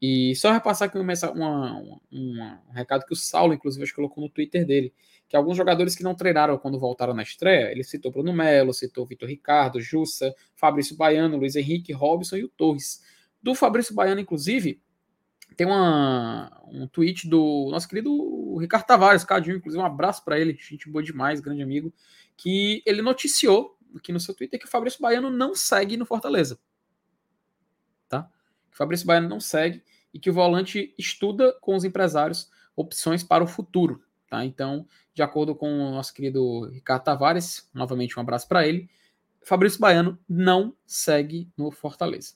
E 0.00 0.34
só 0.34 0.50
repassar 0.50 0.88
aqui 0.88 0.98
uma, 0.98 1.12
uma, 1.32 1.78
uma, 2.10 2.62
um 2.68 2.72
recado 2.72 3.06
que 3.06 3.12
o 3.12 3.16
Saulo, 3.16 3.54
inclusive, 3.54 3.84
acho 3.84 3.92
que 3.92 3.96
colocou 3.96 4.22
no 4.22 4.28
Twitter 4.28 4.66
dele. 4.66 4.92
Que 5.28 5.36
alguns 5.36 5.56
jogadores 5.56 5.94
que 5.94 6.02
não 6.02 6.14
treinaram 6.14 6.58
quando 6.58 6.78
voltaram 6.78 7.14
na 7.14 7.22
estreia, 7.22 7.70
ele 7.70 7.84
citou 7.84 8.10
Bruno 8.10 8.32
Melo, 8.32 8.74
citou 8.74 9.06
Vitor 9.06 9.28
Ricardo, 9.28 9.80
Jussa, 9.80 10.34
Fabrício 10.56 10.96
Baiano, 10.96 11.36
Luiz 11.36 11.54
Henrique, 11.54 11.92
Robson 11.92 12.36
e 12.36 12.44
o 12.44 12.48
Torres. 12.48 13.00
Do 13.40 13.54
Fabrício 13.54 13.94
Baiano, 13.94 14.20
inclusive, 14.20 14.82
tem 15.62 15.66
uma, 15.66 16.50
um 16.66 16.88
tweet 16.88 17.28
do 17.28 17.68
nosso 17.70 17.86
querido 17.86 18.56
Ricardo 18.56 18.84
Tavares, 18.84 19.22
Cadinho, 19.22 19.58
inclusive 19.58 19.80
um 19.80 19.86
abraço 19.86 20.24
para 20.24 20.36
ele, 20.36 20.58
gente 20.60 20.90
boa 20.90 21.00
demais, 21.00 21.38
grande 21.38 21.62
amigo 21.62 21.94
que 22.36 22.82
ele 22.84 23.00
noticiou 23.00 23.78
aqui 23.94 24.10
no 24.10 24.18
seu 24.18 24.34
Twitter 24.34 24.58
que 24.58 24.66
o 24.66 24.68
Fabrício 24.68 25.00
Baiano 25.00 25.30
não 25.30 25.54
segue 25.54 25.96
no 25.96 26.04
Fortaleza. 26.04 26.58
Tá? 28.08 28.24
Que 28.68 28.74
o 28.74 28.76
Fabrício 28.76 29.06
Baiano 29.06 29.28
não 29.28 29.38
segue 29.38 29.84
e 30.12 30.18
que 30.18 30.30
o 30.30 30.32
volante 30.32 30.92
estuda 30.98 31.56
com 31.60 31.76
os 31.76 31.84
empresários 31.84 32.50
opções 32.74 33.22
para 33.22 33.44
o 33.44 33.46
futuro. 33.46 34.02
Tá? 34.28 34.44
Então, 34.44 34.84
de 35.14 35.22
acordo 35.22 35.54
com 35.54 35.72
o 35.72 35.90
nosso 35.92 36.12
querido 36.12 36.68
Ricardo 36.70 37.04
Tavares, 37.04 37.70
novamente 37.72 38.18
um 38.18 38.22
abraço 38.22 38.48
para 38.48 38.66
ele, 38.66 38.90
Fabrício 39.44 39.78
Baiano 39.78 40.18
não 40.28 40.74
segue 40.84 41.48
no 41.56 41.70
Fortaleza. 41.70 42.34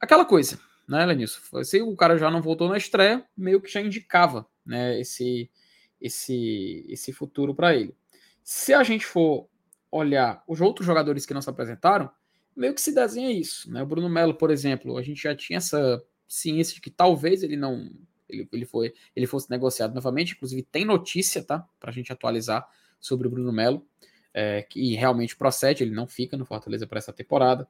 Aquela 0.00 0.24
coisa, 0.24 0.58
né, 0.88 1.04
Lenilson? 1.04 1.64
Se 1.64 1.82
o 1.82 1.96
cara 1.96 2.16
já 2.16 2.30
não 2.30 2.42
voltou 2.42 2.68
na 2.68 2.76
estreia, 2.76 3.24
meio 3.36 3.60
que 3.60 3.70
já 3.70 3.80
indicava 3.80 4.46
né, 4.64 5.00
esse, 5.00 5.50
esse, 6.00 6.84
esse 6.88 7.12
futuro 7.12 7.54
para 7.54 7.74
ele. 7.74 7.94
Se 8.42 8.72
a 8.72 8.82
gente 8.82 9.04
for 9.04 9.48
olhar 9.90 10.42
os 10.46 10.60
outros 10.60 10.86
jogadores 10.86 11.26
que 11.26 11.34
não 11.34 11.42
se 11.42 11.50
apresentaram, 11.50 12.10
meio 12.54 12.74
que 12.74 12.80
se 12.80 12.94
desenha 12.94 13.30
isso. 13.30 13.70
Né? 13.70 13.82
O 13.82 13.86
Bruno 13.86 14.08
Melo, 14.08 14.34
por 14.34 14.50
exemplo, 14.50 14.96
a 14.96 15.02
gente 15.02 15.22
já 15.22 15.34
tinha 15.34 15.58
essa 15.58 16.02
ciência 16.28 16.74
de 16.74 16.80
que 16.80 16.90
talvez 16.90 17.42
ele 17.42 17.56
não 17.56 17.90
ele, 18.28 18.48
ele, 18.52 18.64
foi, 18.64 18.92
ele 19.14 19.26
fosse 19.26 19.50
negociado 19.50 19.94
novamente. 19.94 20.34
Inclusive, 20.34 20.62
tem 20.62 20.84
notícia, 20.84 21.42
tá? 21.42 21.66
Para 21.78 21.90
a 21.90 21.92
gente 21.92 22.12
atualizar 22.12 22.66
sobre 23.00 23.28
o 23.28 23.30
Bruno 23.30 23.52
Melo, 23.52 23.86
é, 24.36 24.60
que 24.60 24.94
realmente 24.94 25.34
procede, 25.34 25.82
ele 25.82 25.94
não 25.94 26.06
fica 26.06 26.36
no 26.36 26.44
Fortaleza 26.44 26.86
para 26.86 26.98
essa 26.98 27.10
temporada. 27.10 27.66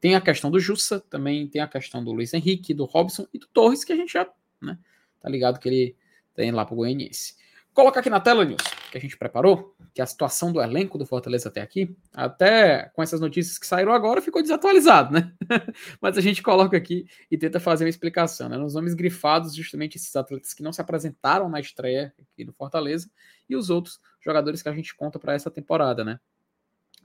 Tem 0.00 0.16
a 0.16 0.20
questão 0.20 0.50
do 0.50 0.58
Jussa, 0.58 0.98
também 0.98 1.46
tem 1.46 1.62
a 1.62 1.68
questão 1.68 2.02
do 2.02 2.10
Luiz 2.10 2.34
Henrique, 2.34 2.74
do 2.74 2.84
Robson 2.84 3.24
e 3.32 3.38
do 3.38 3.46
Torres, 3.46 3.84
que 3.84 3.92
a 3.92 3.96
gente 3.96 4.14
já 4.14 4.28
né, 4.60 4.76
tá 5.20 5.28
ligado 5.28 5.60
que 5.60 5.68
ele 5.68 5.96
tem 6.34 6.50
lá 6.50 6.64
para 6.64 6.74
o 6.74 6.78
Goianiense. 6.78 7.36
Colocar 7.72 8.00
aqui 8.00 8.10
na 8.10 8.18
tela, 8.18 8.44
Nilson, 8.44 8.68
que 8.90 8.98
a 8.98 9.00
gente 9.00 9.16
preparou, 9.16 9.74
que 9.94 10.00
é 10.00 10.04
a 10.04 10.06
situação 10.06 10.52
do 10.52 10.60
elenco 10.60 10.98
do 10.98 11.06
Fortaleza 11.06 11.48
até 11.48 11.60
aqui, 11.60 11.96
até 12.12 12.90
com 12.94 13.02
essas 13.02 13.20
notícias 13.20 13.58
que 13.58 13.66
saíram 13.66 13.92
agora, 13.92 14.22
ficou 14.22 14.42
desatualizado, 14.42 15.12
né? 15.12 15.32
Mas 16.00 16.16
a 16.16 16.20
gente 16.20 16.42
coloca 16.42 16.76
aqui 16.76 17.06
e 17.30 17.36
tenta 17.36 17.60
fazer 17.60 17.84
uma 17.84 17.90
explicação, 17.90 18.48
né? 18.48 18.56
Nos 18.56 18.74
nomes 18.74 18.94
grifados, 18.94 19.54
justamente 19.54 19.96
esses 19.96 20.14
atletas 20.14 20.54
que 20.54 20.62
não 20.62 20.72
se 20.72 20.80
apresentaram 20.80 21.48
na 21.48 21.60
estreia 21.60 22.12
aqui 22.20 22.44
no 22.44 22.52
Fortaleza 22.52 23.10
e 23.48 23.56
os 23.56 23.70
outros 23.70 24.00
jogadores 24.20 24.62
que 24.62 24.68
a 24.68 24.74
gente 24.74 24.94
conta 24.94 25.18
para 25.18 25.34
essa 25.34 25.50
temporada, 25.50 26.04
né? 26.04 26.20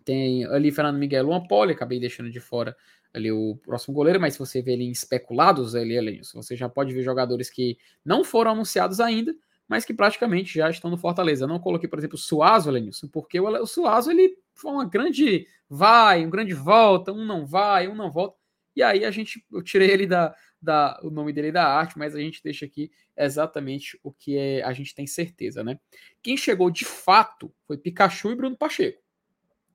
Tem 0.03 0.45
ali 0.45 0.71
Fernando 0.71 0.97
Miguel 0.97 1.25
Luan 1.25 1.45
Poli, 1.47 1.73
acabei 1.73 1.99
deixando 1.99 2.29
de 2.29 2.39
fora 2.39 2.75
ali 3.13 3.31
o 3.31 3.55
próximo 3.57 3.93
goleiro, 3.93 4.19
mas 4.19 4.33
se 4.33 4.39
você 4.39 4.61
vê 4.61 4.73
ele 4.73 4.83
em 4.83 4.91
especulados 4.91 5.75
ali, 5.75 5.95
Elenilson, 5.95 6.41
você 6.41 6.55
já 6.55 6.67
pode 6.67 6.93
ver 6.93 7.03
jogadores 7.03 7.49
que 7.49 7.77
não 8.03 8.23
foram 8.23 8.51
anunciados 8.51 8.99
ainda, 8.99 9.35
mas 9.67 9.85
que 9.85 9.93
praticamente 9.93 10.55
já 10.55 10.69
estão 10.69 10.91
no 10.91 10.97
Fortaleza. 10.97 11.45
Eu 11.45 11.47
não 11.47 11.59
coloquei, 11.59 11.89
por 11.89 11.99
exemplo, 11.99 12.15
o 12.15 12.19
Suazo, 12.19 12.69
Lenilson, 12.69 13.07
porque 13.07 13.39
o 13.39 13.65
Suazo 13.65 14.11
ele 14.11 14.35
foi 14.53 14.71
uma 14.71 14.85
grande 14.85 15.47
vai, 15.69 16.25
um 16.25 16.29
grande 16.29 16.53
volta, 16.53 17.11
um 17.11 17.25
não 17.25 17.45
vai, 17.45 17.87
um 17.87 17.95
não 17.95 18.11
volta. 18.11 18.37
E 18.75 18.81
aí 18.81 19.05
a 19.05 19.11
gente, 19.11 19.45
eu 19.51 19.61
tirei 19.61 19.89
ele 19.89 20.07
da, 20.07 20.35
da, 20.61 20.99
o 21.03 21.09
nome 21.09 21.31
dele 21.31 21.51
da 21.51 21.65
arte, 21.65 21.97
mas 21.97 22.15
a 22.15 22.19
gente 22.19 22.41
deixa 22.43 22.65
aqui 22.65 22.91
exatamente 23.15 23.99
o 24.03 24.11
que 24.11 24.37
é, 24.37 24.63
a 24.63 24.73
gente 24.73 24.95
tem 24.95 25.05
certeza, 25.05 25.63
né? 25.63 25.79
Quem 26.21 26.35
chegou 26.35 26.71
de 26.71 26.85
fato 26.85 27.53
foi 27.67 27.77
Pikachu 27.77 28.31
e 28.31 28.35
Bruno 28.35 28.57
Pacheco. 28.57 29.01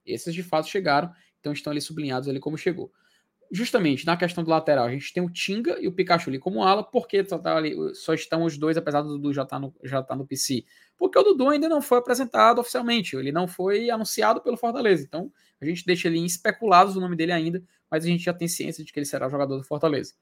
Esses 0.05 0.35
de 0.35 0.43
fato 0.43 0.69
chegaram, 0.69 1.12
então 1.39 1.52
estão 1.52 1.70
ali 1.70 1.81
sublinhados 1.81 2.28
ali 2.28 2.40
como 2.40 2.59
chegou. 2.59 2.93
Justamente 3.51 4.05
na 4.05 4.16
questão 4.16 4.45
do 4.45 4.51
lateral, 4.51 4.85
a 4.85 4.91
gente 4.91 5.12
tem 5.12 5.23
o 5.23 5.31
Tinga 5.31 5.79
e 5.81 5.89
o 5.89 5.93
Pikachu 5.93 6.29
ali 6.29 6.39
como 6.39 6.62
ala, 6.62 6.83
porque 6.83 7.25
só, 7.25 7.39
tá 7.39 7.57
ali, 7.57 7.75
só 7.95 8.12
estão 8.12 8.43
os 8.43 8.59
dois, 8.59 8.77
apesar 8.77 9.01
do 9.01 9.09
Dudu 9.11 9.33
já 9.33 9.43
estar 9.43 9.57
tá 9.57 9.61
no, 9.61 9.75
já 9.83 10.03
tá 10.03 10.15
no 10.15 10.27
PC. 10.27 10.65
Porque 10.99 11.19
o 11.19 11.23
Dudu 11.23 11.49
ainda 11.49 11.69
não 11.69 11.81
foi 11.81 11.99
apresentado 11.99 12.61
oficialmente, 12.61 13.16
ele 13.16 13.33
não 13.33 13.49
foi 13.49 13.89
anunciado 13.89 14.43
pelo 14.43 14.57
Fortaleza. 14.57 15.03
Então 15.03 15.33
a 15.61 15.65
gente 15.65 15.87
deixa 15.87 16.09
em 16.09 16.27
especulados 16.27 16.95
o 16.95 17.01
nome 17.01 17.16
dele 17.16 17.33
ainda, 17.33 17.62
mas 17.91 18.05
a 18.05 18.09
gente 18.09 18.23
já 18.23 18.35
tem 18.35 18.47
ciência 18.47 18.85
de 18.85 18.93
que 18.93 18.99
ele 18.99 19.07
será 19.07 19.29
jogador 19.29 19.57
do 19.57 19.65
Fortaleza. 19.65 20.12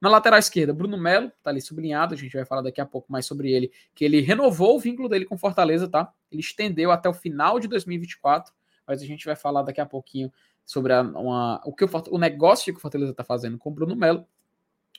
Na 0.00 0.10
lateral 0.10 0.38
esquerda, 0.38 0.74
Bruno 0.74 0.98
Melo, 0.98 1.32
tá 1.42 1.50
ali 1.50 1.60
sublinhado, 1.60 2.14
a 2.14 2.16
gente 2.16 2.36
vai 2.36 2.44
falar 2.44 2.62
daqui 2.62 2.80
a 2.80 2.86
pouco 2.86 3.10
mais 3.10 3.24
sobre 3.24 3.50
ele, 3.50 3.72
que 3.94 4.04
ele 4.04 4.20
renovou 4.20 4.76
o 4.76 4.78
vínculo 4.78 5.08
dele 5.08 5.24
com 5.24 5.38
Fortaleza, 5.38 5.88
tá? 5.88 6.12
Ele 6.30 6.40
estendeu 6.40 6.90
até 6.90 7.08
o 7.08 7.14
final 7.14 7.58
de 7.58 7.66
2024, 7.66 8.52
mas 8.86 9.00
a 9.00 9.06
gente 9.06 9.24
vai 9.24 9.34
falar 9.34 9.62
daqui 9.62 9.80
a 9.80 9.86
pouquinho 9.86 10.30
sobre 10.66 10.92
a, 10.92 11.00
uma, 11.00 11.62
o, 11.64 11.72
que 11.72 11.84
o, 11.84 11.88
o 12.10 12.18
negócio 12.18 12.72
que 12.72 12.78
o 12.78 12.82
Fortaleza 12.82 13.12
está 13.12 13.24
fazendo 13.24 13.56
com 13.56 13.70
o 13.70 13.72
Bruno 13.72 13.96
Melo, 13.96 14.26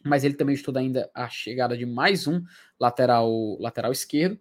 mas 0.04 0.24
ele 0.24 0.34
também 0.34 0.56
estuda 0.56 0.80
ainda 0.80 1.12
a 1.14 1.28
chegada 1.28 1.78
de 1.78 1.86
mais 1.86 2.26
um 2.26 2.42
lateral, 2.80 3.30
lateral 3.60 3.92
esquerdo. 3.92 4.40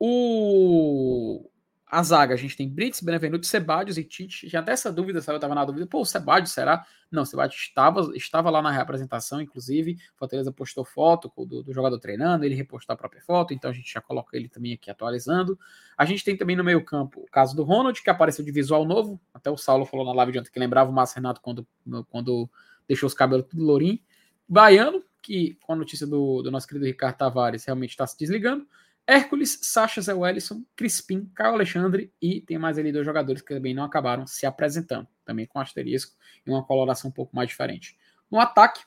O 0.00 1.48
a 1.88 2.02
zaga, 2.02 2.34
a 2.34 2.36
gente 2.36 2.56
tem 2.56 2.68
Brits, 2.68 3.00
Benevenuto, 3.00 3.46
Sebadios 3.46 3.96
e 3.96 4.02
Tite. 4.02 4.48
Já 4.48 4.60
dessa 4.60 4.92
dúvida, 4.92 5.22
sabe? 5.22 5.34
Eu 5.34 5.38
estava 5.38 5.54
na 5.54 5.64
dúvida, 5.64 5.86
pô, 5.86 6.00
o 6.00 6.04
Sebadios 6.04 6.50
será? 6.50 6.84
Não, 7.10 7.22
o 7.22 7.26
Sebadios 7.26 7.60
estava, 7.60 8.10
estava 8.16 8.50
lá 8.50 8.60
na 8.60 8.72
reapresentação, 8.72 9.40
inclusive. 9.40 9.96
Fortaleza 10.16 10.50
postou 10.50 10.84
foto 10.84 11.32
do, 11.36 11.62
do, 11.62 11.72
jogador 11.72 11.96
treinando, 12.00 12.44
ele 12.44 12.56
repostou 12.56 12.92
a 12.92 12.96
própria 12.96 13.22
foto, 13.22 13.54
então 13.54 13.70
a 13.70 13.72
gente 13.72 13.92
já 13.92 14.00
coloca 14.00 14.36
ele 14.36 14.48
também 14.48 14.72
aqui 14.72 14.90
atualizando. 14.90 15.56
A 15.96 16.04
gente 16.04 16.24
tem 16.24 16.36
também 16.36 16.56
no 16.56 16.64
meio-campo 16.64 17.20
o 17.20 17.30
caso 17.30 17.54
do 17.54 17.62
Ronald, 17.62 18.02
que 18.02 18.10
apareceu 18.10 18.44
de 18.44 18.50
visual 18.50 18.84
novo. 18.84 19.20
Até 19.32 19.48
o 19.48 19.56
Saulo 19.56 19.86
falou 19.86 20.04
na 20.04 20.12
live 20.12 20.32
de 20.32 20.38
ontem 20.40 20.50
que 20.50 20.58
lembrava 20.58 20.90
o 20.90 20.92
Márcio 20.92 21.16
Renato 21.16 21.40
quando, 21.40 21.64
quando 22.10 22.50
deixou 22.88 23.06
os 23.06 23.14
cabelos 23.14 23.46
tudo 23.48 23.62
lourinho. 23.62 24.00
Baiano, 24.48 25.04
que 25.22 25.56
com 25.62 25.72
a 25.72 25.76
notícia 25.76 26.06
do, 26.06 26.42
do 26.42 26.50
nosso 26.50 26.66
querido 26.66 26.84
Ricardo 26.84 27.16
Tavares 27.16 27.64
realmente 27.64 27.90
está 27.90 28.06
se 28.06 28.18
desligando. 28.18 28.66
Hércules, 29.06 29.60
Sacha 29.62 30.00
Zé 30.00 30.12
Wellison, 30.12 30.64
Crispim, 30.74 31.30
Caio 31.34 31.54
Alexandre 31.54 32.12
e 32.20 32.40
tem 32.40 32.58
mais 32.58 32.76
ali 32.76 32.90
dois 32.90 33.06
jogadores 33.06 33.40
que 33.40 33.54
também 33.54 33.72
não 33.72 33.84
acabaram 33.84 34.26
se 34.26 34.44
apresentando, 34.44 35.06
também 35.24 35.46
com 35.46 35.60
asterisco 35.60 36.16
e 36.44 36.50
uma 36.50 36.64
coloração 36.64 37.10
um 37.10 37.12
pouco 37.12 37.34
mais 37.34 37.48
diferente. 37.48 37.96
No 38.30 38.40
ataque, 38.40 38.82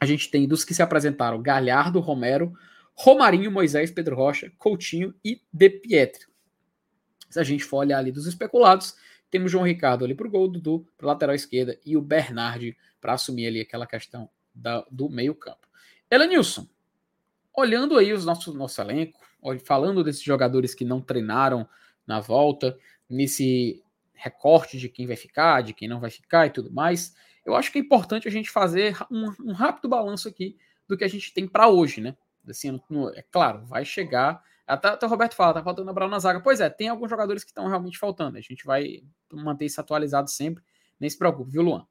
a 0.00 0.06
gente 0.06 0.30
tem 0.30 0.48
dos 0.48 0.64
que 0.64 0.74
se 0.74 0.82
apresentaram 0.82 1.40
Galhardo, 1.40 2.00
Romero, 2.00 2.52
Romarinho, 2.94 3.52
Moisés, 3.52 3.90
Pedro 3.90 4.16
Rocha, 4.16 4.52
Coutinho 4.58 5.14
e 5.24 5.40
De 5.52 5.70
Pietro. 5.70 6.28
Se 7.30 7.38
a 7.38 7.44
gente 7.44 7.64
for 7.64 7.78
olhar 7.78 7.98
ali 7.98 8.10
dos 8.10 8.26
especulados, 8.26 8.96
temos 9.30 9.50
João 9.50 9.64
Ricardo 9.64 10.04
ali 10.04 10.14
para 10.14 10.26
o 10.26 10.30
gol, 10.30 10.48
Dudu 10.48 10.86
para 10.96 11.08
lateral 11.08 11.34
esquerda 11.34 11.78
e 11.84 11.96
o 11.96 12.02
Bernardi 12.02 12.76
para 13.00 13.14
assumir 13.14 13.46
ali 13.46 13.60
aquela 13.60 13.86
questão 13.86 14.28
da, 14.54 14.84
do 14.90 15.08
meio 15.08 15.34
campo. 15.34 15.66
Elenilson, 16.10 16.68
olhando 17.56 17.96
aí 17.96 18.12
os 18.12 18.24
nossos 18.24 18.54
nosso 18.54 18.80
elenco, 18.80 19.20
falando 19.64 20.02
desses 20.02 20.22
jogadores 20.22 20.74
que 20.74 20.84
não 20.84 21.00
treinaram 21.00 21.68
na 22.06 22.20
volta, 22.20 22.76
nesse 23.08 23.82
recorte 24.12 24.78
de 24.78 24.88
quem 24.88 25.06
vai 25.06 25.16
ficar, 25.16 25.62
de 25.62 25.74
quem 25.74 25.88
não 25.88 26.00
vai 26.00 26.10
ficar 26.10 26.46
e 26.46 26.50
tudo 26.50 26.72
mais, 26.72 27.14
eu 27.44 27.54
acho 27.54 27.70
que 27.70 27.78
é 27.78 27.80
importante 27.80 28.26
a 28.26 28.30
gente 28.30 28.50
fazer 28.50 28.96
um, 29.10 29.32
um 29.40 29.52
rápido 29.52 29.88
balanço 29.88 30.28
aqui 30.28 30.56
do 30.88 30.96
que 30.96 31.04
a 31.04 31.08
gente 31.08 31.32
tem 31.32 31.46
para 31.46 31.68
hoje, 31.68 32.00
né? 32.00 32.16
Assim, 32.48 32.80
no, 32.88 33.10
é 33.10 33.22
claro, 33.22 33.64
vai 33.66 33.84
chegar. 33.84 34.42
Até, 34.66 34.88
até 34.88 35.06
o 35.06 35.08
Roberto 35.08 35.34
fala, 35.34 35.54
tá 35.54 35.62
faltando 35.62 35.90
Abraão 35.90 36.10
na 36.10 36.18
zaga. 36.18 36.40
Pois 36.40 36.60
é, 36.60 36.70
tem 36.70 36.88
alguns 36.88 37.10
jogadores 37.10 37.44
que 37.44 37.50
estão 37.50 37.68
realmente 37.68 37.98
faltando. 37.98 38.38
A 38.38 38.40
gente 38.40 38.64
vai 38.64 39.02
manter 39.32 39.66
isso 39.66 39.80
atualizado 39.80 40.30
sempre. 40.30 40.62
Nem 40.98 41.08
se 41.08 41.18
preocupe, 41.18 41.50
viu, 41.50 41.62
Luan? 41.62 41.86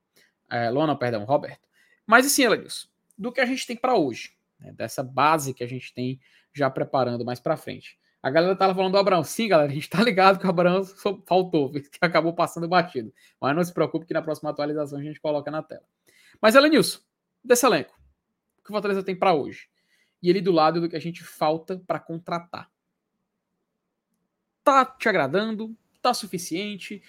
É, 0.50 0.70
Luan, 0.70 0.88
não, 0.88 0.98
perdão, 0.98 1.24
Roberto. 1.24 1.68
Mas 2.06 2.26
assim, 2.26 2.44
Elenilson, 2.44 2.88
do 3.18 3.32
que 3.32 3.42
a 3.42 3.46
gente 3.46 3.66
tem 3.66 3.76
para 3.76 3.96
hoje 3.96 4.36
né, 4.64 4.72
dessa 4.72 5.04
base 5.04 5.54
que 5.54 5.64
a 5.64 5.68
gente 5.68 5.94
tem 5.94 6.20
já 6.54 6.70
preparando 6.70 7.26
mais 7.26 7.40
para 7.40 7.58
frente. 7.58 8.00
A 8.22 8.30
galera 8.30 8.56
tava 8.56 8.74
falando 8.74 8.94
do 8.94 8.98
Abraão. 8.98 9.22
Sim, 9.22 9.50
galera, 9.50 9.70
a 9.70 9.76
gente 9.76 9.90
tá 9.90 10.02
ligado 10.02 10.40
que 10.40 10.48
o 10.48 10.50
Abraão 10.50 10.82
faltou, 11.28 11.72
que 11.74 11.90
acabou 12.00 12.34
passando 12.34 12.68
batido. 12.70 13.14
Mas 13.40 13.54
não 13.54 13.64
se 13.64 13.74
preocupe 13.74 14.06
que 14.06 14.14
na 14.14 14.22
próxima 14.22 14.50
atualização 14.50 14.98
a 14.98 15.04
gente 15.04 15.20
coloca 15.20 15.52
na 15.52 15.62
tela. 15.62 15.84
Mas, 16.42 16.56
Elenilson, 16.56 17.00
desse 17.44 17.66
elenco, 17.66 17.94
o 18.60 18.64
que 18.64 18.70
o 18.70 18.74
Fortaleza 18.74 19.04
tem 19.04 19.16
para 19.16 19.34
hoje? 19.34 19.68
E 20.22 20.30
ele 20.30 20.40
do 20.40 20.54
lado 20.54 20.80
do 20.80 20.88
que 20.88 20.96
a 20.96 21.02
gente 21.02 21.22
falta 21.22 21.84
para 21.86 22.00
contratar. 22.00 22.72
Tá 24.64 24.86
te 24.86 25.10
agradando? 25.10 25.76
Tá 26.02 26.14
suficiente? 26.14 27.04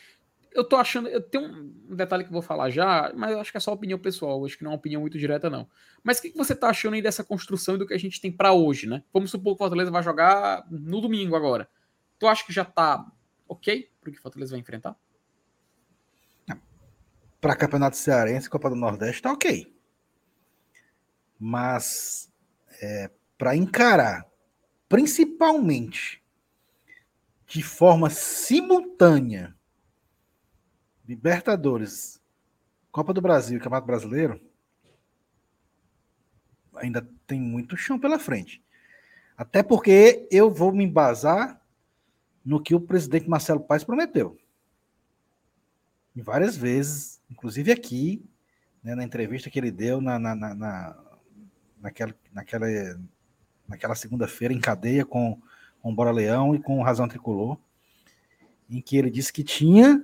Eu 0.55 0.65
tô 0.65 0.77
achando. 0.77 1.09
Eu 1.09 1.21
tenho 1.21 1.45
um 1.91 1.97
detalhe 1.97 2.23
que 2.23 2.31
eu 2.31 2.33
vou 2.33 2.43
falar 2.43 2.71
já, 2.71 3.13
mas 3.15 3.33
eu 3.33 3.41
acho 3.41 3.51
que 3.51 3.57
é 3.57 3.61
só 3.61 3.73
opinião 3.73 3.99
pessoal, 3.99 4.45
acho 4.45 4.57
que 4.57 4.63
não 4.63 4.71
é 4.71 4.75
uma 4.75 4.79
opinião 4.79 5.01
muito 5.01 5.19
direta, 5.19 5.51
não. 5.51 5.69
Mas 6.03 6.19
o 6.19 6.23
que, 6.23 6.33
você 6.37 6.55
tá 6.55 6.69
achando 6.69 6.95
aí 6.95 7.03
dessa 7.03 7.25
construção 7.25 7.75
e 7.75 7.79
do 7.79 7.87
que 7.87 7.95
a 7.95 7.99
gente 7.99 8.21
tem 8.21 8.31
para 8.31 8.53
hoje, 8.53 8.87
né? 8.87 9.03
Vamos 9.13 9.31
supor 9.31 9.55
que 9.55 9.57
o 9.57 9.65
Fortaleza 9.65 9.91
vai 9.91 10.03
jogar 10.03 10.65
no 10.71 11.01
domingo 11.01 11.35
agora. 11.35 11.69
Tu 12.19 12.27
acha 12.27 12.47
que 12.47 12.53
já 12.53 12.65
tá 12.65 13.05
ok 13.49 13.91
pro 14.01 14.13
que 14.13 14.19
o 14.19 14.23
Fortaleza 14.23 14.53
vai 14.53 14.61
enfrentar? 14.61 14.97
Para 17.41 17.57
Campeonato 17.57 17.99
Cearense, 17.99 18.49
Copa 18.49 18.71
do 18.71 18.77
Nordeste, 18.77 19.21
tá 19.21 19.31
ok. 19.31 19.71
Mas 21.39 22.33
é, 22.81 23.11
para 23.37 23.55
encarar, 23.55 24.27
principalmente 24.89 26.25
de 27.47 27.63
forma 27.63 28.09
simultânea, 28.09 29.55
Libertadores, 31.07 32.21
Copa 32.91 33.13
do 33.13 33.21
Brasil 33.21 33.57
e 33.59 33.61
Campeonato 33.61 33.87
Brasileiro, 33.87 34.41
ainda 36.77 37.07
tem 37.27 37.41
muito 37.41 37.77
chão 37.77 37.99
pela 37.99 38.19
frente. 38.19 38.63
Até 39.37 39.63
porque 39.63 40.29
eu 40.31 40.51
vou 40.51 40.73
me 40.73 40.85
embasar 40.85 41.61
no 42.45 42.63
que 42.63 42.75
o 42.75 42.81
presidente 42.81 43.29
Marcelo 43.29 43.61
Paes 43.61 43.85
prometeu. 43.85 44.39
E 46.15 46.23
várias 46.23 46.57
vezes, 46.57 47.21
inclusive 47.31 47.73
aqui, 47.73 48.25
né, 48.83 48.95
na 48.95 49.03
entrevista 49.03 49.51
que 49.51 49.59
ele 49.59 49.71
deu 49.71 50.01
na, 50.01 50.19
na, 50.19 50.35
na, 50.35 50.55
na 50.55 51.05
naquela, 51.85 52.15
naquela, 52.33 52.67
naquela 53.69 53.95
segunda-feira 53.95 54.55
em 54.55 54.61
cadeia 54.61 55.05
com, 55.05 55.39
com 55.81 55.95
Bora 55.95 56.11
Leão 56.11 56.55
e 56.55 56.59
com 56.59 56.83
Razão 56.83 57.07
Tricolor, 57.07 57.59
em 58.71 58.81
que 58.81 58.97
ele 58.97 59.11
disse 59.11 59.33
que 59.33 59.45
tinha 59.45 60.03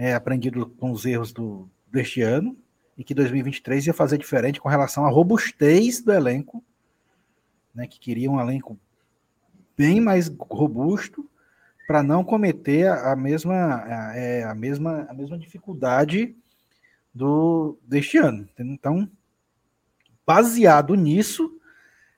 é, 0.00 0.14
aprendido 0.14 0.64
com 0.64 0.90
os 0.92 1.04
erros 1.04 1.30
do, 1.30 1.68
deste 1.92 2.22
ano 2.22 2.56
e 2.96 3.04
que 3.04 3.12
2023 3.12 3.88
ia 3.88 3.92
fazer 3.92 4.16
diferente 4.16 4.58
com 4.58 4.66
relação 4.66 5.04
à 5.04 5.10
robustez 5.10 6.00
do 6.00 6.10
elenco, 6.10 6.64
né, 7.74 7.86
que 7.86 8.00
queria 8.00 8.30
um 8.30 8.40
elenco 8.40 8.80
bem 9.76 10.00
mais 10.00 10.28
robusto 10.28 11.28
para 11.86 12.02
não 12.02 12.24
cometer 12.24 12.88
a, 12.88 13.14
mesma 13.14 13.54
a, 13.54 14.16
é, 14.16 14.42
a, 14.42 14.54
mesma 14.54 15.02
a 15.02 15.12
mesma 15.12 15.38
dificuldade 15.38 16.34
do 17.14 17.78
deste 17.82 18.16
ano. 18.16 18.48
Então, 18.58 19.06
baseado 20.26 20.94
nisso, 20.94 21.60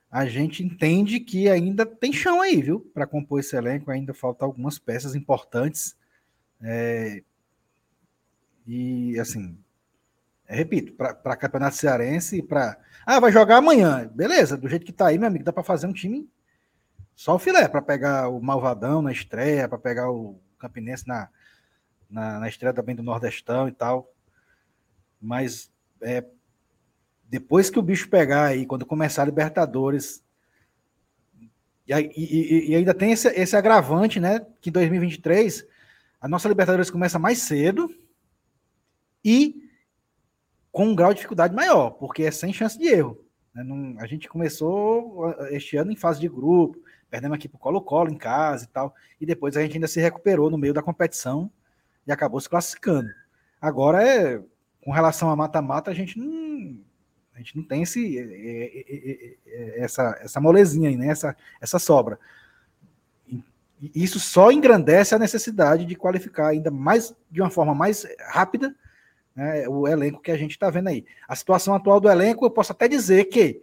a 0.09 0.25
gente 0.25 0.63
entende 0.63 1.19
que 1.19 1.49
ainda 1.49 1.85
tem 1.85 2.13
chão 2.13 2.39
aí, 2.39 2.61
viu? 2.61 2.79
Para 2.93 3.05
compor 3.05 3.41
esse 3.41 3.57
elenco, 3.57 3.91
ainda 3.91 4.13
faltam 4.13 4.47
algumas 4.47 4.79
peças 4.79 5.15
importantes. 5.15 5.97
É, 6.61 7.21
e, 8.65 9.19
assim, 9.19 9.57
repito, 10.45 10.93
para 10.93 11.35
Campeonato 11.35 11.75
Cearense, 11.75 12.41
para. 12.41 12.77
Ah, 13.05 13.19
vai 13.19 13.31
jogar 13.31 13.57
amanhã. 13.57 14.09
Beleza, 14.13 14.55
do 14.55 14.69
jeito 14.69 14.85
que 14.85 14.93
tá 14.93 15.07
aí, 15.07 15.17
meu 15.17 15.27
amigo, 15.27 15.43
dá 15.43 15.51
para 15.51 15.63
fazer 15.63 15.87
um 15.87 15.93
time 15.93 16.29
só 17.15 17.35
o 17.35 17.39
filé, 17.39 17.67
para 17.67 17.81
pegar 17.81 18.29
o 18.29 18.41
Malvadão 18.41 19.01
na 19.01 19.11
estreia, 19.11 19.67
para 19.67 19.77
pegar 19.77 20.09
o 20.09 20.39
Campinense 20.57 21.07
na, 21.07 21.29
na, 22.09 22.39
na, 22.39 22.49
estreia 22.49 22.73
também 22.73 22.95
do 22.95 23.03
Nordestão 23.03 23.67
e 23.67 23.71
tal. 23.71 24.11
Mas 25.21 25.71
é, 26.01 26.25
depois 27.29 27.69
que 27.69 27.79
o 27.79 27.83
bicho 27.83 28.09
pegar 28.09 28.45
aí, 28.45 28.65
quando 28.65 28.85
começar 28.85 29.21
a 29.21 29.25
Libertadores. 29.25 30.23
E, 31.87 31.93
e, 31.93 32.71
e 32.71 32.75
ainda 32.75 32.93
tem 32.93 33.11
esse, 33.11 33.27
esse 33.29 33.55
agravante, 33.55 34.19
né? 34.19 34.45
Que 34.61 34.71
2023 34.71 35.67
a 36.19 36.27
nossa 36.27 36.47
Libertadores 36.47 36.89
começa 36.89 37.19
mais 37.19 37.39
cedo 37.39 37.93
e 39.23 39.63
com 40.71 40.87
um 40.87 40.95
grau 40.95 41.11
de 41.11 41.17
dificuldade 41.17 41.53
maior, 41.53 41.91
porque 41.91 42.23
é 42.23 42.31
sem 42.31 42.51
chance 42.51 42.77
de 42.77 42.87
erro. 42.87 43.19
Né? 43.53 43.63
Não, 43.63 43.99
a 43.99 44.07
gente 44.07 44.27
começou 44.27 45.31
este 45.51 45.77
ano 45.77 45.91
em 45.91 45.95
fase 45.95 46.19
de 46.19 46.27
grupo, 46.27 46.79
perdemos 47.09 47.35
aqui 47.35 47.47
para 47.47 47.57
o 47.57 47.59
Colo-Colo 47.59 48.09
em 48.09 48.17
casa 48.17 48.65
e 48.65 48.67
tal, 48.67 48.95
e 49.21 49.25
depois 49.25 49.55
a 49.55 49.61
gente 49.61 49.75
ainda 49.75 49.87
se 49.87 50.01
recuperou 50.01 50.49
no 50.49 50.57
meio 50.57 50.73
da 50.73 50.81
competição 50.81 51.51
e 52.07 52.11
acabou 52.11 52.39
se 52.41 52.49
classificando. 52.49 53.09
Agora, 53.61 54.03
é, 54.03 54.41
com 54.83 54.91
relação 54.91 55.29
a 55.29 55.35
mata-mata, 55.35 55.91
a 55.91 55.93
gente 55.93 56.17
não, 56.17 56.77
a 57.35 57.37
gente 57.37 57.55
não 57.55 57.63
tem 57.63 57.83
esse, 57.83 58.17
essa, 59.75 60.19
essa 60.21 60.41
molezinha 60.41 60.89
aí, 60.89 60.97
né? 60.97 61.07
essa, 61.07 61.35
essa 61.61 61.79
sobra. 61.79 62.19
Isso 63.93 64.19
só 64.19 64.51
engrandece 64.51 65.13
a 65.13 65.19
necessidade 65.19 65.85
de 65.85 65.95
qualificar 65.95 66.47
ainda 66.47 66.71
mais, 66.71 67.15
de 67.29 67.41
uma 67.41 67.49
forma 67.49 67.75
mais 67.75 68.05
rápida, 68.27 68.75
né, 69.35 69.67
o 69.67 69.87
elenco 69.87 70.21
que 70.21 70.31
a 70.31 70.37
gente 70.37 70.51
está 70.51 70.69
vendo 70.69 70.89
aí. 70.89 71.05
A 71.27 71.35
situação 71.35 71.73
atual 71.73 71.99
do 71.99 72.09
elenco, 72.09 72.45
eu 72.45 72.51
posso 72.51 72.71
até 72.71 72.87
dizer 72.87 73.25
que 73.25 73.61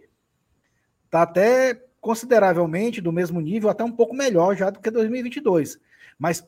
está 1.05 1.23
até 1.23 1.75
consideravelmente 1.99 2.99
do 2.99 3.11
mesmo 3.11 3.39
nível, 3.39 3.69
até 3.69 3.83
um 3.83 3.91
pouco 3.91 4.15
melhor 4.15 4.55
já 4.55 4.69
do 4.69 4.79
que 4.79 4.89
2022. 4.89 5.79
Mas, 6.17 6.47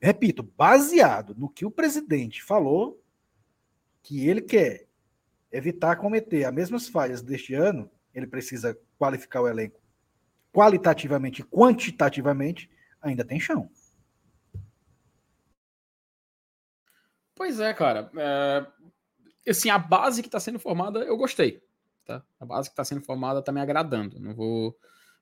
repito, 0.00 0.42
baseado 0.42 1.34
no 1.36 1.48
que 1.48 1.66
o 1.66 1.70
presidente 1.70 2.42
falou, 2.42 3.02
que 4.02 4.28
ele 4.28 4.40
quer 4.40 4.86
evitar 5.50 5.96
cometer 5.96 6.44
as 6.44 6.54
mesmas 6.54 6.88
falhas 6.88 7.22
deste 7.22 7.54
ano, 7.54 7.90
ele 8.14 8.26
precisa 8.26 8.78
qualificar 8.98 9.40
o 9.40 9.48
elenco 9.48 9.80
qualitativamente 10.52 11.42
e 11.42 11.44
quantitativamente, 11.44 12.70
ainda 13.00 13.24
tem 13.24 13.38
chão. 13.38 13.70
Pois 17.38 17.60
é, 17.60 17.72
cara. 17.72 18.10
É, 18.16 18.66
assim, 19.48 19.70
a 19.70 19.78
base 19.78 20.22
que 20.22 20.28
está 20.28 20.40
sendo 20.40 20.58
formada, 20.58 20.98
eu 21.04 21.16
gostei. 21.16 21.62
Tá? 22.04 22.20
A 22.40 22.44
base 22.44 22.68
que 22.68 22.72
está 22.72 22.82
sendo 22.82 23.00
formada 23.00 23.38
está 23.38 23.52
me 23.52 23.60
agradando. 23.60 24.18
Não 24.18 24.34
vou, 24.34 24.76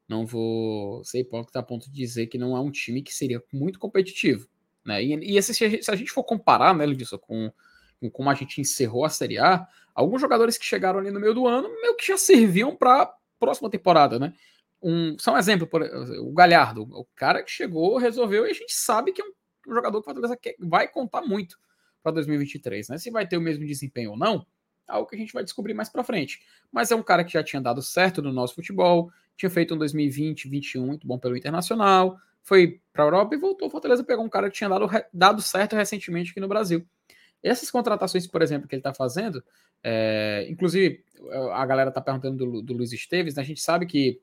não 0.09 0.25
vou 0.25 1.05
ser 1.05 1.21
hipócrita 1.21 1.59
a 1.59 1.63
ponto 1.63 1.91
de 1.91 1.95
dizer 1.95 2.29
que 2.29 2.39
não 2.39 2.57
é 2.57 2.61
um 2.61 2.71
time 2.71 3.03
que 3.03 3.13
seria 3.13 3.45
muito 3.53 3.79
competitivo. 3.79 4.49
Né? 4.83 5.05
E, 5.05 5.33
e 5.33 5.37
esse, 5.37 5.53
se 5.53 5.91
a 5.91 5.95
gente 5.95 6.11
for 6.11 6.25
comparar, 6.25 6.75
né, 6.75 6.87
Lidson, 6.87 7.19
com, 7.19 7.53
com 8.01 8.11
como 8.11 8.31
a 8.31 8.35
gente 8.35 8.63
encerrou 8.63 9.05
a 9.05 9.11
Série 9.11 9.39
A, 9.39 9.69
alguns 9.95 10.23
jogadores 10.23 10.57
que 10.57 10.65
chegaram 10.65 10.99
ali 10.99 11.11
no 11.11 11.21
meio 11.21 11.35
do 11.35 11.47
ano 11.47 11.69
meio 11.83 11.97
que 11.97 12.07
já 12.07 12.17
serviam 12.17 12.75
para 12.75 13.15
próxima 13.39 13.69
temporada, 13.69 14.19
né? 14.19 14.33
Um, 14.83 15.19
só 15.19 15.35
um 15.35 15.39
exemplo, 15.39 15.67
por, 15.67 15.83
o 15.83 16.33
Galhardo, 16.33 16.83
o 16.83 17.07
cara 17.15 17.43
que 17.43 17.51
chegou, 17.51 17.99
resolveu, 17.99 18.47
e 18.47 18.51
a 18.51 18.55
gente 18.55 18.73
sabe 18.73 19.13
que 19.13 19.21
é 19.21 19.25
um, 19.25 19.33
um 19.69 19.75
jogador 19.75 20.03
que 20.41 20.57
vai 20.59 20.89
contar 20.89 21.21
muito 21.21 21.59
para 22.03 22.13
2023, 22.13 22.89
né? 22.89 22.99
Se 22.99 23.11
vai 23.11 23.27
ter 23.27 23.37
o 23.37 23.41
mesmo 23.41 23.65
desempenho 23.67 24.13
ou 24.13 24.17
não, 24.17 24.47
é 24.89 24.93
algo 24.93 25.09
que 25.09 25.17
a 25.17 25.19
gente 25.19 25.33
vai 25.33 25.43
descobrir 25.43 25.75
mais 25.75 25.89
para 25.89 26.05
frente. 26.05 26.41
Mas 26.71 26.91
é 26.91 26.97
um 26.97 27.03
cara 27.03 27.25
que 27.25 27.33
já 27.33 27.43
tinha 27.43 27.61
dado 27.61 27.83
certo 27.83 28.23
no 28.23 28.33
nosso 28.33 28.55
futebol, 28.55 29.11
tinha 29.37 29.51
feito 29.51 29.75
um 29.75 29.79
2020, 29.79 30.49
21 30.49 30.87
muito 30.87 31.07
bom 31.07 31.19
pelo 31.19 31.37
Internacional, 31.37 32.19
foi 32.43 32.81
para 32.93 33.03
a 33.03 33.07
Europa 33.07 33.35
e 33.35 33.39
voltou. 33.39 33.69
Fortaleza 33.69 34.05
pegou 34.05 34.25
um 34.25 34.29
cara 34.29 34.49
que 34.49 34.57
tinha 34.57 34.69
dado, 34.69 34.89
dado 35.13 35.43
certo 35.43 35.75
recentemente 35.75 36.31
aqui 36.31 36.41
no 36.41 36.49
Brasil. 36.49 36.87
Essas 37.43 37.71
contratações, 37.71 38.27
por 38.27 38.41
exemplo, 38.43 38.69
que 38.69 38.75
ele 38.75 38.81
está 38.81 38.95
fazendo, 38.95 39.43
é, 39.83 40.47
inclusive 40.49 41.05
a 41.53 41.67
galera 41.67 41.91
está 41.91 42.01
perguntando 42.01 42.45
do, 42.45 42.63
do 42.63 42.73
Luiz 42.73 42.93
Esteves, 42.93 43.35
né? 43.35 43.43
a 43.43 43.45
gente 43.45 43.61
sabe 43.61 43.87
que, 43.87 44.21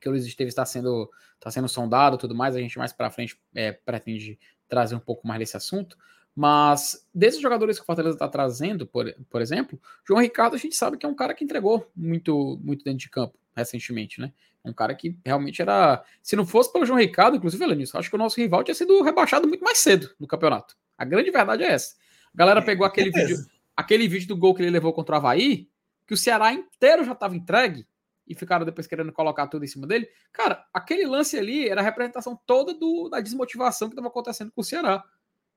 que 0.00 0.08
o 0.08 0.12
Luiz 0.12 0.26
Esteves 0.26 0.52
está 0.52 0.64
sendo, 0.64 1.10
tá 1.38 1.50
sendo 1.50 1.68
sondado 1.68 2.18
tudo 2.18 2.34
mais, 2.34 2.56
a 2.56 2.60
gente 2.60 2.78
mais 2.78 2.92
para 2.92 3.10
frente 3.10 3.38
é, 3.54 3.72
pretende 3.72 4.38
trazer 4.68 4.94
um 4.94 5.00
pouco 5.00 5.26
mais 5.26 5.38
desse 5.38 5.56
assunto, 5.56 5.96
mas 6.36 7.02
desses 7.14 7.40
jogadores 7.40 7.78
que 7.78 7.82
o 7.82 7.86
Fortaleza 7.86 8.14
está 8.14 8.28
trazendo, 8.28 8.86
por, 8.86 9.10
por 9.30 9.40
exemplo, 9.40 9.80
João 10.06 10.20
Ricardo 10.20 10.54
a 10.54 10.58
gente 10.58 10.76
sabe 10.76 10.98
que 10.98 11.06
é 11.06 11.08
um 11.08 11.14
cara 11.14 11.32
que 11.32 11.42
entregou 11.42 11.90
muito, 11.96 12.60
muito 12.62 12.84
dentro 12.84 12.98
de 12.98 13.08
campo 13.08 13.38
recentemente, 13.56 14.20
né? 14.20 14.30
Um 14.62 14.72
cara 14.72 14.94
que 14.94 15.18
realmente 15.24 15.62
era. 15.62 16.04
Se 16.22 16.36
não 16.36 16.44
fosse 16.44 16.70
pelo 16.70 16.84
João 16.84 16.98
Ricardo, 16.98 17.38
inclusive, 17.38 17.64
Elenis, 17.64 17.94
acho 17.94 18.10
que 18.10 18.16
o 18.16 18.18
nosso 18.18 18.38
rival 18.38 18.62
tinha 18.62 18.74
sido 18.74 19.00
rebaixado 19.02 19.48
muito 19.48 19.64
mais 19.64 19.78
cedo 19.78 20.10
no 20.20 20.26
campeonato. 20.26 20.76
A 20.98 21.06
grande 21.06 21.30
verdade 21.30 21.62
é 21.62 21.68
essa. 21.72 21.94
A 22.34 22.36
galera 22.36 22.60
pegou 22.60 22.84
aquele 22.84 23.10
vídeo, 23.10 23.38
aquele 23.74 24.06
vídeo 24.06 24.28
do 24.28 24.36
gol 24.36 24.54
que 24.54 24.60
ele 24.60 24.70
levou 24.70 24.92
contra 24.92 25.14
o 25.14 25.18
Havaí, 25.18 25.70
que 26.06 26.12
o 26.12 26.16
Ceará 26.18 26.52
inteiro 26.52 27.02
já 27.02 27.12
estava 27.12 27.34
entregue, 27.34 27.86
e 28.26 28.34
ficaram 28.34 28.66
depois 28.66 28.86
querendo 28.86 29.12
colocar 29.12 29.46
tudo 29.46 29.64
em 29.64 29.68
cima 29.68 29.86
dele. 29.86 30.06
Cara, 30.32 30.66
aquele 30.74 31.06
lance 31.06 31.38
ali 31.38 31.66
era 31.68 31.80
a 31.80 31.84
representação 31.84 32.38
toda 32.44 32.74
do, 32.74 33.08
da 33.08 33.20
desmotivação 33.20 33.88
que 33.88 33.94
estava 33.94 34.08
acontecendo 34.08 34.50
com 34.50 34.60
o 34.60 34.64
Ceará. 34.64 35.02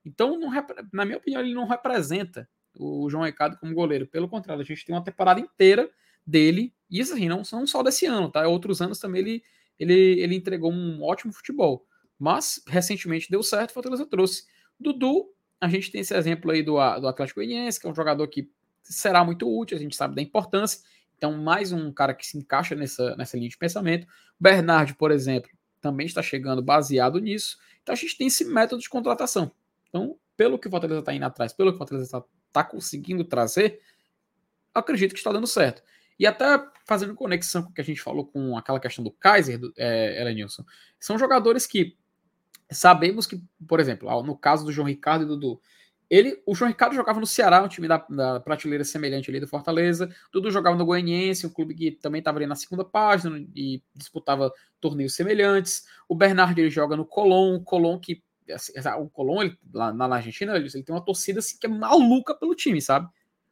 Então, 0.04 0.38
não, 0.38 0.50
na 0.92 1.04
minha 1.04 1.18
opinião, 1.18 1.40
ele 1.40 1.54
não 1.54 1.66
representa 1.66 2.48
o 2.74 3.08
João 3.10 3.24
Ricardo 3.24 3.58
como 3.58 3.74
goleiro. 3.74 4.06
Pelo 4.06 4.28
contrário, 4.28 4.62
a 4.62 4.64
gente 4.64 4.84
tem 4.84 4.94
uma 4.94 5.04
temporada 5.04 5.40
inteira 5.40 5.90
dele, 6.26 6.72
e 6.90 7.00
isso 7.00 7.12
assim, 7.12 7.28
não 7.28 7.44
só 7.44 7.82
desse 7.82 8.06
ano, 8.06 8.30
tá? 8.30 8.46
Outros 8.46 8.80
anos 8.80 8.98
também 8.98 9.20
ele, 9.20 9.42
ele, 9.78 10.20
ele 10.20 10.34
entregou 10.36 10.72
um 10.72 11.02
ótimo 11.02 11.32
futebol. 11.32 11.86
Mas, 12.18 12.62
recentemente 12.66 13.30
deu 13.30 13.42
certo, 13.42 13.70
o 13.70 13.74
Fortaleza 13.74 14.06
trouxe. 14.06 14.44
Dudu, 14.78 15.32
a 15.60 15.68
gente 15.68 15.90
tem 15.90 16.00
esse 16.00 16.14
exemplo 16.14 16.50
aí 16.50 16.62
do, 16.62 16.74
do 17.00 17.08
Atlético 17.08 17.40
Goianiense, 17.40 17.80
que 17.80 17.86
é 17.86 17.90
um 17.90 17.94
jogador 17.94 18.26
que 18.28 18.50
será 18.82 19.24
muito 19.24 19.48
útil, 19.48 19.76
a 19.76 19.80
gente 19.80 19.96
sabe 19.96 20.14
da 20.14 20.22
importância. 20.22 20.80
Então, 21.16 21.32
mais 21.36 21.72
um 21.72 21.92
cara 21.92 22.14
que 22.14 22.26
se 22.26 22.38
encaixa 22.38 22.74
nessa, 22.74 23.14
nessa 23.16 23.36
linha 23.36 23.48
de 23.48 23.58
pensamento. 23.58 24.06
Bernard, 24.38 24.94
por 24.94 25.10
exemplo, 25.10 25.50
também 25.80 26.06
está 26.06 26.22
chegando 26.22 26.62
baseado 26.62 27.18
nisso. 27.18 27.58
Então, 27.82 27.92
a 27.92 27.96
gente 27.96 28.16
tem 28.16 28.26
esse 28.26 28.44
método 28.44 28.80
de 28.80 28.88
contratação. 28.88 29.52
Então, 29.90 30.16
pelo 30.36 30.58
que 30.58 30.68
o 30.68 30.70
Fortaleza 30.70 31.00
está 31.00 31.12
indo 31.12 31.26
atrás, 31.26 31.52
pelo 31.52 31.70
que 31.70 31.74
o 31.74 31.78
Fortaleza 31.78 32.06
está 32.06 32.24
tá 32.50 32.64
conseguindo 32.64 33.24
trazer, 33.24 33.80
acredito 34.74 35.12
que 35.12 35.18
está 35.18 35.30
dando 35.30 35.46
certo. 35.46 35.82
E 36.18 36.26
até 36.26 36.66
fazendo 36.86 37.14
conexão 37.14 37.62
com 37.62 37.70
o 37.70 37.72
que 37.72 37.80
a 37.80 37.84
gente 37.84 38.00
falou 38.00 38.26
com 38.26 38.56
aquela 38.56 38.80
questão 38.80 39.04
do 39.04 39.10
Kaiser, 39.10 39.58
do, 39.58 39.72
é, 39.76 40.20
Elenilson, 40.20 40.64
são 40.98 41.18
jogadores 41.18 41.66
que 41.66 41.96
sabemos 42.70 43.26
que, 43.26 43.42
por 43.66 43.80
exemplo, 43.80 44.22
no 44.22 44.36
caso 44.36 44.64
do 44.64 44.72
João 44.72 44.86
Ricardo 44.86 45.24
e 45.24 45.26
do 45.26 45.36
Dudu, 45.36 45.60
ele, 46.10 46.42
o 46.44 46.56
João 46.56 46.68
Ricardo 46.68 46.94
jogava 46.94 47.20
no 47.20 47.26
Ceará, 47.26 47.62
um 47.62 47.68
time 47.68 47.86
da, 47.86 48.04
da, 48.10 48.40
prateleira 48.40 48.82
semelhante 48.82 49.30
ali 49.30 49.38
do 49.38 49.46
Fortaleza. 49.46 50.12
Dudu 50.32 50.50
jogava 50.50 50.76
no 50.76 50.84
Goianiense, 50.84 51.46
um 51.46 51.50
clube 51.50 51.72
que 51.72 51.92
também 51.92 52.18
estava 52.18 52.38
ali 52.38 52.46
na 52.46 52.56
segunda 52.56 52.84
página 52.84 53.38
e 53.54 53.80
disputava 53.94 54.52
torneios 54.80 55.14
semelhantes. 55.14 55.86
O 56.08 56.16
Bernardo 56.16 56.58
ele 56.58 56.68
joga 56.68 56.96
no 56.96 57.06
Colón, 57.06 57.56
o 57.56 57.62
Colón 57.62 58.00
que 58.00 58.24
o 58.98 59.08
Colón, 59.08 59.42
ele, 59.42 59.58
lá 59.72 59.92
na 59.92 60.16
Argentina, 60.16 60.56
ele, 60.56 60.68
ele, 60.72 60.82
tem 60.82 60.94
uma 60.94 61.04
torcida 61.04 61.38
assim, 61.38 61.58
que 61.58 61.66
é 61.66 61.68
maluca 61.68 62.34
pelo 62.34 62.54
time, 62.54 62.80
sabe? 62.80 63.08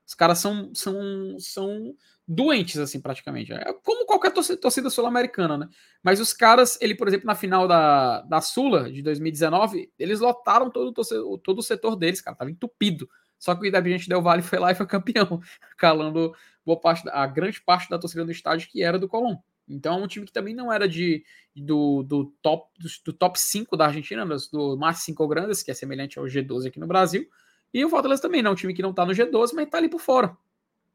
Os 0.06 0.14
caras 0.14 0.38
são, 0.38 0.70
são, 0.74 1.36
são 1.38 1.94
doentes, 2.26 2.78
assim, 2.78 3.00
praticamente. 3.00 3.52
É 3.52 3.72
como 3.84 4.06
qualquer 4.06 4.32
torcida, 4.32 4.58
torcida 4.58 4.88
sul-americana, 4.90 5.58
né? 5.58 5.68
Mas 6.02 6.18
os 6.20 6.32
caras, 6.32 6.78
ele, 6.80 6.94
por 6.94 7.08
exemplo, 7.08 7.26
na 7.26 7.34
final 7.34 7.68
da, 7.68 8.22
da 8.22 8.40
Sula 8.40 8.90
de 8.90 9.02
2019, 9.02 9.92
eles 9.98 10.20
lotaram 10.20 10.70
todo, 10.70 10.94
o, 11.26 11.38
todo 11.38 11.58
o 11.58 11.62
setor 11.62 11.96
deles, 11.96 12.20
cara, 12.20 12.36
tava 12.36 12.50
entupido. 12.50 13.08
Só 13.38 13.54
que 13.54 13.62
o 13.62 13.66
Independiente 13.66 14.08
Del 14.08 14.22
Vale 14.22 14.42
foi 14.42 14.58
lá 14.58 14.72
e 14.72 14.74
foi 14.74 14.86
campeão, 14.86 15.40
calando 15.78 16.34
boa 16.64 16.78
parte, 16.78 17.08
a 17.10 17.26
grande 17.26 17.60
parte 17.62 17.88
da 17.88 17.98
torcida 17.98 18.24
do 18.24 18.32
estádio 18.32 18.68
que 18.70 18.82
era 18.82 18.98
do 18.98 19.08
Colón. 19.08 19.36
Então 19.68 19.98
é 19.98 20.02
um 20.02 20.06
time 20.06 20.24
que 20.24 20.32
também 20.32 20.54
não 20.54 20.72
era 20.72 20.88
de 20.88 21.24
do, 21.54 22.02
do 22.02 22.26
top 22.42 22.70
do, 22.78 22.88
do, 23.04 23.12
top 23.12 23.38
5 23.38 23.76
da 23.76 23.86
Argentina, 23.86 24.24
do 24.52 24.76
mais 24.76 24.98
5 24.98 25.28
grandes, 25.28 25.62
que 25.62 25.70
é 25.70 25.74
semelhante 25.74 26.18
ao 26.18 26.24
G12 26.24 26.68
aqui 26.68 26.80
no 26.80 26.86
Brasil. 26.86 27.28
E 27.72 27.84
o 27.84 27.88
Fortaleza 27.90 28.22
também 28.22 28.42
não 28.42 28.50
é 28.50 28.52
um 28.52 28.56
time 28.56 28.72
que 28.72 28.82
não 28.82 28.90
está 28.90 29.04
no 29.04 29.12
G12, 29.12 29.52
mas 29.54 29.66
está 29.66 29.78
ali 29.78 29.88
por 29.88 30.00
fora, 30.00 30.36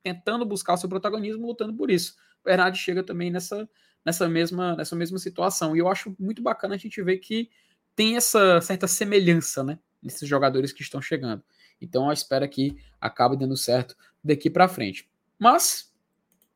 tentando 0.01 0.45
buscar 0.45 0.73
o 0.73 0.77
seu 0.77 0.89
protagonismo, 0.89 1.45
lutando 1.45 1.73
por 1.73 1.91
isso. 1.91 2.15
O 2.41 2.45
Bernardo 2.45 2.75
chega 2.75 3.03
também 3.03 3.29
nessa, 3.29 3.69
nessa, 4.03 4.27
mesma, 4.27 4.75
nessa 4.75 4.95
mesma 4.95 5.19
situação. 5.19 5.75
E 5.75 5.79
eu 5.79 5.87
acho 5.87 6.15
muito 6.19 6.41
bacana 6.41 6.75
a 6.75 6.77
gente 6.77 7.01
ver 7.01 7.17
que 7.17 7.49
tem 7.95 8.15
essa 8.15 8.59
certa 8.61 8.87
semelhança, 8.87 9.63
né? 9.63 9.77
Nesses 10.01 10.27
jogadores 10.27 10.73
que 10.73 10.81
estão 10.81 11.01
chegando. 11.01 11.43
Então 11.79 12.07
eu 12.07 12.11
espero 12.13 12.47
que 12.49 12.75
acabe 12.99 13.37
dando 13.37 13.55
certo 13.55 13.95
daqui 14.23 14.49
para 14.49 14.67
frente. 14.67 15.09
Mas 15.37 15.93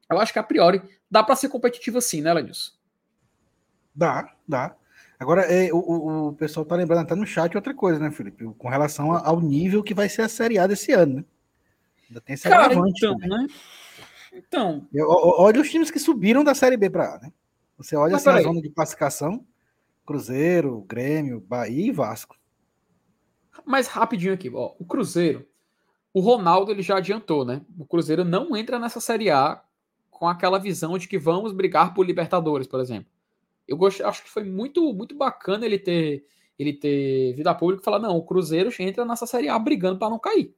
eu 0.09 0.19
acho 0.19 0.33
que 0.33 0.39
a 0.39 0.43
priori 0.43 0.81
dá 1.09 1.23
para 1.23 1.35
ser 1.35 1.49
competitivo 1.49 1.97
assim, 1.97 2.21
né, 2.21 2.33
Lenilson? 2.33 2.71
Dá, 3.93 4.33
dá. 4.47 4.75
Agora, 5.19 5.41
é, 5.41 5.73
o, 5.73 6.27
o 6.27 6.33
pessoal 6.33 6.65
tá 6.65 6.75
lembrando 6.75 7.01
até 7.01 7.15
no 7.15 7.25
chat 7.25 7.55
outra 7.55 7.73
coisa, 7.73 7.99
né, 7.99 8.11
Felipe? 8.11 8.45
Com 8.57 8.69
relação 8.69 9.11
ao 9.11 9.41
nível 9.41 9.81
que 9.81 9.93
vai 9.93 10.07
ser 10.07 10.21
a 10.21 10.29
Série 10.29 10.59
A 10.59 10.67
desse 10.67 10.91
ano, 10.91 11.15
né? 11.15 11.25
Ainda 12.07 12.21
tem 12.21 12.33
esse 12.35 12.47
Cara, 12.47 12.73
então, 12.73 13.17
né? 13.17 13.47
Então. 14.31 14.87
Eu, 14.93 15.07
olha 15.09 15.59
os 15.59 15.69
times 15.69 15.89
que 15.89 15.99
subiram 15.99 16.43
da 16.43 16.53
Série 16.53 16.77
B 16.77 16.89
para 16.89 17.15
A, 17.15 17.19
né? 17.19 17.33
Você 17.77 17.95
olha 17.95 18.15
assim, 18.15 18.29
a 18.29 18.41
zona 18.41 18.61
de 18.61 18.69
classificação: 18.69 19.45
Cruzeiro, 20.05 20.85
Grêmio, 20.87 21.39
Bahia 21.39 21.87
e 21.87 21.91
Vasco. 21.91 22.37
Mas 23.65 23.87
rapidinho 23.87 24.33
aqui, 24.33 24.49
ó. 24.53 24.73
O 24.79 24.85
Cruzeiro, 24.85 25.47
o 26.13 26.19
Ronaldo 26.19 26.71
ele 26.71 26.81
já 26.81 26.97
adiantou, 26.97 27.43
né? 27.43 27.61
O 27.77 27.85
Cruzeiro 27.85 28.23
não 28.23 28.55
entra 28.55 28.79
nessa 28.79 28.99
Série 29.01 29.31
A 29.31 29.61
com 30.17 30.27
aquela 30.27 30.57
visão 30.57 30.97
de 30.97 31.07
que 31.07 31.17
vamos 31.17 31.53
brigar 31.53 31.93
por 31.93 32.05
Libertadores, 32.05 32.67
por 32.67 32.79
exemplo. 32.79 33.09
Eu 33.67 33.77
gosto, 33.77 34.03
acho 34.03 34.23
que 34.23 34.29
foi 34.29 34.43
muito 34.43 34.93
muito 34.93 35.15
bacana 35.15 35.65
ele 35.65 35.77
ter 35.77 36.25
ele 36.57 36.73
ter 36.73 37.33
vida 37.33 37.53
pública 37.53 37.81
e 37.81 37.85
falar 37.85 37.99
não, 37.99 38.17
o 38.17 38.25
Cruzeiro 38.25 38.71
entra 38.79 39.05
nessa 39.05 39.27
Série 39.27 39.47
A 39.47 39.59
brigando 39.59 39.99
para 39.99 40.09
não 40.09 40.17
cair. 40.17 40.55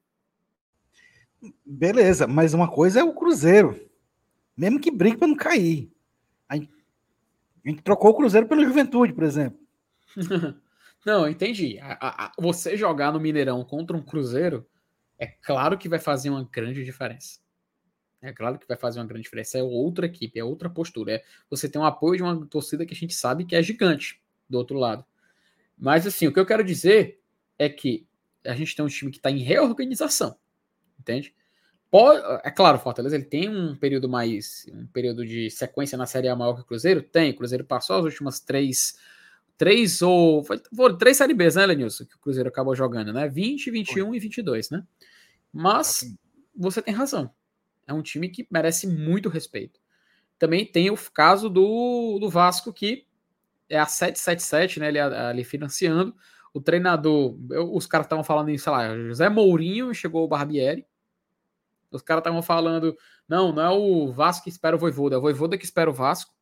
Beleza, 1.64 2.26
mas 2.26 2.54
uma 2.54 2.70
coisa 2.70 3.00
é 3.00 3.04
o 3.04 3.14
Cruzeiro, 3.14 3.78
mesmo 4.56 4.80
que 4.80 4.90
brigue 4.90 5.18
para 5.18 5.28
não 5.28 5.36
cair. 5.36 5.92
A 6.48 6.56
gente, 6.56 6.70
a 7.64 7.68
gente, 7.68 7.82
trocou 7.82 8.10
o 8.10 8.14
Cruzeiro 8.14 8.46
pelo 8.46 8.64
Juventude, 8.64 9.12
por 9.12 9.24
exemplo. 9.24 9.58
não, 11.04 11.28
entendi. 11.28 11.78
A, 11.80 12.26
a, 12.26 12.32
você 12.38 12.76
jogar 12.76 13.12
no 13.12 13.20
Mineirão 13.20 13.62
contra 13.64 13.96
um 13.96 14.02
Cruzeiro 14.02 14.66
É 15.18 15.26
claro 15.26 15.76
que 15.76 15.88
vai 15.88 15.98
fazer 15.98 16.30
uma 16.30 16.48
grande 16.50 16.82
diferença. 16.82 17.40
É 18.22 18.32
claro 18.32 18.58
que 18.58 18.68
vai 18.68 18.76
fazer 18.76 19.00
uma 19.00 19.06
grande 19.06 19.24
diferença. 19.24 19.58
É 19.58 19.62
outra 19.62 20.06
equipe, 20.06 20.38
é 20.38 20.44
outra 20.44 20.68
postura. 20.68 21.14
É 21.14 21.24
você 21.48 21.68
tem 21.68 21.80
um 21.80 21.84
apoio 21.84 22.16
de 22.16 22.22
uma 22.22 22.46
torcida 22.46 22.84
que 22.84 22.92
a 22.92 22.96
gente 22.96 23.14
sabe 23.14 23.44
que 23.44 23.56
é 23.56 23.62
gigante 23.62 24.20
do 24.48 24.58
outro 24.58 24.78
lado. 24.78 25.04
Mas 25.78 26.06
assim, 26.06 26.26
o 26.26 26.32
que 26.32 26.38
eu 26.38 26.46
quero 26.46 26.62
dizer 26.62 27.20
é 27.58 27.68
que 27.68 28.06
a 28.44 28.54
gente 28.54 28.76
tem 28.76 28.84
um 28.84 28.88
time 28.88 29.10
que 29.10 29.18
está 29.18 29.30
em 29.30 29.38
reorganização, 29.38 30.36
entende? 30.98 31.34
Pode, 31.90 32.22
é 32.44 32.50
claro, 32.50 32.78
o 32.78 32.80
Fortaleza 32.80 33.16
ele 33.16 33.24
tem 33.24 33.48
um 33.48 33.74
período 33.74 34.08
mais, 34.08 34.66
um 34.72 34.86
período 34.86 35.26
de 35.26 35.50
sequência 35.50 35.98
na 35.98 36.06
Série 36.06 36.28
A 36.28 36.36
maior 36.36 36.54
que 36.54 36.60
o 36.60 36.64
Cruzeiro? 36.64 37.02
Tem. 37.02 37.32
O 37.32 37.36
Cruzeiro 37.36 37.64
passou 37.64 37.96
as 37.96 38.04
últimas 38.04 38.38
três, 38.38 38.96
três 39.58 40.00
ou 40.00 40.44
foi, 40.44 40.62
foram 40.74 40.96
três 40.96 41.16
Série 41.16 41.34
Bs, 41.34 41.56
né, 41.56 41.66
Lenilson? 41.66 42.04
Que 42.04 42.14
o 42.14 42.18
Cruzeiro 42.18 42.48
acabou 42.48 42.76
jogando, 42.76 43.12
né? 43.12 43.28
20, 43.28 43.70
21 43.70 44.06
foi. 44.06 44.16
e 44.16 44.20
22, 44.20 44.70
né? 44.70 44.84
Mas 45.52 46.14
você 46.54 46.80
tem 46.80 46.94
razão. 46.94 47.30
É 47.90 47.92
um 47.92 48.02
time 48.02 48.28
que 48.28 48.46
merece 48.48 48.86
muito 48.86 49.28
respeito. 49.28 49.80
Também 50.38 50.64
tem 50.64 50.90
o 50.90 50.96
caso 51.12 51.50
do, 51.50 52.18
do 52.20 52.30
Vasco, 52.30 52.72
que 52.72 53.04
é 53.68 53.78
a 53.78 53.84
777, 53.84 54.78
né? 54.78 54.88
Ele 54.88 55.00
ali 55.00 55.42
financiando. 55.42 56.14
O 56.54 56.60
treinador, 56.60 57.36
eu, 57.50 57.74
os 57.74 57.86
caras 57.86 58.06
estavam 58.06 58.24
falando 58.24 58.48
em, 58.48 58.56
sei 58.56 58.72
lá, 58.72 58.96
José 58.96 59.28
Mourinho 59.28 59.92
chegou 59.92 60.24
o 60.24 60.28
Barbieri. 60.28 60.86
Os 61.90 62.00
caras 62.00 62.20
estavam 62.20 62.42
falando, 62.42 62.96
não, 63.28 63.52
não 63.52 63.62
é 63.62 63.70
o 63.70 64.12
Vasco 64.12 64.44
que 64.44 64.50
espera 64.50 64.76
o 64.76 64.78
Voivoda, 64.78 65.16
é 65.16 65.18
o 65.18 65.22
Voivoda 65.22 65.58
que 65.58 65.64
espera 65.64 65.90
o 65.90 65.94
Vasco. 65.94 66.32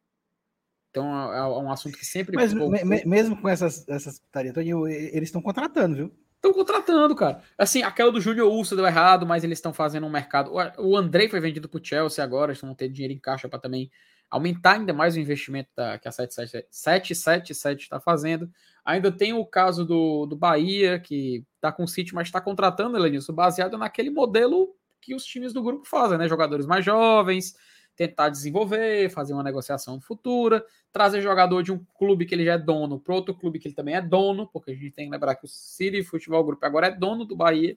Então 0.90 1.32
é, 1.32 1.38
é 1.38 1.42
um 1.42 1.72
assunto 1.72 1.96
que 1.96 2.04
sempre. 2.04 2.36
Mas 2.36 2.52
me, 2.52 3.04
mesmo 3.06 3.40
com 3.40 3.48
essas, 3.48 3.88
essas 3.88 4.18
tarefas, 4.30 4.66
eles 4.66 5.28
estão 5.28 5.40
contratando, 5.40 5.96
viu? 5.96 6.18
Estão 6.38 6.52
contratando, 6.52 7.16
cara. 7.16 7.42
Assim, 7.58 7.82
aquela 7.82 8.12
do 8.12 8.20
Júnior 8.20 8.52
Urso 8.52 8.76
deu 8.76 8.86
errado, 8.86 9.26
mas 9.26 9.42
eles 9.42 9.58
estão 9.58 9.72
fazendo 9.72 10.06
um 10.06 10.10
mercado. 10.10 10.52
O 10.78 10.96
Andrei 10.96 11.28
foi 11.28 11.40
vendido 11.40 11.68
para 11.68 11.80
o 11.80 11.84
Chelsea 11.84 12.22
agora, 12.22 12.52
estão 12.52 12.72
tendo 12.74 12.92
dinheiro 12.92 13.12
em 13.12 13.18
caixa 13.18 13.48
para 13.48 13.58
também 13.58 13.90
aumentar 14.30 14.74
ainda 14.74 14.92
mais 14.92 15.16
o 15.16 15.20
investimento 15.20 15.70
da, 15.74 15.98
que 15.98 16.06
a 16.06 16.12
777 16.12 17.82
está 17.82 17.98
fazendo. 17.98 18.48
Ainda 18.84 19.10
tem 19.10 19.32
o 19.32 19.44
caso 19.44 19.84
do, 19.84 20.26
do 20.26 20.36
Bahia, 20.36 21.00
que 21.00 21.44
está 21.56 21.72
com 21.72 21.82
o 21.82 21.88
City, 21.88 22.14
mas 22.14 22.28
está 22.28 22.40
contratando, 22.40 22.96
Elenilson, 22.96 23.32
baseado 23.32 23.76
naquele 23.76 24.10
modelo 24.10 24.68
que 25.00 25.16
os 25.16 25.24
times 25.24 25.52
do 25.52 25.62
grupo 25.62 25.88
fazem, 25.88 26.18
né? 26.18 26.28
Jogadores 26.28 26.66
mais 26.66 26.84
jovens, 26.84 27.56
tentar 27.98 28.28
desenvolver, 28.28 29.10
fazer 29.10 29.32
uma 29.32 29.42
negociação 29.42 30.00
futura, 30.00 30.64
trazer 30.92 31.20
jogador 31.20 31.64
de 31.64 31.72
um 31.72 31.84
clube 31.98 32.24
que 32.24 32.32
ele 32.32 32.44
já 32.44 32.52
é 32.52 32.58
dono 32.58 33.00
para 33.00 33.12
outro 33.12 33.34
clube 33.34 33.58
que 33.58 33.66
ele 33.66 33.74
também 33.74 33.96
é 33.96 34.00
dono, 34.00 34.46
porque 34.46 34.70
a 34.70 34.74
gente 34.74 34.92
tem 34.92 35.06
que 35.06 35.10
lembrar 35.10 35.34
que 35.34 35.44
o 35.44 35.48
City 35.48 36.04
Futebol 36.04 36.44
Group 36.44 36.62
agora 36.62 36.86
é 36.86 36.90
dono 36.92 37.24
do 37.24 37.34
Bahia. 37.34 37.76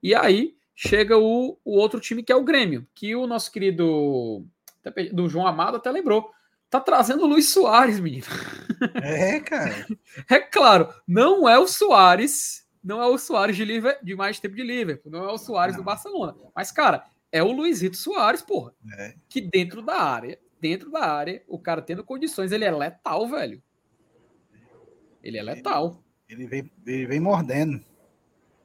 E 0.00 0.14
aí 0.14 0.56
chega 0.72 1.18
o, 1.18 1.58
o 1.64 1.76
outro 1.76 1.98
time 1.98 2.22
que 2.22 2.30
é 2.30 2.36
o 2.36 2.44
Grêmio, 2.44 2.86
que 2.94 3.16
o 3.16 3.26
nosso 3.26 3.50
querido 3.50 4.46
do 5.12 5.28
João 5.28 5.48
Amado 5.48 5.78
até 5.78 5.90
lembrou. 5.90 6.30
Tá 6.70 6.78
trazendo 6.78 7.24
o 7.24 7.26
Luiz 7.26 7.48
Soares, 7.48 7.98
menino. 7.98 8.26
É, 9.02 9.40
cara. 9.40 9.86
é 10.30 10.38
claro, 10.38 10.88
não 11.08 11.48
é 11.48 11.58
o 11.58 11.66
Soares, 11.66 12.64
não 12.84 13.02
é 13.02 13.06
o 13.06 13.18
Soares 13.18 13.56
de, 13.56 13.66
de 14.00 14.14
mais 14.14 14.38
tempo 14.38 14.54
de 14.54 14.62
Liverpool, 14.62 15.10
não 15.10 15.28
é 15.28 15.32
o 15.32 15.38
Soares 15.38 15.74
não. 15.74 15.82
do 15.82 15.84
Barcelona. 15.84 16.36
Mas, 16.54 16.70
cara, 16.70 17.04
é 17.32 17.42
o 17.42 17.52
Luizito 17.52 17.96
Soares, 17.96 18.42
porra. 18.42 18.74
É. 18.98 19.14
Que 19.28 19.40
dentro 19.40 19.82
da 19.82 20.00
área, 20.00 20.38
dentro 20.60 20.90
da 20.90 21.04
área, 21.04 21.42
o 21.46 21.58
cara 21.58 21.82
tendo 21.82 22.04
condições, 22.04 22.52
ele 22.52 22.64
é 22.64 22.70
letal, 22.70 23.28
velho. 23.28 23.62
Ele 25.22 25.38
é 25.38 25.42
letal. 25.42 26.02
Ele, 26.28 26.44
ele 26.44 26.48
vem, 26.48 26.72
ele 26.86 27.06
vem 27.06 27.20
mordendo. 27.20 27.84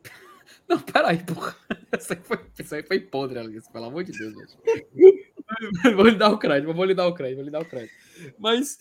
Não, 0.68 0.80
peraí, 0.80 1.24
porra. 1.24 1.56
Isso 2.00 2.14
aí 2.14 2.20
foi, 2.24 2.40
isso 2.58 2.76
aí 2.76 2.84
foi 2.84 3.00
podre, 3.02 3.38
Alice, 3.38 3.70
pelo 3.70 3.86
amor 3.86 4.06
de 4.06 4.14
Deus, 4.14 4.34
vou 5.94 6.06
lhe 6.06 6.16
dar 6.16 6.30
o 6.30 6.38
crédito, 6.38 6.74
vou 6.74 6.86
lhe 6.86 6.94
dar 6.94 7.06
o 7.06 7.14
crédito, 7.14 7.36
vou 7.36 7.44
lhe 7.44 7.52
dar 7.52 7.62
o 7.62 7.66
crédito. 7.66 7.94
Mas 8.40 8.78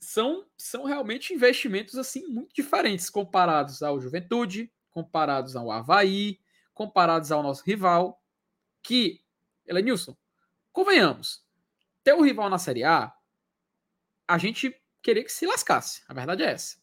são, 0.00 0.44
são 0.58 0.84
realmente 0.84 1.32
investimentos 1.32 1.94
assim 1.96 2.26
muito 2.26 2.52
diferentes 2.52 3.08
comparados 3.08 3.84
ao 3.84 4.00
Juventude, 4.00 4.68
comparados 4.90 5.54
ao 5.54 5.70
Havaí, 5.70 6.40
comparados 6.74 7.30
ao 7.30 7.40
nosso 7.40 7.62
rival 7.64 8.19
que, 8.82 9.24
Elenilson, 9.66 10.16
convenhamos, 10.72 11.44
ter 12.02 12.14
um 12.14 12.22
rival 12.22 12.48
na 12.48 12.58
Série 12.58 12.84
A, 12.84 13.12
a 14.26 14.38
gente 14.38 14.74
queria 15.02 15.24
que 15.24 15.32
se 15.32 15.46
lascasse. 15.46 16.02
A 16.08 16.14
verdade 16.14 16.42
é 16.42 16.52
essa. 16.52 16.78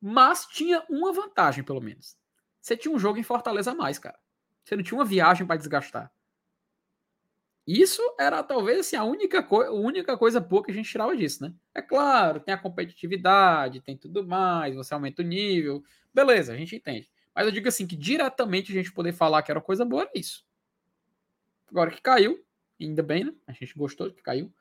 Mas 0.00 0.46
tinha 0.46 0.84
uma 0.88 1.12
vantagem, 1.12 1.62
pelo 1.62 1.80
menos. 1.80 2.18
Você 2.60 2.76
tinha 2.76 2.94
um 2.94 2.98
jogo 2.98 3.18
em 3.18 3.22
Fortaleza 3.22 3.72
a 3.72 3.74
mais, 3.74 3.98
cara. 3.98 4.18
Você 4.64 4.76
não 4.76 4.82
tinha 4.82 4.98
uma 4.98 5.04
viagem 5.04 5.46
para 5.46 5.56
desgastar. 5.56 6.12
Isso 7.66 8.02
era 8.18 8.42
talvez 8.42 8.80
assim, 8.80 8.96
a 8.96 9.04
única, 9.04 9.46
a 9.48 9.70
única 9.72 10.16
coisa 10.16 10.40
boa 10.40 10.62
que 10.64 10.70
a 10.70 10.74
gente 10.74 10.90
tirava 10.90 11.16
disso, 11.16 11.44
né? 11.44 11.54
É 11.74 11.80
claro, 11.80 12.40
tem 12.40 12.52
a 12.52 12.58
competitividade, 12.58 13.80
tem 13.80 13.96
tudo 13.96 14.26
mais, 14.26 14.74
você 14.74 14.92
aumenta 14.92 15.22
o 15.22 15.24
nível. 15.24 15.84
Beleza, 16.12 16.52
a 16.52 16.56
gente 16.56 16.74
entende. 16.74 17.08
Mas 17.34 17.46
eu 17.46 17.52
digo 17.52 17.68
assim, 17.68 17.86
que 17.86 17.96
diretamente 17.96 18.72
a 18.72 18.74
gente 18.74 18.92
poder 18.92 19.12
falar 19.12 19.42
que 19.42 19.50
era 19.50 19.60
coisa 19.60 19.84
boa 19.84 20.02
era 20.02 20.10
isso. 20.14 20.44
Agora 21.70 21.90
que 21.90 22.00
caiu, 22.00 22.44
ainda 22.80 23.02
bem, 23.02 23.24
né? 23.24 23.32
A 23.46 23.52
gente 23.52 23.76
gostou 23.76 24.12
que 24.12 24.22
caiu. 24.22 24.52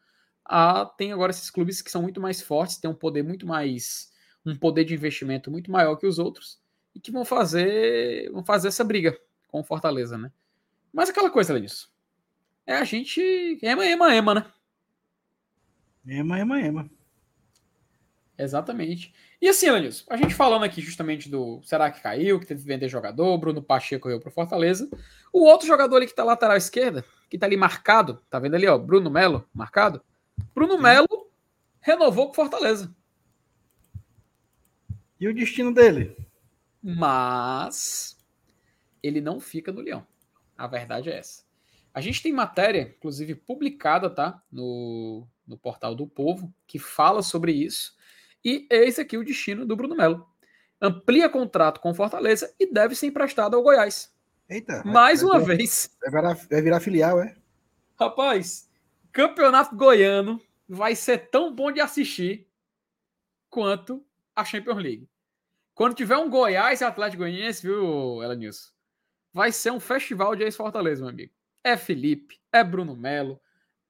Ah, 0.46 0.86
tem 0.86 1.12
agora 1.12 1.32
esses 1.32 1.50
clubes 1.50 1.82
que 1.82 1.92
são 1.92 2.02
muito 2.02 2.22
mais 2.22 2.42
fortes, 2.42 2.78
têm 2.78 2.90
um 2.90 2.96
poder 2.96 3.24
muito 3.24 3.46
mais. 3.46 4.12
um 4.46 4.56
poder 4.56 4.84
de 4.84 4.94
investimento 4.94 5.52
muito 5.52 5.72
maior 5.72 5.96
que 5.96 6.08
os 6.08 6.20
outros 6.20 6.62
e 6.94 7.00
que 7.00 7.12
vão 7.12 7.26
fazer. 7.26 8.32
vão 8.32 8.44
fazer 8.44 8.70
essa 8.70 8.84
briga 8.84 9.20
com 9.48 9.60
o 9.60 9.64
Fortaleza, 9.64 10.18
né? 10.18 10.32
Mas 10.92 11.10
aquela 11.10 11.30
coisa, 11.30 11.54
Lenilson. 11.54 11.88
É 12.66 12.76
a 12.78 12.84
gente. 12.84 13.22
Ema, 13.62 13.86
ema, 13.86 14.16
ema, 14.16 14.34
né? 14.36 14.52
Ema, 16.08 16.40
ema, 16.40 16.60
ema. 16.60 16.90
Exatamente. 18.38 19.14
E 19.42 19.48
assim, 19.48 19.70
Lenilson, 19.72 20.06
a 20.10 20.18
gente 20.18 20.36
falando 20.36 20.64
aqui 20.64 20.82
justamente 20.82 21.30
do 21.30 21.62
será 21.64 21.90
que 21.90 22.02
caiu, 22.02 22.40
que 22.40 22.46
teve 22.46 22.62
que 22.62 22.68
vender 22.68 22.90
jogador, 22.90 23.38
Bruno 23.38 23.64
Pacheco 23.64 24.04
correu 24.04 24.20
para 24.20 24.32
Fortaleza. 24.32 24.90
O 25.32 25.46
outro 25.46 25.66
jogador 25.66 25.96
ali 25.96 26.08
que 26.08 26.16
tá 26.16 26.24
lateral 26.24 26.58
esquerda, 26.58 27.06
que 27.30 27.38
tá 27.38 27.46
ali 27.46 27.56
marcado, 27.56 28.22
tá 28.30 28.38
vendo 28.38 28.56
ali, 28.56 28.68
ó, 28.68 28.78
Bruno 28.78 29.10
Melo, 29.10 29.48
marcado? 29.54 30.02
Bruno 30.54 30.78
Melo 30.78 31.32
renovou 31.80 32.28
com 32.28 32.34
Fortaleza. 32.34 32.94
E 35.20 35.28
o 35.28 35.34
destino 35.34 35.74
dele? 35.74 36.18
Mas 36.82 38.18
ele 39.02 39.22
não 39.22 39.40
fica 39.40 39.72
no 39.72 39.82
Leão. 39.82 40.06
A 40.58 40.68
verdade 40.68 41.10
é 41.10 41.18
essa. 41.18 41.44
A 41.94 42.02
gente 42.02 42.22
tem 42.22 42.32
matéria, 42.32 42.94
inclusive 42.98 43.36
publicada, 43.36 44.10
tá? 44.10 44.42
No, 44.52 45.28
no 45.48 45.58
portal 45.58 45.96
do 45.96 46.06
Povo, 46.06 46.54
que 46.68 46.78
fala 46.78 47.22
sobre 47.22 47.52
isso. 47.52 47.98
E 48.44 48.68
esse 48.70 49.02
aqui 49.02 49.18
o 49.18 49.24
destino 49.24 49.66
do 49.66 49.76
Bruno 49.76 49.96
Melo. 49.96 50.28
Amplia 50.82 51.28
contrato 51.30 51.82
com 51.82 51.94
Fortaleza 51.94 52.54
e 52.60 52.72
deve 52.72 52.96
ser 52.96 53.08
emprestado 53.08 53.56
ao 53.56 53.62
Goiás. 53.62 54.14
Eita. 54.50 54.82
Mais 54.86 55.22
uma 55.22 55.40
vez. 55.40 55.96
Vai 56.02 56.10
virar, 56.10 56.34
virar 56.62 56.80
filial, 56.80 57.22
é? 57.22 57.36
Rapaz, 58.00 58.70
campeonato 59.12 59.76
goiano 59.76 60.42
vai 60.68 60.96
ser 60.96 61.30
tão 61.30 61.54
bom 61.54 61.72
de 61.72 61.82
assistir 61.82 62.48
quanto 63.50 64.06
a 64.36 64.46
Champions 64.46 64.82
League. 64.82 65.10
Quando 65.74 65.96
tiver 65.96 66.18
um 66.18 66.30
Goiás 66.30 66.82
e 66.82 66.84
Atlético 66.84 67.24
Goianiense, 67.24 67.66
viu, 67.66 68.24
Elenilson? 68.24 68.72
Vai 69.34 69.52
ser 69.52 69.72
um 69.72 69.80
festival 69.80 70.36
de 70.36 70.44
ex-Fortaleza, 70.44 71.02
meu 71.02 71.10
amigo. 71.10 71.34
É 71.64 71.78
Felipe, 71.78 72.40
é 72.52 72.64
Bruno 72.64 72.96
Melo, 72.96 73.40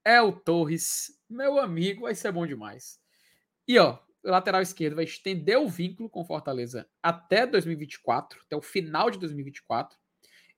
é 0.03 0.21
o 0.21 0.31
Torres. 0.31 1.19
Meu 1.29 1.59
amigo, 1.59 2.01
vai 2.01 2.15
ser 2.15 2.31
bom 2.31 2.45
demais. 2.45 2.99
E 3.67 3.77
ó, 3.77 3.99
lateral 4.23 4.61
esquerdo 4.61 4.95
vai 4.95 5.05
estender 5.05 5.57
o 5.57 5.67
vínculo 5.67 6.09
com 6.09 6.25
Fortaleza 6.25 6.87
até 7.01 7.45
2024, 7.45 8.41
até 8.45 8.55
o 8.55 8.61
final 8.61 9.09
de 9.09 9.19
2024, 9.19 9.97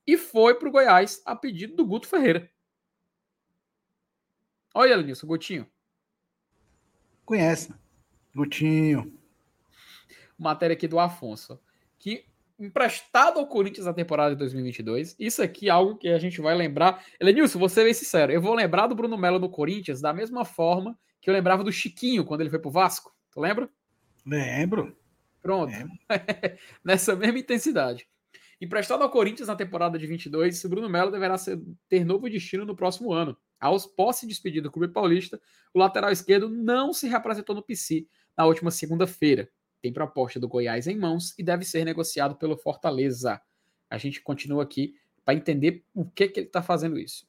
e 0.06 0.18
foi 0.18 0.56
para 0.56 0.68
o 0.68 0.72
Goiás 0.72 1.22
a 1.26 1.36
pedido 1.36 1.76
do 1.76 1.86
Guto 1.86 2.08
Ferreira. 2.08 2.50
Olha, 4.74 4.96
Lenilson, 4.96 5.28
Gutinho. 5.28 5.70
Conhece. 7.26 7.74
Gutinho. 8.34 9.14
Matéria 10.38 10.74
aqui 10.74 10.88
do 10.88 11.00
Afonso. 11.00 11.60
Que 12.00 12.26
emprestado 12.58 13.40
ao 13.40 13.48
Corinthians 13.48 13.86
na 13.86 13.94
temporada 13.94 14.34
de 14.34 14.40
2022. 14.40 15.16
Isso 15.20 15.42
aqui 15.42 15.68
é 15.68 15.72
algo 15.72 15.98
que 15.98 16.08
a 16.10 16.20
gente 16.20 16.40
vai 16.40 16.56
lembrar. 16.56 17.04
Elenilson, 17.20 17.60
você 17.60 17.84
bem 17.84 17.94
sincero, 17.94 18.32
eu 18.32 18.42
vou 18.42 18.54
lembrar 18.54 18.88
do 18.88 18.96
Bruno 18.96 19.18
Melo 19.18 19.40
no 19.40 19.50
Corinthians 19.50 20.02
da 20.02 20.14
mesma 20.14 20.46
forma 20.46 20.98
que 21.20 21.30
eu 21.30 21.34
lembrava 21.34 21.64
do 21.64 21.72
Chiquinho 21.72 22.26
quando 22.26 22.42
ele 22.42 22.50
foi 22.50 22.60
pro 22.60 22.72
Vasco. 22.72 23.14
Tu 23.32 23.40
lembra? 23.40 23.70
Lembro. 24.26 24.96
Pronto. 25.42 25.72
Lembro. 25.72 25.94
Nessa 26.84 27.16
mesma 27.16 27.40
intensidade. 27.40 28.08
Emprestado 28.60 29.02
ao 29.02 29.10
Corinthians 29.10 29.48
na 29.48 29.56
temporada 29.56 29.98
de 29.98 30.06
22, 30.06 30.64
o 30.64 30.70
Bruno 30.70 30.88
Melo 30.88 31.10
deverá 31.10 31.36
ser, 31.38 31.60
ter 31.90 32.06
novo 32.06 32.30
destino 32.30 32.64
no 32.64 32.76
próximo 32.76 33.12
ano. 33.12 33.36
Aos 33.60 33.88
posse 33.88 34.28
despedido 34.28 34.70
do 34.70 34.72
Clube 34.72 34.94
Paulista, 34.94 35.42
o 35.74 35.80
lateral 35.80 36.12
esquerdo 36.12 36.48
não 36.48 36.94
se 36.94 37.08
representou 37.08 37.56
no 37.56 37.64
PC 37.64 38.06
na 38.38 38.46
última 38.46 38.70
segunda-feira. 38.70 39.50
Tem 39.82 39.92
proposta 39.92 40.40
do 40.40 40.48
Goiás 40.48 40.86
em 40.86 40.96
mãos 40.96 41.34
e 41.40 41.44
deve 41.44 41.66
ser 41.66 41.84
negociado 41.84 42.36
pelo 42.36 42.56
Fortaleza. 42.56 43.42
A 43.90 43.98
gente 43.98 44.22
continua 44.22 44.62
aqui 44.62 44.94
para 45.26 45.34
entender 45.34 45.84
o 45.94 46.06
que, 46.06 46.28
que 46.28 46.40
ele 46.40 46.48
está 46.48 46.62
fazendo 46.62 47.00
isso. 47.00 47.28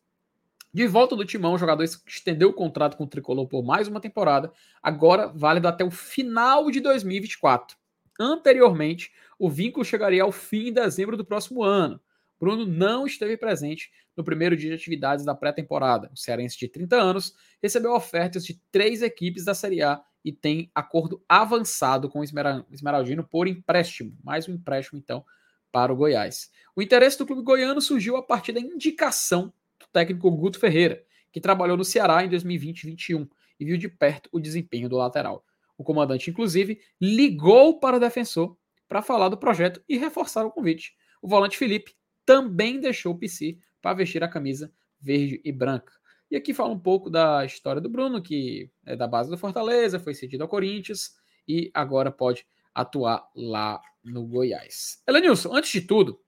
De 0.74 0.86
volta 0.86 1.14
do 1.14 1.24
Timão, 1.24 1.52
o 1.52 1.58
jogador 1.58 1.84
estendeu 1.84 2.48
o 2.48 2.54
contrato 2.54 2.96
com 2.96 3.04
o 3.04 3.06
Tricolor 3.06 3.46
por 3.46 3.62
mais 3.62 3.88
uma 3.88 4.00
temporada, 4.00 4.50
agora 4.82 5.28
válido 5.28 5.68
até 5.68 5.84
o 5.84 5.90
final 5.90 6.70
de 6.70 6.80
2024. 6.80 7.76
Anteriormente, 8.18 9.12
o 9.38 9.50
vínculo 9.50 9.84
chegaria 9.84 10.22
ao 10.22 10.32
fim 10.32 10.68
em 10.68 10.72
dezembro 10.72 11.14
do 11.14 11.26
próximo 11.26 11.62
ano. 11.62 12.00
Bruno 12.40 12.64
não 12.64 13.06
esteve 13.06 13.36
presente 13.36 13.90
no 14.16 14.24
primeiro 14.24 14.56
dia 14.56 14.70
de 14.70 14.76
atividades 14.76 15.26
da 15.26 15.34
pré-temporada. 15.34 16.10
O 16.10 16.16
cearense 16.16 16.58
de 16.58 16.66
30 16.68 16.96
anos 16.96 17.34
recebeu 17.62 17.92
ofertas 17.92 18.42
de 18.42 18.58
três 18.70 19.02
equipes 19.02 19.44
da 19.44 19.54
Série 19.54 19.82
A 19.82 20.02
e 20.24 20.32
tem 20.32 20.70
acordo 20.74 21.22
avançado 21.28 22.08
com 22.08 22.20
o 22.20 22.24
Esmeraldino 22.24 23.24
por 23.24 23.46
empréstimo. 23.46 24.16
Mais 24.24 24.48
um 24.48 24.54
empréstimo, 24.54 24.98
então, 24.98 25.22
para 25.70 25.92
o 25.92 25.96
Goiás. 25.96 26.50
O 26.74 26.80
interesse 26.80 27.18
do 27.18 27.26
clube 27.26 27.42
goiano 27.42 27.80
surgiu 27.80 28.16
a 28.16 28.22
partir 28.22 28.52
da 28.52 28.60
indicação 28.60 29.52
técnico 29.92 30.30
Guto 30.30 30.58
Ferreira, 30.58 31.04
que 31.30 31.40
trabalhou 31.40 31.76
no 31.76 31.84
Ceará 31.84 32.24
em 32.24 32.28
2020 32.28 32.84
e 32.84 32.86
2021 32.86 33.28
e 33.60 33.64
viu 33.64 33.76
de 33.76 33.88
perto 33.88 34.28
o 34.32 34.40
desempenho 34.40 34.88
do 34.88 34.96
lateral. 34.96 35.44
O 35.76 35.84
comandante, 35.84 36.30
inclusive, 36.30 36.80
ligou 37.00 37.78
para 37.78 37.96
o 37.96 38.00
defensor 38.00 38.56
para 38.88 39.02
falar 39.02 39.28
do 39.28 39.38
projeto 39.38 39.82
e 39.88 39.96
reforçar 39.96 40.44
o 40.44 40.50
convite. 40.50 40.94
O 41.20 41.28
volante 41.28 41.56
Felipe 41.56 41.94
também 42.24 42.80
deixou 42.80 43.14
o 43.14 43.18
PC 43.18 43.58
para 43.80 43.96
vestir 43.96 44.22
a 44.22 44.28
camisa 44.28 44.72
verde 45.00 45.40
e 45.44 45.50
branca. 45.50 45.92
E 46.30 46.36
aqui 46.36 46.54
fala 46.54 46.72
um 46.72 46.78
pouco 46.78 47.10
da 47.10 47.44
história 47.44 47.80
do 47.80 47.90
Bruno, 47.90 48.22
que 48.22 48.70
é 48.86 48.96
da 48.96 49.06
base 49.06 49.30
do 49.30 49.36
Fortaleza, 49.36 49.98
foi 49.98 50.14
cedido 50.14 50.42
ao 50.42 50.48
Corinthians 50.48 51.16
e 51.46 51.70
agora 51.74 52.10
pode 52.10 52.46
atuar 52.74 53.28
lá 53.34 53.80
no 54.02 54.26
Goiás. 54.26 55.02
Elenilson, 55.06 55.54
antes 55.54 55.70
de 55.70 55.82
tudo, 55.82 56.20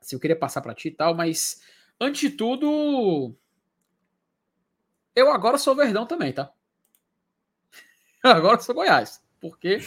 se 0.00 0.14
eu 0.14 0.20
queria 0.20 0.36
passar 0.36 0.60
para 0.60 0.74
ti 0.74 0.88
e 0.88 0.90
tal, 0.90 1.14
mas 1.14 1.60
antes 2.00 2.20
de 2.20 2.36
tudo, 2.36 3.34
eu 5.14 5.30
agora 5.30 5.58
sou 5.58 5.74
Verdão 5.74 6.06
também, 6.06 6.32
tá? 6.32 6.52
Agora 8.22 8.60
sou 8.60 8.74
Goiás, 8.74 9.22
porque 9.38 9.78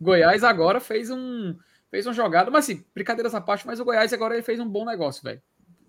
Goiás 0.00 0.42
agora 0.42 0.80
fez 0.80 1.10
um 1.10 1.54
fez 1.90 2.06
uma 2.06 2.14
jogada, 2.14 2.50
mas 2.50 2.64
assim, 2.64 2.82
brincadeiras 2.94 3.34
à 3.34 3.40
parte, 3.40 3.66
mas 3.66 3.78
o 3.78 3.84
Goiás 3.84 4.14
agora 4.14 4.34
ele 4.34 4.42
fez 4.42 4.58
um 4.58 4.66
bom 4.66 4.86
negócio, 4.86 5.22
velho. 5.22 5.42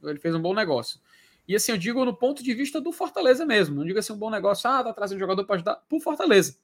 Ele 0.04 0.20
fez 0.20 0.36
um 0.36 0.42
bom 0.42 0.54
negócio. 0.54 1.00
E 1.48 1.56
assim, 1.56 1.72
eu 1.72 1.78
digo 1.78 2.04
no 2.04 2.14
ponto 2.14 2.44
de 2.44 2.54
vista 2.54 2.82
do 2.82 2.92
Fortaleza 2.92 3.46
mesmo. 3.46 3.78
Não 3.78 3.86
digo 3.86 4.00
assim 4.00 4.12
um 4.12 4.18
bom 4.18 4.30
negócio, 4.30 4.70
ah, 4.70 4.84
tá 4.84 4.94
trazendo 4.94 5.20
jogador 5.20 5.46
para 5.46 5.56
ajudar 5.56 5.76
pro 5.88 6.02
Fortaleza. 6.02 6.58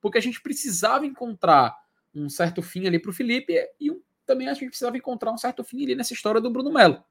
Porque 0.00 0.18
a 0.18 0.20
gente 0.20 0.40
precisava 0.42 1.06
encontrar 1.06 1.76
um 2.12 2.28
certo 2.28 2.62
fim 2.62 2.86
ali 2.86 2.98
pro 2.98 3.12
Felipe 3.12 3.54
e 3.78 3.90
um, 3.92 4.00
também 4.26 4.48
a 4.48 4.54
gente 4.54 4.66
precisava 4.66 4.96
encontrar 4.96 5.32
um 5.32 5.38
certo 5.38 5.62
fim 5.62 5.84
ali 5.84 5.94
nessa 5.94 6.12
história 6.12 6.40
do 6.40 6.50
Bruno 6.50 6.72
Melo. 6.72 7.04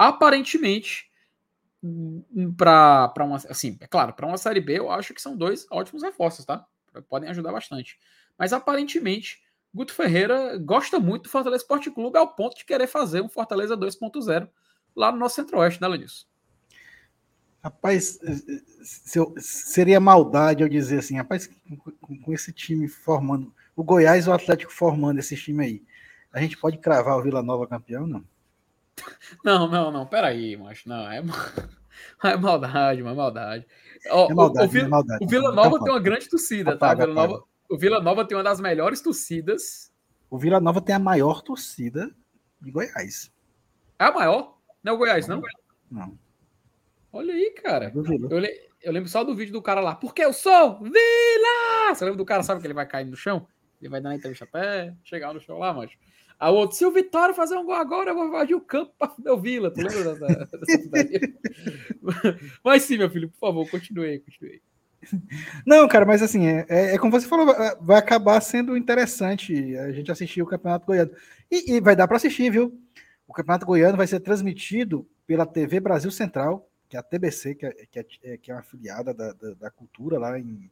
Aparentemente, 0.00 1.10
para 2.56 3.12
uma 3.18 3.36
assim, 3.36 3.76
é 3.82 3.86
claro, 3.86 4.14
para 4.14 4.26
uma 4.26 4.38
série 4.38 4.58
B, 4.58 4.78
eu 4.78 4.90
acho 4.90 5.12
que 5.12 5.20
são 5.20 5.36
dois 5.36 5.66
ótimos 5.70 6.02
reforços, 6.02 6.46
tá? 6.46 6.64
Podem 7.06 7.28
ajudar 7.28 7.52
bastante. 7.52 7.98
Mas 8.38 8.54
aparentemente, 8.54 9.42
Guto 9.74 9.92
Ferreira 9.92 10.56
gosta 10.56 10.98
muito 10.98 11.24
do 11.24 11.28
Fortaleza 11.28 11.62
Esporte 11.62 11.90
Clube 11.90 12.16
ao 12.16 12.28
ponto 12.28 12.56
de 12.56 12.64
querer 12.64 12.86
fazer 12.86 13.20
um 13.20 13.28
Fortaleza 13.28 13.76
2.0 13.76 14.48
lá 14.96 15.12
no 15.12 15.18
nosso 15.18 15.34
centro-oeste, 15.34 15.82
né, 15.82 15.88
Lenilson? 15.88 16.24
Rapaz, 17.62 18.18
se 18.82 19.18
eu, 19.18 19.34
seria 19.36 20.00
maldade 20.00 20.62
eu 20.62 20.68
dizer 20.70 21.00
assim, 21.00 21.18
rapaz, 21.18 21.46
com, 22.00 22.16
com, 22.16 22.32
esse 22.32 22.54
time 22.54 22.88
formando, 22.88 23.54
o 23.76 23.84
Goiás 23.84 24.24
e 24.24 24.30
o 24.30 24.32
Atlético 24.32 24.72
formando 24.72 25.18
esse 25.18 25.36
time 25.36 25.62
aí, 25.62 25.82
a 26.32 26.40
gente 26.40 26.56
pode 26.56 26.78
cravar 26.78 27.18
o 27.18 27.22
Vila 27.22 27.42
Nova 27.42 27.66
campeão, 27.66 28.06
não? 28.06 28.24
Não, 29.44 29.68
não, 29.68 29.90
não, 29.90 30.06
peraí, 30.06 30.56
macho, 30.56 30.88
não, 30.88 31.10
é, 31.10 31.22
é 32.24 32.36
maldade, 32.36 33.02
uma 33.02 33.14
maldade. 33.14 33.66
Ó, 34.10 34.30
é 34.30 34.34
maldade, 34.34 34.66
o, 34.66 34.68
o, 34.68 34.72
Vila, 34.72 34.86
é 34.86 34.88
maldade. 34.88 35.24
o 35.24 35.28
Vila 35.28 35.52
Nova 35.52 35.78
tá 35.78 35.84
tem 35.84 35.92
uma 35.92 36.00
grande 36.00 36.28
torcida, 36.28 36.76
tá? 36.76 36.90
Apaga, 36.90 37.06
Vila 37.06 37.14
Nova, 37.14 37.44
o 37.70 37.78
Vila 37.78 38.00
Nova 38.00 38.24
tem 38.24 38.36
uma 38.36 38.44
das 38.44 38.60
melhores 38.60 39.00
torcidas. 39.00 39.92
O 40.28 40.38
Vila 40.38 40.60
Nova 40.60 40.80
tem 40.80 40.94
a 40.94 40.98
maior 40.98 41.42
torcida 41.42 42.10
de 42.60 42.70
Goiás. 42.70 43.32
É 43.98 44.04
a 44.04 44.12
maior? 44.12 44.58
Não 44.82 44.92
é 44.92 44.94
o 44.94 44.98
Goiás, 44.98 45.28
não? 45.28 45.42
Não. 45.90 46.18
Olha 47.12 47.34
aí, 47.34 47.50
cara. 47.50 47.86
É 47.86 47.92
eu, 47.94 48.42
eu, 48.82 48.92
lembro 48.92 49.08
só 49.08 49.24
do 49.24 49.34
vídeo 49.34 49.52
do 49.52 49.62
cara 49.62 49.80
lá. 49.80 49.94
Porque 49.94 50.24
eu 50.24 50.32
sou 50.32 50.80
Vila! 50.80 51.94
Você 51.94 52.04
lembra 52.04 52.18
do 52.18 52.24
cara, 52.24 52.42
sabe 52.42 52.60
que 52.60 52.66
ele 52.66 52.74
vai 52.74 52.86
cair 52.86 53.06
no 53.06 53.16
chão? 53.16 53.46
Ele 53.80 53.88
vai 53.88 54.00
dar 54.00 54.10
na 54.10 54.16
entrevista 54.16 54.44
até 54.44 54.94
chegar 55.04 55.32
no 55.32 55.40
chão 55.40 55.58
lá, 55.58 55.72
mas. 55.72 55.90
A 56.40 56.48
outro, 56.48 56.74
se 56.74 56.86
o 56.86 56.90
Vitória 56.90 57.34
fazer 57.34 57.54
um 57.58 57.66
gol 57.66 57.74
agora, 57.74 58.10
eu 58.10 58.14
vou 58.14 58.26
invadir 58.26 58.56
o 58.56 58.62
campo 58.62 58.94
para 58.98 59.34
o 59.34 59.38
Vila. 59.38 59.70
Tu 59.70 59.82
lembra 59.82 60.14
dessa, 60.14 60.48
Mas 62.64 62.84
sim, 62.84 62.96
meu 62.96 63.10
filho, 63.10 63.28
por 63.28 63.38
favor, 63.38 63.70
continue 63.70 64.08
aí, 64.08 64.20
continue 64.20 64.52
aí. 64.52 64.62
Não, 65.66 65.86
cara, 65.86 66.06
mas 66.06 66.22
assim, 66.22 66.46
é, 66.46 66.64
é, 66.68 66.94
é, 66.94 66.98
como 66.98 67.12
você 67.12 67.28
falou, 67.28 67.54
vai 67.82 67.98
acabar 67.98 68.40
sendo 68.40 68.74
interessante 68.74 69.76
a 69.76 69.92
gente 69.92 70.10
assistir 70.10 70.40
o 70.40 70.46
Campeonato 70.46 70.86
Goiano. 70.86 71.10
E, 71.50 71.74
e 71.74 71.80
vai 71.80 71.94
dar 71.94 72.08
para 72.08 72.16
assistir, 72.16 72.50
viu? 72.50 72.72
O 73.28 73.34
Campeonato 73.34 73.66
Goiano 73.66 73.98
vai 73.98 74.06
ser 74.06 74.20
transmitido 74.20 75.06
pela 75.26 75.44
TV 75.44 75.78
Brasil 75.78 76.10
Central, 76.10 76.66
que 76.88 76.96
é 76.96 77.00
a 77.00 77.02
TBC, 77.02 77.54
que 77.54 77.66
é, 77.66 77.72
que 77.90 77.98
é, 77.98 78.06
é, 78.24 78.36
que 78.38 78.50
é 78.50 78.54
uma 78.54 78.60
afiliada 78.60 79.12
da, 79.12 79.34
da, 79.34 79.54
da, 79.54 79.70
cultura 79.70 80.18
lá 80.18 80.38
em, 80.38 80.70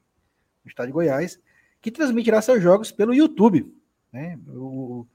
no 0.65 0.69
estado 0.69 0.87
de 0.87 0.93
Goiás, 0.93 1.39
que 1.81 1.91
transmitirá 1.91 2.41
seus 2.41 2.63
jogos 2.63 2.91
pelo 2.91 3.15
YouTube. 3.15 3.73
Né? 4.13 4.39
O 4.49 5.07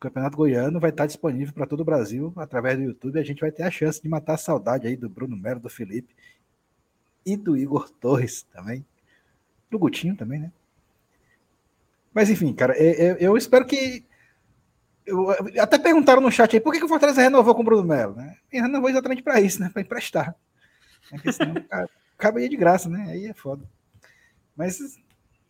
Campeonato 0.00 0.36
Goiano 0.36 0.80
vai 0.80 0.90
estar 0.90 1.06
disponível 1.06 1.52
para 1.52 1.66
todo 1.66 1.80
o 1.80 1.84
Brasil 1.84 2.32
através 2.36 2.78
do 2.78 2.84
YouTube. 2.84 3.20
A 3.20 3.22
gente 3.22 3.40
vai 3.40 3.52
ter 3.52 3.62
a 3.62 3.70
chance 3.70 4.02
de 4.02 4.08
matar 4.08 4.34
a 4.34 4.38
saudade 4.38 4.86
aí 4.86 4.96
do 4.96 5.10
Bruno 5.10 5.36
Melo, 5.36 5.60
do 5.60 5.68
Felipe 5.68 6.16
e 7.24 7.36
do 7.36 7.54
Igor 7.56 7.90
Torres 7.90 8.42
também. 8.44 8.84
Do 9.70 9.78
Gutinho 9.78 10.16
também, 10.16 10.40
né? 10.40 10.52
Mas 12.14 12.30
enfim, 12.30 12.52
cara, 12.52 12.76
eu, 12.76 13.16
eu 13.16 13.36
espero 13.36 13.66
que 13.66 14.04
eu, 15.04 15.30
até 15.60 15.78
perguntaram 15.78 16.22
no 16.22 16.30
chat 16.30 16.54
aí 16.54 16.60
por 16.60 16.72
que, 16.72 16.78
que 16.78 16.84
o 16.84 16.88
Fortaleza 16.88 17.20
renovou 17.20 17.54
com 17.54 17.60
o 17.60 17.64
Bruno 17.64 17.84
Melo, 17.84 18.14
né? 18.14 18.36
E 18.50 18.60
renovou 18.60 18.88
exatamente 18.88 19.22
para 19.22 19.40
isso, 19.40 19.60
né? 19.60 19.68
Para 19.70 19.82
emprestar. 19.82 20.34
É 21.12 21.32
senão 21.32 21.54
acaba 22.16 22.38
aí 22.38 22.48
de 22.48 22.56
graça, 22.56 22.88
né? 22.88 23.10
Aí 23.10 23.26
é 23.26 23.34
foda. 23.34 23.68
Mas 24.56 24.98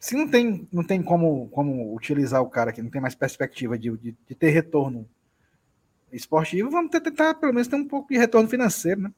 se 0.01 0.17
não 0.17 0.27
tem, 0.27 0.67
não 0.73 0.83
tem 0.83 1.03
como, 1.03 1.49
como 1.51 1.95
utilizar 1.95 2.41
o 2.41 2.49
cara 2.49 2.73
que 2.73 2.81
não 2.81 2.91
tem 2.91 3.03
mais 3.03 3.15
perspectiva 3.15 3.79
de, 3.79 3.95
de, 3.99 4.17
de 4.27 4.35
ter 4.35 4.49
retorno 4.49 5.07
esportivo, 6.11 6.71
vamos 6.71 6.91
tentar 6.91 7.35
pelo 7.35 7.53
menos 7.53 7.69
ter 7.69 7.77
um 7.77 7.87
pouco 7.87 8.09
de 8.09 8.19
retorno 8.19 8.49
financeiro, 8.49 9.03
né? 9.03 9.15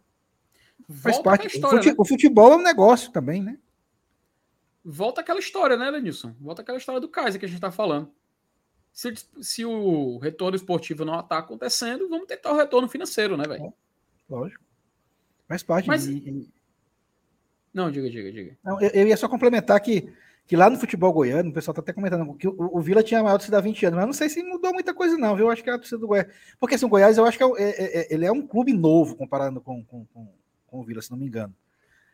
Faz 0.91 1.21
parte. 1.21 1.47
História, 1.47 1.79
o, 1.79 1.83
fute, 1.83 1.89
né? 1.89 1.95
o 1.97 2.05
futebol 2.05 2.53
é 2.53 2.57
um 2.57 2.63
negócio 2.63 3.13
também, 3.13 3.41
né? 3.41 3.57
Volta 4.85 5.21
aquela 5.21 5.39
história, 5.39 5.77
né, 5.77 5.89
Lenilson? 5.89 6.35
Volta 6.41 6.63
aquela 6.63 6.79
história 6.79 7.01
do 7.01 7.09
Kaiser 7.09 7.39
que 7.39 7.47
a 7.47 7.49
gente 7.49 7.61
tá 7.61 7.71
falando. 7.71 8.13
Se, 8.93 9.15
se 9.41 9.65
o 9.65 10.19
retorno 10.19 10.57
esportivo 10.57 11.05
não 11.05 11.19
está 11.21 11.39
acontecendo, 11.39 12.09
vamos 12.09 12.27
tentar 12.27 12.53
o 12.53 12.57
retorno 12.57 12.89
financeiro, 12.89 13.37
né, 13.37 13.45
velho? 13.47 13.73
Lógico. 14.29 14.63
Faz 15.49 15.63
parte. 15.63 15.87
Mas... 15.87 16.07
De... 16.07 16.51
Não, 17.73 17.91
diga, 17.91 18.11
diga, 18.11 18.33
diga. 18.33 18.59
Não, 18.63 18.81
eu, 18.81 18.91
eu, 18.91 19.07
ia 19.07 19.17
só 19.17 19.29
complementar 19.29 19.81
que, 19.81 20.13
que 20.47 20.56
lá 20.56 20.69
no 20.69 20.78
futebol 20.78 21.12
goiano, 21.12 21.51
o 21.51 21.52
pessoal 21.52 21.74
tá 21.74 21.81
até 21.81 21.93
comentando 21.93 22.35
que 22.35 22.48
o, 22.48 22.55
o 22.59 22.81
Vila 22.81 23.02
tinha 23.02 23.20
a 23.20 23.23
maior 23.23 23.39
torcida 23.39 23.59
há 23.59 23.60
20 23.60 23.86
anos, 23.86 23.97
mas 23.97 24.06
não 24.06 24.12
sei 24.12 24.28
se 24.28 24.43
mudou 24.43 24.73
muita 24.73 24.93
coisa, 24.93 25.16
não, 25.16 25.36
viu? 25.36 25.47
Eu 25.47 25.51
acho 25.51 25.62
que 25.62 25.70
é 25.70 25.73
a 25.73 25.78
torcida 25.78 25.98
do 25.98 26.06
Goiás. 26.06 26.27
Porque 26.59 26.74
assim, 26.74 26.85
o 26.85 26.89
Goiás, 26.89 27.16
eu 27.16 27.24
acho 27.24 27.39
que 27.39 27.44
é, 27.44 27.48
é, 27.59 28.01
é, 28.01 28.14
ele 28.14 28.27
é 28.27 28.32
um 28.32 28.47
clube 28.47 28.73
novo 28.73 29.16
comparando 29.16 29.60
com, 29.60 29.85
com, 29.85 30.05
com, 30.06 30.28
com 30.66 30.81
o 30.81 30.85
Vila, 30.85 31.01
se 31.01 31.10
não 31.10 31.19
me 31.19 31.27
engano. 31.27 31.55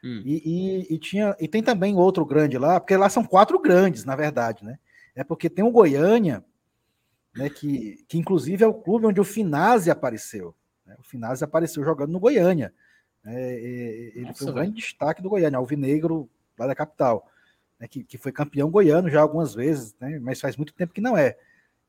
Hum. 0.05 0.23
E, 0.25 0.87
e, 0.91 0.95
e, 0.95 0.99
tinha, 0.99 1.35
e 1.41 1.49
tem 1.49 1.63
também 1.63 1.97
outro 1.97 2.25
grande 2.25 2.57
lá, 2.59 2.79
porque 2.79 2.97
lá 2.97 3.09
são 3.09 3.25
quatro 3.25 3.59
grandes, 3.59 4.05
na 4.05 4.15
verdade, 4.15 4.65
né? 4.65 4.79
É 5.15 5.25
porque 5.25 5.51
tem 5.51 5.65
o 5.65 5.73
Goiânia, 5.73 6.45
né, 7.35 7.49
que, 7.49 8.05
que 8.07 8.19
inclusive 8.19 8.63
é 8.63 8.67
o 8.67 8.75
clube 8.75 9.07
onde 9.07 9.21
o 9.21 9.25
Finazzi 9.25 9.91
apareceu. 9.91 10.55
Né? 10.87 10.95
O 10.99 11.03
Finazzi 11.03 11.43
apareceu 11.43 11.85
jogando 11.85 12.13
no 12.13 12.21
Goiânia. 12.21 12.73
Né? 13.25 13.55
ele 13.55 14.27
Nossa, 14.27 14.39
foi 14.39 14.53
um 14.53 14.55
grande 14.55 14.77
destaque 14.77 15.21
do 15.21 15.29
Goiânia, 15.29 15.59
Alvinegro, 15.59 16.31
lá 16.57 16.69
da 16.69 16.75
capital, 16.75 17.29
né, 17.79 17.87
que, 17.89 18.03
que 18.03 18.19
foi 18.19 18.33
campeão 18.33 18.71
goiano 18.71 19.09
já 19.09 19.21
algumas 19.21 19.55
vezes, 19.55 19.95
né, 20.01 20.19
mas 20.19 20.41
faz 20.41 20.57
muito 20.57 20.73
tempo 20.73 20.93
que 20.93 21.01
não 21.01 21.17
é. 21.17 21.37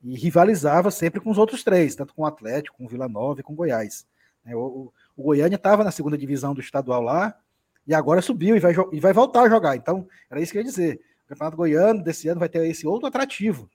E 0.01 0.17
rivalizava 0.17 0.91
sempre 0.91 1.19
com 1.19 1.29
os 1.29 1.37
outros 1.37 1.63
três, 1.63 1.95
tanto 1.95 2.13
com 2.13 2.21
o 2.21 2.25
Atlético, 2.25 2.77
com 2.77 2.85
o 2.85 2.87
Vila 2.87 3.09
Nova 3.09 3.39
e 3.39 3.43
com 3.43 3.53
o 3.53 3.55
Goiás. 3.55 4.05
Né? 4.45 4.55
O, 4.55 4.93
o 5.17 5.23
Goiânia 5.23 5.55
estava 5.55 5.83
na 5.83 5.91
segunda 5.91 6.17
divisão 6.17 6.53
do 6.53 6.61
estadual 6.61 7.01
lá, 7.01 7.37
e 7.85 7.93
agora 7.93 8.21
subiu 8.21 8.55
e 8.55 8.59
vai, 8.59 8.73
e 8.91 8.99
vai 8.99 9.11
voltar 9.11 9.41
a 9.41 9.49
jogar. 9.49 9.75
Então, 9.75 10.07
era 10.29 10.39
isso 10.39 10.51
que 10.51 10.59
eu 10.59 10.61
ia 10.61 10.67
dizer. 10.67 11.01
O 11.25 11.29
Campeonato 11.29 11.57
Goiano 11.57 12.03
desse 12.03 12.27
ano 12.27 12.39
vai 12.39 12.47
ter 12.47 12.65
esse 12.67 12.85
outro 12.85 13.07
atrativo, 13.07 13.69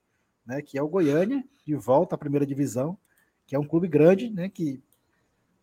né, 0.47 0.63
que 0.63 0.79
é 0.79 0.83
o 0.83 0.89
Goiânia, 0.89 1.45
de 1.67 1.75
volta 1.75 2.15
à 2.15 2.19
primeira 2.19 2.47
divisão, 2.47 2.97
que 3.47 3.57
é 3.57 3.59
um 3.59 3.67
clube 3.67 3.89
grande, 3.89 4.31
né, 4.31 4.49
que, 4.49 4.81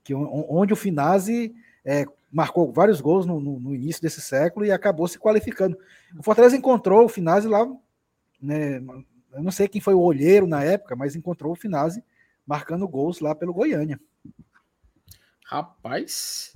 que 0.04 0.14
onde 0.14 0.74
o 0.74 0.76
Finazzi 0.76 1.56
é, 1.86 2.06
marcou 2.32 2.72
vários 2.72 3.02
gols 3.02 3.26
no, 3.26 3.40
no, 3.40 3.60
no, 3.60 3.76
início 3.76 4.02
desse 4.02 4.22
século 4.22 4.66
e 4.66 4.72
acabou 4.72 5.08
se 5.08 5.20
qualificando. 5.20 5.78
O 6.18 6.24
Fortaleza 6.24 6.56
encontrou 6.56 7.06
o 7.06 7.10
Finazzi 7.10 7.48
lá, 7.48 7.68
né, 8.42 8.78
eu 9.34 9.44
não 9.44 9.52
sei 9.52 9.68
quem 9.68 9.82
foi 9.82 9.94
o 9.94 10.02
olheiro 10.02 10.48
na 10.48 10.64
época, 10.64 10.96
mas 10.96 11.16
encontrou 11.16 11.52
o 11.52 11.56
Finazzi 11.56 12.04
marcando 12.46 12.88
gols 12.88 13.20
lá 13.20 13.36
pelo 13.36 13.54
Goiânia. 13.54 14.00
Rapaz. 15.46 16.56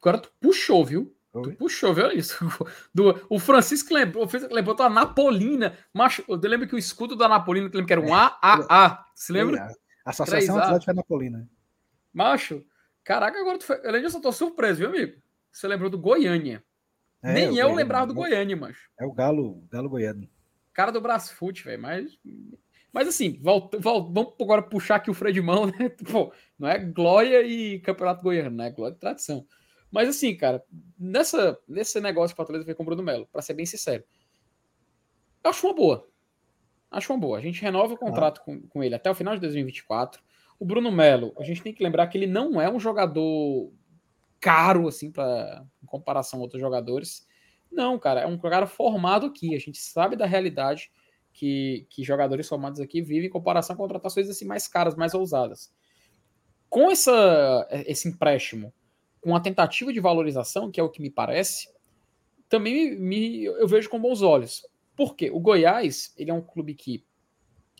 Agora 0.00 0.18
tu 0.18 0.32
puxou, 0.40 0.84
viu? 0.84 1.14
Tu 1.32 1.52
puxou, 1.52 1.92
viu 1.92 2.10
isso? 2.12 2.38
Do, 2.94 3.26
o 3.28 3.38
Francisco 3.38 3.92
lembrou, 3.92 4.26
lembrou 4.50 4.74
da 4.74 4.88
Napolina. 4.88 5.76
Macho, 5.92 6.24
eu 6.28 6.36
lembro 6.36 6.66
que 6.66 6.74
o 6.74 6.78
escudo 6.78 7.16
da 7.16 7.28
Napolina, 7.28 7.68
que 7.70 7.92
era 7.92 8.00
um 8.00 8.14
AAA. 8.14 9.04
Você 9.14 9.32
lembra? 9.32 9.74
Associação 10.04 10.58
Atlética 10.58 10.94
Napolina. 10.94 11.48
Macho, 12.12 12.64
caraca, 13.06 13.40
agora 13.40 13.58
tu 13.58 13.64
foi. 13.64 13.80
Eu 13.82 14.10
só 14.10 14.20
tô 14.20 14.30
surpreso, 14.30 14.80
viu, 14.80 14.88
amigo? 14.88 15.22
Você 15.50 15.66
lembrou 15.66 15.88
do 15.88 15.98
Goiânia. 15.98 16.62
É, 17.22 17.32
Nem 17.32 17.44
eu 17.44 17.52
Goiânia, 17.52 17.74
lembrava 17.76 18.06
do 18.06 18.14
Goiânia, 18.14 18.56
macho. 18.56 18.90
É 19.00 19.06
o 19.06 19.12
Galo, 19.12 19.66
Galo 19.70 19.88
Goiano. 19.88 20.28
Cara 20.74 20.92
do 20.92 21.00
Brasfoot, 21.00 21.64
velho. 21.64 21.80
Mas, 21.80 22.18
mas 22.92 23.08
assim, 23.08 23.40
volta, 23.42 23.78
volta, 23.78 24.12
vamos 24.12 24.34
agora 24.38 24.60
puxar 24.60 24.96
aqui 24.96 25.10
o 25.10 25.14
freio 25.14 25.32
de 25.32 25.40
mão, 25.40 25.66
né? 25.78 25.88
Pô, 26.10 26.32
não 26.58 26.68
é 26.68 26.78
glória 26.78 27.42
e 27.42 27.80
campeonato 27.80 28.22
goiano, 28.22 28.54
né? 28.54 28.70
Glória 28.70 28.94
e 28.94 28.98
tradição. 28.98 29.46
Mas 29.90 30.08
assim, 30.08 30.36
cara, 30.36 30.62
nessa, 30.98 31.58
nesse 31.66 32.00
negócio 32.00 32.34
que 32.34 32.34
o 32.34 32.44
Fortaleza 32.44 32.64
fez 32.64 32.76
com 32.76 32.82
o 32.82 32.86
Bruno 32.86 33.02
Melo, 33.02 33.26
para 33.32 33.40
ser 33.40 33.54
bem 33.54 33.64
sincero, 33.64 34.04
eu 35.42 35.50
acho 35.50 35.66
uma 35.66 35.74
boa. 35.74 36.06
Acho 36.90 37.12
uma 37.12 37.18
boa. 37.18 37.38
A 37.38 37.40
gente 37.40 37.62
renova 37.62 37.94
o 37.94 37.96
contrato 37.96 38.40
ah. 38.42 38.44
com, 38.44 38.60
com 38.68 38.82
ele 38.82 38.94
até 38.94 39.10
o 39.10 39.14
final 39.14 39.34
de 39.34 39.40
2024. 39.40 40.22
O 40.58 40.64
Bruno 40.64 40.90
Melo, 40.90 41.34
a 41.38 41.44
gente 41.44 41.62
tem 41.62 41.72
que 41.72 41.82
lembrar 41.82 42.06
que 42.06 42.16
ele 42.16 42.26
não 42.26 42.60
é 42.60 42.70
um 42.70 42.80
jogador 42.80 43.72
caro, 44.40 44.88
assim, 44.88 45.10
pra, 45.10 45.64
em 45.82 45.86
comparação 45.86 46.38
a 46.40 46.42
outros 46.42 46.60
jogadores. 46.60 47.26
Não, 47.70 47.98
cara, 47.98 48.20
é 48.20 48.26
um 48.26 48.38
cara 48.38 48.66
formado 48.66 49.26
aqui. 49.26 49.54
A 49.54 49.58
gente 49.58 49.78
sabe 49.78 50.16
da 50.16 50.26
realidade 50.26 50.90
que, 51.32 51.86
que 51.90 52.02
jogadores 52.02 52.48
formados 52.48 52.80
aqui 52.80 53.02
vivem 53.02 53.26
em 53.26 53.32
comparação 53.32 53.74
a 53.74 53.76
contratações 53.76 54.28
assim 54.28 54.46
mais 54.46 54.66
caras, 54.66 54.94
mais 54.94 55.12
ousadas. 55.12 55.72
Com 56.68 56.90
essa, 56.90 57.68
esse 57.86 58.08
empréstimo, 58.08 58.72
com 59.20 59.36
a 59.36 59.40
tentativa 59.40 59.92
de 59.92 60.00
valorização, 60.00 60.70
que 60.70 60.80
é 60.80 60.82
o 60.82 60.88
que 60.88 61.02
me 61.02 61.10
parece, 61.10 61.68
também 62.48 62.98
me, 62.98 63.44
eu 63.44 63.68
vejo 63.68 63.90
com 63.90 64.00
bons 64.00 64.22
olhos. 64.22 64.66
Por 64.96 65.14
quê? 65.14 65.30
O 65.30 65.38
Goiás, 65.38 66.14
ele 66.16 66.30
é 66.30 66.34
um 66.34 66.40
clube 66.40 66.74
que, 66.74 67.04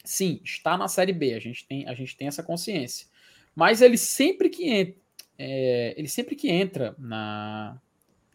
sim, 0.07 0.41
está 0.45 0.77
na 0.77 0.89
Série 0.89 1.13
B, 1.13 1.35
a 1.35 1.41
gente 1.41 1.67
tem, 1.67 1.87
a 1.89 1.95
gente 1.95 2.17
tem 2.17 2.29
essa 2.29 2.43
consciência. 2.43 3.07
Mas 3.55 3.81
ele 3.81 3.99
sempre 3.99 4.49
que 4.49 4.69
entra, 4.69 4.95
é, 5.39 5.95
ele 5.97 6.09
sempre 6.09 6.35
que 6.35 6.51
entra 6.51 6.95
na. 6.99 7.77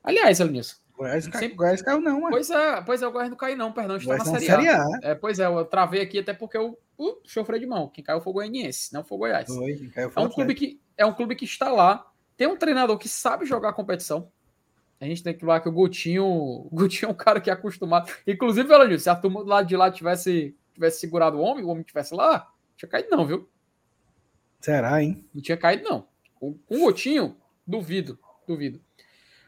Aliás, 0.03 0.39
Elenilson. 0.39 0.75
Goiás, 0.95 1.23
sempre... 1.23 1.47
Goiás 1.49 1.81
caiu, 1.81 1.99
não, 1.99 2.21
mano. 2.21 2.29
Pois 2.29 2.49
é, 2.49 2.81
pois 2.81 3.01
é, 3.01 3.07
o 3.07 3.11
Goiás 3.11 3.29
não 3.29 3.37
caiu, 3.37 3.57
não, 3.57 3.71
perdão, 3.71 3.97
está 3.97 4.17
na 4.17 4.25
série, 4.25 4.45
série 4.45 4.67
a. 4.67 4.83
a. 4.83 4.99
É, 5.01 5.15
pois 5.15 5.39
é, 5.39 5.45
eu 5.45 5.65
travei 5.65 6.01
aqui 6.01 6.19
até 6.19 6.33
porque 6.33 6.57
eu 6.57 6.77
uh, 6.97 7.17
sofri 7.23 7.59
de 7.59 7.65
mão. 7.65 7.87
Quem 7.87 8.03
caiu 8.03 8.21
foi 8.21 8.29
o 8.31 8.33
Goianiense, 8.33 8.93
não 8.93 9.03
foi 9.03 9.15
o 9.15 9.19
Goiás. 9.19 9.47
Foi, 9.47 9.89
caiu 9.93 10.11
foi 10.11 10.23
é 10.23 10.25
um 10.25 10.29
clube 10.29 10.53
que 10.53 10.79
É 10.97 11.05
um 11.05 11.13
clube 11.13 11.35
que 11.35 11.45
está 11.45 11.71
lá, 11.71 12.11
tem 12.37 12.47
um 12.47 12.57
treinador 12.57 12.97
que 12.97 13.09
sabe 13.09 13.45
jogar 13.45 13.69
a 13.69 13.73
competição. 13.73 14.31
A 14.99 15.05
gente 15.05 15.23
tem 15.23 15.33
que 15.33 15.39
falar 15.39 15.59
que 15.61 15.67
o 15.67 15.71
Gutinho, 15.71 16.25
o 16.25 16.69
Gutinho 16.71 17.09
é 17.09 17.11
um 17.11 17.15
cara 17.15 17.41
que 17.41 17.49
é 17.49 17.53
acostumado. 17.53 18.11
Inclusive, 18.27 18.67
Velanil, 18.67 18.99
se 18.99 19.09
a 19.09 19.15
turma 19.15 19.43
do 19.43 19.49
lado 19.49 19.67
de 19.67 19.75
lá 19.75 19.89
tivesse, 19.89 20.55
tivesse 20.73 20.99
segurado 20.99 21.37
o 21.37 21.41
homem, 21.41 21.63
o 21.63 21.69
homem 21.69 21.83
tivesse 21.83 22.13
lá, 22.13 22.51
tinha 22.75 22.89
caído 22.89 23.09
não, 23.11 23.25
viu? 23.25 23.49
Será, 24.59 25.01
hein? 25.01 25.25
Não 25.33 25.41
tinha 25.41 25.57
caído 25.57 25.83
não. 25.83 26.07
Com 26.35 26.57
o 26.69 26.79
Gutinho, 26.79 27.37
duvido, 27.65 28.17
duvido. 28.47 28.81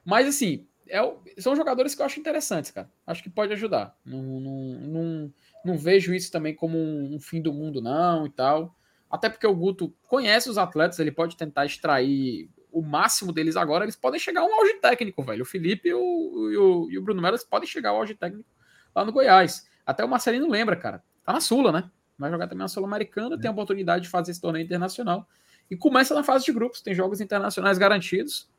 Mas 0.06 0.28
assim, 0.28 0.68
é, 0.88 1.00
são 1.40 1.56
jogadores 1.56 1.96
que 1.96 2.02
eu 2.02 2.06
acho 2.06 2.20
interessantes, 2.20 2.72
cara. 2.72 2.92
Acho 3.06 3.24
que 3.24 3.30
pode 3.30 3.54
ajudar. 3.54 3.98
Não, 4.06 4.22
não, 4.22 4.80
não, 4.80 5.34
não 5.66 5.78
vejo 5.78 6.14
isso 6.14 6.32
também 6.32 6.54
como 6.56 6.78
um, 6.78 7.16
um, 7.16 7.20
fim 7.20 7.42
do 7.42 7.54
mundo, 7.54 7.82
não, 7.82 8.26
e 8.26 8.30
tal. 8.30 8.76
Até 9.10 9.30
porque 9.30 9.48
o 9.48 9.56
Guto 9.56 9.96
conhece 10.04 10.50
os 10.50 10.58
atletas, 10.58 11.00
ele 11.00 11.12
pode 11.12 11.38
tentar 11.38 11.66
extrair 11.66 12.50
o 12.72 12.82
máximo 12.82 13.32
deles 13.32 13.56
agora, 13.56 13.86
eles 13.86 13.96
podem 13.96 14.20
chegar 14.20 14.42
a 14.42 14.46
um 14.46 14.54
auge 14.54 14.74
técnico, 14.76 15.24
velho. 15.24 15.44
O 15.44 15.46
Felipe 15.46 15.90
e 15.90 15.94
o, 15.94 16.52
e 16.52 16.58
o, 16.58 16.92
e 16.92 16.98
o 16.98 17.02
Bruno 17.02 17.22
Melo 17.22 17.38
podem 17.48 17.68
chegar 17.68 17.92
ao 17.92 17.98
auge 17.98 18.16
técnico 18.16 18.50
lá 18.96 19.06
no 19.06 19.12
Goiás. 19.12 19.68
Até 19.86 20.04
o 20.04 20.10
Marcelino 20.10 20.50
lembra, 20.50 20.76
cara. 20.76 21.04
Tá 21.26 21.34
na 21.34 21.42
Sula, 21.42 21.72
né? 21.72 21.90
Vai 22.18 22.30
jogar 22.30 22.48
também 22.48 22.60
na 22.60 22.68
Sul-Americana, 22.68 23.36
é. 23.36 23.40
tem 23.40 23.50
a 23.50 23.52
oportunidade 23.52 24.04
de 24.04 24.10
fazer 24.10 24.32
esse 24.32 24.42
torneio 24.42 24.64
internacional. 24.64 25.28
E 25.70 25.76
começa 25.76 26.14
na 26.14 26.24
fase 26.24 26.46
de 26.46 26.52
grupos, 26.52 26.82
tem 26.82 26.94
jogos 26.94 27.22
internacionais 27.22 27.78
garantidos. 27.78 28.50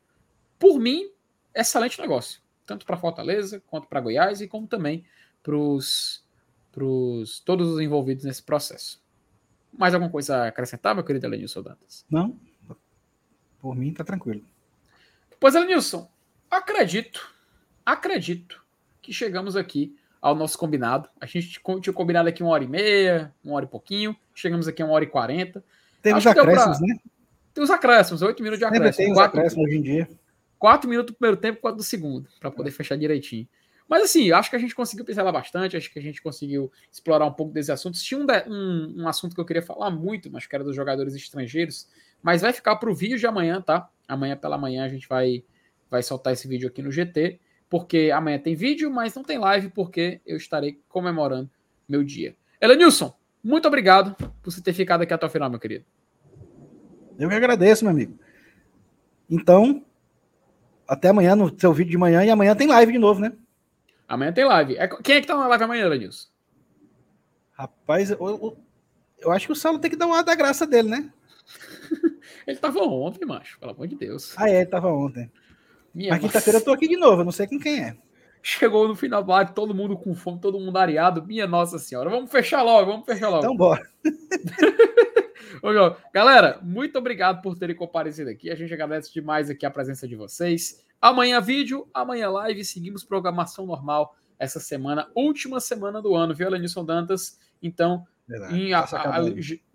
Por 0.59 0.79
mim, 0.79 1.09
excelente 1.53 1.99
negócio. 1.99 2.41
Tanto 2.65 2.85
para 2.85 2.97
Fortaleza, 2.97 3.61
quanto 3.67 3.87
para 3.87 4.01
Goiás 4.01 4.41
e 4.41 4.47
como 4.47 4.67
também 4.67 5.05
para 5.41 5.55
os 5.55 6.23
todos 7.45 7.69
os 7.69 7.79
envolvidos 7.79 8.25
nesse 8.25 8.43
processo. 8.43 9.01
Mais 9.71 9.93
alguma 9.93 10.11
coisa 10.11 10.37
a 10.37 10.47
acrescentar, 10.47 10.93
meu 10.93 11.05
querido 11.05 11.25
Elenilson 11.25 11.61
Dantas? 11.61 12.05
Não, 12.09 12.37
por 13.65 13.75
mim, 13.75 13.93
tá 13.93 14.03
tranquilo. 14.03 14.45
Pois, 15.39 15.55
Elenilson, 15.55 16.07
acredito, 16.51 17.33
acredito 17.85 18.63
que 19.01 19.11
chegamos 19.13 19.55
aqui 19.55 19.97
ao 20.25 20.33
nosso 20.33 20.57
combinado. 20.57 21.07
A 21.21 21.27
gente 21.27 21.61
tinha 21.81 21.93
combinado 21.93 22.27
aqui 22.27 22.41
uma 22.41 22.51
hora 22.51 22.63
e 22.63 22.67
meia, 22.67 23.31
uma 23.43 23.57
hora 23.57 23.65
e 23.65 23.67
pouquinho. 23.67 24.15
Chegamos 24.33 24.67
aqui 24.67 24.81
a 24.81 24.85
uma 24.85 24.95
hora 24.95 25.03
e 25.03 25.07
quarenta. 25.07 25.63
Temos 26.01 26.25
acréscimos, 26.25 26.79
pra... 26.79 26.87
né? 26.87 26.95
Tem 27.53 27.63
os 27.63 27.69
acréscimos, 27.69 28.23
oito 28.23 28.41
minutos 28.41 28.57
de 28.57 28.65
acréscimo. 28.65 29.05
Tem 29.05 29.11
os 29.11 29.17
quatro, 29.19 29.37
acréscimos 29.37 29.67
hoje 29.67 29.77
em 29.77 29.81
dia. 29.83 30.09
Quatro 30.57 30.89
minutos 30.89 31.13
do 31.13 31.17
primeiro 31.19 31.39
tempo, 31.39 31.61
quatro 31.61 31.77
do 31.77 31.83
segundo, 31.83 32.27
para 32.39 32.49
poder 32.49 32.69
é. 32.69 32.73
fechar 32.73 32.97
direitinho. 32.97 33.47
Mas 33.87 34.01
assim, 34.01 34.31
acho 34.31 34.49
que 34.49 34.55
a 34.55 34.59
gente 34.59 34.73
conseguiu 34.73 35.05
pincelar 35.05 35.31
bastante, 35.31 35.77
acho 35.77 35.93
que 35.93 35.99
a 35.99 36.01
gente 36.01 36.19
conseguiu 36.23 36.71
explorar 36.91 37.27
um 37.27 37.33
pouco 37.33 37.53
desse 37.53 37.71
assunto. 37.71 37.95
Tinha 37.95 38.19
um, 38.19 38.25
um, 38.51 39.03
um 39.03 39.07
assunto 39.07 39.35
que 39.35 39.39
eu 39.39 39.45
queria 39.45 39.61
falar 39.61 39.91
muito, 39.91 40.31
mas 40.31 40.47
que 40.47 40.55
era 40.55 40.63
dos 40.63 40.75
jogadores 40.75 41.13
estrangeiros, 41.13 41.87
mas 42.23 42.41
vai 42.41 42.51
ficar 42.51 42.77
para 42.77 42.89
o 42.89 42.95
vídeo 42.95 43.19
de 43.19 43.27
amanhã, 43.27 43.61
tá? 43.61 43.87
Amanhã 44.07 44.35
pela 44.35 44.57
manhã 44.57 44.85
a 44.85 44.89
gente 44.89 45.07
vai, 45.07 45.43
vai 45.87 46.01
soltar 46.01 46.33
esse 46.33 46.47
vídeo 46.47 46.67
aqui 46.67 46.81
no 46.81 46.91
GT, 46.91 47.39
porque 47.69 48.11
amanhã 48.13 48.39
tem 48.39 48.55
vídeo, 48.55 48.91
mas 48.91 49.13
não 49.15 49.23
tem 49.23 49.37
live, 49.37 49.69
porque 49.69 50.21
eu 50.25 50.37
estarei 50.37 50.79
comemorando 50.87 51.49
meu 51.87 52.03
dia. 52.03 52.35
Elenilson, 52.61 53.15
muito 53.43 53.67
obrigado 53.67 54.15
por 54.15 54.51
você 54.51 54.61
ter 54.61 54.73
ficado 54.73 55.01
aqui 55.01 55.13
até 55.13 55.25
o 55.25 55.29
final, 55.29 55.49
meu 55.49 55.59
querido. 55.59 55.85
Eu 57.17 57.29
que 57.29 57.35
agradeço, 57.35 57.83
meu 57.83 57.91
amigo. 57.91 58.19
Então, 59.29 59.83
até 60.87 61.09
amanhã 61.09 61.35
no 61.35 61.57
seu 61.59 61.73
vídeo 61.73 61.91
de 61.91 61.97
manhã 61.97 62.23
e 62.23 62.29
amanhã 62.29 62.55
tem 62.55 62.67
live 62.67 62.91
de 62.91 62.99
novo, 62.99 63.19
né? 63.19 63.33
Amanhã 64.07 64.31
tem 64.31 64.45
live. 64.45 64.77
É, 64.77 64.87
quem 64.87 65.15
é 65.15 65.21
que 65.21 65.27
tá 65.27 65.35
na 65.35 65.47
live 65.47 65.63
amanhã, 65.63 65.85
Elenilson? 65.85 66.27
Rapaz, 67.53 68.11
eu, 68.11 68.17
eu, 68.19 68.57
eu, 69.19 69.31
acho 69.31 69.47
que 69.47 69.51
o 69.51 69.55
Saulo 69.55 69.79
tem 69.79 69.89
que 69.89 69.97
dar 69.97 70.07
uma 70.07 70.23
da 70.23 70.35
graça 70.35 70.67
dele, 70.67 70.89
né? 70.89 71.11
Ele 72.45 72.57
tava 72.57 72.79
ontem, 72.79 73.25
macho, 73.25 73.59
pelo 73.59 73.71
amor 73.71 73.87
de 73.87 73.95
Deus. 73.95 74.35
Ah, 74.37 74.49
é, 74.49 74.61
ele 74.61 74.69
tava 74.69 74.91
ontem. 74.91 75.31
Minha 75.95 76.11
Mas 76.11 76.19
quinta-feira 76.19 76.59
eu 76.59 76.63
tô 76.63 76.73
aqui 76.73 76.89
de 76.89 76.97
novo, 76.97 77.21
eu 77.21 77.25
não 77.25 77.31
sei 77.31 77.47
com 77.47 77.57
quem 77.57 77.81
é. 77.81 77.95
Chegou 78.43 78.85
no 78.85 78.95
final 78.95 79.23
do 79.23 79.31
live, 79.31 79.53
todo 79.53 79.73
mundo 79.73 79.97
com 79.97 80.13
fome, 80.13 80.39
todo 80.39 80.59
mundo 80.59 80.77
areado. 80.77 81.25
Minha 81.25 81.47
Nossa 81.47 81.79
Senhora, 81.79 82.09
vamos 82.09 82.29
fechar 82.29 82.61
logo, 82.61 82.91
vamos 82.91 83.05
fechar 83.05 83.29
logo. 83.29 83.43
Então 83.43 83.55
bora. 83.55 83.89
Galera, 86.13 86.59
muito 86.61 86.99
obrigado 86.99 87.41
por 87.41 87.57
terem 87.57 87.75
comparecido 87.75 88.29
aqui. 88.29 88.51
A 88.51 88.55
gente 88.55 88.73
agradece 88.73 89.11
demais 89.13 89.49
aqui 89.49 89.65
a 89.65 89.71
presença 89.71 90.05
de 90.05 90.15
vocês. 90.15 90.83
Amanhã 91.01 91.39
vídeo, 91.39 91.87
amanhã 91.93 92.29
live. 92.29 92.63
Seguimos 92.65 93.03
programação 93.03 93.65
normal 93.65 94.15
essa 94.37 94.59
semana, 94.59 95.09
última 95.15 95.61
semana 95.61 96.01
do 96.01 96.13
ano, 96.13 96.35
viu, 96.35 96.49
Lenilson 96.49 96.83
Dantas? 96.83 97.39
Então, 97.63 98.05
em, 98.51 98.73
a, 98.73 98.81
a, 98.81 99.21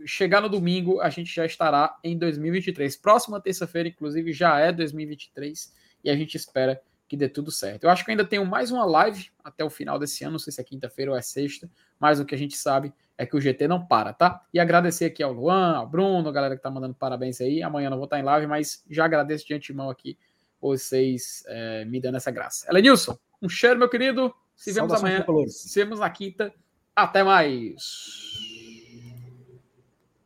chegar 0.04 0.42
no 0.42 0.50
domingo, 0.50 1.00
a 1.00 1.08
gente 1.08 1.34
já 1.34 1.46
estará 1.46 1.96
em 2.04 2.16
2023. 2.16 2.94
Próxima 2.98 3.40
terça-feira, 3.40 3.88
inclusive, 3.88 4.34
já 4.34 4.58
é 4.58 4.70
2023 4.70 5.80
e 6.02 6.10
a 6.10 6.16
gente 6.16 6.36
espera 6.36 6.80
que 7.08 7.16
dê 7.16 7.28
tudo 7.28 7.50
certo. 7.50 7.84
Eu 7.84 7.90
acho 7.90 8.04
que 8.04 8.10
ainda 8.10 8.24
tenho 8.24 8.46
mais 8.46 8.70
uma 8.70 8.84
live 8.84 9.30
até 9.42 9.64
o 9.64 9.70
final 9.70 9.98
desse 9.98 10.22
ano, 10.22 10.32
não 10.32 10.38
sei 10.38 10.52
se 10.52 10.60
é 10.60 10.64
quinta-feira 10.64 11.10
ou 11.10 11.16
é 11.16 11.22
sexta, 11.22 11.68
mas 11.98 12.20
o 12.20 12.24
que 12.24 12.34
a 12.34 12.38
gente 12.38 12.56
sabe 12.56 12.92
é 13.18 13.26
que 13.26 13.36
o 13.36 13.40
GT 13.40 13.66
não 13.68 13.84
para, 13.84 14.12
tá? 14.12 14.46
E 14.54 14.60
agradecer 14.60 15.06
aqui 15.06 15.22
ao 15.22 15.32
Luan, 15.32 15.76
ao 15.76 15.86
Bruno, 15.86 16.28
a 16.28 16.32
galera 16.32 16.56
que 16.56 16.62
tá 16.62 16.70
mandando 16.70 16.94
parabéns 16.94 17.40
aí. 17.40 17.62
Amanhã 17.62 17.90
não 17.90 17.96
vou 17.98 18.04
estar 18.04 18.18
em 18.18 18.22
live, 18.22 18.46
mas 18.46 18.84
já 18.88 19.04
agradeço 19.04 19.46
de 19.46 19.54
antemão 19.54 19.90
aqui 19.90 20.16
vocês 20.60 21.42
é, 21.46 21.84
me 21.86 22.00
dando 22.00 22.16
essa 22.16 22.30
graça. 22.30 22.68
Elenilson, 22.70 23.18
um 23.40 23.48
cheiro, 23.48 23.78
meu 23.78 23.88
querido. 23.88 24.32
Se 24.54 24.72
vemos 24.72 24.92
amanhã. 24.92 25.24
Se 25.48 25.82
vemos 25.82 26.00
na 26.00 26.10
quinta. 26.10 26.52
Até 26.94 27.22
mais. 27.22 28.49